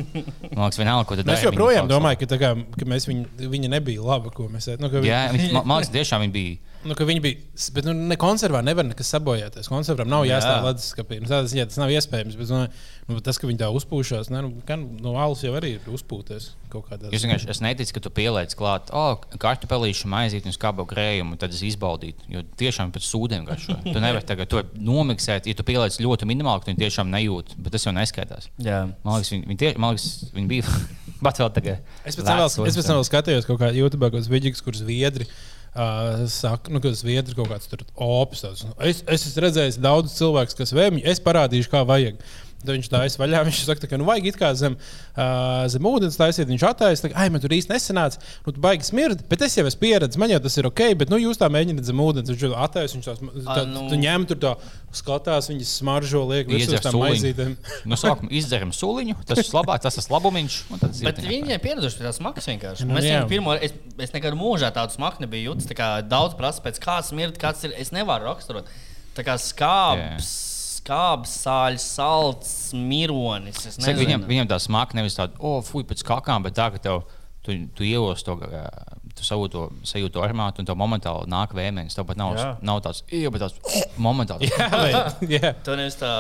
Man 0.55 0.69
liekas, 0.69 0.79
vienalga, 0.79 1.09
ko. 1.09 1.19
Es 1.19 1.27
viņi 1.27 1.49
joprojām 1.49 1.91
domāju, 1.91 2.21
ka, 2.23 2.39
kā, 2.41 2.53
ka 2.79 2.89
mēs 2.91 3.09
viņu, 3.11 3.49
viņa 3.57 3.73
nebija 3.75 4.05
laba, 4.07 4.31
ko 4.35 4.47
mēs 4.53 4.71
ēdām. 4.71 4.87
Nu, 4.87 4.93
viņa- 4.95 5.11
Jā, 5.11 5.25
viņi, 5.35 5.51
man 5.65 5.81
liekas, 5.81 5.93
tiešām 5.97 6.25
viņi 6.27 6.37
bija. 6.39 6.57
Nu, 6.85 6.93
ka 6.95 7.07
viņi 7.09 7.21
bija. 7.25 7.37
Bet 7.73 7.87
nu, 7.89 7.95
ne 7.97 8.17
konservā 8.21 8.61
nevar 8.65 8.85
nekas 8.85 9.09
sabojāties. 9.15 9.71
Konservām 9.73 10.11
nav 10.13 10.27
Jā. 10.29 10.37
jāstāv 10.39 10.67
leduskapī. 10.69 11.17
Nu, 11.23 11.31
tādā 11.31 11.49
ziņā 11.49 11.65
tas 11.71 11.79
nav 11.81 11.89
iespējams. 11.95 12.37
Bet, 12.37 12.51
nu, 12.53 12.67
nu, 13.09 13.21
tas, 13.25 13.39
ka 13.41 13.49
viņi 13.49 13.61
tā 13.61 13.69
uzpūšās, 13.75 14.31
ne, 14.33 14.41
nu, 14.47 14.51
gan 14.69 14.85
no 15.03 15.15
alus 15.21 15.43
jau 15.45 15.53
arī 15.59 15.75
ir 15.77 15.89
uzpūties 15.93 16.51
kaut 16.73 16.87
kādā 16.89 17.11
Es 17.15 17.25
vienkārši 17.25 17.51
es 17.53 17.61
neticu, 17.65 17.95
ka 17.97 18.03
tu 18.07 18.13
pieliec 18.15 18.55
klāt, 18.59 18.91
oh, 18.97 19.21
kartupelīšu 19.41 20.11
maizīt 20.11 20.49
un 20.49 20.55
skābu 20.57 20.87
grējumu, 20.91 21.39
tad 21.41 21.55
es 21.55 21.63
izbaudītu. 21.69 22.29
Jo 22.33 22.45
tiešām 22.61 22.93
pēc 22.95 23.07
sūdiem 23.07 23.47
garšo. 23.49 23.77
Tu 23.87 23.95
nevari 23.95 24.25
tagad 24.27 24.51
to 24.51 24.65
nomiksēt, 24.75 25.49
ja 25.51 25.57
tu 25.59 25.67
pieliec 25.67 25.99
ļoti 26.01 26.29
minimāli, 26.31 26.65
ka 26.65 26.73
viņi 26.73 26.83
tiešām 26.85 27.13
nejūt, 27.15 27.57
bet 27.59 27.77
tas 27.77 27.87
jau 27.87 27.95
neskaitās. 27.97 28.51
Jā. 28.63 28.85
Man 29.05 29.19
liekas, 29.19 29.35
viņi, 29.35 29.49
viņi, 29.51 29.61
tie, 29.63 29.73
man 29.81 29.95
liekas, 29.95 30.31
viņi 30.35 30.51
bija 30.51 30.79
pat 31.25 31.43
vēl 31.43 31.53
tagad. 31.59 31.91
Es 32.05 32.19
pēc 32.19 32.31
tam 32.31 32.41
vēl, 32.41 32.71
es 32.71 32.79
pēc 32.79 32.89
tam 32.89 33.01
vēl 33.01 33.11
skatījos 33.11 33.51
kaut 33.51 33.61
kādā 33.61 33.77
YouTube, 33.77 34.07
kaut 34.07 34.19
kādas 34.19 34.33
vidīgas, 34.33 34.65
kuras 34.65 34.85
viedri. 34.87 35.29
Uh, 35.75 36.23
saka, 36.31 36.71
nu, 36.71 36.79
ka 36.79 36.93
tas 36.93 37.03
viedri 37.03 37.35
kaut 37.35 37.49
kāds 37.51 37.67
tur 37.67 37.81
opis. 37.99 38.45
Es, 38.47 39.01
es 39.03 39.25
esmu 39.27 39.43
redzējis 39.43 39.81
daudz 39.83 40.15
cilvēku, 40.15 40.55
kas 40.61 40.71
vēmj, 40.77 41.03
es 41.11 41.19
parādīšu, 41.25 41.73
kā 41.73 41.81
vajag. 41.89 42.21
Tad 42.65 42.73
viņš 42.79 42.91
tā 42.93 43.03
aizvaļā. 43.07 43.43
Viņš 43.49 43.63
saka, 43.69 43.89
ka 43.91 43.99
nu, 44.01 44.07
vajag 44.09 44.31
it 44.31 44.39
kā 44.41 44.51
zem, 44.59 44.77
uh, 45.15 45.65
zem 45.73 45.89
ūdens 45.89 46.19
taisīt. 46.21 46.49
Viņš 46.51 46.67
attaisno, 46.71 47.11
ka, 47.13 47.19
ai, 47.21 47.31
man 47.33 47.43
tur 47.45 47.55
īsti 47.55 47.73
nesanāca. 47.75 48.23
Nu, 48.47 48.55
tu 48.55 48.63
baigi 48.65 48.89
smirdi, 48.89 49.27
bet 49.31 49.45
es 49.45 49.59
jau 49.59 49.67
esmu 49.69 49.83
pieredzējis, 49.85 50.21
man 50.21 50.33
jau 50.33 50.41
tas 50.47 50.57
ir 50.61 50.71
ok, 50.71 50.83
bet 51.03 51.13
nu, 51.13 51.21
jūs 51.21 51.41
tā 51.41 51.51
mēģināt 51.53 51.89
zem 51.91 52.01
ūdens. 52.05 52.33
Viņš 52.33 52.57
attaisno, 52.67 53.01
viņš 53.01 53.11
tās, 53.11 53.45
tā, 53.45 53.67
nu. 53.69 53.85
tu 53.91 54.01
ņem 54.01 54.27
tur 54.31 54.41
tā, 54.43 54.55
skatās, 54.95 55.51
viņas 55.51 55.75
smaržo, 55.81 56.23
liek 56.31 56.51
Iedzer 56.55 56.79
uz 56.79 56.85
tām 56.87 56.99
maizītēm. 57.03 57.57
Nu, 57.91 57.99
sākumā 58.01 58.31
izdzeram 58.39 58.71
suliņu, 58.75 59.17
tas 59.29 59.41
ir 59.43 59.51
labāk, 59.53 59.83
tas 59.85 59.99
ir 60.01 60.07
labumiņš. 60.13 60.57
un 60.73 60.81
tad 60.81 60.97
Bet 61.05 61.21
viņi 61.25 61.55
ir 61.57 61.63
pieraduši 61.63 61.99
pie 62.01 62.07
tās 62.07 62.21
maksas 62.25 62.49
vienkārši. 62.53 62.89
Nu, 62.89 62.97
viņu 62.97 63.29
pirmo, 63.31 63.57
es, 63.59 63.75
es 64.07 64.15
nekad 64.15 64.37
mūžā 64.39 64.71
tādu 64.75 64.97
smaku 64.97 65.25
nebiju 65.25 65.53
jutis. 65.53 65.69
tā 65.71 65.77
kā 65.79 65.91
Daudz 66.07 66.37
prasa 66.39 66.65
pēc 66.65 66.81
kāds 66.83 67.13
smird, 67.13 67.39
kāds 67.41 67.67
ir. 67.67 67.75
Es 67.81 67.93
nevaru 67.95 68.31
raksturot. 68.31 68.71
Tā 69.15 69.23
kā 69.27 69.37
skābs, 69.39 70.31
skābs, 70.85 71.33
sāļs, 71.45 71.85
salds, 71.97 72.55
mironis. 72.77 73.65
Es 73.67 73.79
Saka, 73.81 73.97
Viņam, 73.99 74.27
viņam 74.29 74.51
tā 74.53 74.61
smaka 74.61 74.99
nevis 74.99 75.17
tāda, 75.17 75.37
oh, 75.41 75.63
fuck, 75.65 75.89
pēc 75.89 76.05
kakām, 76.05 76.45
bet 76.45 76.57
tā, 76.59 76.69
ka 76.75 76.81
tev, 76.83 77.05
tu, 77.45 77.57
tu 77.77 77.87
ielos 77.87 78.25
to, 78.27 78.37
tu 79.15 79.25
savu 79.27 79.49
to 79.53 79.69
sajūtu 79.87 80.23
armātu 80.25 80.61
un 80.61 80.69
tev 80.69 80.79
momentāli 80.81 81.29
nāk 81.31 81.55
vēmenis. 81.57 81.97
Tev 81.97 82.09
pat 82.09 82.19
nav, 82.21 82.35
Jā. 82.37 82.51
nav 82.65 82.83
tāds, 82.85 83.05
tāds 83.09 83.57
momentāli. 84.07 84.51
Jā, 84.51 85.07
jā. 85.37 85.55
Tu 85.65 85.79
nevis 85.79 85.97
tā, 86.01 86.13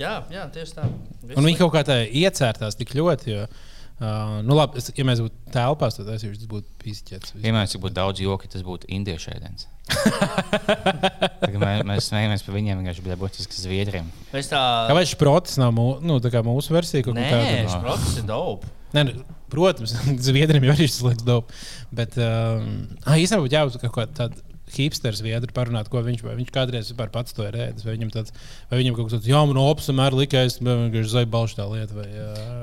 jā, 0.00 0.18
jā 0.32 0.48
tieši 0.52 0.76
tā. 0.80 0.90
Viss 1.22 1.38
Un 1.38 1.48
viņi 1.48 1.60
kaut 1.62 1.72
kā 1.76 1.86
tā 1.86 2.02
iecērtās 2.04 2.78
tik 2.78 2.96
ļoti. 2.98 3.32
Jo, 3.32 3.46
uh, 3.46 4.36
nu, 4.42 4.58
labi, 4.58 4.82
es, 4.82 4.90
ja 4.96 5.06
mēs 5.08 5.22
būtu 5.24 5.54
telpās, 5.54 6.00
tad 6.00 6.12
es 6.16 6.26
tas 6.26 6.50
būtu 6.50 6.68
pīsķēts. 6.82 7.38
Piemēram, 7.38 7.70
cik 7.70 7.84
būtu 7.86 7.98
daudz 8.00 8.24
joki, 8.24 8.50
tas 8.52 8.66
būtu 8.66 8.90
indiešu 8.98 9.32
ēdiens. 9.36 9.70
Tagad 11.42 11.58
mē, 11.62 11.72
mēs 11.86 12.08
smējamies 12.10 12.42
par 12.46 12.56
viņiem, 12.56 12.80
vienkārši 12.80 13.04
bija 13.04 13.18
būtiski 13.20 13.58
zviedriem. 13.60 14.08
Es 14.34 14.50
tā, 14.50 14.60
Kāpēc 14.90 15.12
šprots 15.14 15.58
nav 15.62 15.74
mū, 15.76 15.86
nu, 16.04 16.18
tā 16.22 16.32
kā 16.34 16.42
mūsu 16.46 16.74
versija? 16.74 17.06
Nē, 17.14 17.28
tāda? 17.30 17.76
šprots 17.76 18.16
ir 18.18 18.26
dope. 18.28 18.72
Nē, 18.96 19.06
nu, 19.08 19.24
protams, 19.52 19.94
Zviedriem 20.26 20.66
jau 20.66 20.74
ir 20.74 20.82
šis 20.86 21.00
lietas 21.06 21.26
dope. 21.26 21.56
Bet 21.94 22.18
um, 22.18 22.68
īstenībā 23.14 23.44
būtu 23.44 23.58
jābūt 23.58 23.80
kaut 23.84 23.96
kāda 24.00 24.20
tāda 24.24 24.44
hipsters 24.78 25.22
viedri 25.24 25.54
parunāt, 25.56 25.90
ko 25.92 26.02
viņš, 26.04 26.22
vai 26.26 26.36
viņš 26.38 26.52
kādreiz 26.54 26.90
vispār 26.92 27.10
pats 27.14 27.36
to 27.36 27.46
ir 27.46 27.56
ēdis. 27.68 27.86
Vai 27.86 27.96
viņam, 27.96 28.12
tāds, 28.14 28.36
vai 28.70 28.80
viņam 28.82 28.98
kaut 28.98 29.08
kas 29.08 29.18
tāds, 29.18 29.30
jā, 29.32 29.42
opus 29.64 29.90
vienmēr 29.90 30.18
likās, 30.18 30.60
bet 30.60 30.80
vienkārši 30.84 31.12
zaibalš 31.14 31.56
tā 31.58 31.66
lieta. 31.72 31.96
Vai, 31.96 32.06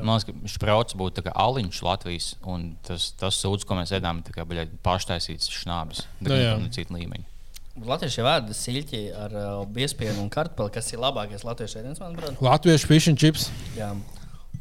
Man 0.05 0.18
liekas, 0.18 0.30
ka 0.30 0.55
šprauts 0.55 0.97
būtu 0.99 1.20
tā 1.20 1.28
kā 1.28 1.36
aliņš 1.45 1.84
Latvijas, 1.88 2.32
un 2.47 2.72
tas, 2.88 3.11
tas 3.20 3.38
sūds, 3.43 3.68
ko 3.68 3.78
mēs 3.80 3.93
ēdām, 3.97 4.24
ir 4.24 4.49
baļķi 4.53 4.82
paštaisīts 4.86 5.51
šnābis. 5.61 6.07
Nu, 6.22 6.34
jā. 6.34 6.57
Tā 6.57 6.66
ir 6.68 6.74
cita 6.80 6.97
līmeņa. 6.97 7.30
Latvieši 7.74 8.20
jau 8.20 8.28
ēda 8.30 8.53
siļķi 8.53 8.99
ar 9.18 9.32
uh, 9.34 9.45
biespienu 9.74 10.22
un 10.22 10.28
kartupeli, 10.34 10.70
kas 10.76 10.91
ir 10.93 11.01
labākais 11.01 11.41
latviešu 11.41 11.80
ēdiens, 11.80 12.01
manuprāt. 12.03 12.38
Latviešu 12.45 12.89
fish 12.91 13.09
and 13.09 13.18
chips. 13.18 13.47
Jā. 13.74 13.89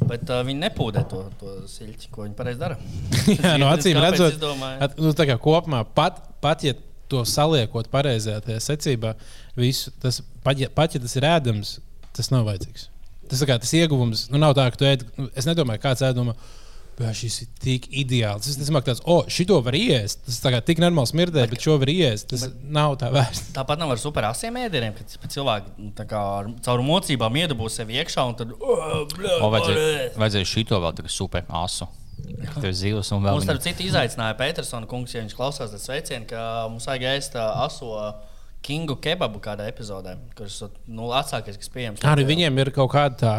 Bet 0.01 0.31
uh, 0.33 0.41
viņi 0.47 0.63
nepūdē 0.63 1.03
to, 1.11 1.27
to 1.37 1.57
siļķi, 1.69 2.09
ko 2.15 2.25
viņi 2.25 2.37
pareizi 2.39 2.63
dara. 2.63 2.79
Jā, 3.37 3.59
no 3.61 3.69
acīm 3.69 4.01
redzot, 4.01 4.41
at, 4.81 4.97
nu, 4.97 5.13
tā 5.19 5.29
kā 5.29 5.37
kopumā 5.45 5.83
pat, 5.85 6.23
pat 6.43 6.65
ja 6.65 6.73
to 7.13 7.23
saliekot 7.29 7.91
pareizajā 7.93 8.59
secībā, 8.65 9.15
visu, 9.59 9.93
tas, 10.03 10.23
pat, 10.45 10.59
ja, 10.61 10.71
pat 10.73 10.97
ja 10.97 11.03
tas 11.05 11.15
ir 11.21 11.29
ēdams, 11.29 11.77
tas 12.17 12.33
nav 12.33 12.49
vajadzīgs. 12.49 12.89
Tas, 13.31 13.45
kā, 13.49 13.57
tas 13.61 13.71
ieguvums 13.79 14.27
nu, 14.33 14.41
nav 14.43 14.57
tā, 14.59 14.67
ka 14.73 14.81
tu 14.81 14.89
ēd, 14.89 15.07
nu, 15.17 15.31
es 15.39 15.47
nedomāju, 15.49 15.81
kāds 15.87 16.03
ēd 16.05 16.19
domā. 16.19 16.35
"Bā, 16.93 17.09
Šis 17.17 17.39
ir 17.41 17.49
tik 17.63 17.87
ideāls. 17.89 18.45
Es 18.47 18.59
domāju, 18.69 18.85
ka 18.85 18.91
tāds, 18.91 19.01
oh, 19.09 19.23
šito 19.25 19.57
var 19.65 19.73
iest. 19.73 20.21
Tas 20.27 20.43
tā 20.45 20.51
kā 20.53 20.59
tik 20.61 20.79
normāli 20.83 21.09
smirdē, 21.09 21.47
bet 21.49 21.65
šo 21.65 21.79
var 21.81 21.89
iest. 21.89 22.27
Tas 22.29 22.45
bet, 22.45 22.59
nav 22.69 22.99
tā 23.01 23.09
vērts. 23.15 23.47
Tāpat 23.57 23.81
nav 23.81 23.95
ar 23.95 23.99
super 24.03 24.27
asiem 24.29 24.59
ēdieniem, 24.61 24.93
kad 24.99 25.33
cilvēki 25.33 25.73
nu, 25.79 25.89
tā 25.97 26.05
kā 26.11 26.21
caur 26.67 26.85
mocībām 26.85 27.33
iedabūs 27.41 27.81
sevi 27.81 27.97
iekšā 27.97 28.27
un 28.29 28.37
tad. 28.37 28.53
Oh, 28.61 29.07
bļa, 29.09 29.39
O, 29.41 29.49
vajadzēja, 29.55 30.13
vajadzēja 30.21 30.51
šito 30.53 30.83
vēl 30.85 30.93
tādu 31.01 31.09
super 31.09 31.49
asu. 31.49 31.89
Tev 31.89 31.97
ir 31.97 32.02
zivs 32.77 33.13
un 33.15 33.23
vēl 33.25 33.37
Mums, 33.37 33.47
starp 33.47 33.63
citu, 33.65 33.87
izaicināja 33.87 34.37
Petersona 34.39 34.89
kungs, 34.91 35.15
ja 35.15 35.23
viņš 35.23 35.35
klausās, 35.39 35.73
tad 35.73 35.83
sveicienu, 35.83 36.29
ka 36.31 36.43
mums 36.71 36.87
vajag 36.89 37.09
ēst 37.13 37.39
aso 37.41 37.93
kingu 38.63 38.97
kebabu 39.03 39.41
kādā 39.43 39.67
epizodē, 39.71 40.17
kurš 40.39 40.61
ir 40.69 40.75
nu, 40.87 41.09
vecākais, 41.11 41.59
kas 41.59 41.73
pieejams. 41.73 42.05
Arī 42.07 42.27
viņiem 42.29 42.61
ir 42.63 42.71
kaut 42.75 42.93
kāda 42.95 43.19
tā, 43.25 43.33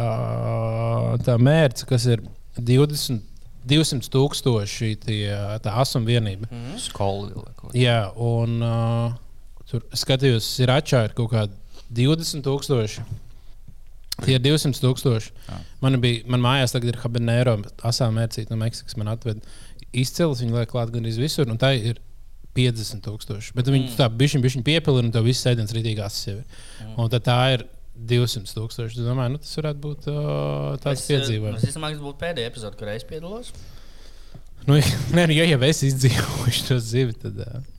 tā 1.24 1.36
mērķa, 1.40 1.88
kas 1.88 2.06
ir 2.12 2.24
20, 2.60 3.22
200 3.64 4.12
tūkstoši 4.12 4.90
tie, 5.04 5.20
tā 5.64 5.76
asuma 5.80 6.12
vienība. 6.12 6.48
Mm. 6.50 6.78
vai 7.40 7.54
ko. 7.56 7.72
Jā, 7.78 8.00
un 8.20 8.60
uh, 8.60 9.16
tur 9.70 9.86
skatījos, 9.96 10.50
ir 10.60 10.74
atšķirīgi 10.74 11.16
kaut 11.22 11.32
kādi 11.32 11.60
20,000. 12.04 13.22
Tie 14.22 14.36
ir 14.36 14.42
200 14.44 14.78
tūkstoši. 14.78 15.32
Man, 15.82 15.98
bija, 16.02 16.22
man 16.30 16.42
mājās 16.44 16.74
tagad 16.74 16.92
ir 16.92 17.00
habanero, 17.02 17.56
asā 17.86 18.06
mērcīte 18.14 18.52
no 18.52 18.58
Meksikas. 18.60 18.94
Man 19.00 19.10
atved 19.10 19.42
izcils, 19.90 20.42
viņa 20.42 20.60
liek 20.60 20.70
klāt 20.70 20.92
gan 20.94 21.08
visur, 21.18 21.50
un 21.50 21.58
tā 21.60 21.72
ir 21.74 21.98
50 22.54 23.02
tūkstoši. 23.02 23.54
Bet 23.58 23.68
viņi 23.70 23.88
mm. 23.88 23.96
tā 23.98 24.06
bišķiņ, 24.14 24.44
bišķiņ 24.44 24.66
piepilina, 24.66 25.08
un 25.08 25.14
tev 25.14 25.26
viss 25.26 25.42
sēdens 25.42 25.74
jau 25.74 26.36
ir. 26.38 26.44
Mm. 26.84 26.94
Un 27.02 27.10
tad 27.10 27.26
tā 27.26 27.38
ir 27.56 27.66
200 28.14 28.54
tūkstoši. 28.54 29.00
Es 29.00 29.06
domāju, 29.06 29.34
nu, 29.34 29.42
tas 29.42 29.58
varētu 29.58 29.82
būt 29.82 30.08
uh, 30.12 30.74
tāds 30.82 31.02
Es, 31.02 31.10
piedzīvojums. 31.10 31.66
Tas 31.66 31.78
būtu 32.06 32.20
pēdējā 32.22 32.50
epizode, 32.52 32.78
kurā 32.78 32.94
es 32.94 33.06
piedalos. 33.08 33.50
Nu, 34.68 34.78
nē, 35.16 35.26
nu, 35.26 35.34
ja 35.36 35.46
jau 35.50 35.60
es 35.66 35.82
izdzīvoju 35.90 36.58
šo 36.60 36.78
zivi, 36.82 37.18
tad. 37.26 37.42
Uh... 37.42 37.73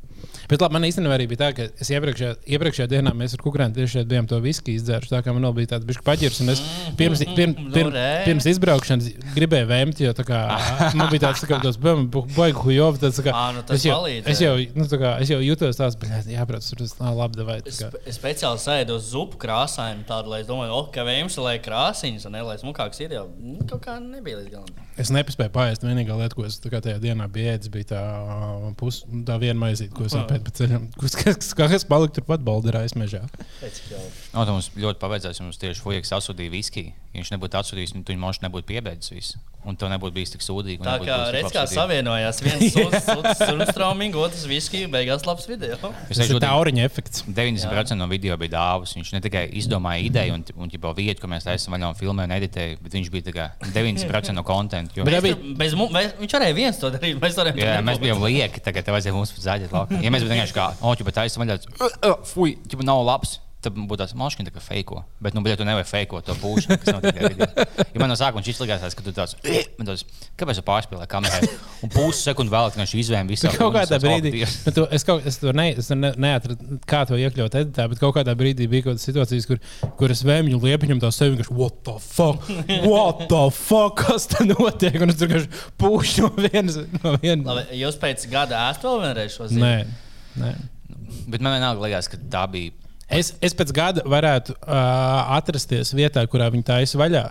Bet 0.49 0.61
labi, 0.61 0.75
man 0.77 0.85
īstenībā 0.85 1.15
arī 1.17 1.25
bija 1.31 1.41
tā, 1.45 1.49
ka 1.57 1.67
es 1.81 1.89
iepriekšējā, 1.89 2.33
iepriekšējā 2.55 2.87
dienā 2.91 3.13
mēs 3.17 3.33
ar 3.37 3.41
Kukrānu 3.41 3.77
tieši 3.77 3.99
šeit 3.99 4.09
bijām 4.11 4.27
to 4.29 4.37
viskiju 4.43 4.77
izdzēruši. 4.79 5.11
Tā 5.15 5.21
kā 5.25 5.33
man 5.33 5.47
bija 5.57 5.71
tāds 5.73 5.87
bišķi 5.89 6.05
paģirs, 6.05 6.41
un 6.43 6.53
es 6.53 6.61
pirms, 6.99 7.23
pirms, 7.37 7.61
Nu, 7.65 7.71
pirms, 7.73 7.97
pirms 8.27 8.47
izbraukšanas 8.51 9.07
gribēju 9.35 9.69
vēmt, 9.71 10.01
jo 10.03 10.13
tā 10.17 10.25
kā, 10.27 10.41
man 10.99 11.09
bija 11.13 11.27
tāds, 11.27 11.41
tā 11.41 11.49
kā 11.49 11.59
tas 11.63 11.79
baigu 11.81 12.65
hujovi. 12.65 13.01
tā 13.01 13.25
kā, 13.25 13.33
Ā, 13.33 13.45
nu 13.55 13.63
es, 13.73 13.85
jau, 13.87 13.97
es, 14.05 14.43
jau, 14.43 14.53
nu, 14.77 14.87
tā 14.91 15.01
kā, 15.01 15.15
es 15.23 15.33
jau 15.33 15.41
jutos 15.41 15.79
tāds, 15.81 15.97
bet 16.01 16.29
jāprāt, 16.29 16.67
tur 16.69 16.83
tas 16.83 16.95
nav 17.01 17.17
labi. 17.17 17.39
Davai, 17.41 17.59
tā 17.65 17.73
Es, 18.05 18.15
speciāli 18.15 18.61
sēdu 18.61 18.95
uz 18.99 19.09
zupu 19.11 19.39
krāsainu, 19.41 20.05
tādu, 20.07 20.31
lai 20.31 20.43
es 20.43 20.49
domāju, 20.49 20.71
oh, 20.77 20.87
ka 20.93 21.03
vēmš, 21.07 21.39
lai 21.43 21.57
krāsiņas, 21.63 22.29
un 22.29 22.37
ne, 22.37 22.43
lai 22.45 22.55
smukāks 22.61 23.01
ir 23.03 23.17
jau. 23.17 23.25
Nu, 23.41 23.59
kaut 23.67 23.83
kā 23.87 23.97
nebija 24.03 24.39
līdz 24.39 24.53
galam. 24.53 24.85
Es 24.95 25.11
nepaspēju 25.11 25.51
pāriest. 25.51 25.83
Vienīgā 25.83 26.15
lieta, 26.15 26.35
ko 26.37 26.45
es 26.47 26.55
tajā 26.63 26.95
dienā 27.03 27.27
biju 27.31 27.51
ēdis, 27.51 27.71
bija 27.73 27.89
tā, 27.89 28.03
pus, 28.79 29.01
tā 29.27 29.35
viena 29.41 29.57
maizīte, 29.59 29.91
ko 29.95 30.07
es 30.07 30.15
apēdu 30.15 30.34
pa 30.43 30.53
ceļam. 30.59 30.89
Kas, 30.99 31.17
kas, 31.19 31.51
kas 31.57 31.87
palika 31.89 32.19
turpat 32.19 32.43
balderā 32.45 32.83
aizmežā. 32.85 33.23
Pēc 33.61 33.81
jau. 33.91 34.03
No, 34.33 34.43
tā 34.43 34.51
mums 34.51 34.71
ļoti 34.75 35.01
paveicās, 35.01 35.39
ja 35.39 35.47
mums 35.47 35.59
tieši 35.61 35.83
Fujaks 35.85 36.13
atsūtīja 36.19 36.53
viskiju. 36.53 36.93
Ja 37.15 37.21
viņš 37.21 37.31
nebūtu 37.31 37.59
atsūtījis, 37.61 37.93
tad 37.95 38.09
viņš 38.11 38.19
mums 38.21 38.41
nebūtu 38.43 38.67
piebeidzis 38.73 39.13
visu. 39.15 39.43
Un 39.65 39.73
tev 39.79 39.89
nebūtu 39.89 40.13
bijis 40.13 40.29
tik 40.33 40.43
sūdīgi. 40.45 40.83
un 40.83 40.85
Tā 40.85 40.97
kā 40.99 41.05
bijis 41.05 41.21
tik 41.25 41.35
redz, 41.37 41.53
kā 41.55 41.61
savienojās 41.71 42.41
viens 42.45 42.75
sunstrāmīgi, 43.49 44.19
otrs 44.21 44.43
viskija, 44.49 44.89
beigās 44.93 45.23
labs 45.25 45.47
video. 45.49 45.79
Tas 45.79 46.19
ir 46.21 46.37
tauriņa 46.43 46.83
efekts. 46.85 47.23
90% 47.25 47.97
no 47.97 48.05
video 48.11 48.37
bija 48.37 48.53
dāvāts. 48.57 48.93
Viņš 48.99 49.13
ne 49.15 49.21
tikai 49.25 49.47
izdomāja 49.57 50.03
ideju 50.05 50.35
un, 50.37 50.43
un 50.67 50.73
jau 50.75 50.91
vietu, 50.99 51.23
ko 51.23 51.31
mēs 51.31 51.47
taisām 51.47 51.73
vaļā 51.73 51.89
un 51.95 51.97
filmē 51.97 52.27
un 52.27 52.35
editēja, 52.35 52.77
bet 52.83 52.99
viņš 52.99 53.09
bija 53.15 53.27
tā 53.31 53.33
kā 53.39 53.47
90% 53.71 54.35
no 54.37 54.45
konta. 54.45 54.83
Bet 54.99 55.25
Mēs 55.55 55.73
mums, 55.77 55.95
mēs, 55.95 56.13
viņš 56.19 56.35
varēja 56.37 56.55
viens 56.57 56.79
to 56.81 56.91
darīt. 56.93 57.17
Mēs, 57.21 57.37
Jā, 57.57 57.79
mēs 57.85 57.99
bijām 58.03 58.21
lieki, 58.21 58.61
tagad 58.65 58.85
tev 58.85 58.97
vajadzēja 58.97 59.15
mums 59.15 59.33
zaļot. 59.39 59.95
Ja 60.03 60.13
mēs 60.13 60.24
būtu 60.25 60.35
vienkārši 60.35 60.57
kā, 60.57 60.69
o, 60.81 60.93
ja 60.97 61.15
tā 61.15 61.27
ir 61.29 61.41
vaļā, 61.41 61.59
fuj, 62.33 62.57
ja 62.71 62.87
nav 62.89 63.05
labs, 63.07 63.39
Tad 63.65 63.73
būtu 63.73 63.97
tāds 63.97 64.13
mašīna, 64.17 64.51
kā 64.53 64.61
fake. 64.61 64.99
Bet, 65.23 65.33
nu, 65.33 65.41
bet 65.45 65.57
tu 65.57 65.65
nevari 65.65 65.87
fake 65.89 66.19
to 66.27 66.35
kas 66.37 66.99
video. 67.01 67.47
Ja 67.95 68.01
man 68.01 68.11
no 68.11 68.17
sākuma 68.19 68.43
šis 68.45 68.59
likās, 68.61 68.83
tāds, 68.83 68.97
ka 68.97 69.05
tu 69.05 69.13
tāds, 69.15 69.33
man 69.79 69.89
tāds, 69.89 70.03
kāpēc 70.37 70.59
tu 70.59 70.65
pārspēlē 70.67 71.07
kamerai? 71.09 71.49
Un 71.85 71.89
pusi 71.93 72.27
sekundi 72.27 72.53
vēlāk, 72.53 72.75
kad 72.75 72.83
viņš 72.83 72.93
izvēlējās 73.01 73.31
visu. 73.31 73.53
Kaut 73.57 73.73
kādā 73.73 73.99
brīdī, 74.03 74.43
nu, 74.67 74.75
tu, 74.75 74.85
es, 74.93 75.07
kaut, 75.07 75.25
es 75.25 75.39
to 75.41 75.55
ne, 75.55 75.71
es 75.81 75.89
ne, 75.95 76.13
neatradu, 76.27 76.77
kā 76.85 77.01
to 77.09 77.17
iekļaut 77.17 77.57
editā, 77.63 77.87
bet 77.89 78.03
kaut 78.03 78.13
kādā 78.19 78.37
brīdī 78.37 78.69
bija 78.69 78.85
kaut 78.85 78.99
kādas 78.99 79.09
situācijas, 79.09 79.49
kur, 79.49 79.61
kur 79.97 80.13
es 80.13 80.21
vēmju 80.27 80.61
liepiņam 80.61 81.01
tā 81.01 81.13
sevi, 81.15 81.41
ka, 81.41 81.49
what 81.55 81.81
the 81.87 81.97
fuck, 82.03 82.45
what 82.85 83.25
the 83.31 83.43
fuck, 83.55 83.97
kas 84.03 84.29
te 84.29 84.45
notiek? 84.51 85.01
Un 85.01 85.15
es 85.15 85.21
tur 85.21 85.31
vienkārši 85.31 85.65
pūšu 85.81 86.27
no 86.27 86.33
vienas. 86.45 86.81
No 87.01 87.17
vienas. 87.17 87.47
Labi, 87.49 87.67
jūs 87.81 88.01
pēc 88.01 88.29
gada 88.29 88.67
ēst 88.69 88.85
vēl 88.85 89.07
vienreiz 89.07 89.39
šo 89.39 89.49
zīmi? 89.49 90.03
Nē. 90.41 90.53
Bet 91.31 91.41
man 91.41 91.55
vienalga 91.57 91.85
likās, 91.85 92.09
ka 92.11 92.19
tā 92.31 92.45
bija. 92.51 92.73
Es, 93.15 93.33
es 93.45 93.53
pēc 93.53 93.71
gada 93.75 94.03
varētu 94.09 94.55
uh, 94.57 95.35
atrasties 95.37 95.93
vietā, 95.97 96.23
kurā 96.29 96.49
viņi 96.53 96.65
taisa 96.65 96.99
vaļā. 97.01 97.25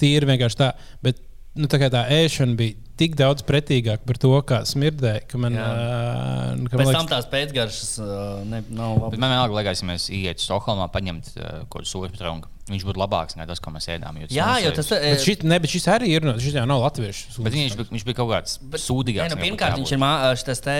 Tīri 0.00 0.28
vienkārši 0.28 0.58
tā. 0.60 0.72
Bet 1.04 1.22
nu, 1.56 1.68
tā, 1.70 1.80
tā 1.92 2.04
ēšana 2.12 2.58
bija 2.58 2.76
tik 3.00 3.16
daudz 3.18 3.42
pretīgāka 3.46 4.04
par 4.06 4.20
to, 4.20 4.32
kā 4.46 4.60
smirdēja. 4.68 5.24
Ka 5.30 5.40
man, 5.40 5.56
Jā. 5.58 5.68
uh, 5.68 6.64
ka 6.68 6.78
Pēc 6.78 6.90
man 6.90 6.98
tam 7.00 7.10
tās 7.10 7.28
pēcgaršas 7.32 7.92
uh, 8.04 8.42
ne, 8.46 8.62
nav 8.68 8.98
Bet 8.98 9.06
labas. 9.06 9.22
man 9.24 9.34
vienalga 9.34 9.58
likās, 9.60 9.82
ja 9.82 9.90
mēs 9.90 10.08
ietu 10.14 10.44
Stokholmā, 10.44 10.90
paņemt 10.94 11.32
uh, 11.34 11.48
kaut 11.64 11.80
kādu 11.80 11.92
sūkņu 11.94 12.20
trunku. 12.20 12.53
Viņš 12.64 12.84
būtu 12.88 12.96
labāks 12.96 13.36
nekā 13.36 13.44
tas, 13.50 13.60
ko 13.60 13.68
mēs 13.74 13.86
ēdām. 13.92 14.16
jo 14.22 14.26
tas 14.28 14.32
Jā, 14.32 14.46
nav 14.48 14.62
jo 14.62 14.70
sevis. 14.72 14.88
tas 14.88 15.02
Bet 15.04 15.20
šis, 15.20 15.42
ne, 15.44 15.58
bet 15.60 15.72
šis 15.74 15.86
arī 15.92 16.08
ir. 16.16 16.24
no- 16.24 16.32
Šis 16.40 16.54
jau 16.56 16.64
nav 16.64 16.80
latviešu. 16.80 17.42
Bet 17.44 17.52
viņš, 17.52 17.76
viņš 17.92 18.04
bija 18.08 18.16
kaut 18.16 18.30
kāds 18.30 18.56
sūdīgāks. 18.80 19.28
Nē, 19.28 19.36
nu, 19.36 19.42
pirmkārt, 19.42 19.76
viņš 19.76 19.92
ir 19.92 20.00
šis 20.40 20.64
te 20.64 20.76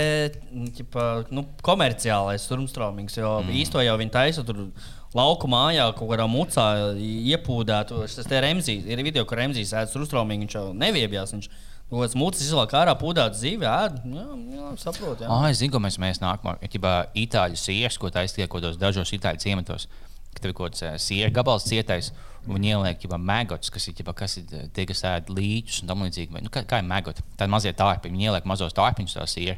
ķipa, 0.78 1.26
nu, 1.30 1.44
komerciālais 1.62 2.48
surmstrāmings, 2.48 3.18
jo 3.20 3.42
mm. 3.42 3.52
īsto 3.52 3.84
jau 3.84 3.98
viņi 4.00 4.14
taisa 4.16 4.46
tur 4.48 4.70
lauku 5.14 5.46
mājā, 5.46 5.90
kaut 5.92 6.08
kādā 6.08 6.24
mucā 6.24 6.66
iepūdētu. 6.96 8.00
Tas 8.16 8.26
te 8.32 8.40
Remzijs, 8.40 8.88
ir 8.88 9.04
video, 9.04 9.26
kur 9.28 9.38
Remzijs 9.42 9.74
ēd 9.76 9.92
surmstrāmingu, 9.92 10.48
viņš 10.48 10.56
jau 10.56 10.66
neviebjās. 10.72 11.36
Viņš 11.36 11.50
kaut 11.90 12.00
kāds 12.00 12.16
mucis 12.16 12.48
izlāk 12.48 12.72
ārā, 12.74 12.96
pūdāt 12.98 13.36
dzīvi, 13.36 13.68
ēd. 13.68 14.00
Jā, 14.08 14.24
jā 14.56 14.72
saprotu. 14.82 15.28
Ah, 15.28 15.46
es 15.50 15.60
zinu, 15.60 15.76
ko 15.76 15.82
mēs 15.84 16.00
mēs 16.00 16.22
nākamā. 16.22 16.56
Ja 16.64 16.72
itāļu 17.12 17.60
sieras, 17.60 18.00
ko 18.00 18.08
taisīja 18.08 18.48
kaut 18.48 18.62
kādos 18.62 18.80
dažos 18.80 19.12
itāļu 19.14 19.44
ciematos, 19.44 19.86
ka 20.34 20.44
tev 20.44 20.52
ir 20.52 20.56
kaut 20.58 20.74
kāds 20.74 21.04
sieras 21.06 21.34
gabals 21.34 21.66
cietais, 21.68 22.10
un 22.50 22.64
ieliek 22.64 23.04
jau 23.04 23.18
mēgots, 23.18 23.72
kas 23.72 23.88
ir, 23.88 23.96
ķipa, 23.98 24.14
kas 24.18 24.38
ir 24.40 24.68
tie, 24.76 24.84
kas 24.88 25.04
ēd 25.08 25.30
līķus 25.32 25.82
un 25.82 25.90
tam 25.90 26.04
līdzīgi. 26.04 26.42
Nu, 26.44 26.52
kā, 26.52 26.64
kā 26.68 26.80
ir 26.82 26.88
mēgoti? 26.88 27.24
Tādi 27.38 27.54
mazie 27.54 27.72
tārpi, 27.76 28.12
viņi 28.12 28.28
ieliek 28.28 28.48
mazos 28.48 28.76
tārpiņus 28.76 29.16
tā 29.16 29.26
siera. 29.30 29.56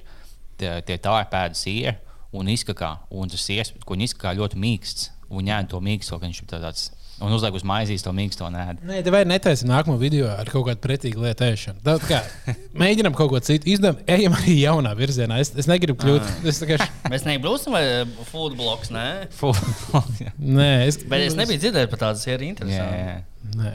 Tie, 0.60 0.70
tie 0.88 0.98
tārpi 1.02 1.40
ēd 1.40 1.58
siera 1.58 1.96
un 2.36 2.48
izkakā, 2.52 2.92
un 3.10 3.32
tas 3.32 3.44
sieras, 3.48 3.72
ko 3.84 3.96
viņi 3.96 4.10
izkakā 4.10 4.34
ļoti 4.38 4.60
mīksts, 4.60 5.10
un 5.30 5.48
ņēma 5.48 5.70
to 5.72 5.80
mīksto, 5.82 6.18
ka 6.20 6.28
viņš 6.28 6.42
ir 6.42 6.50
tāds. 6.52 6.86
Un 7.16 7.32
uzliek 7.32 7.54
uz 7.56 7.62
maizes 7.64 8.02
to 8.04 8.12
mīksto 8.12 8.44
nēdu. 8.52 8.82
Nē, 8.84 8.98
tev 9.06 9.14
vajag 9.14 9.28
netaisīt 9.30 9.68
nākamo 9.70 9.94
video 9.96 10.26
ar 10.28 10.50
kaut 10.52 10.66
kādu 10.68 10.82
pretīgu 10.84 11.22
lietu 11.24 11.46
ēšanu. 11.46 11.80
Tā 11.86 11.94
kā 12.04 12.18
mēģinām 12.76 13.16
kaut 13.16 13.30
ko 13.32 13.40
citu 13.40 13.70
izdarīt, 13.72 14.02
ejam 14.12 14.36
arī 14.36 14.58
jaunā 14.60 14.92
virzienā. 14.98 15.38
Es, 15.40 15.48
es 15.56 15.68
negribu 15.70 15.96
kļūt. 16.02 16.28
Es 16.52 16.60
vienkārši. 16.60 16.90
Mēs 17.08 17.24
nebrūsim 17.24 17.72
vai 17.72 17.82
food 18.28 18.58
bloks, 18.60 18.92
nē. 18.92 19.06
Fu- 19.32 19.54
Nē, 20.36 20.68
es, 20.90 21.00
Bet 21.08 21.24
es 21.30 21.38
nebiju 21.40 21.62
dzirdējis 21.64 21.92
par 21.94 22.02
tādu 22.04 22.20
sēru 22.20 22.44
Jā, 22.44 22.52
interesantu. 22.52 23.00
jā. 23.00 23.16
Nē. 23.62 23.74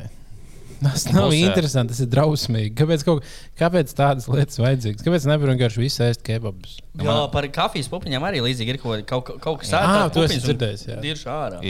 Tas 0.81 1.03
nav 1.13 1.27
Būs, 1.29 1.35
ē, 1.37 1.41
interesanti, 1.49 1.93
tas 1.93 1.99
ir 2.05 2.07
drausmīgi. 2.13 2.71
Kāpēc, 2.77 3.03
kaut, 3.05 3.25
kāpēc 3.59 3.91
tādas 3.97 4.25
lietas 4.29 4.57
vajadzīgas? 4.61 5.03
Kāpēc 5.05 5.27
nevar 5.29 5.51
vienkārši 5.55 5.81
visu 5.81 6.01
ēst 6.05 6.23
kebabus? 6.25 6.77
Jo 7.01 7.19
par 7.33 7.45
kafijas 7.53 7.89
pupiņām 7.89 8.25
arī 8.29 8.41
līdzīgi 8.45 8.73
ir 8.77 8.81
kaut, 8.81 9.03
kaut, 9.09 9.29
kaut 9.43 9.61
kas 9.61 9.73
Jā, 9.73 9.81
tāds, 9.85 10.15
to 10.17 10.25
esmu 10.29 10.41
dzirdējis, 10.47 10.87
jā. 10.89 10.97
Ir 11.09 11.21
šādi. 11.21 11.61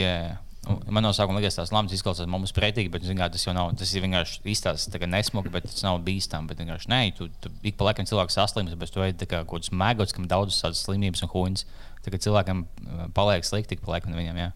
Man 0.92 1.04
no 1.04 1.12
sākuma 1.16 1.40
likās, 1.42 1.58
tās 1.60 1.72
lammas 1.74 1.94
izklausās 1.96 2.28
mums 2.32 2.54
pretīgi, 2.56 2.92
bet 2.94 3.04
kā, 3.06 3.28
tas 3.34 3.46
jau 3.46 3.54
nav. 3.58 3.74
Tas 3.80 3.92
ir 3.94 4.04
vienkārši 4.06 4.42
izstāsts 4.54 4.90
nesmuki, 5.08 5.52
bet 5.54 5.64
tas 5.70 5.84
nav 5.84 6.00
bīstami. 6.06 6.48
Bet 6.52 6.62
vienkārši 6.64 6.92
nē, 6.92 7.02
tu, 7.18 7.28
tu 7.44 7.52
ik 7.64 7.78
pa 7.78 7.90
laikam 7.90 8.06
cilvēks 8.10 8.38
saslims, 8.40 8.74
bet 8.80 8.92
tu 8.94 9.04
ej 9.06 9.14
kā 9.22 9.44
kaut 9.46 9.62
kāds 9.62 9.72
mēgots, 9.72 10.14
kam 10.16 10.28
daudzas 10.32 10.62
tādas 10.64 10.84
slimības 10.86 11.24
un 11.24 11.30
huņas. 11.34 11.66
Tagad 12.06 12.24
cilvēkam 12.26 12.66
paliek 13.14 13.46
slikti 13.46 13.78
ik 13.78 13.86
pa 13.86 13.98
laikam 13.98 14.16
viņam. 14.18 14.38
Jā. 14.42 14.52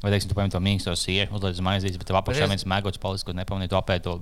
Vai 0.00 0.14
teiksim, 0.14 0.30
tu 0.30 0.36
paņem 0.38 0.54
to 0.54 0.60
mīksto 0.64 0.94
sieru, 0.96 1.34
uzliec 1.36 1.58
uz 1.58 1.64
maizes, 1.64 1.98
bet 2.00 2.08
tev 2.08 2.16
apakšā 2.22 2.46
Bet 2.46 2.54
viens 2.54 2.64
mēgots 2.64 3.00
paliks, 3.02 3.24
ko 3.26 3.34
nepamanīji, 3.36 3.68
tu 3.68 3.76
apēdi 3.76 4.06
to 4.06 4.14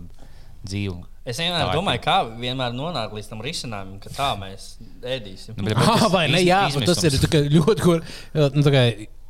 dzīvu. 0.66 1.04
Es 1.28 1.38
vienmēr 1.38 1.68
Tā 1.68 1.74
domāju, 1.76 2.00
kā 2.02 2.16
vienmēr 2.40 2.72
nonākt 2.74 3.14
līdz 3.14 3.28
tam 3.30 3.42
risinājumam, 3.44 4.00
ka 4.02 4.10
tā 4.10 4.28
mēs 4.40 4.64
ēdīsim. 5.04 5.54
Nu, 5.58 5.68
bet- 5.68 5.76
Ah, 5.78 6.00
tas 6.00 6.10
vai 6.10 6.26
ne? 6.32 6.40
Jā, 6.42 6.64
tas 6.88 7.04
ir 7.04 7.14
ļoti, 7.52 7.80
kur, 7.84 8.02
nu, 8.34 8.64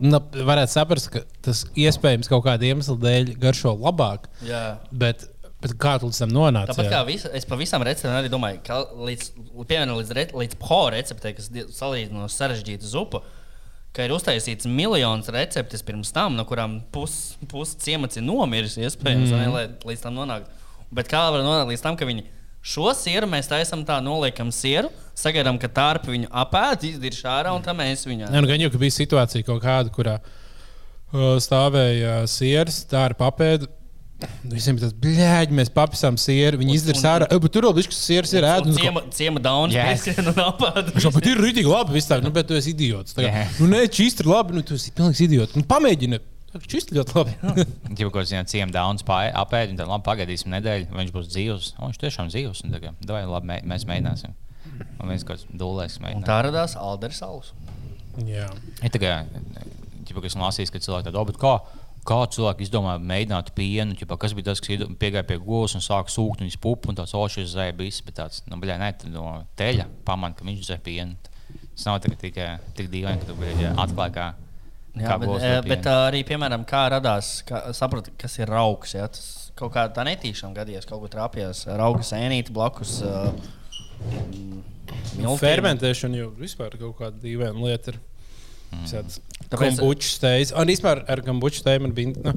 nu, 0.04 0.20
varētu 0.50 0.74
saprast, 0.74 1.10
ka 1.12 1.24
tas 1.44 1.64
iespējams 1.78 2.30
kaut 2.30 2.44
kāda 2.46 2.68
iemesla 2.68 2.96
dēļ 3.02 3.34
garšo 3.42 3.74
labāk, 3.78 4.28
Jā. 4.46 4.78
bet, 4.90 5.26
bet 5.62 5.74
kā 5.80 5.96
tu 6.00 6.10
līdz 6.10 6.22
tam 6.24 6.34
nonāci? 6.34 6.72
Tāpat 6.72 6.88
jā? 6.88 6.92
kā 6.94 7.02
visa, 7.08 7.32
es 7.36 7.48
par 7.48 7.60
visām 7.60 7.84
receptēm 7.86 8.20
arī 8.20 8.30
domāju, 8.32 8.62
ka 8.66 8.80
līdz, 9.08 9.32
piemēram, 9.58 9.96
līdz, 9.98 10.14
re, 10.18 10.28
līdz 10.44 10.60
po 10.62 10.84
receptei, 10.94 11.34
kas 11.38 11.50
salīdzinoši 11.50 12.38
sarežģīta 12.38 12.88
zupa, 12.88 13.24
ka 13.96 14.06
ir 14.06 14.14
uztaisīts 14.14 14.68
miljons 14.70 15.30
receptes 15.34 15.82
pirms 15.86 16.14
tam, 16.14 16.38
no 16.38 16.46
kurām 16.46 16.78
puses 16.94 17.34
pus 17.50 17.74
ciemats 17.82 18.20
ir 18.20 18.26
nomiris, 18.26 18.78
iespējams, 18.78 19.32
mm. 19.32 19.40
ne, 19.42 19.52
lai 19.54 19.92
līdz 19.92 20.06
tam 20.06 20.18
nonāktu. 20.20 20.54
Bet 20.94 21.10
kā 21.10 21.26
var 21.32 21.42
nonākt 21.42 21.72
līdz 21.72 21.84
tam, 21.84 21.98
ka 21.98 22.06
viņi 22.08 22.24
šo 22.62 22.90
sieru 22.96 23.28
mēs 23.30 23.48
taisām 23.50 23.84
tā, 23.88 24.00
noliekam 24.04 24.50
sieru, 24.54 24.90
sagaidām, 25.18 25.58
ka 25.60 25.68
tārpi 25.68 26.12
viņu 26.14 26.28
apēd, 26.44 26.84
izdirž 26.92 27.22
ārā 27.30 27.54
un 27.56 27.62
tā 27.64 27.74
mēs 27.76 28.04
viņu. 28.08 28.28
Nē, 28.30 28.42
nu, 28.42 28.50
gan 28.50 28.60
jau 28.60 28.70
ka 28.74 28.78
bija 28.82 28.96
situācija 28.98 29.46
kaut 29.46 29.62
kāda, 29.64 29.90
kurā 29.94 30.18
uh, 30.20 31.36
stāvēja 31.42 32.20
sieras, 32.30 32.84
tā 32.90 33.08
ir 33.10 33.16
papēda. 33.18 33.70
Visiem 34.50 34.74
bija 34.74 34.88
tas, 34.88 34.94
blēģi, 34.98 35.54
mēs 35.54 35.68
papisām 35.70 36.16
sieru, 36.18 36.58
viņi 36.58 36.72
izdarīja 36.74 37.02
sārā. 37.04 37.26
"E, 37.30 37.38
Bet 37.38 37.52
tur 37.54 37.68
jau 37.68 37.70
bija 37.76 37.92
sieras, 37.94 38.32
ir 38.34 38.42
ēdams. 38.42 38.80
Ciema, 38.80 39.02
ciema 39.14 39.38
dauns, 39.42 39.76
Jā. 39.76 39.84
pieskrien 39.92 40.26
un 40.32 40.40
apēd. 40.42 40.88
Viņš 40.96 41.04
jau 41.06 41.12
pat 41.14 41.28
ir 41.30 41.38
rītīgi 41.38 41.70
labi. 41.70 41.94
Viss 41.94 42.10
tā, 42.10 42.18
nu, 42.24 42.32
bet 42.34 42.48
tu 42.48 42.54
esi 42.58 42.72
idiots. 42.74 43.14
Kā, 43.14 43.22
Jā. 43.22 43.44
nu, 43.60 43.68
nē, 43.70 43.84
šis 43.86 44.18
ir 44.18 44.26
labi, 44.26 44.56
nu, 44.58 44.62
tu 44.66 44.74
esi 44.74 44.90
pilnīgs 44.90 45.22
idiots. 45.22 45.54
Nu, 45.54 45.62
pamēģini. 45.62 46.18
Šis 46.48 46.88
ļoti 46.96 47.16
labi. 47.16 47.34
Ja 47.98 48.06
kaut 48.08 48.14
kāds 48.14 48.32
ciems 48.52 48.72
dauns 48.72 49.04
apēdi, 49.04 49.76
tad 49.76 49.88
labi 49.90 50.06
pagaidīsim 50.06 50.52
nedēļu, 50.54 50.88
viņš 50.96 51.10
būs 51.12 51.28
dzīvs. 51.34 51.72
O, 51.76 51.88
viņš 51.90 51.98
tiešām 52.00 52.30
dzīvs. 52.32 52.62
un 52.64 52.76
Tagad, 52.76 53.02
davai, 53.04 53.26
labi, 53.28 53.50
mē, 53.50 53.58
mēs 53.68 53.84
mēģināsim. 53.88 54.36
Un 54.98 55.10
viens 55.10 55.26
kaut 55.26 55.36
kāds 55.36 55.58
dūlēs 55.60 55.98
Un 56.14 56.24
tā 56.24 56.38
radās 56.46 56.76
Alders 56.80 57.20
Saus. 57.20 57.52
Jā. 58.26 58.48
Tā 58.80 59.00
kā, 59.02 59.12
ķipa, 60.08 60.24
kas 60.24 60.38
lasīs, 60.40 60.72
ka 60.72 60.80
cilvēki 60.82 61.10
tādu, 61.10 61.24
bet 61.28 61.38
kā, 61.42 61.52
kā 62.08 62.18
cilvēki 62.34 62.66
izdomāja 62.66 63.02
mēģināt 63.12 63.52
pienu, 63.58 63.96
ķipa, 63.98 64.18
kas 64.20 64.34
bija 64.34 64.50
tas, 64.50 64.62
kas 64.64 64.88
piegāja 64.98 65.26
pie 65.28 65.38
govs 65.42 65.76
un 65.78 65.84
sāka 65.84 66.12
sūkt 66.12 66.42
viņas 66.42 66.58
pupu 66.64 66.90
un 66.90 66.98
tās 66.98 67.14
ošas 67.14 67.52
zēja 67.54 67.76
bijis, 67.78 68.00
bet 68.06 68.18
tāds, 68.18 68.42
nu, 68.48 68.58
bļā, 68.62 68.80
ne, 68.80 68.90
no 69.12 69.28
teļa 69.60 69.86
pamanā, 70.08 70.38
ka 70.38 70.48
viņš 70.48 70.66
zēja 70.72 70.84
pienu. 70.88 71.18
Tas 71.76 71.86
nav 71.86 72.00
tagad 72.02 72.20
tikai 72.24 72.50
tik 72.78 72.90
dīvaini, 72.92 73.22
ka 73.22 73.30
tu 73.30 73.38
bļā, 73.38 73.74
atklāji, 73.84 74.16
kā, 74.16 74.30
Jā, 75.02 75.10
kā 75.10 75.18
bet, 75.22 75.34
eh, 75.42 75.58
bet 75.68 75.86
uh, 75.88 76.06
arī, 76.08 76.22
piemēram, 76.28 76.64
kā 76.68 76.86
radās, 76.94 77.38
kā, 77.48 77.68
sapratu, 77.76 78.14
kas 78.18 78.38
ir 78.40 78.50
raugs. 78.52 78.94
Ja? 78.96 79.08
Tas 79.12 79.52
kaut 79.58 79.72
kā 79.74 79.86
tā 79.94 80.04
netīšām 80.06 80.54
gadījās, 80.56 80.86
kaut 80.88 81.02
kur 81.04 81.12
trāpījās 81.12 81.64
rauga 81.78 82.06
sēnīte 82.06 82.54
blakus. 82.54 83.00
Uh, 83.06 83.32
Nu, 85.18 85.34
fermentēšana 85.36 86.20
jau 86.20 86.28
vispār 86.38 86.76
kaut 86.78 86.94
kāda 87.00 87.18
dīvaina 87.20 87.58
lieta. 87.60 87.92
Ir. 87.92 87.98
Tāpēc 88.68 89.18
Tāpēc- 89.48 89.78
kombučs 89.80 90.14
steigts. 90.18 90.52
Un 90.56 90.70
vispār 90.70 91.02
ar 91.08 91.22
kombuču 91.26 91.64
man 91.80 91.92
bija. 91.92 92.14
Nu, 92.24 92.32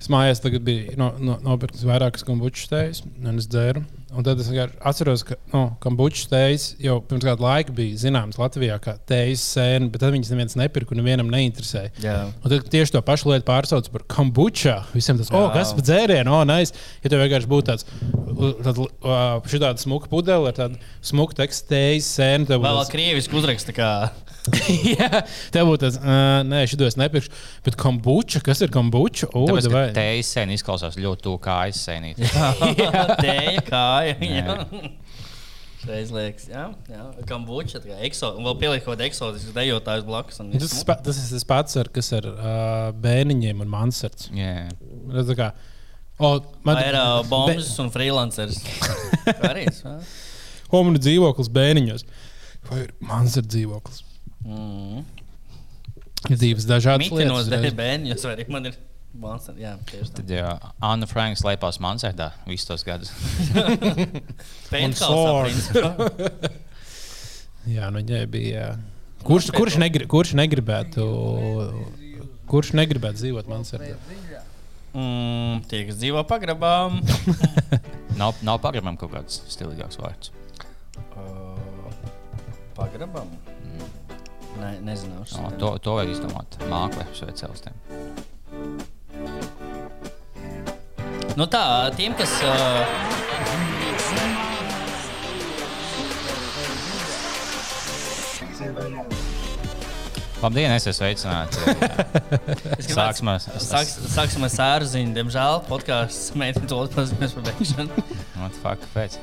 Es 0.00 0.08
mājās 0.08 0.40
biju 0.40 0.94
no, 0.96 1.10
no, 1.20 1.34
nopircis 1.44 1.84
vairākas 1.84 2.24
kombuču 2.24 2.64
steigts, 2.64 3.02
un 3.20 3.36
es 3.36 3.48
dzēru. 3.50 3.82
Un 4.16 4.24
tad 4.26 4.40
es 4.42 4.48
atceros, 4.50 5.22
ka 5.28 5.36
no, 5.52 5.60
kombuču 5.82 6.24
steigts 6.24 6.70
jau 6.82 6.96
pirms 7.06 7.26
kāda 7.28 7.44
laika 7.44 7.74
bija 7.76 7.98
zināms 8.00 8.40
Latvijā 8.40 8.78
kā 8.82 8.96
teijas 9.06 9.44
sēne, 9.52 9.90
bet 9.92 10.02
tad 10.02 10.14
viņas 10.14 10.32
neviens 10.32 10.56
nepirka 10.58 10.96
un 10.96 11.02
nevienam 11.02 11.28
neinteresēja. 11.30 11.92
Jā. 12.02 12.16
Un 12.40 12.54
tad 12.54 12.66
tieši 12.72 12.96
to 12.96 13.04
pašu 13.06 13.30
lietu 13.30 13.46
pārsauc 13.52 13.92
par 13.92 14.06
kombučā. 14.16 14.78
Visiem 14.96 15.20
tas, 15.20 15.30
oh, 15.36 15.50
kas 15.54 15.74
par 15.76 15.86
dzērienu, 15.86 16.32
oh, 16.32 16.42
nice. 16.48 16.74
Ja 17.04 17.12
tev 17.12 17.22
vienkārši 17.22 17.52
būtu 17.52 17.68
tāds, 17.68 17.86
šī 19.52 19.60
tāda 19.60 19.76
smuka 19.84 20.10
pudele 20.10 20.48
ar 20.50 20.56
tādu 20.56 20.80
smuku 21.12 21.36
tekstu 21.38 21.70
teijas 21.76 22.08
sēni, 22.16 22.48
Vēl 22.50 22.82
krieviski 22.90 23.36
uzraksta, 23.36 23.76
kā 23.76 23.92
Jā, 24.98 25.22
tev 25.54 25.68
būtu 25.70 25.82
tas, 25.86 25.98
uh, 26.00 26.40
nē, 26.46 26.62
šito 26.70 26.86
es 26.88 26.96
nepirkšu. 27.00 27.32
Bet 27.66 27.76
kombuča, 27.80 28.42
kas 28.44 28.60
ir 28.64 28.72
kombuča? 28.74 29.28
O, 29.36 29.44
Tāpēc, 29.50 29.68
vai? 29.72 29.84
tējas 29.96 30.30
sēne 30.36 30.56
izklausās 30.58 30.98
ļoti 31.00 31.24
tuvu 31.26 31.40
kā 31.44 31.58
aizsēnīt. 31.68 32.20
tēja 33.20 33.62
kāja. 33.66 34.16
Jā. 34.24 34.44
jā. 34.44 34.90
Šreiz 35.80 36.10
liekas, 36.12 36.44
jā, 36.50 36.66
jā. 36.92 37.04
Kambuča, 37.28 37.80
tā 37.80 37.88
kā 37.94 37.98
ekso, 38.04 38.34
un 38.36 38.44
vēl 38.44 38.56
pielikt 38.60 38.84
kaut 38.84 38.98
kādu 38.98 39.06
eksotisku 39.06 39.54
dejotāju 39.56 40.04
blakus. 40.04 40.40
un 40.42 40.50
Tas, 40.52 40.74
pa- 40.84 40.98
tas 41.00 41.16
ir 41.22 41.30
tas 41.32 41.46
pats, 41.48 41.78
ar, 41.80 41.88
kas 41.94 42.10
ar 42.18 42.26
uh, 42.28 42.90
bērniņiem 43.00 43.62
un 43.64 43.70
mansards. 43.72 44.28
Jā. 44.36 44.66
Tā 45.30 45.36
kā, 45.38 45.48
o, 46.20 46.34
man 46.68 46.76
Vai 46.82 46.84
ir 46.90 46.98
uh, 47.00 47.22
bombas 47.30 47.72
un 47.80 47.88
freelancers? 47.94 48.60
Arī. 49.48 49.64
jā. 49.72 49.94
Homunu 50.74 51.00
dzīvoklis 51.00 51.48
bērniņos. 51.56 52.04
Vai 52.68 52.82
ir 52.84 52.92
mansards 53.00 53.48
dzīvoklis? 53.56 54.04
Mm. 54.44 55.04
Divas 56.36 56.66
dažādas 56.68 57.06
Mitinos 57.06 57.48
lietas. 57.48 58.24
vai 58.24 58.34
arī 58.36 58.46
man 58.52 58.70
ir 58.70 58.78
monstri. 59.16 59.62
Jā. 59.64 59.74
Tad 60.16 60.30
jā, 60.30 60.50
Anna 60.84 61.08
Franks 61.10 61.42
slēpās 61.44 61.80
Mansēdā 61.82 62.30
visus 62.48 62.68
tos 62.68 62.84
gadus. 62.86 63.12
Principā. 64.72 65.92
Jā, 67.68 67.90
nu 67.92 68.00
viņai 68.00 68.24
bija. 68.30 68.70
Kurš, 69.26 69.50
kurš, 69.52 69.76
negri, 69.80 70.06
kurš 70.08 70.32
negribētu? 70.38 71.04
Kurš 72.48 72.72
negribētu 72.78 73.20
dzīvot 73.20 73.50
Mansardā? 73.50 73.98
Mm, 74.90 75.60
tie, 75.70 75.84
kas 75.86 76.00
dzīvo 76.00 76.24
pagrabā. 76.26 76.74
Nav, 78.20 78.34
nav 78.44 78.58
pagrabam 78.60 78.96
kaut 79.00 79.12
kāds 79.14 79.38
stilīgāks 79.48 79.96
vārds. 80.00 80.32
Uh, 81.14 81.54
pagrabam? 82.76 83.30
Nē, 84.58 84.72
nezināšu. 84.84 85.38
No, 85.40 85.50
to, 85.60 85.74
to 85.84 85.94
vajag 85.98 86.10
izdomāt. 86.16 86.58
Mākslinieks 86.70 87.22
vai 87.26 87.36
celstiem. 87.38 87.74
Nu 91.38 91.46
tā, 91.48 91.64
tiem, 91.96 92.12
kas. 92.18 92.32
Uh, 92.42 92.50
Labdien, 100.40 100.72
es 100.72 100.86
esmu 100.88 100.94
sveicināts. 101.02 101.58
Sāksim 102.96 103.28
ar- 103.28 103.42
Sāks, 103.60 103.92
sāksim 104.14 104.46
ar 104.46 104.52
sāru 104.54 104.88
ziņu. 104.88 105.12
Diemžēl 105.18 105.60
podkāsts 105.68 106.32
mēģina 106.40 106.70
to 106.70 106.78
paziņot 106.94 107.36
par 107.36 107.46
beigšanu. 107.50 108.06
What 108.40 108.56
the 108.56 108.62
fuck, 108.62 108.86
pēc? 108.94 109.18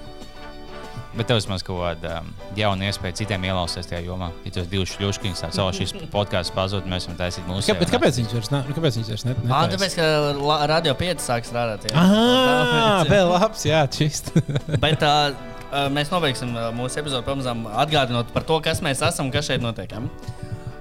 Bet 1.17 1.25
tev 1.29 1.39
vismaz 1.39 1.63
kaut 1.65 1.79
kāda 1.81 2.19
um, 2.21 2.27
jauna 2.57 2.87
iespēja 2.91 3.15
citiem 3.23 3.45
ielausties 3.49 3.89
tajā 3.89 4.03
jomā. 4.05 4.29
Ja 4.45 4.51
tos 4.59 4.67
divus 4.69 4.91
šļuškiņus 4.93 5.43
tāds, 5.45 5.59
oh, 5.63 5.71
šis 5.73 5.93
podkāsts 6.13 6.53
pazūd, 6.53 6.85
mēs 6.89 7.07
varam 7.09 7.17
taisīt 7.23 7.47
mūsu. 7.49 7.71
Kā, 7.71 7.77
bet 7.79 7.93
kāpēc 7.93 8.19
viņš 8.21 8.35
vairs 8.37 8.51
nav? 8.53 8.69
Kāpēc 8.77 8.99
viņš 8.99 9.11
vairs 9.13 9.25
net? 9.25 9.39
Ah, 9.49 9.65
tāpēc, 9.71 9.97
ka 9.97 10.07
la- 10.37 10.59
Radio 10.69 10.93
5 10.99 11.23
sāk 11.25 11.47
strādāt. 11.49 11.87
jā. 11.89 11.95
Ah, 11.97 13.01
jā. 13.01 13.09
vēl 13.09 13.31
labs, 13.33 13.65
jā, 13.65 13.81
čist. 13.89 14.29
Bet 14.83 15.01
uh, 15.05 15.33
uh, 15.71 15.87
mēs 15.93 16.13
nobeigsim 16.13 16.53
uh, 16.53 16.69
mūsu 16.75 17.01
epizodi 17.01 17.25
pamazām 17.25 17.65
atgādinot 17.73 18.29
par 18.35 18.45
to, 18.45 18.59
kas 18.61 18.83
mēs 18.85 19.01
esam 19.01 19.31
un 19.31 19.33
kas 19.33 19.49
šeit 19.49 19.65
notiek. 19.65 19.97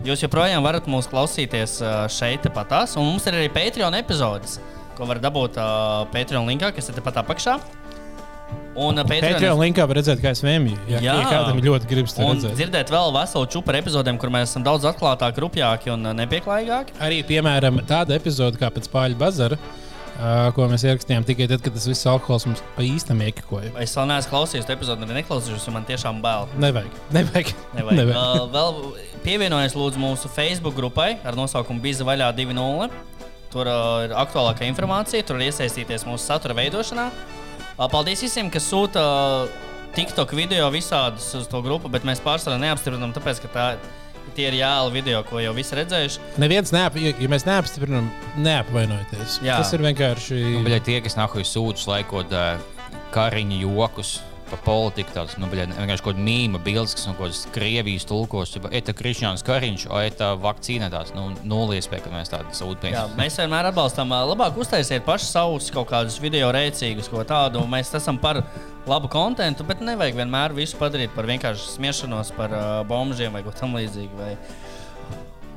Jūs 0.07 0.23
joprojām 0.23 0.63
varat 0.63 0.85
mūs 0.91 1.09
klausīties 1.11 1.81
uh, 1.81 2.05
šeit, 2.13 2.45
patās, 2.55 2.95
un 3.01 3.09
mums 3.09 3.25
ir 3.27 3.41
arī 3.41 3.49
Patreon 3.51 3.97
epizodes, 3.99 4.61
ko 4.99 5.09
var 5.09 5.19
dabūt 5.25 5.57
uh, 5.59 6.05
Patreon 6.13 6.47
linkā, 6.47 6.71
kas 6.77 6.93
ir 6.93 7.01
tepat 7.01 7.25
apakšā. 7.25 7.57
Un 8.77 9.01
uh, 9.01 9.07
Patreon 9.09 9.57
linkā 9.63 9.87
var 9.89 9.97
redzēt, 9.97 10.21
kā 10.21 10.35
es 10.37 10.43
vēmju. 10.45 10.77
Jā, 10.91 11.01
Jā. 11.01 11.15
ja 11.17 11.31
kādam 11.31 11.63
ļoti 11.65 11.89
gribas 11.89 12.13
to 12.17 12.27
redzēt. 12.27 12.59
dzirdēt 12.59 12.93
vēl 12.93 13.15
veselu 13.17 13.49
čūpu 13.55 13.65
par 13.71 13.79
epizodēm, 13.81 14.19
kur 14.21 14.33
mēs 14.35 14.51
esam 14.51 14.67
daudz 14.67 14.85
atklātāki, 14.91 15.41
rupjāki 15.47 15.93
un 15.95 16.11
uh, 16.11 16.15
nepieklājīgāki. 16.19 16.99
Arī, 17.03 17.23
piemēram, 17.27 17.81
tāda 17.89 18.19
epizode 18.19 18.61
kā 18.61 18.69
pēc 18.75 18.91
Pāļa 18.93 19.17
bazara, 19.23 19.57
uh, 19.57 20.51
ko 20.57 20.69
mēs 20.69 20.85
ierakstījām 20.85 21.25
tikai 21.25 21.49
tad, 21.55 21.65
kad 21.65 21.73
tas 21.79 21.89
viss 21.89 22.09
alkohols 22.13 22.45
mums 22.51 22.61
pa 22.77 22.85
īstam 22.85 23.23
iekikoja. 23.25 23.73
Es 23.81 23.97
vēl 23.97 24.11
neesmu 24.13 24.35
klausījies 24.35 24.69
to 24.69 24.77
epizodi, 24.77 25.09
arī 25.09 25.23
neklausīšos, 25.23 25.65
jo 25.71 25.75
man 25.79 25.89
tiešām 25.89 26.21
bail. 26.25 26.45
Nevajag. 26.61 27.01
Nevajag. 27.17 27.55
Nevajag. 27.79 28.03
Nevajag. 28.03 28.13
Vēl, 28.13 28.45
vēl 28.53 29.17
pievienojies 29.25 29.79
lūdzu 29.79 30.05
mūsu 30.05 30.29
Facebook 30.37 30.77
grupai 30.77 31.15
ar 31.25 31.41
nosaukumu 31.41 31.81
Biza 31.81 32.05
vaļā 32.05 32.29
2.0. 32.37 32.93
Tur 33.57 33.73
uh, 33.73 34.05
ir 34.05 34.13
aktuālākā 34.21 34.69
informācija, 34.69 35.25
tur 35.25 35.39
var 35.41 35.49
iesaistīties 35.49 36.05
mūsu 36.05 36.27
satura 36.29 36.53
veidošanā. 36.61 37.09
Paldies 37.77 38.23
visiem, 38.25 38.49
kas 38.49 38.65
sūta 38.71 39.03
TikTok 39.97 40.33
video 40.37 40.69
visādus 40.73 41.29
uz 41.37 41.49
to 41.51 41.61
grupu, 41.65 41.91
bet 41.93 42.07
mēs 42.09 42.23
pārsvarā 42.25 42.57
neapstiprinām, 42.63 43.13
tāpēc 43.17 43.43
ka 43.45 43.51
tā, 43.53 43.67
tie 44.37 44.47
ir 44.49 44.57
jāli 44.63 44.95
video, 44.95 45.21
ko 45.29 45.43
jau 45.45 45.53
visi 45.57 45.77
redzējuši. 45.77 46.23
Neviens 46.41 46.73
neap, 46.73 46.97
ja 47.01 47.13
ja 47.13 47.29
mēs 47.33 47.45
neapstiprinām, 47.49 48.09
neapvainojieties. 48.41 49.43
Tas 49.45 49.75
ir 49.77 49.85
vienkārši. 49.85 50.41
Nu, 50.57 50.65
bet 50.65 50.89
tie, 50.89 51.03
kas 51.05 51.19
nahuj 51.21 51.45
sūdz 51.49 51.85
laikot 51.93 52.33
uh, 52.33 52.57
kariņu 53.13 53.61
jokus. 53.67 54.17
Par 54.47 54.61
politiku 54.63 55.11
tāds 55.11 55.35
nu, 55.43 55.49
bļa, 55.51 55.65
vienkārši 55.75 56.05
kaut 56.05 56.15
kāda 56.15 56.23
mīmīma, 56.23 56.61
bildes, 56.63 56.95
kas 56.95 57.09
no 57.09 57.17
kaut 57.17 57.33
kādas 57.33 57.41
Krievijas 57.55 58.07
tulkos. 58.07 58.53
Ir 58.71 58.85
tā 58.87 58.95
Krišņāns 58.95 59.43
Kariņš, 59.47 59.87
vai 59.91 60.05
tā 60.15 60.29
vakcīna 60.39 60.87
tāds 60.93 61.11
nu, 61.17 61.33
nulle 61.43 61.81
iespēja, 61.81 62.05
ka 62.05 62.13
mēs 62.15 62.31
tādu 62.31 62.53
Jā, 62.53 62.59
sūdzam. 62.61 63.17
mēs 63.19 63.41
vienmēr 63.43 63.73
atbalstām, 63.73 64.15
labāk 64.31 64.61
uztaisiet 64.63 65.03
paši 65.07 65.27
savus 65.33 65.73
kaut 65.75 65.91
kādus 65.91 66.21
video 66.23 66.53
rēcīgus, 66.55 67.11
ko 67.11 67.25
tādu. 67.27 67.65
un 67.65 67.75
Mēs 67.75 67.91
esam 67.99 68.21
par 68.23 68.45
labu 68.87 69.11
kontekstu, 69.11 69.67
bet 69.67 69.83
nevajag 69.83 70.23
vienmēr 70.23 70.55
visu 70.55 70.79
padarīt 70.79 71.11
par 71.17 71.27
vienkārši 71.27 71.75
smiešanos 71.75 72.31
par 72.39 72.55
uh, 72.55 72.65
bombžiem 72.87 73.35
vai 73.35 73.43
ko 73.43 73.51
tamlīdzīgu. 73.51 74.15
Vai, 74.21 74.37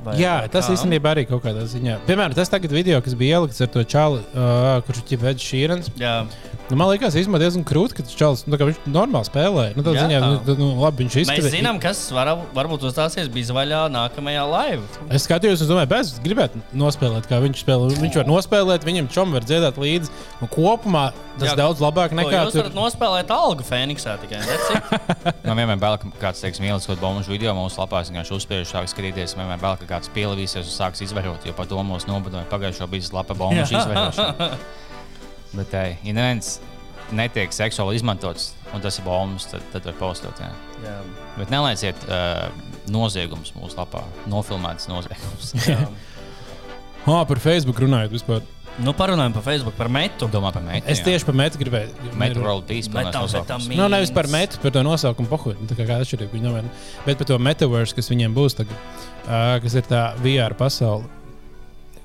vai, 0.04 0.16
Jā, 0.20 0.36
tas 0.52 0.68
kā. 0.68 0.76
īstenībā 0.76 1.14
arī 1.14 1.26
kaut 1.28 1.44
kādā 1.44 1.64
ziņā. 1.70 1.98
Piemēram, 2.08 2.36
tas 2.38 2.52
tagad 2.52 2.72
video, 2.74 3.00
kas 3.04 3.16
bija 3.18 3.40
ielikts 3.40 3.60
ar 3.64 3.72
to 3.72 3.84
čāli, 3.84 4.22
uh, 4.32 4.78
kurš 4.86 5.02
ir 5.02 5.08
Ķipēds 5.12 5.50
Šīrens. 5.50 5.92
Jā, 6.00 6.14
Nu, 6.70 6.76
man 6.78 6.86
liekas, 6.92 7.16
īstenībā 7.18 7.40
diezgan 7.42 7.64
krūti, 7.66 7.96
ka 7.98 8.04
tas 8.06 8.14
čālis 8.14 8.44
nu, 8.46 8.54
viņš 8.54 8.76
normāli 8.94 9.26
spēlē. 9.26 9.64
Nu, 9.74 9.82
tādā 9.82 9.96
Jā. 9.96 10.04
ziņā, 10.06 10.18
nu, 10.22 10.54
nu, 10.54 10.68
labi, 10.78 11.02
viņš 11.02 11.16
mēs 11.18 11.24
izskatās. 11.24 11.54
zinām, 11.56 11.80
kas 11.82 12.02
var, 12.14 12.30
varbūt 12.54 12.84
uzstāsies 12.86 13.26
bizvaļā 13.34 13.80
nākamajā 13.90 14.44
live. 14.46 14.84
Es 15.10 15.26
skatījos, 15.26 15.64
un 15.66 15.72
domāju, 15.72 15.90
es 15.98 16.12
gribētu 16.22 16.62
nospēlēt, 16.78 17.26
kā 17.26 17.40
viņš 17.42 17.64
spēlē. 17.64 17.88
Viņš 17.98 18.20
var 18.22 18.30
nospēlēt, 18.30 18.86
viņam 18.86 19.10
čom 19.10 19.34
var 19.34 19.48
dziedāt 19.48 19.82
līdzi. 19.82 20.14
Nu, 20.38 20.46
kopumā 20.46 21.08
tas 21.40 21.50
Jā, 21.50 21.56
daudz 21.58 21.82
labāk 21.82 22.14
nekā 22.14 22.44
jūs 22.44 22.54
tur. 22.54 22.62
varat 22.68 22.78
nospēlēt 22.78 23.34
algu 23.34 23.66
Fēniksā 23.66 24.14
tikai. 24.22 24.38
Man 25.48 25.58
vienmēr 25.58 25.80
bail, 25.82 25.98
ka 25.98 26.12
kāds 26.22 26.44
teiks, 26.44 26.62
mīlis 26.62 26.86
kaut 26.86 27.00
kādu 27.00 27.02
bombu 27.02 27.26
video 27.26 27.54
mūsu 27.58 27.80
lapā. 27.82 28.04
Es 28.04 28.12
vienkārši 28.12 28.36
uzspiežu, 28.36 28.68
sāku 28.70 28.92
skatīties. 28.92 29.34
Man 29.38 29.48
vienmēr 29.48 29.62
bail, 29.64 29.80
ka 29.80 29.89
kāds 29.90 30.10
pielīsies 30.14 30.64
un 30.64 30.72
sāks 30.72 31.02
izvarot, 31.04 31.44
jo 31.46 31.54
par 31.56 31.68
to 31.70 31.80
mums 31.86 32.06
nobadoja 32.08 32.46
pagājušo 32.50 32.88
biznesu 32.90 33.18
lapa 33.18 33.36
bombu 33.40 33.66
izvarošanu. 33.66 34.50
Bet, 35.50 35.74
ej, 35.74 35.96
ja 36.06 36.14
neviens 36.14 36.58
netiek 37.14 37.50
seksuāli 37.54 37.98
izmantots, 37.98 38.52
un 38.74 38.82
tas 38.84 39.00
ir 39.00 39.06
bombas, 39.06 39.48
tad, 39.50 39.64
tad 39.72 39.88
var 39.90 39.96
postot. 39.98 40.38
Jā. 40.40 40.50
Jā. 40.84 40.96
Bet 41.36 41.50
nelaiciet 41.52 42.06
uh, 42.06 42.46
noziegumus 42.90 43.52
mūsu 43.56 43.78
lapā, 43.80 44.04
nofilmētas 44.30 44.88
noziegumus. 44.90 45.52
Jā. 45.70 45.80
Ah, 47.08 47.24
par 47.26 47.40
Facebook 47.42 47.80
runājot 47.82 48.14
vispār. 48.14 48.44
Nu, 48.78 48.92
parunājam 48.96 49.34
par 49.34 49.42
Facebook, 49.44 49.74
par 49.76 49.90
metu. 49.92 50.28
Domā 50.32 50.52
par 50.54 50.62
meitu. 50.64 50.86
Es 50.88 51.02
tieši 51.04 51.26
par 51.26 51.36
metu 51.36 51.58
gribēju. 51.60 52.14
Metu 52.20 52.40
World 52.40 52.66
Peace. 52.68 52.88
Nu, 53.76 53.88
nevis 53.92 54.12
par 54.14 54.28
metu, 54.32 54.60
par 54.62 54.72
to 54.72 54.82
nosaukumu, 54.86 55.28
pohuļ. 55.28 55.56
Nu, 55.60 55.68
tā 55.68 55.76
kā 55.76 55.84
kāda 55.88 56.06
atšķirība 56.06 56.36
viņa 56.38 56.52
nav. 56.54 56.68
Bet 57.06 57.20
par 57.20 57.28
to 57.28 57.38
metaverse, 57.38 57.96
kas 57.98 58.08
viņiem 58.12 58.36
būs 58.36 58.56
tagad, 58.62 58.76
uh, 59.26 59.56
kas 59.64 59.74
ir 59.74 59.88
tā 59.90 60.04
VR 60.22 60.54
pasaule. 60.56 61.08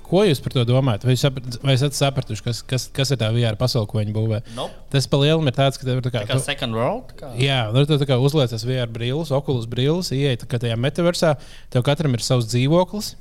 Ko 0.05 0.21
jūs 0.21 0.37
par 0.43 0.53
to 0.53 0.61
domājat? 0.69 1.05
Vai 1.07 1.15
jūs 1.15 1.23
saprat- 1.25 1.55
vai 1.65 1.73
esat 1.73 1.95
sapratuši, 1.97 2.43
kas, 2.45 2.61
kas, 2.61 2.83
kas 2.93 3.11
ir 3.11 3.17
tā 3.17 3.31
VR 3.33 3.55
pasaule, 3.57 3.87
ko 3.89 3.97
viņi 3.97 4.13
būvē? 4.13 4.41
Nope. 4.53 4.73
Tas 4.93 5.07
pa 5.09 5.17
lielam 5.17 5.47
ir 5.49 5.55
tāds, 5.57 5.79
ka 5.81 5.87
tev 5.87 5.97
ir 5.97 6.05
tā 6.05 6.11
kā. 6.13 6.21
Tā 6.27 6.35
kā 6.35 6.39
second 6.43 6.75
world. 6.77 7.15
Kā? 7.17 7.31
Jā, 7.41 7.71
nu, 7.73 7.85
tu 7.89 7.97
tā 7.97 8.05
kā 8.05 8.19
uzliekas 8.21 8.65
VR 8.67 8.85
brīvs, 8.85 9.31
okulus 9.33 9.65
tā 10.37 10.45
kā 10.45 10.59
tajā 10.61 10.77
metaversā. 10.77 11.37
Tev 11.73 11.81
katram 11.87 12.13
ir 12.13 12.21
savs 12.21 12.45
dzīvoklis. 12.53 13.15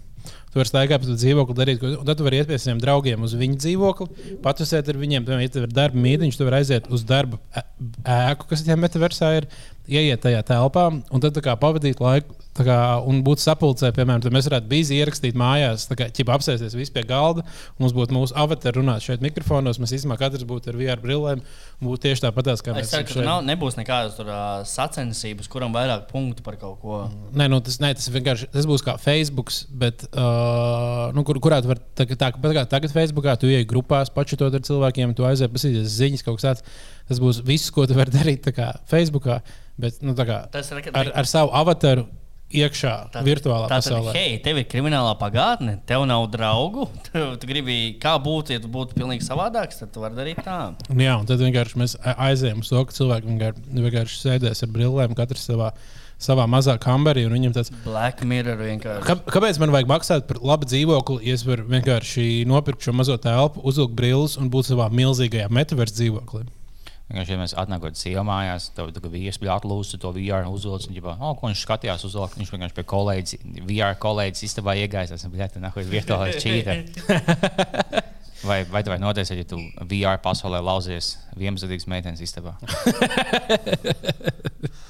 Tu 0.55 0.61
vari 0.61 0.70
staigāt 0.70 1.02
pa 1.02 1.14
dzīvokli, 1.18 1.55
darīt, 1.59 1.78
ko, 1.82 1.88
tad 2.07 2.20
tu 2.20 2.22
vari 2.22 2.38
iet 2.38 2.46
pie 2.46 2.61
saviem 2.62 2.78
draugiem 2.78 3.24
uz 3.26 3.32
viņu 3.34 3.57
dzīvokli, 3.59 4.36
patusēt 4.44 4.86
ar 4.92 5.00
viņiem. 5.00 5.24
Piemēram, 5.26 5.42
ja 5.42 5.50
tev 5.50 5.64
ir 5.66 5.72
darba 5.74 5.98
mītīņš, 6.05 6.38
tu 6.38 6.46
vari 6.46 6.61
aiziet 6.61 6.86
uz 6.94 7.02
darba 7.09 7.40
ēku, 7.59 8.46
kas 8.52 8.62
tajā 8.62 8.76
metaversā 8.78 9.32
ir, 9.40 9.48
ieiet 9.90 10.22
tajā 10.22 10.44
telpā 10.46 10.86
un 10.94 11.24
tad 11.24 11.42
pavadīt 11.42 11.98
laiku. 12.05 12.38
Kā, 12.55 13.02
un 13.02 13.18
būt 13.26 13.42
sapulcē, 13.42 13.88
piemēram, 13.96 14.22
tad 14.22 14.34
mēs 14.34 14.46
varētu 14.46 14.68
bīzi 14.70 14.94
ierakstīt 15.00 15.34
mājās, 15.38 15.88
kā 15.98 16.07
ķipa 16.14 16.36
apsēsties 16.36 16.76
visi 16.78 16.92
pie 16.94 17.02
galda. 17.09 17.42
Mums 17.82 17.94
būtu 17.96 18.14
mūsu 18.14 18.36
avatari 18.38 18.78
runāt 18.78 19.02
šeit 19.02 19.24
mikrofonos. 19.24 19.80
Mēs 19.82 19.96
īstenībā 19.96 20.20
katrs 20.20 20.46
būtu 20.46 20.70
ar 20.70 20.78
VR 20.78 21.02
brillēm. 21.02 21.42
Būtu 21.82 22.05
tieši 22.07 22.22
tāpat, 22.28 22.52
kā 22.62 22.76
mēs 22.76 22.86
Es 22.86 22.94
ceru, 22.94 23.09
tur 23.11 23.26
nav, 23.26 23.42
nebūs 23.48 23.74
nekādas 23.74 24.14
tur, 24.20 24.30
uh, 24.30 24.62
sacensības, 24.70 25.50
kuram 25.50 25.74
vairāk 25.74 26.07
punktu 26.12 26.46
par 26.46 26.61
kaut 26.62 26.78
ko. 26.84 27.02
Nē, 27.34 27.50
nu, 27.50 27.59
tas, 27.64 27.80
nē, 27.82 27.90
tas, 27.98 28.07
vienkārši, 28.14 28.52
tas 28.55 28.70
būs 28.70 28.86
kā 28.86 28.94
Facebook, 29.02 29.50
bet 29.74 30.07
uh, 30.12 31.11
nu, 31.16 31.26
kur, 31.26 31.42
kurā 31.42 31.59
tu 31.59 31.74
vari 31.74 31.82
tā, 31.98 32.07
tā, 32.07 32.30
tā, 32.30 32.55
kā 32.55 32.66
tagad 32.70 32.94
Facebookā 32.94 33.34
tu 33.40 33.50
ieej 33.50 33.66
grupās, 33.66 34.14
pačutot 34.14 34.55
ar 34.55 34.62
cilvēkiem, 34.62 35.18
tu 35.18 35.26
aizies 35.26 35.50
pasīties 35.50 35.98
ziņas, 35.98 36.26
kaut 36.26 36.38
kas 36.38 36.52
tāds. 36.52 36.82
Tas 37.11 37.18
būs 37.20 37.42
viss, 37.44 37.74
ko 37.74 37.82
tu 37.90 37.98
vari 37.98 38.14
darīt 38.14 38.46
kā 38.55 38.76
Facebookā, 38.88 39.42
bet 39.80 39.98
nu, 40.07 40.14
kā, 40.14 40.44
Tas 40.55 40.70
ir 40.70 40.94
ar, 40.94 41.11
ar 41.18 41.28
savu 41.28 41.50
avataru 41.52 42.07
iekšā, 42.62 42.92
Tātad- 43.11 43.26
virtuālā 43.26 43.66
tātad, 43.68 43.82
pasaulē. 43.90 44.12
Hei, 44.16 44.38
tev 44.44 44.61
ir 44.62 44.66
kriminālā 44.70 45.12
pagātne, 45.20 45.76
tev 45.88 46.05
nav 46.11 46.28
draugu. 46.32 46.86
Tu, 47.11 47.22
tu 47.42 47.46
gribi, 47.50 47.76
kā 48.02 48.14
būtu, 48.22 48.55
ja 48.57 48.62
tu 48.62 48.70
būtu 48.72 48.96
pilnīgi 48.98 49.26
savādāks, 49.26 49.78
tad 49.82 49.92
tu 49.94 50.02
vari 50.02 50.16
darīt 50.18 50.40
tā. 50.46 50.57
Jā, 50.90 51.18
un 51.20 51.26
tad 51.28 51.42
vienkārši 51.42 51.78
mēs 51.82 51.94
aizējām 52.14 52.62
uz 52.64 52.70
to, 52.72 52.80
ka 52.88 52.96
cilvēki 52.96 53.30
vienkārši, 53.30 53.68
vienkārši 53.84 54.18
sēdēs 54.24 54.64
ar 54.66 54.72
brillēm, 54.74 55.14
katrs 55.18 55.46
savā, 55.50 55.70
savā 56.24 56.46
mazā 56.50 56.74
un 57.29 57.34
Viņam 57.37 57.54
tāds 57.58 57.70
Black 57.84 58.22
Mirror 58.26 58.58
vienkārši. 58.62 59.07
Kā, 59.07 59.16
kāpēc 59.37 59.58
man 59.62 59.74
vajag 59.74 59.91
maksāt 59.91 60.26
par 60.30 60.38
labu 60.42 60.66
dzīvokli, 60.70 61.20
ja 61.29 61.34
es 61.38 61.46
varu 61.46 61.66
vienkārši 61.70 62.29
nopirkt 62.50 62.83
šo 62.87 62.95
mazo 62.96 63.16
telpu, 63.18 63.62
uzvilkt 63.66 63.95
brilles 63.99 64.38
un 64.41 64.50
būt 64.50 64.70
savā 64.72 64.91
milzīgajā 64.95 65.50
metaversa 65.54 66.00
dzīvoklī? 66.00 66.46
Vienkārši, 67.05 67.35
ja 67.35 67.37
mēs 67.37 67.53
atnākot 67.61 67.99
sievā 68.01 68.22
mājās, 68.25 68.71
tad 68.76 68.97
vīrs 69.13 69.37
bija 69.43 69.59
atlūsis 69.59 70.01
to 70.01 70.09
VR 70.17 70.47
uzvilcis. 70.49 70.89
Un, 70.89 70.95
ģipā, 70.97 71.18
oh, 71.21 71.35
viņš 71.43 71.64
skatījās 71.67 72.07
uz 72.09 72.17
Latviju? 72.17 72.41
Viņš 72.41 72.53
vienkārši 72.55 72.76
pie 72.79 72.85
kolēģis, 72.95 73.37
VR 73.68 73.99
kolēģis 74.01 74.47
istabā 74.49 74.72
iegājās. 74.81 75.13
Ka 75.13 75.21
tas 75.21 75.29
ir 75.85 75.93
virtuālais 75.93 76.41
čīta. 76.41 76.81
Vai, 78.45 78.59
vai 78.68 78.83
tu 78.85 78.93
vari 78.93 79.01
noteikti, 79.01 79.41
ja 79.41 79.47
tu 79.49 79.57
VR 79.89 80.18
pasaulē 80.21 80.59
lauzies 80.61 81.14
vienpusīgas 81.41 81.89
meitenes 81.89 82.21
istabā? 82.21 82.53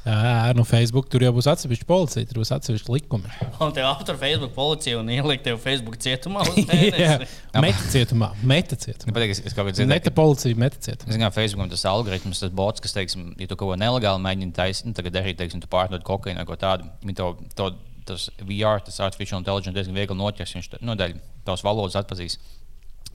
Jā, 0.00 0.52
nu 0.56 0.62
Facebook 0.64 1.10
tur 1.12 1.20
jau 1.20 1.30
būs 1.36 1.44
atsevišķa 1.50 1.84
policija, 1.88 2.24
tur 2.30 2.38
būs 2.40 2.50
atsevišķi 2.56 2.92
likumi. 2.94 3.28
Un 3.60 3.74
tev 3.76 3.84
aptur 3.84 4.16
Facebook 4.16 4.54
policiju 4.56 5.02
un 5.02 5.10
ielikt 5.12 5.44
tev 5.44 5.58
Facebook 5.60 5.98
cietumā. 6.00 6.40
uz 6.48 6.56
Jā, 7.04 7.18
meta 7.60 7.84
cietumā, 7.92 8.30
meta 8.48 8.78
cietumā. 8.80 9.12
patīk, 9.12 9.34
es, 9.36 9.42
es 9.44 9.52
kaut 9.56 9.68
kā 9.68 9.74
dzirdēju, 9.74 9.90
Meta 9.92 10.12
policija, 10.16 10.56
meta 10.62 10.80
cietumā. 10.80 11.10
Es 11.12 11.18
zinu, 11.18 11.26
ka 11.26 11.30
Facebookam 11.36 11.72
tas 11.74 11.84
algoritms, 11.92 12.40
tas 12.46 12.54
bots, 12.62 12.80
kas, 12.80 12.96
teiksim, 12.96 13.34
ja 13.36 13.50
tu 13.50 13.58
kaut 13.60 13.74
ko 13.74 13.78
nelegāli 13.80 14.24
mēģini 14.24 14.56
taisīt, 14.56 14.88
nu, 14.88 14.96
tagad 14.96 15.18
darīt, 15.18 15.36
teiksim, 15.42 15.60
tu 15.60 15.68
pārdod 15.68 16.00
kokainu 16.08 16.40
vai 16.40 16.48
ko 16.48 16.56
tādu, 16.64 16.88
to, 17.20 17.28
to, 17.60 17.68
tas 18.08 18.30
VR, 18.40 18.80
tas 18.86 18.96
artificial 19.04 19.42
intelligence 19.44 19.76
diezgan 19.76 20.00
viegli 20.00 20.16
noķers, 20.16 20.56
viņš 20.56 20.70
to- 20.72 20.80
nu, 20.80 20.96
dēļ 20.96 21.18
tās 21.46 21.60
valodas 21.66 22.00
atpazīs. 22.00 22.38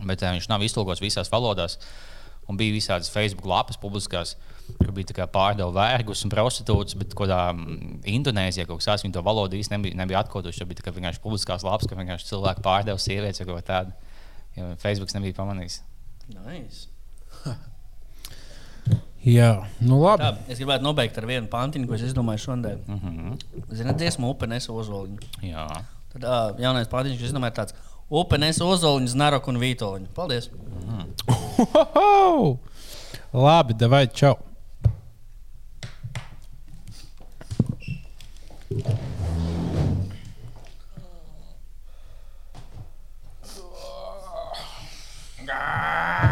Bet 0.05 0.21
uh, 0.21 0.35
viņš 0.37 0.51
nav 0.53 0.61
iztulkots 0.69 1.01
visās 1.01 1.33
valodās. 1.33 1.79
Un 2.45 2.61
bija 2.61 2.75
visādas 2.77 3.09
Facebook 3.09 3.47
lapas 3.49 3.79
publiskās, 3.81 4.35
kur 4.79 4.91
bija 4.95 5.27
pārdeva 5.31 5.71
vergus 5.75 6.23
un 6.25 6.31
prostitūtus, 6.33 6.97
bet 6.99 7.13
kādā 7.17 7.39
mm, 7.53 8.01
Indonēzijā 8.15 8.65
kaut 8.67 8.81
kas 8.81 8.89
tāds, 8.89 9.05
viņi 9.05 9.15
to 9.17 9.23
valodu 9.25 9.57
īsti 9.59 9.75
nebija, 9.75 9.97
nebija 9.99 10.23
atkoduši. 10.23 10.63
Tur 10.63 10.71
bija 10.71 10.95
vienkārši 10.97 11.23
publiskās 11.23 11.65
lapas, 11.67 11.87
ka 11.89 11.97
vienkārši 11.99 12.29
cilvēki 12.31 12.65
pārdeva 12.65 13.01
sievietes 13.01 13.41
vai 13.41 13.47
ko 13.49 13.61
tādu. 13.65 13.95
Jo 14.55 14.73
Facebooks 14.81 15.15
nebija 15.17 15.35
pamanījis. 15.37 15.81
Nice. 16.33 16.87
Jā, 19.25 19.65
nu 19.81 19.97
labi. 20.03 20.21
Tā, 20.21 20.51
es 20.53 20.59
gribētu 20.61 20.85
nobeigt 20.85 21.15
ar 21.17 21.25
vienu 21.25 21.49
pantiņu, 21.49 21.87
ko 21.89 21.95
es 21.97 22.03
izdomāju 22.05 22.43
šodien. 22.43 22.81
Mm 22.85 22.95
Mhm. 22.95 23.09
-hmm. 23.19 23.75
Ziniet, 23.75 23.97
dziesmu 23.97 24.29
upe 24.29 24.47
nes 24.47 24.69
ozoliņu. 24.69 25.17
Jā. 25.41 25.67
Tad 26.13 26.23
uh, 26.23 26.59
jaunais 26.61 26.87
pantiņš, 26.87 27.17
ko 27.17 27.25
es 27.25 27.31
izdomāju, 27.31 27.51
ir 27.51 27.57
tāds 27.59 27.73
upe 28.09 28.37
nes 28.37 28.61
ozoliņu, 28.61 29.07
znaroku 29.07 29.49
un 29.49 29.57
vītoliņu. 29.57 30.07
Paldies! 30.13 30.49
Ohoho! 31.27 32.59
Labi, 33.33 33.73
davai, 33.73 34.07
čau! 34.07 34.37
아. 45.47 46.24